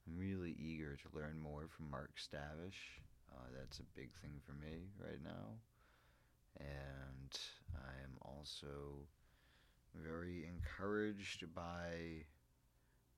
I'm 0.07 0.17
really 0.17 0.57
eager 0.59 0.97
to 0.97 1.19
learn 1.19 1.39
more 1.41 1.67
from 1.69 1.91
Mark 1.91 2.13
Stavish. 2.17 3.01
Uh, 3.33 3.47
that's 3.59 3.79
a 3.79 3.83
big 3.95 4.11
thing 4.23 4.41
for 4.47 4.53
me 4.53 4.89
right 4.99 5.23
now. 5.23 5.59
And 6.59 7.39
I 7.77 7.93
am 8.03 8.17
also 8.23 9.07
very 9.95 10.47
encouraged 10.47 11.45
by 11.55 12.25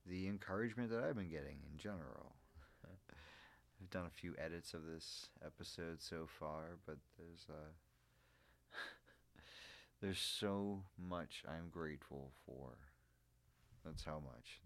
the 0.05 0.27
encouragement 0.27 0.89
that 0.91 1.03
I've 1.03 1.15
been 1.15 1.29
getting 1.29 1.59
in 1.71 1.77
general. 1.77 2.35
I've 3.81 3.89
done 3.89 4.05
a 4.05 4.09
few 4.09 4.35
edits 4.37 4.73
of 4.73 4.85
this 4.85 5.29
episode 5.43 6.01
so 6.01 6.27
far, 6.27 6.77
but 6.85 6.97
there's 7.17 7.47
uh, 7.49 7.71
there's 10.01 10.19
so 10.19 10.83
much 10.99 11.43
I'm 11.47 11.69
grateful 11.71 12.31
for. 12.45 12.77
That's 13.83 14.03
how 14.03 14.21
much. 14.23 14.61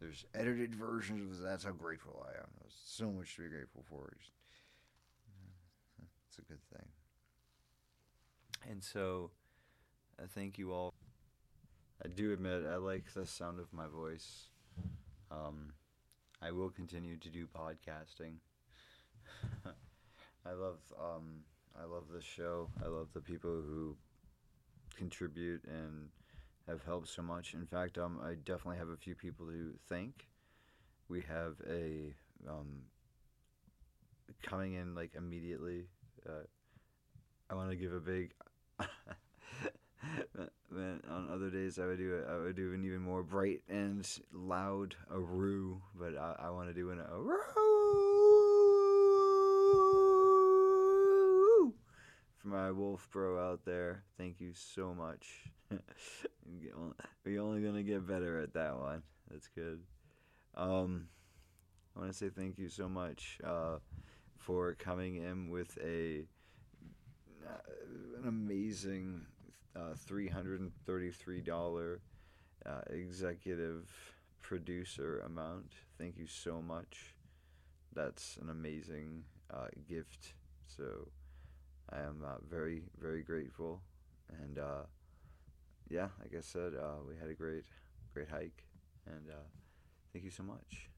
There's 0.00 0.24
edited 0.32 0.76
versions 0.76 1.38
of 1.38 1.42
that's 1.42 1.64
how 1.64 1.72
grateful 1.72 2.24
I 2.24 2.38
am. 2.38 2.46
There's 2.60 2.76
so 2.84 3.10
much 3.10 3.34
to 3.34 3.42
be 3.42 3.48
grateful 3.48 3.84
for. 3.90 4.12
It's, 4.16 4.30
it's 6.28 6.38
a 6.38 6.42
good 6.42 6.62
thing. 6.72 6.86
And 8.70 8.84
so, 8.84 9.32
I 10.22 10.26
thank 10.26 10.58
you 10.58 10.72
all. 10.72 10.94
I 12.04 12.08
do 12.08 12.32
admit 12.32 12.64
I 12.70 12.76
like 12.76 13.12
the 13.14 13.26
sound 13.26 13.58
of 13.58 13.72
my 13.72 13.88
voice. 13.88 14.50
Um, 15.32 15.72
I 16.40 16.52
will 16.52 16.70
continue 16.70 17.16
to 17.16 17.28
do 17.28 17.46
podcasting. 17.46 18.34
I 20.46 20.52
love 20.52 20.78
um, 20.98 21.44
I 21.80 21.84
love 21.84 22.04
the 22.12 22.22
show. 22.22 22.68
I 22.84 22.88
love 22.88 23.08
the 23.12 23.20
people 23.20 23.50
who 23.50 23.96
contribute 24.96 25.62
and 25.64 26.08
have 26.68 26.84
helped 26.84 27.08
so 27.08 27.22
much. 27.22 27.54
In 27.54 27.66
fact, 27.66 27.98
um, 27.98 28.20
I 28.24 28.34
definitely 28.34 28.78
have 28.78 28.88
a 28.88 28.96
few 28.96 29.14
people 29.14 29.46
to 29.46 29.74
thank. 29.88 30.28
We 31.08 31.22
have 31.22 31.56
a 31.68 32.14
um, 32.48 32.82
coming 34.42 34.74
in 34.74 34.94
like 34.94 35.14
immediately. 35.16 35.86
Uh, 36.28 36.44
I 37.50 37.54
want 37.54 37.70
to 37.70 37.76
give 37.76 37.92
a 37.92 38.00
big. 38.00 38.32
Man, 40.70 41.00
on 41.10 41.28
other 41.32 41.50
days 41.50 41.78
I 41.78 41.86
would 41.86 41.98
do 41.98 42.22
I 42.28 42.36
would 42.36 42.56
do 42.56 42.74
an 42.74 42.84
even 42.84 43.00
more 43.00 43.22
bright 43.22 43.62
and 43.68 44.06
loud 44.32 44.94
a 45.10 45.18
roo, 45.18 45.80
but 45.98 46.16
I, 46.16 46.46
I 46.46 46.50
want 46.50 46.68
to 46.68 46.74
do 46.74 46.90
an 46.90 47.00
a 47.00 47.18
roo 47.18 47.38
for 52.36 52.48
my 52.48 52.70
wolf 52.70 53.08
bro 53.10 53.50
out 53.50 53.64
there. 53.64 54.04
Thank 54.16 54.40
you 54.40 54.52
so 54.54 54.94
much. 54.94 55.26
We're 57.24 57.42
only 57.42 57.62
gonna 57.62 57.82
get 57.82 58.06
better 58.06 58.40
at 58.40 58.54
that 58.54 58.78
one. 58.78 59.02
That's 59.30 59.48
good. 59.48 59.80
Um, 60.54 61.08
I 61.96 62.00
want 62.00 62.12
to 62.12 62.16
say 62.16 62.28
thank 62.28 62.58
you 62.58 62.68
so 62.68 62.88
much 62.88 63.38
uh, 63.44 63.78
for 64.36 64.74
coming 64.74 65.16
in 65.16 65.50
with 65.50 65.76
a 65.82 66.24
uh, 67.46 68.20
an 68.22 68.28
amazing 68.28 69.26
uh, 69.78 69.94
$333 69.94 71.98
uh, 72.66 72.80
executive 72.90 73.88
producer 74.42 75.20
amount. 75.20 75.74
Thank 75.98 76.16
you 76.16 76.26
so 76.26 76.60
much. 76.60 77.14
That's 77.94 78.36
an 78.40 78.50
amazing 78.50 79.24
uh, 79.52 79.68
gift. 79.88 80.34
So 80.66 81.08
I 81.92 82.00
am 82.00 82.24
uh, 82.26 82.38
very, 82.48 82.82
very 83.00 83.22
grateful. 83.22 83.80
And 84.42 84.58
uh, 84.58 84.86
yeah, 85.88 86.08
like 86.20 86.34
I 86.36 86.40
said, 86.40 86.74
uh, 86.74 86.96
we 87.08 87.16
had 87.16 87.30
a 87.30 87.34
great, 87.34 87.64
great 88.12 88.28
hike. 88.28 88.64
And 89.06 89.30
thank 90.12 90.24
you 90.24 90.30
so 90.30 90.42
much 90.42 90.90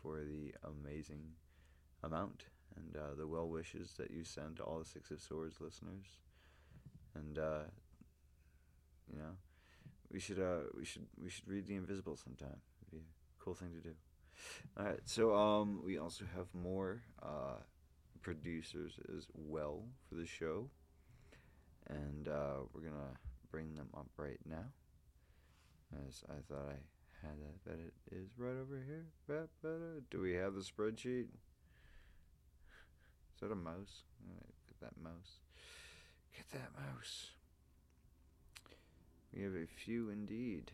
for 0.00 0.18
the 0.18 0.54
amazing 0.64 1.24
amount 2.04 2.44
and 2.76 3.18
the 3.18 3.26
well 3.26 3.48
wishes 3.48 3.94
that 3.98 4.12
you 4.12 4.22
send 4.22 4.58
to 4.58 4.62
all 4.62 4.78
the 4.78 4.84
Six 4.84 5.10
of 5.10 5.20
Swords 5.20 5.60
listeners. 5.60 6.06
And 7.16 7.36
you 9.12 9.18
know, 9.18 9.36
we 10.12 10.20
should 10.20 10.38
uh 10.38 10.68
we 10.76 10.84
should 10.84 11.06
we 11.22 11.28
should 11.28 11.48
read 11.48 11.66
the 11.66 11.76
Invisible 11.76 12.16
sometime. 12.16 12.60
It'd 12.82 12.92
be 12.92 12.98
a 12.98 13.42
cool 13.44 13.54
thing 13.54 13.72
to 13.72 13.80
do. 13.80 13.94
All 14.76 14.86
right, 14.86 15.00
so 15.04 15.34
um 15.34 15.82
we 15.84 15.98
also 15.98 16.24
have 16.36 16.46
more 16.54 17.02
uh 17.22 17.58
producers 18.22 18.98
as 19.16 19.26
well 19.34 19.84
for 20.08 20.14
the 20.16 20.26
show, 20.26 20.68
and 21.88 22.28
uh, 22.28 22.60
we're 22.72 22.82
gonna 22.82 23.16
bring 23.50 23.74
them 23.74 23.88
up 23.96 24.08
right 24.16 24.40
now. 24.48 24.64
As 26.06 26.22
I 26.28 26.34
thought 26.48 26.68
I 26.68 27.26
had 27.26 27.36
that, 27.40 27.64
but 27.64 27.78
it 27.78 27.94
is 28.14 28.28
right 28.36 28.56
over 28.60 28.78
here. 28.84 29.06
Do 30.10 30.20
we 30.20 30.34
have 30.34 30.54
the 30.54 30.60
spreadsheet? 30.60 31.28
Is 33.34 33.40
that 33.40 33.52
a 33.52 33.56
mouse? 33.56 34.02
Get 34.66 34.80
that 34.80 35.02
mouse. 35.02 35.40
Get 36.36 36.50
that 36.52 36.70
mouse. 36.76 37.30
We 39.34 39.42
have 39.42 39.54
a 39.54 39.66
few 39.66 40.10
indeed. 40.10 40.72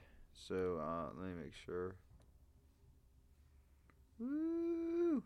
So 0.49 0.81
uh, 0.81 1.11
let 1.19 1.29
me 1.29 1.43
make 1.43 1.55
sure. 1.55 1.95
Woo! 4.19 5.23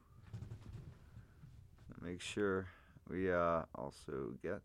Make 2.01 2.21
sure 2.21 2.67
we 3.09 3.33
uh, 3.33 3.63
also 3.75 4.35
get. 4.43 4.63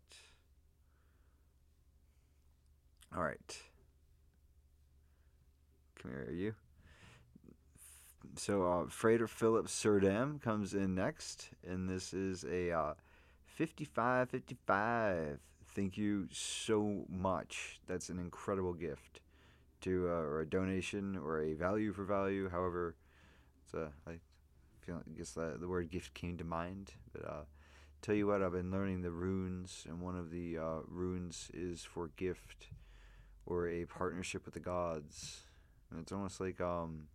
All 3.15 3.23
right. 3.23 3.61
Come 6.01 6.11
here, 6.11 6.27
are 6.29 6.33
you? 6.33 6.53
So 8.35 8.65
uh, 8.65 8.85
Frater 8.89 9.27
Philip 9.27 9.67
Surdam 9.67 10.41
comes 10.41 10.73
in 10.73 10.95
next, 10.95 11.49
and 11.67 11.87
this 11.87 12.13
is 12.13 12.43
a 12.43 12.71
uh, 12.71 12.93
55 13.45 14.29
55 14.29 15.39
thank 15.75 15.97
you 15.97 16.27
so 16.31 17.05
much. 17.09 17.79
That's 17.87 18.09
an 18.09 18.19
incredible 18.19 18.73
gift 18.73 19.21
to 19.81 20.07
uh, 20.09 20.11
or 20.11 20.41
a 20.41 20.45
donation 20.49 21.17
or 21.17 21.41
a 21.41 21.53
value 21.53 21.93
for 21.93 22.03
value. 22.05 22.49
However, 22.49 22.95
just 23.63 23.75
uh, 23.75 23.89
I 24.07 24.19
feel 24.81 24.97
I 24.97 25.17
guess 25.17 25.31
the 25.31 25.57
the 25.59 25.67
word 25.67 25.91
gift 25.91 26.13
came 26.13 26.37
to 26.37 26.43
mind. 26.43 26.93
But 27.13 27.25
uh, 27.29 27.43
tell 28.01 28.15
you 28.15 28.27
what, 28.27 28.43
I've 28.43 28.53
been 28.53 28.71
learning 28.71 29.01
the 29.01 29.11
runes, 29.11 29.85
and 29.87 30.01
one 30.01 30.17
of 30.17 30.31
the 30.31 30.57
uh, 30.57 30.79
runes 30.87 31.51
is 31.53 31.83
for 31.83 32.09
gift 32.17 32.67
or 33.45 33.67
a 33.67 33.85
partnership 33.85 34.45
with 34.45 34.53
the 34.53 34.59
gods, 34.59 35.41
and 35.91 35.99
it's 36.01 36.11
almost 36.11 36.39
like 36.39 36.61
um, 36.61 37.07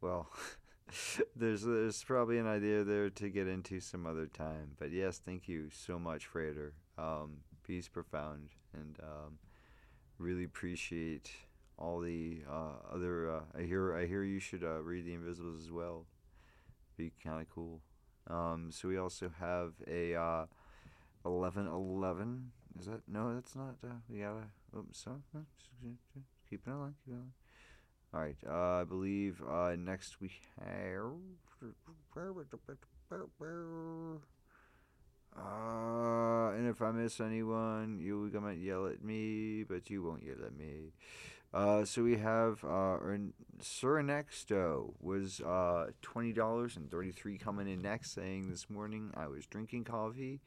well. 0.00 0.28
there's 1.36 1.62
there's 1.62 2.02
probably 2.04 2.38
an 2.38 2.46
idea 2.46 2.84
there 2.84 3.08
to 3.08 3.30
get 3.30 3.48
into 3.48 3.80
some 3.80 4.06
other 4.06 4.26
time. 4.26 4.72
But 4.78 4.92
yes, 4.92 5.20
thank 5.24 5.48
you 5.48 5.68
so 5.70 5.98
much, 5.98 6.26
Frater. 6.26 6.74
Um, 6.98 7.38
peace 7.66 7.88
profound, 7.88 8.50
and 8.74 8.98
um, 9.02 9.38
really 10.18 10.44
appreciate 10.44 11.30
all 11.78 12.00
the 12.00 12.42
uh, 12.50 12.94
other. 12.94 13.30
Uh, 13.30 13.40
I 13.58 13.62
hear 13.62 13.96
I 13.96 14.06
hear 14.06 14.22
you 14.22 14.38
should 14.38 14.62
uh, 14.62 14.82
read 14.82 15.06
the 15.06 15.14
Invisibles 15.14 15.62
as 15.62 15.72
well. 15.72 16.06
Be 16.96 17.12
kind 17.22 17.40
of 17.40 17.48
cool. 17.48 17.80
Um, 18.28 18.70
so 18.70 18.88
we 18.88 18.98
also 18.98 19.30
have 19.40 19.72
a 19.88 20.14
uh, 20.14 20.46
eleven 21.24 21.66
eleven. 21.66 22.52
Is 22.78 22.86
that 22.86 23.02
no? 23.08 23.34
That's 23.34 23.54
not. 23.56 23.76
Uh, 23.84 23.94
we 24.08 24.20
gotta. 24.20 24.44
Oops, 24.76 24.98
so 24.98 25.22
keep 26.50 26.60
it 26.66 26.70
on. 26.70 26.94
Keep 27.04 27.12
it 27.14 27.14
on. 27.16 27.32
All 28.14 28.20
right. 28.20 28.36
Uh, 28.46 28.80
I 28.80 28.84
believe 28.84 29.42
uh, 29.48 29.74
next 29.76 30.20
we 30.20 30.30
have. 30.60 31.12
Uh, 35.36 36.50
and 36.50 36.68
if 36.68 36.82
I 36.82 36.90
miss 36.90 37.20
anyone, 37.20 37.98
you 38.00 38.30
might 38.40 38.58
yell 38.58 38.86
at 38.86 39.02
me, 39.02 39.64
but 39.64 39.90
you 39.90 40.02
won't 40.02 40.22
yell 40.22 40.44
at 40.44 40.56
me. 40.56 40.92
Uh, 41.54 41.84
so 41.84 42.02
we 42.02 42.16
have 42.16 42.64
uh, 42.64 42.98
Sir 43.60 44.02
Nexto 44.02 44.94
was 45.00 45.40
uh, 45.40 45.88
twenty 46.00 46.32
dollars 46.32 46.76
and 46.76 46.90
thirty 46.90 47.12
three 47.12 47.36
coming 47.36 47.68
in 47.68 47.82
next, 47.82 48.14
saying 48.14 48.48
this 48.48 48.70
morning 48.70 49.10
I 49.14 49.26
was 49.26 49.46
drinking 49.46 49.84
coffee, 49.84 50.40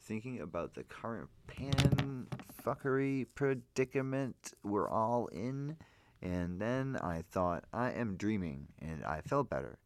thinking 0.00 0.40
about 0.40 0.74
the 0.74 0.82
current 0.82 1.28
pan 1.46 2.26
fuckery 2.64 3.26
predicament 3.34 4.52
we're 4.64 4.88
all 4.88 5.28
in 5.28 5.76
and 6.20 6.60
then 6.60 6.98
I 7.00 7.22
thought, 7.30 7.64
I 7.72 7.90
am 7.90 8.16
dreaming, 8.16 8.68
and 8.80 9.04
I 9.04 9.20
felt 9.20 9.48
better. 9.48 9.78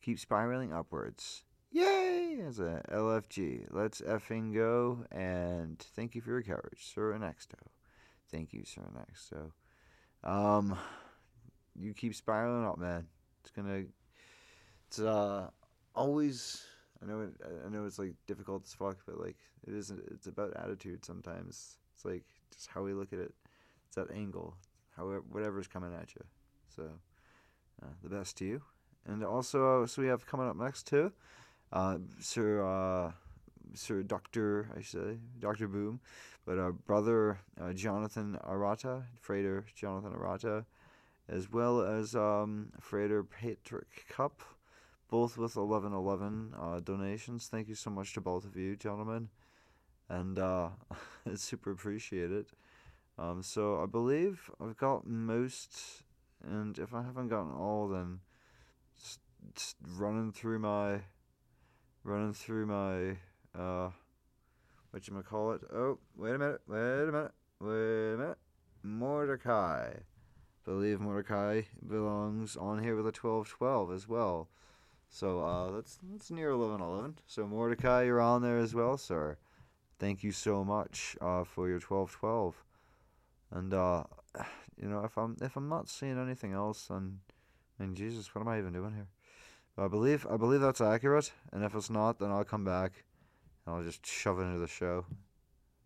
Keep 0.00 0.18
spiraling 0.18 0.72
upwards. 0.72 1.42
Yay! 1.72 2.42
As 2.46 2.58
a 2.60 2.82
LFG. 2.90 3.66
Let's 3.70 4.00
effing 4.02 4.54
go, 4.54 5.04
and 5.10 5.78
thank 5.96 6.14
you 6.14 6.20
for 6.20 6.30
your 6.30 6.42
courage, 6.42 6.92
Sir 6.94 7.12
Anexto. 7.12 7.58
Thank 8.30 8.52
you, 8.52 8.64
Sir 8.64 8.82
Anexto. 8.82 9.52
Um, 10.28 10.78
you 11.74 11.94
keep 11.94 12.14
spiraling 12.14 12.66
up, 12.66 12.78
man. 12.78 13.06
It's 13.40 13.50
gonna. 13.50 13.84
It's 14.88 14.98
uh 15.00 15.48
always. 15.94 16.62
I 17.02 17.06
know 17.06 17.22
it. 17.22 17.30
I 17.64 17.68
know 17.70 17.86
it's 17.86 17.98
like 17.98 18.14
difficult 18.26 18.64
as 18.64 18.74
fuck, 18.74 18.98
but 19.06 19.18
like 19.18 19.38
it 19.66 19.74
isn't. 19.74 20.00
It's 20.10 20.26
about 20.26 20.56
attitude 20.56 21.04
sometimes. 21.04 21.78
It's 21.94 22.04
like 22.04 22.24
just 22.54 22.68
how 22.68 22.82
we 22.82 22.92
look 22.92 23.12
at 23.12 23.18
it. 23.18 23.32
It's 23.86 23.96
that 23.96 24.10
angle 24.10 24.56
however 24.96 25.22
whatever's 25.30 25.66
coming 25.66 25.94
at 25.94 26.14
you. 26.14 26.22
So 26.74 26.82
uh, 27.82 27.88
the 28.02 28.08
best 28.08 28.36
to 28.38 28.44
you. 28.44 28.62
And 29.06 29.24
also, 29.24 29.82
uh, 29.82 29.86
so 29.86 30.02
we 30.02 30.08
have 30.08 30.26
coming 30.26 30.48
up 30.48 30.56
next 30.56 30.86
too, 30.86 31.12
uh, 31.72 31.98
Sir 32.20 32.64
uh, 32.64 33.12
Sir 33.74 34.02
Doctor 34.02 34.68
I 34.76 34.82
say 34.82 35.18
Doctor 35.38 35.68
Boom, 35.68 36.00
but 36.44 36.58
our 36.58 36.72
brother 36.72 37.38
uh, 37.60 37.72
Jonathan 37.72 38.38
Arata, 38.44 39.02
Frater 39.20 39.64
Jonathan 39.74 40.12
Arata, 40.12 40.64
as 41.28 41.50
well 41.50 41.80
as 41.80 42.14
um, 42.14 42.72
Frater 42.80 43.24
Patrick 43.24 44.06
Cup, 44.08 44.42
both 45.08 45.38
with 45.38 45.56
eleven 45.56 45.92
eleven 45.92 46.52
uh, 46.60 46.80
donations. 46.80 47.48
Thank 47.48 47.68
you 47.68 47.74
so 47.74 47.90
much 47.90 48.12
to 48.14 48.20
both 48.20 48.44
of 48.44 48.56
you, 48.56 48.76
gentlemen, 48.76 49.28
and 50.08 50.38
uh, 50.38 50.68
it's 51.26 51.42
super 51.42 51.70
appreciated. 51.70 52.46
Um, 53.18 53.42
so 53.42 53.82
I 53.82 53.86
believe 53.86 54.50
I've 54.60 54.76
got 54.76 55.06
most, 55.06 56.02
and 56.42 56.78
if 56.78 56.94
I 56.94 57.02
haven't 57.02 57.28
gotten 57.28 57.52
all, 57.52 57.88
then 57.88 58.20
just, 59.00 59.20
just 59.54 59.76
running 59.96 60.32
through 60.32 60.58
my, 60.60 61.00
running 62.04 62.32
through 62.32 62.66
my, 62.66 63.60
uh, 63.60 63.90
what 64.90 65.06
you 65.06 65.22
call 65.22 65.52
it? 65.52 65.62
Oh, 65.72 65.98
wait 66.16 66.34
a 66.34 66.38
minute, 66.38 66.60
wait 66.66 66.78
a 66.78 67.12
minute, 67.12 67.32
wait 67.60 68.14
a 68.14 68.16
minute. 68.18 68.38
Mordecai. 68.82 69.92
Believe 70.64 71.00
Mordecai 71.00 71.62
belongs 71.86 72.56
on 72.56 72.82
here 72.82 72.94
with 72.94 73.06
a 73.06 73.12
twelve 73.12 73.48
twelve 73.48 73.92
as 73.92 74.08
well. 74.08 74.48
So 75.08 75.40
uh, 75.40 75.72
that's 75.72 75.98
that's 76.12 76.30
near 76.30 76.50
eleven 76.50 76.80
eleven. 76.80 77.18
So 77.26 77.46
Mordecai, 77.46 78.04
you're 78.04 78.20
on 78.20 78.42
there 78.42 78.58
as 78.58 78.74
well, 78.74 78.96
sir. 78.96 79.38
Thank 79.98 80.22
you 80.22 80.30
so 80.30 80.64
much 80.64 81.16
uh, 81.20 81.44
for 81.44 81.68
your 81.68 81.80
twelve 81.80 82.12
twelve. 82.12 82.62
And 83.50 83.74
uh, 83.74 84.04
you 84.80 84.88
know, 84.88 85.04
if 85.04 85.18
I'm 85.18 85.36
if 85.40 85.56
I'm 85.56 85.68
not 85.68 85.88
seeing 85.88 86.18
anything 86.18 86.52
else, 86.52 86.86
then, 86.86 87.20
then 87.78 87.94
Jesus, 87.94 88.34
what 88.34 88.42
am 88.42 88.48
I 88.48 88.58
even 88.58 88.72
doing 88.72 88.94
here? 88.94 89.08
But 89.76 89.84
I 89.84 89.88
believe 89.88 90.26
I 90.30 90.36
believe 90.36 90.60
that's 90.60 90.80
accurate, 90.80 91.32
and 91.52 91.64
if 91.64 91.74
it's 91.74 91.90
not, 91.90 92.18
then 92.18 92.30
I'll 92.30 92.44
come 92.44 92.64
back, 92.64 92.92
and 93.66 93.74
I'll 93.74 93.82
just 93.82 94.06
shove 94.06 94.38
it 94.38 94.42
into 94.42 94.58
the 94.58 94.68
show. 94.68 95.06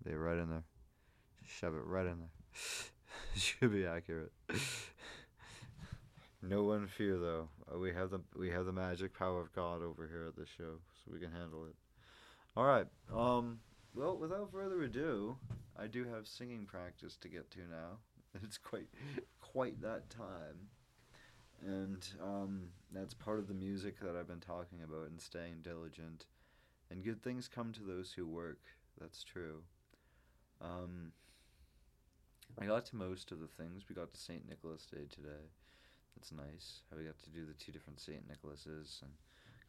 Be 0.05 0.15
right 0.15 0.39
in 0.39 0.49
there. 0.49 0.65
Just 1.43 1.55
shove 1.57 1.75
it 1.75 1.85
right 1.85 2.07
in 2.07 2.19
there. 2.19 2.31
should 3.37 3.73
be 3.73 3.87
accurate. 3.87 4.33
no 6.43 6.63
one 6.65 6.87
fear 6.87 7.19
though. 7.19 7.49
Uh, 7.73 7.79
we 7.79 7.93
have 7.93 8.11
the 8.11 8.21
we 8.37 8.51
have 8.51 8.67
the 8.67 8.73
magic 8.73 9.17
power 9.17 9.41
of 9.41 9.53
God 9.55 9.83
over 9.83 10.09
here 10.09 10.27
at 10.27 10.37
the 10.37 10.47
show, 10.47 10.79
so 11.05 11.13
we 11.13 11.21
can 11.21 11.33
handle 11.33 11.67
it. 11.67 11.75
All 12.57 12.65
right. 12.65 12.87
Um. 13.15 13.61
Well, 13.95 14.17
without 14.19 14.53
further 14.53 14.83
ado, 14.83 15.37
I 15.79 15.87
do 15.87 16.05
have 16.05 16.27
singing 16.27 16.67
practice 16.67 17.17
to 17.23 17.29
get 17.29 17.51
to 17.53 17.61
now. 17.61 17.99
It's 18.43 18.59
quite 18.59 18.89
quite 19.41 19.81
that 19.81 20.11
time. 20.11 20.69
And 21.65 22.07
um, 22.23 22.63
that's 22.93 23.15
part 23.15 23.39
of 23.39 23.49
the 23.49 23.55
music 23.55 24.01
that 24.01 24.17
I've 24.17 24.29
been 24.29 24.41
talking 24.41 24.83
about 24.83 25.09
and 25.09 25.21
staying 25.21 25.63
diligent. 25.63 26.27
And 26.91 27.05
good 27.05 27.23
things 27.23 27.49
come 27.49 27.73
to 27.73 27.83
those 27.83 28.13
who 28.13 28.27
work. 28.27 28.61
That's 29.01 29.25
true. 29.25 29.63
Um, 30.61 31.13
I 32.61 32.67
got 32.67 32.87
to 32.87 32.97
most 32.97 33.33
of 33.33 33.41
the 33.41 33.49
things. 33.49 33.85
We 33.89 33.95
got 33.95 34.13
to 34.13 34.21
St. 34.21 34.49
Nicholas 34.49 34.87
Day 34.87 35.07
today. 35.11 35.51
That's 36.17 36.33
nice. 36.33 36.83
How 36.91 36.97
we 36.97 37.05
got 37.05 37.19
to 37.19 37.31
do 37.31 37.45
the 37.45 37.53
two 37.55 37.73
different 37.73 38.01
St. 38.01 38.23
Nicholases 38.27 39.03
and 39.03 39.11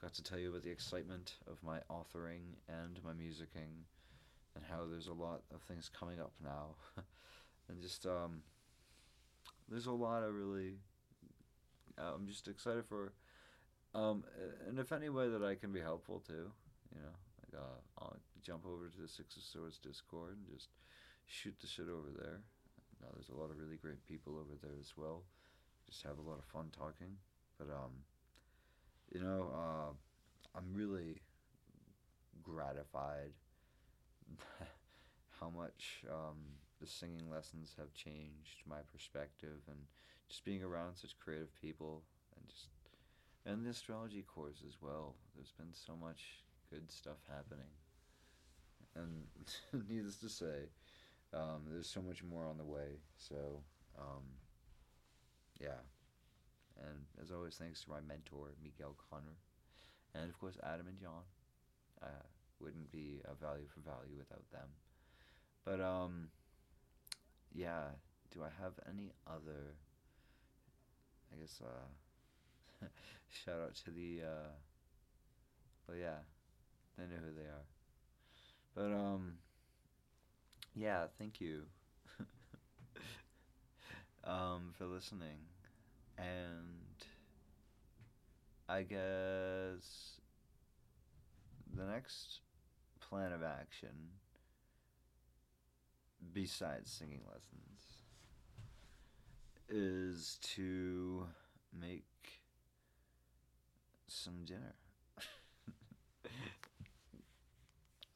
got 0.01 0.13
to 0.13 0.23
tell 0.23 0.39
you 0.39 0.49
about 0.49 0.63
the 0.63 0.69
excitement 0.69 1.35
of 1.49 1.61
my 1.63 1.79
authoring 1.89 2.55
and 2.69 2.99
my 3.03 3.11
musicking 3.11 3.83
and 4.55 4.63
how 4.69 4.85
there's 4.89 5.07
a 5.07 5.13
lot 5.13 5.41
of 5.53 5.61
things 5.61 5.89
coming 5.97 6.19
up 6.19 6.31
now, 6.43 6.75
and 7.69 7.81
just 7.81 8.05
um, 8.05 8.41
there's 9.69 9.85
a 9.85 9.91
lot 9.91 10.23
of 10.23 10.33
really. 10.33 10.75
I'm 12.03 12.27
just 12.27 12.47
excited 12.47 12.85
for, 12.85 13.13
um, 13.95 14.23
and 14.67 14.79
if 14.79 14.91
any 14.91 15.09
way 15.09 15.29
that 15.29 15.43
I 15.43 15.55
can 15.55 15.71
be 15.71 15.79
helpful 15.79 16.21
too, 16.25 16.51
you 16.93 17.01
know, 17.01 17.15
like 17.41 17.61
uh, 17.61 17.79
I'll 17.99 18.17
jump 18.41 18.65
over 18.65 18.87
to 18.87 19.01
the 19.01 19.07
Six 19.07 19.35
of 19.35 19.43
Swords 19.43 19.79
Discord 19.79 20.37
and 20.37 20.55
just 20.55 20.69
shoot 21.25 21.55
the 21.59 21.67
shit 21.67 21.87
over 21.89 22.09
there. 22.15 22.41
Now 23.01 23.07
there's 23.13 23.29
a 23.29 23.39
lot 23.39 23.51
of 23.51 23.57
really 23.57 23.77
great 23.77 24.05
people 24.05 24.33
over 24.37 24.55
there 24.61 24.77
as 24.79 24.93
well. 24.97 25.23
Just 25.85 26.03
have 26.03 26.17
a 26.17 26.29
lot 26.29 26.39
of 26.39 26.45
fun 26.45 26.69
talking, 26.77 27.15
but 27.57 27.69
um, 27.69 28.03
you 29.13 29.21
know, 29.21 29.49
uh, 29.53 29.91
I'm 30.57 30.73
really 30.73 31.21
gratified 32.43 33.31
how 35.39 35.49
much 35.49 36.03
um, 36.09 36.37
the 36.81 36.87
singing 36.87 37.29
lessons 37.31 37.75
have 37.77 37.93
changed 37.93 38.63
my 38.67 38.79
perspective 38.91 39.61
and 39.67 39.79
just 40.29 40.45
being 40.45 40.63
around 40.63 40.95
such 40.95 41.17
creative 41.19 41.53
people 41.61 42.03
and 42.35 42.47
just 42.47 42.67
and 43.45 43.65
the 43.65 43.69
astrology 43.69 44.21
course 44.23 44.61
as 44.67 44.75
well. 44.81 45.15
There's 45.35 45.53
been 45.57 45.73
so 45.73 45.95
much 45.95 46.43
good 46.69 46.91
stuff 46.91 47.17
happening, 47.29 47.71
and 48.95 49.27
needless 49.89 50.17
to 50.17 50.29
say, 50.29 50.69
um, 51.33 51.63
there's 51.69 51.89
so 51.89 52.01
much 52.01 52.23
more 52.23 52.45
on 52.45 52.57
the 52.57 52.65
way. 52.65 52.99
So, 53.17 53.61
um, 53.97 54.23
yeah. 55.61 55.79
And 56.79 57.05
as 57.21 57.31
always, 57.31 57.55
thanks 57.55 57.83
to 57.83 57.89
my 57.89 58.01
mentor, 58.07 58.49
Miguel 58.61 58.95
Conner, 59.09 59.37
and 60.13 60.29
of 60.29 60.37
course, 60.37 60.57
Adam 60.63 60.87
and 60.87 60.99
John. 60.99 61.23
Uh, 62.03 62.27
wouldn't 62.59 62.91
be 62.91 63.21
a 63.25 63.35
value 63.35 63.67
for 63.67 63.81
value 63.81 64.17
without 64.17 64.49
them. 64.51 64.69
But 65.65 65.81
um 65.81 66.29
yeah, 67.53 67.95
do 68.31 68.43
I 68.43 68.49
have 68.61 68.73
any 68.87 69.11
other 69.25 69.75
I 71.31 71.35
guess 71.39 71.61
uh 71.63 72.07
shout 73.29 73.59
out 73.61 73.75
to 73.85 73.91
the 73.91 74.21
uh 74.23 74.49
well 75.87 75.97
yeah, 75.97 76.19
they 76.97 77.05
know 77.05 77.21
who 77.23 77.33
they 77.35 77.47
are. 77.49 77.65
But 78.75 78.91
um 78.93 79.39
yeah, 80.75 81.05
thank 81.17 81.41
you 81.41 81.63
um 84.23 84.73
for 84.77 84.85
listening 84.85 85.39
and 86.17 87.05
I 88.69 88.83
guess 88.83 90.19
the 91.75 91.85
next 91.85 92.39
plan 92.99 93.31
of 93.31 93.43
action, 93.43 94.09
besides 96.33 96.91
singing 96.91 97.21
lessons, 97.27 97.76
is 99.69 100.37
to 100.55 101.25
make 101.79 102.05
some 104.07 104.45
dinner. 104.45 104.75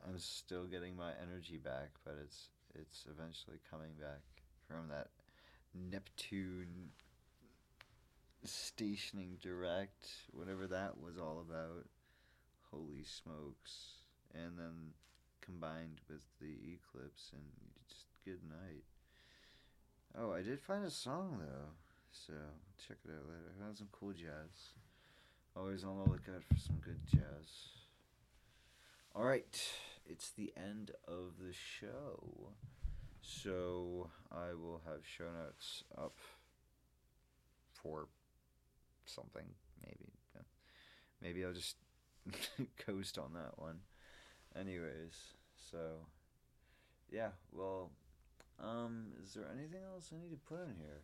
I'm 0.07 0.17
still 0.17 0.65
getting 0.65 0.95
my 0.95 1.11
energy 1.21 1.57
back, 1.57 1.91
but 2.05 2.15
it's 2.23 2.49
it's 2.73 3.05
eventually 3.09 3.59
coming 3.69 3.91
back 3.99 4.21
from 4.67 4.87
that 4.89 5.09
Neptune 5.73 6.91
stationing 8.43 9.37
direct, 9.41 10.07
whatever 10.31 10.67
that 10.67 10.99
was 10.99 11.17
all 11.17 11.43
about. 11.47 11.85
Holy 12.71 13.03
smokes. 13.03 13.95
And 14.33 14.57
then 14.57 14.93
combined 15.41 15.99
with 16.09 16.23
the 16.39 16.55
eclipse 16.73 17.31
and 17.33 17.43
just 17.89 18.05
good 18.23 18.39
night. 18.47 18.85
Oh, 20.17 20.33
I 20.33 20.41
did 20.41 20.59
find 20.59 20.85
a 20.85 20.89
song 20.89 21.39
though, 21.39 21.69
so 22.11 22.33
check 22.87 22.97
it 23.05 23.11
out 23.11 23.27
later. 23.27 23.51
I 23.55 23.63
found 23.63 23.77
some 23.77 23.87
cool 23.91 24.13
jazz. 24.13 24.73
Always 25.55 25.83
on 25.83 25.97
the 25.97 26.09
lookout 26.09 26.43
for 26.51 26.57
some 26.57 26.77
good 26.77 26.99
jazz. 27.11 27.69
Alright, 29.15 29.61
it's 30.05 30.29
the 30.29 30.53
end 30.57 30.91
of 31.07 31.37
the 31.39 31.53
show. 31.53 32.51
So 33.21 34.09
I 34.31 34.53
will 34.53 34.81
have 34.85 35.01
show 35.05 35.25
notes 35.25 35.83
up 35.97 36.17
for 37.73 38.07
something, 39.05 39.45
maybe. 39.85 40.11
Maybe 41.21 41.45
I'll 41.45 41.53
just 41.53 41.75
coast 42.85 43.17
on 43.17 43.33
that 43.33 43.57
one. 43.57 43.79
Anyways, 44.59 45.35
so 45.71 45.77
yeah, 47.11 47.29
well, 47.51 47.91
um, 48.61 49.07
is 49.23 49.33
there 49.33 49.49
anything 49.51 49.81
else 49.83 50.11
I 50.11 50.21
need 50.21 50.31
to 50.31 50.47
put 50.47 50.61
in 50.61 50.75
here? 50.77 51.01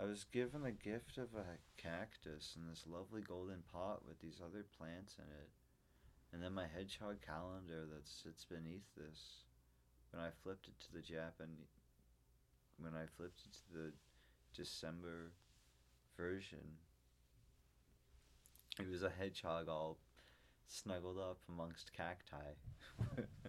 I 0.00 0.04
was 0.04 0.24
given 0.24 0.64
a 0.64 0.72
gift 0.72 1.18
of 1.18 1.34
a 1.34 1.58
cactus 1.76 2.56
in 2.56 2.66
this 2.68 2.84
lovely 2.86 3.20
golden 3.20 3.62
pot 3.72 4.06
with 4.06 4.20
these 4.20 4.40
other 4.42 4.64
plants 4.78 5.16
in 5.18 5.24
it. 5.24 5.50
And 6.32 6.42
then 6.42 6.54
my 6.54 6.66
hedgehog 6.66 7.20
calendar 7.20 7.84
that 7.92 8.08
sits 8.08 8.44
beneath 8.44 8.88
this. 8.96 9.44
When 10.10 10.22
I 10.22 10.30
flipped 10.42 10.68
it 10.68 10.80
to 10.80 10.92
the 10.92 11.02
Japan 11.02 11.56
when 12.78 12.94
I 12.94 13.06
flipped 13.16 13.40
it 13.44 13.52
to 13.52 13.78
the 13.78 13.92
December 14.54 15.32
version, 16.16 16.78
it 18.78 18.88
was 18.88 19.02
a 19.02 19.10
hedgehog 19.10 19.68
all 19.68 19.98
snuggled 20.68 21.18
up 21.18 21.38
amongst 21.48 21.92
cacti. 21.92 22.56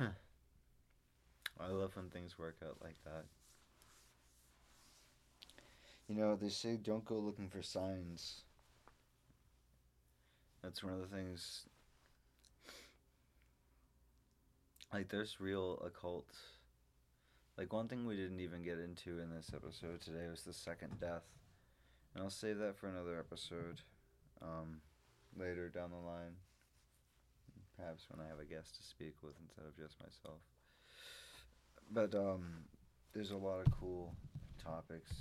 I 0.00 1.68
love 1.68 1.96
when 1.96 2.10
things 2.10 2.38
work 2.38 2.56
out 2.64 2.76
like 2.82 2.96
that. 3.04 3.24
You 6.08 6.14
know, 6.14 6.36
they 6.36 6.48
say 6.48 6.76
don't 6.76 7.04
go 7.04 7.16
looking 7.16 7.48
for 7.48 7.62
signs. 7.62 8.42
That's 10.62 10.82
one 10.82 10.92
of 10.92 11.00
the 11.00 11.16
things. 11.16 11.62
Like, 14.92 15.08
there's 15.08 15.40
real 15.40 15.82
occult. 15.84 16.28
Like, 17.58 17.72
one 17.72 17.88
thing 17.88 18.06
we 18.06 18.16
didn't 18.16 18.40
even 18.40 18.62
get 18.62 18.78
into 18.78 19.20
in 19.20 19.30
this 19.30 19.50
episode 19.54 20.00
today 20.00 20.28
was 20.30 20.42
the 20.42 20.52
second 20.52 21.00
death. 21.00 21.24
And 22.14 22.22
I'll 22.22 22.30
save 22.30 22.58
that 22.58 22.76
for 22.76 22.88
another 22.88 23.18
episode 23.18 23.80
um, 24.40 24.80
later 25.36 25.68
down 25.68 25.90
the 25.90 25.96
line. 25.96 26.36
Perhaps 27.76 28.08
when 28.10 28.24
I 28.24 28.28
have 28.28 28.40
a 28.40 28.44
guest 28.44 28.76
to 28.76 28.82
speak 28.82 29.14
with 29.22 29.34
instead 29.40 29.66
of 29.66 29.76
just 29.76 30.00
myself 30.00 30.40
but 31.92 32.14
um, 32.14 32.64
there's 33.12 33.30
a 33.30 33.36
lot 33.36 33.60
of 33.64 33.72
cool 33.72 34.14
topics 34.62 35.12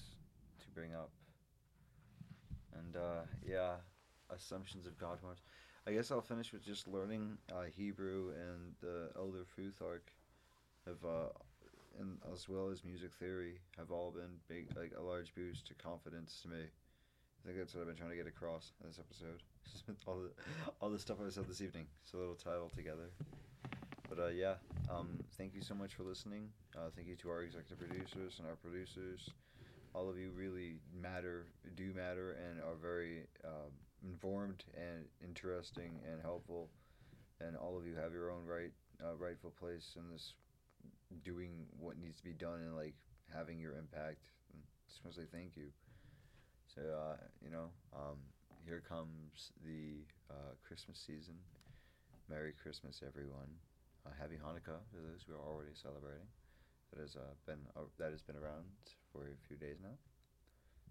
to 0.62 0.70
bring 0.74 0.94
up, 0.94 1.12
and 2.74 2.96
uh, 2.96 3.22
yeah, 3.46 3.76
assumptions 4.30 4.86
of 4.86 4.98
God 4.98 5.20
forms. 5.20 5.40
I 5.88 5.92
guess 5.92 6.10
I'll 6.12 6.22
finish 6.22 6.52
with 6.52 6.66
just 6.66 6.88
learning 6.88 7.38
uh, 7.52 7.66
Hebrew 7.76 8.32
and 8.32 8.74
the 8.82 9.12
Elder 9.16 9.46
Futhark 9.58 10.02
have, 10.88 11.04
uh, 11.06 11.30
and 12.00 12.18
as 12.34 12.50
well 12.50 12.70
as 12.70 12.84
music 12.84 13.14
theory, 13.14 13.60
have 13.78 13.92
all 13.92 14.12
been 14.12 14.40
big, 14.48 14.76
like 14.76 14.94
a 14.98 15.02
large 15.02 15.34
boost 15.36 15.68
to 15.68 15.74
confidence 15.76 16.40
to 16.42 16.50
me. 16.50 16.64
I 17.46 17.50
think 17.50 17.60
that's 17.60 17.76
what 17.76 17.82
I've 17.82 17.88
been 17.88 17.96
trying 17.96 18.10
to 18.10 18.16
get 18.16 18.26
across 18.26 18.72
in 18.82 18.90
this 18.90 18.98
episode. 18.98 19.44
all 20.08 20.18
the 20.18 20.32
all 20.82 20.90
the 20.90 20.98
stuff 20.98 21.18
I 21.24 21.30
said 21.30 21.48
this 21.48 21.62
evening, 21.62 21.86
so 22.02 22.18
it'll 22.18 22.34
tie 22.34 22.58
it 22.58 22.60
all 22.60 22.72
together. 22.76 23.12
But 24.10 24.20
uh, 24.20 24.28
yeah, 24.30 24.56
um, 24.90 25.20
thank 25.38 25.54
you 25.54 25.62
so 25.62 25.76
much 25.76 25.94
for 25.94 26.02
listening. 26.02 26.50
Uh, 26.76 26.90
thank 26.96 27.08
you 27.08 27.16
to 27.18 27.30
our 27.30 27.44
executive 27.44 27.78
producers 27.78 28.40
and 28.40 28.48
our 28.48 28.56
producers. 28.56 29.30
All 29.94 30.10
of 30.10 30.18
you 30.18 30.32
really 30.36 30.78
matter, 31.00 31.46
do 31.76 31.94
matter, 31.96 32.36
and 32.50 32.60
are 32.62 32.76
very 32.82 33.28
um, 33.46 33.70
informed 34.04 34.64
and 34.76 35.06
interesting 35.24 36.00
and 36.12 36.20
helpful. 36.24 36.70
And 37.42 37.56
all 37.56 37.78
of 37.78 37.86
you 37.86 37.94
have 37.94 38.12
your 38.12 38.32
own 38.32 38.46
right, 38.48 38.72
uh, 39.04 39.16
rightful 39.18 39.54
place 39.60 39.94
in 39.98 40.10
this, 40.12 40.34
doing 41.24 41.68
what 41.80 42.00
needs 42.00 42.18
to 42.18 42.24
be 42.24 42.34
done 42.34 42.62
and 42.66 42.76
like 42.76 42.96
having 43.32 43.60
your 43.60 43.74
impact. 43.78 44.26
And 45.04 45.14
say 45.14 45.30
thank 45.32 45.56
you. 45.56 45.66
So 46.76 46.84
uh, 46.84 47.16
you 47.40 47.48
know, 47.48 47.72
um, 47.96 48.20
here 48.68 48.84
comes 48.84 49.56
the 49.64 50.04
uh, 50.28 50.60
Christmas 50.68 51.00
season. 51.00 51.40
Merry 52.28 52.52
Christmas, 52.52 53.00
everyone 53.00 53.48
uh, 54.04 54.12
Happy 54.20 54.36
Hanukkah 54.36 54.84
to 54.92 54.98
those 55.00 55.24
who 55.24 55.40
are 55.40 55.46
already 55.48 55.72
celebrating. 55.72 56.28
That 56.92 57.00
has 57.00 57.16
uh, 57.16 57.32
been 57.48 57.64
uh, 57.80 57.88
that 57.96 58.12
has 58.12 58.22
been 58.28 58.36
around 58.36 58.68
for 59.16 59.32
a 59.32 59.38
few 59.48 59.56
days 59.56 59.80
now. 59.80 59.96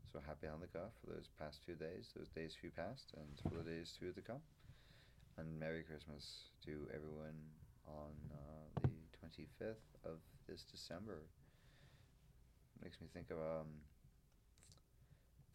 So 0.09 0.25
happy 0.25 0.49
Hanukkah 0.49 0.89
for 1.05 1.13
those 1.13 1.29
past 1.37 1.61
few 1.69 1.77
days, 1.77 2.17
those 2.17 2.33
days 2.33 2.57
few 2.57 2.73
past, 2.73 3.13
and 3.21 3.29
for 3.45 3.61
the 3.61 3.69
days 3.69 3.93
few 4.01 4.17
to 4.17 4.25
come. 4.25 4.41
And 5.37 5.61
Merry 5.61 5.85
Christmas 5.85 6.49
to 6.65 6.89
everyone 6.97 7.37
on 7.85 8.17
uh, 8.33 8.89
the 8.89 8.97
25th 9.21 9.85
of 10.09 10.17
this 10.49 10.65
December. 10.65 11.29
Makes 12.81 13.01
me 13.05 13.09
think 13.13 13.29
of 13.29 13.37
um, 13.37 13.69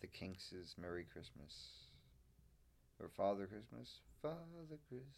the 0.02 0.08
Kinks' 0.08 0.76
Merry 0.80 1.06
Christmas. 1.12 1.88
Or 3.00 3.10
Father 3.10 3.48
Christmas. 3.48 4.00
Father 4.22 4.80
Christmas. 4.88 5.10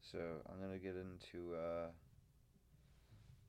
So 0.00 0.18
I'm 0.48 0.60
gonna 0.60 0.78
get 0.78 0.96
into 0.96 1.54
uh, 1.54 1.88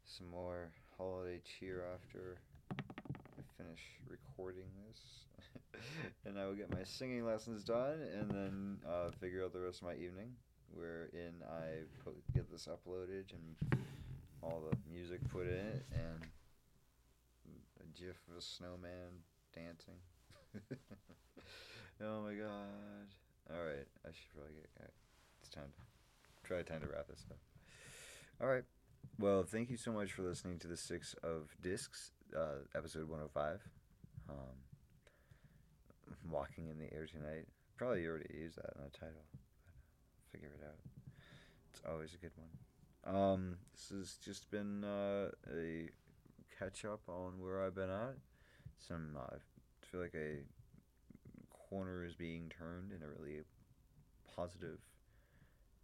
some 0.06 0.30
more 0.30 0.70
holiday 0.98 1.42
cheer 1.60 1.84
after 1.94 2.38
I 2.72 3.42
finish 3.58 3.82
recording 4.10 4.68
this, 4.88 5.82
and 6.26 6.40
I 6.40 6.46
will 6.46 6.56
get 6.56 6.72
my 6.72 6.84
singing 6.84 7.26
lessons 7.26 7.64
done, 7.64 8.00
and 8.14 8.32
then 8.32 8.78
uh, 8.88 9.12
figure 9.20 9.44
out 9.44 9.54
the 9.54 9.60
rest 9.60 9.82
of 9.82 9.88
my 9.88 9.96
evening, 9.96 10.32
wherein 10.74 11.34
I 11.50 11.84
put, 12.04 12.16
get 12.34 12.50
this 12.52 12.68
uploaded 12.68 13.26
and 13.34 13.80
all 14.42 14.64
the 14.70 14.78
music 14.92 15.20
put 15.30 15.48
in 15.48 15.54
it, 15.54 15.86
and 15.94 16.26
a 17.82 18.00
GIF 18.00 18.18
of 18.32 18.38
a 18.38 18.42
snowman 18.42 19.24
dancing. 19.56 19.99
oh 22.03 22.22
my 22.22 22.34
god! 22.34 23.07
All 23.49 23.64
right, 23.64 23.88
I 24.06 24.10
should 24.10 24.34
probably 24.34 24.53
get. 24.53 24.91
It's 25.40 25.49
time 25.49 25.72
to 25.73 26.48
try 26.48 26.61
time 26.61 26.82
to 26.82 26.88
wrap 26.88 27.07
this 27.07 27.26
up. 27.30 27.38
All 28.41 28.48
right. 28.48 28.64
Well, 29.18 29.44
thank 29.44 29.69
you 29.69 29.77
so 29.77 29.91
much 29.91 30.11
for 30.11 30.23
listening 30.23 30.60
to 30.60 30.68
the 30.68 30.76
Six 30.76 31.15
of 31.23 31.56
Discs, 31.61 32.11
uh, 32.36 32.65
episode 32.76 33.07
105. 33.07 33.61
Um, 34.30 34.36
walking 36.30 36.68
in 36.68 36.77
the 36.80 36.94
air 36.94 37.06
tonight. 37.06 37.48
Probably 37.77 38.06
already 38.06 38.34
used 38.34 38.57
that 38.57 38.73
in 38.76 38.84
the 38.84 38.90
title, 38.90 39.23
but 39.32 39.40
figure 40.32 40.49
it 40.60 40.65
out. 40.65 40.80
It's 41.72 41.82
always 41.90 42.14
a 42.14 42.18
good 42.18 42.32
one. 42.36 43.15
Um, 43.15 43.57
this 43.73 43.90
has 43.90 44.18
just 44.23 44.49
been 44.49 44.84
uh, 44.84 45.30
a 45.53 45.90
catch 46.57 46.86
up 46.86 47.02
on 47.07 47.40
where 47.40 47.64
I've 47.64 47.76
been 47.76 47.90
at. 47.90 48.15
Some, 48.80 49.18
uh, 49.18 49.35
I 49.35 49.85
feel 49.91 50.02
like 50.02 50.15
a 50.15 50.43
corner 51.49 52.06
is 52.06 52.15
being 52.15 52.49
turned 52.49 52.91
in 52.91 53.02
a 53.02 53.07
really 53.07 53.41
positive 54.35 54.80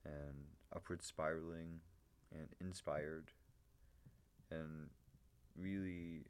and 0.06 0.46
upward 0.76 1.04
spiraling 1.04 1.80
and 2.32 2.48
inspired 2.60 3.32
and 4.50 4.90
really 5.58 6.26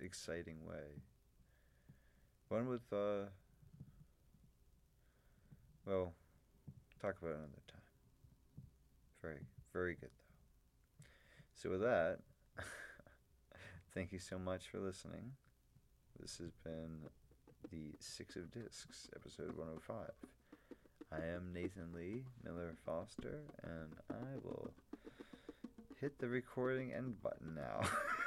exciting 0.00 0.64
way. 0.66 1.02
One 2.48 2.68
with, 2.68 2.92
uh, 2.92 3.30
well, 5.84 6.12
talk 7.00 7.16
about 7.20 7.34
another 7.34 7.62
time. 7.68 7.80
Very, 9.22 9.40
very 9.72 9.94
good 9.94 10.10
though. 10.10 11.04
So 11.54 11.70
with 11.70 11.80
that, 11.80 12.18
thank 13.96 14.12
you 14.12 14.18
so 14.18 14.38
much 14.38 14.68
for 14.68 14.78
listening. 14.78 15.32
This 16.20 16.36
has 16.36 16.52
been 16.62 17.08
the 17.70 17.96
Six 17.98 18.36
of 18.36 18.50
Discs, 18.50 19.08
episode 19.16 19.56
105. 19.56 20.10
I 21.10 21.34
am 21.34 21.50
Nathan 21.54 21.94
Lee, 21.94 22.24
Miller 22.44 22.74
Foster, 22.84 23.40
and 23.62 23.94
I 24.10 24.36
will 24.44 24.70
hit 25.98 26.18
the 26.18 26.28
recording 26.28 26.92
end 26.92 27.22
button 27.22 27.54
now. 27.54 27.80